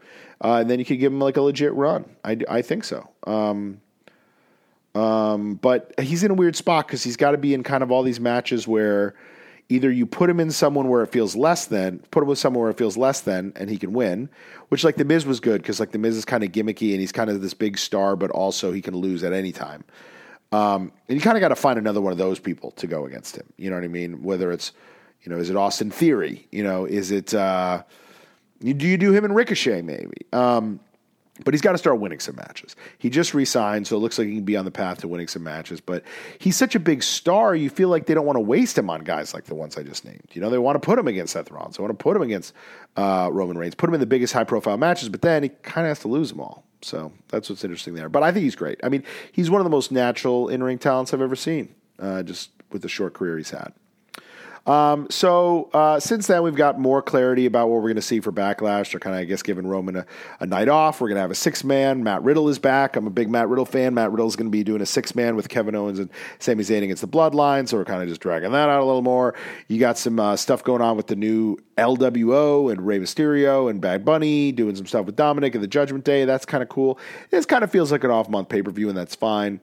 uh, 0.42 0.60
and 0.62 0.70
then 0.70 0.80
you 0.80 0.86
could 0.86 1.00
give 1.00 1.12
him 1.12 1.20
like 1.20 1.36
a 1.36 1.42
legit 1.42 1.74
run. 1.74 2.06
I, 2.24 2.38
I 2.50 2.62
think 2.62 2.86
so. 2.86 3.10
Um, 3.26 3.82
um, 4.96 5.56
but 5.56 5.94
he's 6.00 6.24
in 6.24 6.32
a 6.32 6.34
weird 6.34 6.56
spot 6.56 6.88
because 6.88 7.04
he's 7.04 7.18
got 7.18 7.32
to 7.32 7.38
be 7.38 7.54
in 7.54 7.64
kind 7.64 7.84
of 7.84 7.92
all 7.92 8.04
these 8.04 8.20
matches 8.20 8.68
where 8.68 9.16
either 9.70 9.92
you 9.92 10.06
put 10.06 10.30
him 10.30 10.40
in 10.40 10.50
someone 10.50 10.88
where 10.88 11.04
it 11.04 11.12
feels 11.12 11.36
less 11.36 11.66
than, 11.66 12.00
put 12.10 12.24
him 12.24 12.30
with 12.30 12.40
someone 12.40 12.62
where 12.62 12.72
it 12.72 12.78
feels 12.78 12.98
less 12.98 13.22
than, 13.22 13.54
and 13.56 13.70
he 13.70 13.78
can 13.78 13.94
win. 13.94 14.30
Which 14.70 14.84
like 14.84 14.96
the 14.96 15.06
Miz 15.06 15.26
was 15.26 15.40
good 15.40 15.62
because 15.62 15.80
like 15.80 15.92
the 15.92 15.98
Miz 15.98 16.18
is 16.18 16.26
kind 16.26 16.44
of 16.44 16.52
gimmicky 16.52 16.92
and 16.92 17.00
he's 17.00 17.12
kind 17.12 17.30
of 17.30 17.42
this 17.42 17.54
big 17.54 17.78
star, 17.78 18.16
but 18.16 18.32
also 18.32 18.72
he 18.72 18.82
can 18.82 18.96
lose 18.96 19.24
at 19.24 19.34
any 19.34 19.52
time. 19.52 19.84
Um, 20.52 20.92
and 21.08 21.18
you 21.18 21.22
kind 21.22 21.38
of 21.38 21.42
got 21.42 21.50
to 21.50 21.56
find 21.56 21.78
another 21.78 22.02
one 22.02 22.12
of 22.12 22.18
those 22.18 22.40
people 22.40 22.72
to 22.72 22.88
go 22.88 23.06
against 23.06 23.36
him. 23.36 23.46
You 23.58 23.70
know 23.70 23.76
what 23.76 23.84
I 23.84 23.90
mean? 23.90 24.24
Whether 24.24 24.52
it's, 24.52 24.72
you 25.22 25.32
know, 25.32 25.38
is 25.38 25.50
it 25.50 25.56
Austin 25.56 25.92
Theory? 25.92 26.48
You 26.52 26.64
know, 26.64 26.86
is 26.86 27.12
it? 27.12 27.34
Uh, 27.34 27.84
do 28.62 28.88
you 28.88 28.98
do 28.98 29.12
him 29.12 29.26
in 29.26 29.34
Ricochet 29.34 29.82
maybe? 29.82 30.26
Um, 30.34 30.80
but 31.44 31.54
he's 31.54 31.62
got 31.62 31.74
to 31.74 31.78
start 31.78 32.00
winning 32.00 32.20
some 32.20 32.36
matches. 32.36 32.76
He 32.98 33.10
just 33.10 33.34
re-signed, 33.34 33.86
so 33.86 33.96
it 33.96 34.00
looks 34.00 34.18
like 34.18 34.28
he 34.28 34.36
can 34.36 34.44
be 34.44 34.58
on 34.58 34.66
the 34.66 34.72
path 34.72 35.00
to 35.00 35.08
winning 35.08 35.28
some 35.28 35.44
matches. 35.44 35.80
But 35.80 36.04
he's 36.40 36.56
such 36.56 36.76
a 36.76 36.80
big 36.80 37.04
star, 37.04 37.56
you 37.56 37.70
feel 37.70 37.90
like 37.90 38.08
they 38.08 38.14
don't 38.14 38.26
want 38.26 38.38
to 38.38 38.42
waste 38.42 38.78
him 38.78 38.90
on 38.90 39.04
guys 39.04 39.34
like 39.34 39.46
the 39.46 39.56
ones 39.56 39.78
I 39.78 39.84
just 39.84 40.04
named. 40.04 40.28
You 40.34 40.42
know, 40.42 40.50
they 40.50 40.58
want 40.58 40.82
to 40.82 40.86
put 40.86 40.98
him 40.98 41.08
against 41.08 41.34
Seth 41.34 41.52
Rollins, 41.52 41.78
they 41.78 41.84
want 41.84 41.98
to 41.98 42.02
put 42.02 42.16
him 42.16 42.24
against 42.24 42.54
uh, 42.96 43.30
Roman 43.32 43.58
Reigns, 43.58 43.76
put 43.76 43.88
him 43.88 43.94
in 43.94 44.00
the 44.00 44.08
biggest 44.08 44.34
high-profile 44.34 44.78
matches. 44.78 45.10
But 45.10 45.22
then 45.22 45.44
he 45.44 45.50
kind 45.50 45.86
of 45.86 45.92
has 45.92 46.00
to 46.00 46.08
lose 46.08 46.30
them 46.30 46.40
all. 46.40 46.64
So 46.82 47.12
that's 47.30 47.50
what's 47.50 47.64
interesting 47.64 47.96
there. 47.96 48.10
But 48.10 48.24
I 48.24 48.32
think 48.32 48.44
he's 48.44 48.56
great. 48.56 48.80
I 48.84 48.90
mean, 48.90 49.04
he's 49.32 49.50
one 49.50 49.60
of 49.62 49.66
the 49.66 49.72
most 49.72 49.92
natural 49.92 50.50
in-ring 50.50 50.78
talents 50.78 51.14
I've 51.14 51.22
ever 51.22 51.36
seen. 51.36 51.74
Uh, 52.00 52.22
just 52.22 52.52
with 52.72 52.84
the 52.84 52.90
short 52.90 53.14
career 53.14 53.38
he's 53.38 53.50
had. 53.50 53.74
Um, 54.68 55.08
so 55.10 55.70
uh, 55.74 55.98
since 55.98 56.28
then, 56.28 56.44
we've 56.44 56.54
got 56.54 56.78
more 56.78 57.02
clarity 57.02 57.46
about 57.46 57.70
what 57.70 57.76
we're 57.76 57.88
going 57.88 57.96
to 57.96 58.02
see 58.02 58.20
for 58.20 58.34
Backlash. 58.34 58.92
They're 58.92 59.00
kind 59.00 59.16
of, 59.16 59.22
I 59.22 59.24
guess, 59.24 59.42
giving 59.42 59.66
Roman 59.66 59.96
a, 59.96 60.06
a 60.42 60.46
night 60.46 60.68
off. 60.68 61.00
We're 61.00 61.08
going 61.08 61.16
to 61.16 61.22
have 61.22 61.32
a 61.32 61.36
six 61.36 61.64
man. 61.64 62.04
Matt 62.04 62.22
Riddle 62.22 62.50
is 62.50 62.60
back. 62.60 62.98
I'm 62.98 63.08
a 63.08 63.10
big 63.10 63.30
Matt 63.30 63.48
Riddle 63.48 63.66
fan. 63.66 63.94
Matt 63.94 64.12
Riddle 64.12 64.28
is 64.28 64.36
going 64.36 64.48
to 64.48 64.52
be 64.52 64.66
doing 64.66 64.82
a 64.82 64.86
six 64.86 65.16
man 65.16 65.38
with 65.38 65.48
Kevin 65.48 65.74
Owens 65.74 66.00
and 66.00 66.10
Sami 66.40 66.66
Zayn 66.66 66.84
against 66.84 67.02
the 67.02 67.08
Bloodline. 67.08 67.68
So 67.70 67.78
we're 67.78 67.86
kind 67.86 68.04
of 68.04 68.10
just 68.10 68.20
dragging 68.20 68.52
that 68.52 68.68
out 68.68 68.82
a 68.82 68.86
little 68.86 69.02
more. 69.02 69.36
You 69.70 69.80
got 69.80 69.98
some 69.98 70.20
uh, 70.20 70.36
stuff 70.36 70.66
going 70.66 70.82
on 70.82 70.98
with 70.98 71.08
the 71.08 71.16
new 71.16 71.58
LWO 71.78 72.70
and 72.70 72.86
Rey 72.86 73.00
Mysterio 73.00 73.70
and 73.70 73.80
Bad 73.80 74.04
Bunny 74.04 74.52
doing 74.52 74.76
some 74.76 74.86
stuff 74.86 75.06
with 75.06 75.16
Dominic 75.16 75.56
and 75.56 75.64
the 75.64 75.70
Judgment 75.70 76.04
Day. 76.04 76.26
That's 76.26 76.46
kind 76.46 76.62
of 76.62 76.68
cool. 76.68 77.00
This 77.30 77.46
kind 77.46 77.64
of 77.64 77.72
feels 77.72 77.90
like 77.90 78.04
an 78.04 78.12
off 78.12 78.28
month 78.28 78.50
pay 78.50 78.62
per 78.62 78.72
view, 78.72 78.90
and 78.90 78.98
that's 78.98 79.16
fine. 79.16 79.62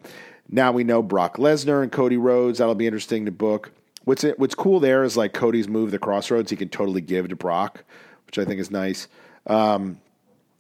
Now 0.49 0.73
we 0.73 0.83
know 0.83 1.03
Brock 1.03 1.37
Lesnar 1.37 1.83
and 1.83 1.93
Cody 1.93 2.17
Rhodes. 2.17 2.59
That'll 2.59 2.75
be 2.75 2.87
interesting 2.87 3.27
to 3.27 3.31
book. 3.31 3.71
What's 4.05 4.25
it, 4.25 4.39
what's 4.39 4.55
cool 4.55 4.81
there 4.81 5.05
is 5.05 5.17
like 5.17 5.33
Cody's 5.33 5.69
move, 5.69 5.91
the 5.91 5.99
Cross 5.99 6.31
Rhodes, 6.31 6.51
he 6.51 6.57
can 6.57 6.69
totally 6.69 7.01
give 7.01 7.29
to 7.29 7.37
Brock, 7.37 7.85
which 8.27 8.39
I 8.39 8.45
think 8.45 8.61
is 8.61 8.71
nice. 8.71 9.09
Um, 9.47 10.01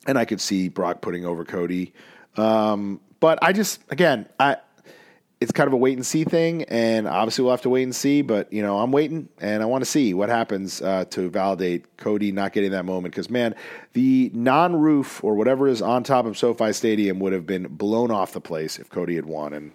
and 0.06 0.18
I 0.18 0.24
could 0.24 0.40
see 0.40 0.68
Brock 0.68 1.00
putting 1.00 1.24
over 1.24 1.44
Cody. 1.44 1.92
Um, 2.36 3.00
but 3.20 3.38
I 3.42 3.52
just 3.52 3.80
again, 3.90 4.26
I 4.38 4.56
it's 5.40 5.52
kind 5.52 5.66
of 5.66 5.74
a 5.74 5.76
wait 5.76 5.96
and 5.96 6.06
see 6.06 6.24
thing, 6.24 6.62
and 6.64 7.06
obviously 7.06 7.42
we'll 7.42 7.52
have 7.52 7.62
to 7.62 7.68
wait 7.68 7.82
and 7.82 7.94
see. 7.94 8.22
But 8.22 8.52
you 8.52 8.62
know, 8.62 8.78
I'm 8.78 8.92
waiting, 8.92 9.28
and 9.40 9.62
I 9.62 9.66
want 9.66 9.84
to 9.84 9.90
see 9.90 10.14
what 10.14 10.28
happens 10.28 10.80
uh, 10.80 11.04
to 11.10 11.28
validate 11.28 11.96
Cody 11.96 12.32
not 12.32 12.52
getting 12.52 12.70
that 12.70 12.84
moment. 12.84 13.14
Because 13.14 13.28
man, 13.30 13.54
the 13.92 14.30
non-roof 14.32 15.22
or 15.22 15.34
whatever 15.34 15.68
is 15.68 15.82
on 15.82 16.02
top 16.02 16.24
of 16.24 16.38
SoFi 16.38 16.72
Stadium 16.72 17.18
would 17.20 17.32
have 17.32 17.46
been 17.46 17.64
blown 17.64 18.10
off 18.10 18.32
the 18.32 18.40
place 18.40 18.78
if 18.78 18.88
Cody 18.88 19.16
had 19.16 19.26
won, 19.26 19.52
and 19.52 19.72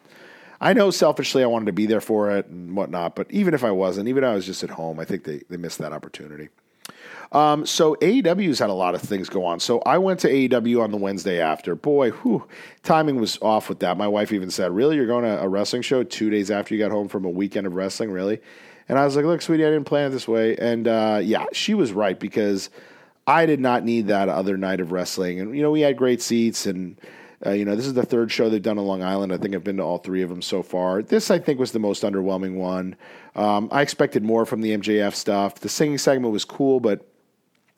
I 0.61 0.73
know 0.73 0.91
selfishly 0.91 1.43
I 1.43 1.47
wanted 1.47 1.67
to 1.67 1.73
be 1.73 1.85
there 1.85 2.01
for 2.01 2.31
it 2.31 2.47
and 2.47 2.75
whatnot, 2.75 3.15
but 3.15 3.31
even 3.31 3.53
if 3.53 3.63
I 3.63 3.71
wasn't, 3.71 4.09
even 4.09 4.23
if 4.23 4.29
I 4.29 4.35
was 4.35 4.45
just 4.45 4.63
at 4.63 4.69
home, 4.69 4.99
I 4.99 5.05
think 5.05 5.23
they, 5.23 5.41
they 5.49 5.57
missed 5.57 5.77
that 5.79 5.93
opportunity. 5.93 6.49
Um, 7.31 7.65
so 7.65 7.95
AEW's 7.95 8.59
had 8.59 8.69
a 8.69 8.73
lot 8.73 8.95
of 8.95 9.01
things 9.01 9.29
go 9.29 9.45
on. 9.45 9.59
So 9.59 9.79
I 9.81 9.99
went 9.99 10.19
to 10.21 10.27
AEW 10.27 10.81
on 10.83 10.91
the 10.91 10.97
Wednesday 10.97 11.39
after. 11.39 11.75
Boy, 11.75 12.09
whew, 12.11 12.47
timing 12.81 13.17
was 13.17 13.37
off 13.41 13.69
with 13.69 13.79
that. 13.79 13.97
My 13.97 14.07
wife 14.07 14.33
even 14.33 14.49
said, 14.49 14.71
"Really, 14.71 14.95
you're 14.95 15.05
going 15.05 15.23
to 15.23 15.39
a 15.39 15.47
wrestling 15.47 15.83
show 15.83 16.03
two 16.03 16.29
days 16.31 16.49
after 16.49 16.73
you 16.73 16.79
got 16.79 16.91
home 16.91 17.07
from 17.07 17.25
a 17.25 17.29
weekend 17.29 17.67
of 17.67 17.75
wrestling? 17.75 18.09
Really?" 18.09 18.41
And 18.87 18.97
I 18.97 19.05
was 19.05 19.15
like, 19.15 19.25
"Look, 19.25 19.43
sweetie, 19.43 19.63
I 19.63 19.69
didn't 19.69 19.85
plan 19.85 20.07
it 20.07 20.09
this 20.09 20.27
way." 20.27 20.57
And 20.57 20.87
uh, 20.87 21.21
yeah, 21.23 21.45
she 21.53 21.75
was 21.75 21.93
right 21.93 22.19
because 22.19 22.71
I 23.27 23.45
did 23.45 23.59
not 23.59 23.85
need 23.85 24.07
that 24.07 24.27
other 24.27 24.57
night 24.57 24.79
of 24.79 24.91
wrestling. 24.91 25.39
And, 25.39 25.55
you 25.55 25.61
know, 25.61 25.71
we 25.71 25.81
had 25.81 25.97
great 25.97 26.21
seats 26.21 26.65
and. 26.65 26.99
Uh, 27.45 27.51
you 27.51 27.63
know, 27.63 27.75
this 27.75 27.85
is 27.85 27.93
the 27.93 28.05
third 28.05 28.31
show 28.31 28.49
they've 28.49 28.61
done 28.61 28.77
on 28.77 28.85
Long 28.85 29.01
Island. 29.01 29.31
I 29.31 29.37
think 29.37 29.55
I've 29.55 29.63
been 29.63 29.77
to 29.77 29.83
all 29.83 29.97
three 29.97 30.21
of 30.21 30.29
them 30.29 30.41
so 30.41 30.61
far. 30.61 31.01
This, 31.01 31.31
I 31.31 31.39
think, 31.39 31.59
was 31.59 31.71
the 31.71 31.79
most 31.79 32.03
underwhelming 32.03 32.55
one. 32.55 32.97
Um, 33.35 33.69
I 33.71 33.81
expected 33.81 34.23
more 34.23 34.45
from 34.45 34.61
the 34.61 34.77
MJF 34.77 35.15
stuff. 35.15 35.55
The 35.55 35.69
singing 35.69 35.97
segment 35.97 36.33
was 36.33 36.43
cool, 36.43 36.79
but 36.81 37.05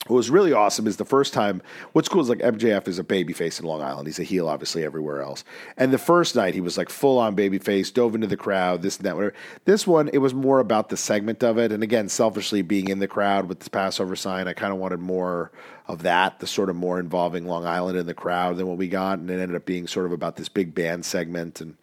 what 0.08 0.16
was 0.16 0.30
really 0.30 0.52
awesome 0.52 0.88
is 0.88 0.96
the 0.96 1.04
first 1.04 1.32
time. 1.32 1.62
What's 1.92 2.08
cool 2.08 2.20
is 2.20 2.28
like 2.28 2.40
MJF 2.40 2.88
is 2.88 2.98
a 2.98 3.04
babyface 3.04 3.60
in 3.60 3.66
Long 3.66 3.82
Island. 3.82 4.08
He's 4.08 4.18
a 4.18 4.24
heel, 4.24 4.48
obviously, 4.48 4.84
everywhere 4.84 5.22
else. 5.22 5.44
And 5.76 5.92
the 5.92 5.98
first 5.98 6.34
night, 6.34 6.54
he 6.54 6.60
was 6.60 6.76
like 6.76 6.88
full 6.88 7.20
on 7.20 7.36
babyface, 7.36 7.94
dove 7.94 8.16
into 8.16 8.26
the 8.26 8.36
crowd, 8.36 8.82
this 8.82 8.96
and 8.96 9.06
that, 9.06 9.14
whatever. 9.14 9.34
This 9.64 9.86
one, 9.86 10.08
it 10.12 10.18
was 10.18 10.34
more 10.34 10.58
about 10.58 10.88
the 10.88 10.96
segment 10.96 11.44
of 11.44 11.56
it. 11.56 11.70
And 11.70 11.84
again, 11.84 12.08
selfishly 12.08 12.62
being 12.62 12.88
in 12.88 12.98
the 12.98 13.06
crowd 13.06 13.48
with 13.48 13.60
the 13.60 13.70
Passover 13.70 14.16
sign, 14.16 14.48
I 14.48 14.54
kind 14.54 14.72
of 14.72 14.80
wanted 14.80 14.98
more 14.98 15.52
of 15.86 16.02
that, 16.02 16.40
the 16.40 16.48
sort 16.48 16.68
of 16.68 16.74
more 16.74 16.98
involving 16.98 17.46
Long 17.46 17.64
Island 17.64 17.96
in 17.96 18.06
the 18.06 18.14
crowd 18.14 18.56
than 18.56 18.66
what 18.66 18.78
we 18.78 18.88
got. 18.88 19.20
And 19.20 19.30
it 19.30 19.38
ended 19.38 19.54
up 19.54 19.66
being 19.66 19.86
sort 19.86 20.06
of 20.06 20.12
about 20.12 20.34
this 20.34 20.48
big 20.48 20.74
band 20.74 21.04
segment. 21.04 21.60
And 21.60 21.76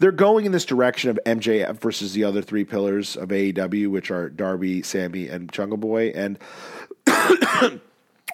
they're 0.00 0.12
going 0.12 0.46
in 0.46 0.52
this 0.52 0.64
direction 0.64 1.10
of 1.10 1.18
MJF 1.26 1.80
versus 1.80 2.12
the 2.12 2.24
other 2.24 2.40
three 2.40 2.64
pillars 2.64 3.16
of 3.16 3.30
AEW, 3.30 3.88
which 3.88 4.10
are 4.10 4.28
Darby, 4.28 4.82
Sammy, 4.82 5.28
and 5.28 5.50
Jungle 5.50 5.78
Boy. 5.78 6.12
And 6.14 6.38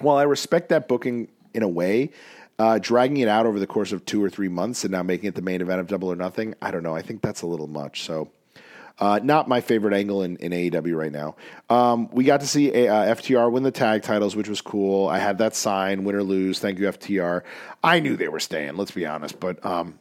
while 0.01 0.17
I 0.17 0.23
respect 0.23 0.69
that 0.71 0.89
booking 0.89 1.29
in 1.53 1.63
a 1.63 1.69
way, 1.69 2.11
uh, 2.59 2.79
dragging 2.79 3.19
it 3.19 3.29
out 3.29 3.47
over 3.47 3.59
the 3.59 3.67
course 3.67 3.93
of 3.93 4.05
two 4.05 4.23
or 4.23 4.31
three 4.31 4.49
months 4.49 4.85
and 4.85 4.93
now 4.93 5.03
making 5.03 5.29
it 5.29 5.35
the 5.35 5.43
main 5.43 5.61
event 5.61 5.81
of 5.81 5.87
Double 5.87 6.11
or 6.11 6.17
Nothing, 6.17 6.55
I 6.63 6.71
don't 6.71 6.83
know. 6.83 6.95
I 6.95 7.03
think 7.03 7.23
that's 7.23 7.43
a 7.43 7.47
little 7.47 7.67
much. 7.67 8.03
So, 8.03 8.31
uh, 9.01 9.19
not 9.23 9.49
my 9.49 9.61
favorite 9.61 9.93
angle 9.93 10.23
in, 10.23 10.37
in 10.37 10.53
AEW 10.53 10.97
right 10.97 11.11
now. 11.11 11.35
Um, 11.69 12.09
we 12.13 12.23
got 12.23 12.41
to 12.41 12.47
see 12.47 12.73
a, 12.73 12.89
uh, 12.89 13.15
FTR 13.17 13.51
win 13.51 13.65
the 13.65 13.73
tag 13.73 14.03
titles, 14.03 14.37
which 14.37 14.49
was 14.49 14.61
cool. 14.61 15.09
I 15.09 15.19
had 15.19 15.39
that 15.39 15.57
sign, 15.57 16.05
win 16.05 16.15
or 16.15 16.23
lose. 16.23 16.61
Thank 16.61 16.79
you, 16.79 16.87
FTR. 16.87 17.43
I 17.83 17.99
knew 17.99 18.17
they 18.17 18.29
were 18.29 18.41
staying, 18.41 18.77
let's 18.77 18.93
be 18.93 19.05
honest. 19.05 19.41
But, 19.41 19.65
um, 19.67 19.99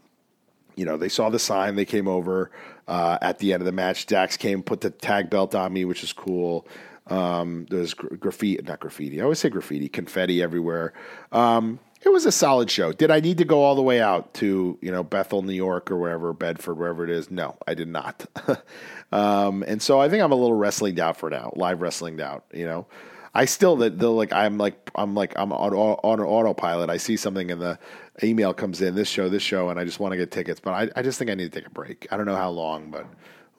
you 0.75 0.85
know, 0.85 0.97
they 0.97 1.09
saw 1.09 1.29
the 1.29 1.39
sign, 1.39 1.75
they 1.75 1.85
came 1.85 2.07
over 2.07 2.51
uh, 2.87 3.17
at 3.21 3.39
the 3.39 3.53
end 3.53 3.61
of 3.61 3.65
the 3.65 3.71
match. 3.71 4.05
Dax 4.05 4.37
came, 4.37 4.61
put 4.61 4.81
the 4.81 4.91
tag 4.91 5.29
belt 5.29 5.55
on 5.55 5.73
me, 5.73 5.85
which 5.85 6.03
is 6.03 6.13
cool. 6.13 6.67
Um, 7.07 7.65
there's 7.69 7.93
gra- 7.93 8.17
graffiti, 8.17 8.61
not 8.63 8.79
graffiti. 8.79 9.19
I 9.19 9.23
always 9.23 9.39
say 9.39 9.49
graffiti, 9.49 9.89
confetti 9.89 10.41
everywhere. 10.41 10.93
Um, 11.31 11.79
it 12.01 12.09
was 12.09 12.25
a 12.25 12.31
solid 12.31 12.69
show. 12.69 12.91
Did 12.91 13.11
I 13.11 13.19
need 13.19 13.37
to 13.37 13.45
go 13.45 13.63
all 13.63 13.75
the 13.75 13.81
way 13.81 14.01
out 14.01 14.33
to 14.35 14.77
you 14.81 14.91
know 14.91 15.03
Bethel, 15.03 15.41
New 15.41 15.53
York, 15.53 15.89
or 15.89 15.97
wherever 15.97 16.33
Bedford, 16.33 16.75
wherever 16.75 17.03
it 17.03 17.09
is? 17.09 17.31
No, 17.31 17.55
I 17.67 17.73
did 17.73 17.87
not. 17.87 18.25
um, 19.11 19.63
and 19.67 19.81
so 19.81 19.99
I 19.99 20.09
think 20.09 20.21
I'm 20.21 20.31
a 20.31 20.35
little 20.35 20.55
wrestling 20.55 20.99
out 20.99 21.17
for 21.17 21.29
now, 21.29 21.53
live 21.55 21.81
wrestling 21.81 22.19
out. 22.21 22.43
You 22.53 22.65
know, 22.65 22.87
I 23.33 23.45
still 23.45 23.75
the, 23.75 23.89
the 23.89 24.09
like 24.09 24.33
I'm 24.33 24.57
like 24.57 24.91
I'm 24.95 25.15
like 25.15 25.33
I'm 25.37 25.51
on, 25.53 25.73
on 25.73 26.19
autopilot. 26.19 26.89
I 26.89 26.97
see 26.97 27.17
something 27.17 27.49
in 27.49 27.59
the 27.59 27.79
email 28.21 28.53
comes 28.53 28.81
in 28.81 28.95
this 28.95 29.07
show, 29.07 29.29
this 29.29 29.43
show, 29.43 29.69
and 29.69 29.79
I 29.79 29.85
just 29.85 29.99
want 29.99 30.11
to 30.11 30.17
get 30.17 30.29
tickets. 30.31 30.59
But 30.59 30.71
I, 30.73 30.99
I 30.99 31.01
just 31.01 31.17
think 31.17 31.31
I 31.31 31.35
need 31.35 31.51
to 31.51 31.59
take 31.59 31.67
a 31.67 31.71
break. 31.71 32.07
I 32.11 32.17
don't 32.17 32.25
know 32.25 32.35
how 32.35 32.49
long, 32.49 32.91
but 32.91 33.07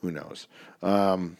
who 0.03 0.11
knows. 0.11 0.49
Um, 0.83 1.39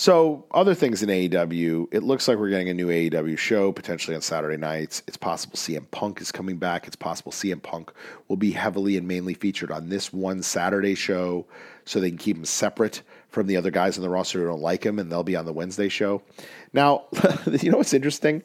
so, 0.00 0.44
other 0.52 0.76
things 0.76 1.02
in 1.02 1.08
AEW, 1.08 1.88
it 1.90 2.04
looks 2.04 2.28
like 2.28 2.38
we're 2.38 2.50
getting 2.50 2.68
a 2.68 2.74
new 2.74 2.86
AEW 2.86 3.36
show 3.36 3.72
potentially 3.72 4.14
on 4.14 4.22
Saturday 4.22 4.56
nights. 4.56 5.02
It's 5.08 5.16
possible 5.16 5.56
CM 5.56 5.90
Punk 5.90 6.20
is 6.20 6.30
coming 6.30 6.56
back. 6.56 6.86
It's 6.86 6.94
possible 6.94 7.32
CM 7.32 7.60
Punk 7.60 7.90
will 8.28 8.36
be 8.36 8.52
heavily 8.52 8.96
and 8.96 9.08
mainly 9.08 9.34
featured 9.34 9.72
on 9.72 9.88
this 9.88 10.12
one 10.12 10.44
Saturday 10.44 10.94
show 10.94 11.46
so 11.84 11.98
they 11.98 12.10
can 12.10 12.18
keep 12.18 12.36
him 12.36 12.44
separate 12.44 13.02
from 13.28 13.48
the 13.48 13.56
other 13.56 13.72
guys 13.72 13.98
on 13.98 14.02
the 14.02 14.08
roster 14.08 14.38
who 14.38 14.46
don't 14.46 14.62
like 14.62 14.86
him, 14.86 15.00
and 15.00 15.10
they'll 15.10 15.24
be 15.24 15.34
on 15.34 15.46
the 15.46 15.52
Wednesday 15.52 15.88
show. 15.88 16.22
Now, 16.72 17.06
you 17.60 17.72
know 17.72 17.78
what's 17.78 17.92
interesting? 17.92 18.44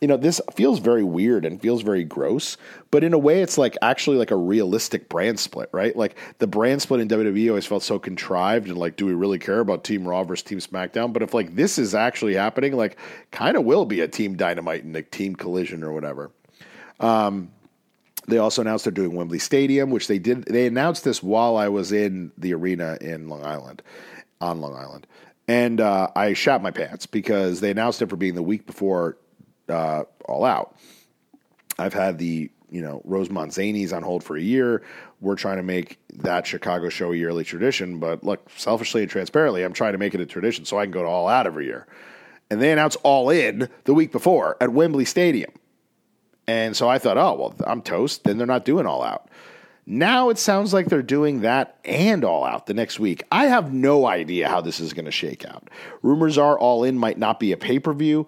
You 0.00 0.06
know, 0.06 0.16
this 0.16 0.40
feels 0.54 0.78
very 0.78 1.02
weird 1.02 1.44
and 1.44 1.60
feels 1.60 1.82
very 1.82 2.04
gross, 2.04 2.56
but 2.90 3.02
in 3.02 3.12
a 3.12 3.18
way, 3.18 3.42
it's 3.42 3.58
like 3.58 3.76
actually 3.82 4.16
like 4.16 4.30
a 4.30 4.36
realistic 4.36 5.08
brand 5.08 5.40
split, 5.40 5.68
right? 5.72 5.96
Like 5.96 6.16
the 6.38 6.46
brand 6.46 6.82
split 6.82 7.00
in 7.00 7.08
WWE 7.08 7.48
always 7.48 7.66
felt 7.66 7.82
so 7.82 7.98
contrived 7.98 8.68
and 8.68 8.78
like, 8.78 8.96
do 8.96 9.06
we 9.06 9.14
really 9.14 9.38
care 9.38 9.60
about 9.60 9.84
Team 9.84 10.06
Raw 10.06 10.22
versus 10.24 10.44
Team 10.44 10.58
SmackDown? 10.58 11.12
But 11.12 11.22
if 11.22 11.34
like 11.34 11.56
this 11.56 11.78
is 11.78 11.94
actually 11.94 12.34
happening, 12.34 12.76
like 12.76 12.96
kind 13.32 13.56
of 13.56 13.64
will 13.64 13.84
be 13.84 14.00
a 14.00 14.08
Team 14.08 14.36
Dynamite 14.36 14.84
and 14.84 14.94
a 14.94 15.02
Team 15.02 15.34
Collision 15.34 15.82
or 15.82 15.92
whatever. 15.92 16.30
Um, 17.00 17.50
they 18.28 18.38
also 18.38 18.60
announced 18.60 18.84
they're 18.84 18.92
doing 18.92 19.14
Wembley 19.14 19.38
Stadium, 19.38 19.90
which 19.90 20.06
they 20.06 20.18
did. 20.18 20.44
They 20.44 20.66
announced 20.66 21.02
this 21.02 21.22
while 21.22 21.56
I 21.56 21.68
was 21.68 21.92
in 21.92 22.30
the 22.36 22.52
arena 22.54 22.98
in 23.00 23.28
Long 23.28 23.44
Island, 23.44 23.82
on 24.40 24.60
Long 24.60 24.76
Island, 24.76 25.06
and 25.48 25.80
uh, 25.80 26.08
I 26.14 26.34
shot 26.34 26.62
my 26.62 26.70
pants 26.70 27.06
because 27.06 27.60
they 27.60 27.70
announced 27.70 28.02
it 28.02 28.10
for 28.10 28.16
being 28.16 28.34
the 28.34 28.42
week 28.42 28.66
before 28.66 29.16
uh, 29.68 30.04
All 30.26 30.44
Out. 30.44 30.76
I've 31.78 31.94
had 31.94 32.18
the 32.18 32.50
you 32.70 32.82
know 32.82 33.00
Rosemont 33.04 33.52
Zanies 33.52 33.92
on 33.92 34.02
hold 34.02 34.22
for 34.24 34.36
a 34.36 34.40
year. 34.40 34.82
We're 35.20 35.36
trying 35.36 35.56
to 35.56 35.62
make 35.62 35.98
that 36.14 36.46
Chicago 36.46 36.88
show 36.88 37.12
a 37.12 37.16
yearly 37.16 37.44
tradition, 37.44 37.98
but 37.98 38.22
look, 38.22 38.48
selfishly 38.56 39.02
and 39.02 39.10
transparently, 39.10 39.64
I'm 39.64 39.72
trying 39.72 39.92
to 39.92 39.98
make 39.98 40.14
it 40.14 40.20
a 40.20 40.26
tradition 40.26 40.64
so 40.64 40.78
I 40.78 40.84
can 40.84 40.92
go 40.92 41.02
to 41.02 41.08
All 41.08 41.28
Out 41.28 41.46
every 41.46 41.66
year. 41.66 41.86
And 42.50 42.62
they 42.62 42.72
announced 42.72 42.98
All 43.02 43.30
In 43.30 43.68
the 43.84 43.94
week 43.94 44.12
before 44.12 44.56
at 44.60 44.72
Wembley 44.72 45.04
Stadium. 45.04 45.50
And 46.46 46.74
so 46.74 46.88
I 46.88 46.98
thought, 46.98 47.18
oh, 47.18 47.34
well, 47.34 47.54
I'm 47.66 47.82
toast. 47.82 48.24
Then 48.24 48.38
they're 48.38 48.46
not 48.46 48.64
doing 48.64 48.86
All 48.86 49.02
Out. 49.02 49.28
Now 49.84 50.28
it 50.28 50.38
sounds 50.38 50.72
like 50.72 50.86
they're 50.86 51.02
doing 51.02 51.40
that 51.40 51.78
and 51.84 52.24
All 52.24 52.44
Out 52.44 52.66
the 52.66 52.74
next 52.74 53.00
week. 53.00 53.24
I 53.32 53.46
have 53.46 53.72
no 53.72 54.06
idea 54.06 54.48
how 54.48 54.60
this 54.60 54.80
is 54.80 54.92
going 54.92 55.04
to 55.06 55.10
shake 55.10 55.44
out. 55.44 55.68
Rumors 56.02 56.38
are 56.38 56.58
All 56.58 56.84
In 56.84 56.98
might 56.98 57.18
not 57.18 57.40
be 57.40 57.52
a 57.52 57.56
pay 57.56 57.78
per 57.78 57.92
view. 57.92 58.26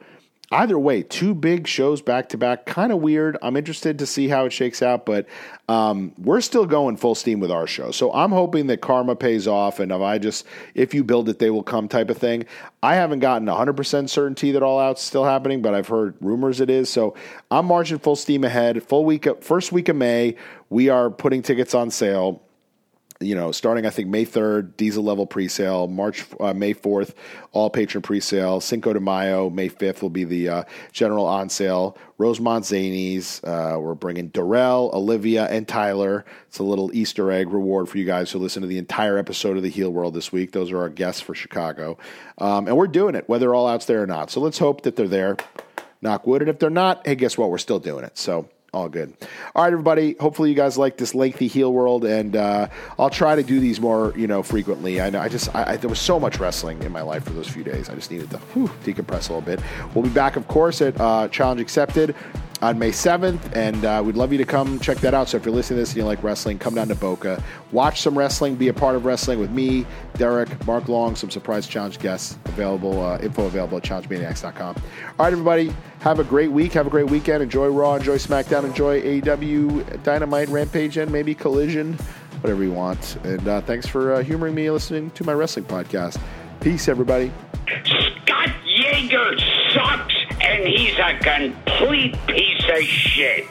Either 0.52 0.76
way, 0.76 1.00
two 1.00 1.32
big 1.32 1.68
shows 1.68 2.02
back 2.02 2.28
to 2.28 2.36
back, 2.36 2.66
kind 2.66 2.90
of 2.90 2.98
weird. 2.98 3.38
I'm 3.40 3.56
interested 3.56 4.00
to 4.00 4.06
see 4.06 4.26
how 4.26 4.46
it 4.46 4.52
shakes 4.52 4.82
out, 4.82 5.06
but 5.06 5.26
um, 5.68 6.12
we're 6.18 6.40
still 6.40 6.66
going 6.66 6.96
full 6.96 7.14
steam 7.14 7.38
with 7.38 7.52
our 7.52 7.68
show. 7.68 7.92
So 7.92 8.12
I'm 8.12 8.32
hoping 8.32 8.66
that 8.66 8.80
karma 8.80 9.14
pays 9.14 9.46
off, 9.46 9.78
and 9.78 9.92
if 9.92 10.00
I 10.00 10.18
just 10.18 10.44
if 10.74 10.92
you 10.92 11.04
build 11.04 11.28
it, 11.28 11.38
they 11.38 11.50
will 11.50 11.62
come 11.62 11.86
type 11.86 12.10
of 12.10 12.18
thing. 12.18 12.46
I 12.82 12.96
haven't 12.96 13.20
gotten 13.20 13.46
100% 13.46 14.08
certainty 14.08 14.50
that 14.50 14.62
all 14.64 14.80
out's 14.80 15.02
still 15.02 15.24
happening, 15.24 15.62
but 15.62 15.72
I've 15.72 15.86
heard 15.86 16.16
rumors 16.20 16.60
it 16.60 16.68
is. 16.68 16.90
So 16.90 17.14
I'm 17.52 17.66
marching 17.66 18.00
full 18.00 18.16
steam 18.16 18.42
ahead. 18.42 18.82
Full 18.82 19.04
week, 19.04 19.28
first 19.44 19.70
week 19.70 19.88
of 19.88 19.94
May, 19.94 20.34
we 20.68 20.88
are 20.88 21.10
putting 21.10 21.42
tickets 21.42 21.76
on 21.76 21.92
sale 21.92 22.42
you 23.20 23.34
know, 23.34 23.52
starting 23.52 23.84
I 23.84 23.90
think 23.90 24.08
May 24.08 24.24
third, 24.24 24.78
diesel 24.78 25.04
level 25.04 25.26
pre-sale. 25.26 25.86
March 25.88 26.24
uh, 26.40 26.54
May 26.54 26.72
fourth, 26.72 27.14
all 27.52 27.68
patron 27.68 28.00
pre-sale. 28.00 28.62
Cinco 28.62 28.94
de 28.94 29.00
Mayo, 29.00 29.50
May 29.50 29.68
fifth 29.68 30.00
will 30.00 30.08
be 30.10 30.24
the 30.24 30.48
uh, 30.48 30.64
general 30.92 31.26
on 31.26 31.50
sale. 31.50 31.98
Rosemont 32.16 32.64
Zanies, 32.64 33.44
uh, 33.44 33.78
we're 33.78 33.94
bringing 33.94 34.28
Darrell, 34.28 34.90
Olivia, 34.94 35.46
and 35.46 35.68
Tyler. 35.68 36.24
It's 36.48 36.58
a 36.58 36.62
little 36.62 36.94
Easter 36.94 37.30
egg 37.30 37.50
reward 37.50 37.90
for 37.90 37.98
you 37.98 38.06
guys 38.06 38.30
who 38.30 38.38
listen 38.38 38.62
to 38.62 38.68
the 38.68 38.78
entire 38.78 39.18
episode 39.18 39.58
of 39.58 39.62
the 39.62 39.70
Heel 39.70 39.90
World 39.90 40.14
this 40.14 40.32
week. 40.32 40.52
Those 40.52 40.72
are 40.72 40.78
our 40.78 40.88
guests 40.88 41.20
for 41.20 41.34
Chicago, 41.34 41.98
um, 42.38 42.68
and 42.68 42.76
we're 42.76 42.86
doing 42.86 43.14
it 43.14 43.28
whether 43.28 43.54
all 43.54 43.66
out's 43.66 43.84
there 43.84 44.02
or 44.02 44.06
not. 44.06 44.30
So 44.30 44.40
let's 44.40 44.58
hope 44.58 44.82
that 44.82 44.96
they're 44.96 45.08
there. 45.08 45.36
Knock 46.02 46.26
wood, 46.26 46.40
and 46.40 46.48
if 46.48 46.58
they're 46.58 46.70
not, 46.70 47.06
hey, 47.06 47.14
guess 47.14 47.36
what? 47.36 47.50
We're 47.50 47.58
still 47.58 47.78
doing 47.78 48.04
it. 48.04 48.16
So 48.16 48.48
all 48.72 48.88
good. 48.88 49.12
All 49.54 49.64
right, 49.64 49.72
everybody. 49.72 50.14
Hopefully, 50.20 50.50
you 50.50 50.54
guys 50.54 50.78
like 50.78 50.96
this 50.96 51.14
lengthy 51.14 51.48
heel 51.48 51.72
world, 51.72 52.04
and 52.04 52.36
uh, 52.36 52.68
I'll 52.98 53.10
try 53.10 53.34
to 53.34 53.42
do 53.42 53.58
these 53.58 53.80
more, 53.80 54.12
you 54.16 54.26
know, 54.26 54.42
frequently. 54.42 55.00
I 55.00 55.10
know 55.10 55.20
I 55.20 55.28
just 55.28 55.54
I, 55.54 55.72
I, 55.72 55.76
there 55.76 55.90
was 55.90 55.98
so 55.98 56.20
much 56.20 56.38
wrestling 56.38 56.82
in 56.82 56.92
my 56.92 57.02
life 57.02 57.24
for 57.24 57.30
those 57.30 57.48
few 57.48 57.64
days. 57.64 57.88
I 57.88 57.94
just 57.94 58.10
needed 58.10 58.30
to 58.30 58.38
whew, 58.38 58.68
decompress 58.84 59.28
a 59.28 59.34
little 59.34 59.40
bit. 59.40 59.60
We'll 59.94 60.04
be 60.04 60.10
back, 60.10 60.36
of 60.36 60.46
course, 60.46 60.80
at 60.82 61.00
uh, 61.00 61.28
Challenge 61.28 61.60
Accepted 61.60 62.14
on 62.62 62.78
May 62.78 62.90
7th, 62.90 63.56
and 63.56 63.84
uh, 63.84 64.02
we'd 64.04 64.16
love 64.16 64.32
you 64.32 64.38
to 64.38 64.44
come 64.44 64.78
check 64.80 64.98
that 64.98 65.14
out. 65.14 65.28
So 65.28 65.36
if 65.36 65.44
you're 65.44 65.54
listening 65.54 65.76
to 65.78 65.82
this 65.82 65.90
and 65.90 65.98
you 65.98 66.04
like 66.04 66.22
wrestling, 66.22 66.58
come 66.58 66.74
down 66.74 66.88
to 66.88 66.94
Boca, 66.94 67.42
watch 67.72 68.02
some 68.02 68.16
wrestling, 68.16 68.54
be 68.54 68.68
a 68.68 68.72
part 68.72 68.96
of 68.96 69.04
wrestling 69.04 69.38
with 69.38 69.50
me, 69.50 69.86
Derek, 70.14 70.66
Mark 70.66 70.88
Long, 70.88 71.16
some 71.16 71.30
surprise 71.30 71.66
challenge 71.66 71.98
guests 71.98 72.38
available, 72.46 73.02
uh, 73.02 73.18
info 73.18 73.46
available 73.46 73.78
at 73.78 73.84
challengemaniacs.com. 73.84 74.76
All 74.76 75.24
right, 75.24 75.32
everybody, 75.32 75.74
have 76.00 76.18
a 76.18 76.24
great 76.24 76.50
week, 76.50 76.72
have 76.72 76.86
a 76.86 76.90
great 76.90 77.10
weekend, 77.10 77.42
enjoy 77.42 77.68
Raw, 77.68 77.94
enjoy 77.94 78.16
SmackDown, 78.16 78.64
enjoy 78.64 79.00
AEW, 79.02 80.02
Dynamite, 80.02 80.48
Rampage, 80.48 80.98
and 80.98 81.10
maybe 81.10 81.34
Collision, 81.34 81.94
whatever 82.40 82.62
you 82.62 82.72
want. 82.72 83.16
And 83.24 83.46
uh, 83.48 83.60
thanks 83.62 83.86
for 83.86 84.14
uh, 84.14 84.22
humoring 84.22 84.54
me 84.54 84.70
listening 84.70 85.10
to 85.12 85.24
my 85.24 85.32
wrestling 85.32 85.64
podcast. 85.64 86.20
Peace, 86.60 86.88
everybody. 86.88 87.32
Scott 87.84 88.48
Yager 88.66 89.38
sucks, 89.72 90.09
and 90.50 90.66
he's 90.66 90.98
a 90.98 91.16
complete 91.20 92.16
piece 92.26 92.64
of 92.68 92.82
shit. 92.82 93.46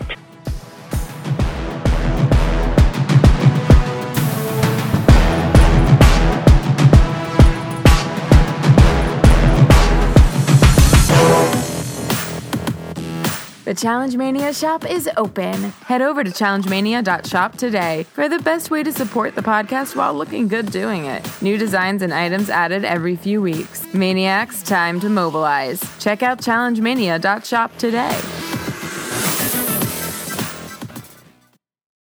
The 13.69 13.75
Challenge 13.75 14.17
Mania 14.17 14.51
shop 14.51 14.83
is 14.89 15.07
open. 15.15 15.53
Head 15.85 16.01
over 16.01 16.23
to 16.23 16.31
challengemania.shop 16.31 17.55
today 17.55 18.01
for 18.01 18.27
the 18.27 18.39
best 18.39 18.71
way 18.71 18.81
to 18.81 18.91
support 18.91 19.35
the 19.35 19.43
podcast 19.43 19.95
while 19.95 20.15
looking 20.15 20.47
good 20.47 20.71
doing 20.71 21.05
it. 21.05 21.23
New 21.39 21.55
designs 21.55 22.01
and 22.01 22.11
items 22.11 22.49
added 22.49 22.83
every 22.83 23.15
few 23.15 23.43
weeks. 23.43 23.85
Maniacs, 23.93 24.63
time 24.63 24.99
to 25.01 25.07
mobilize. 25.07 25.83
Check 25.99 26.23
out 26.23 26.39
challengemania.shop 26.39 27.77
today. 27.77 28.48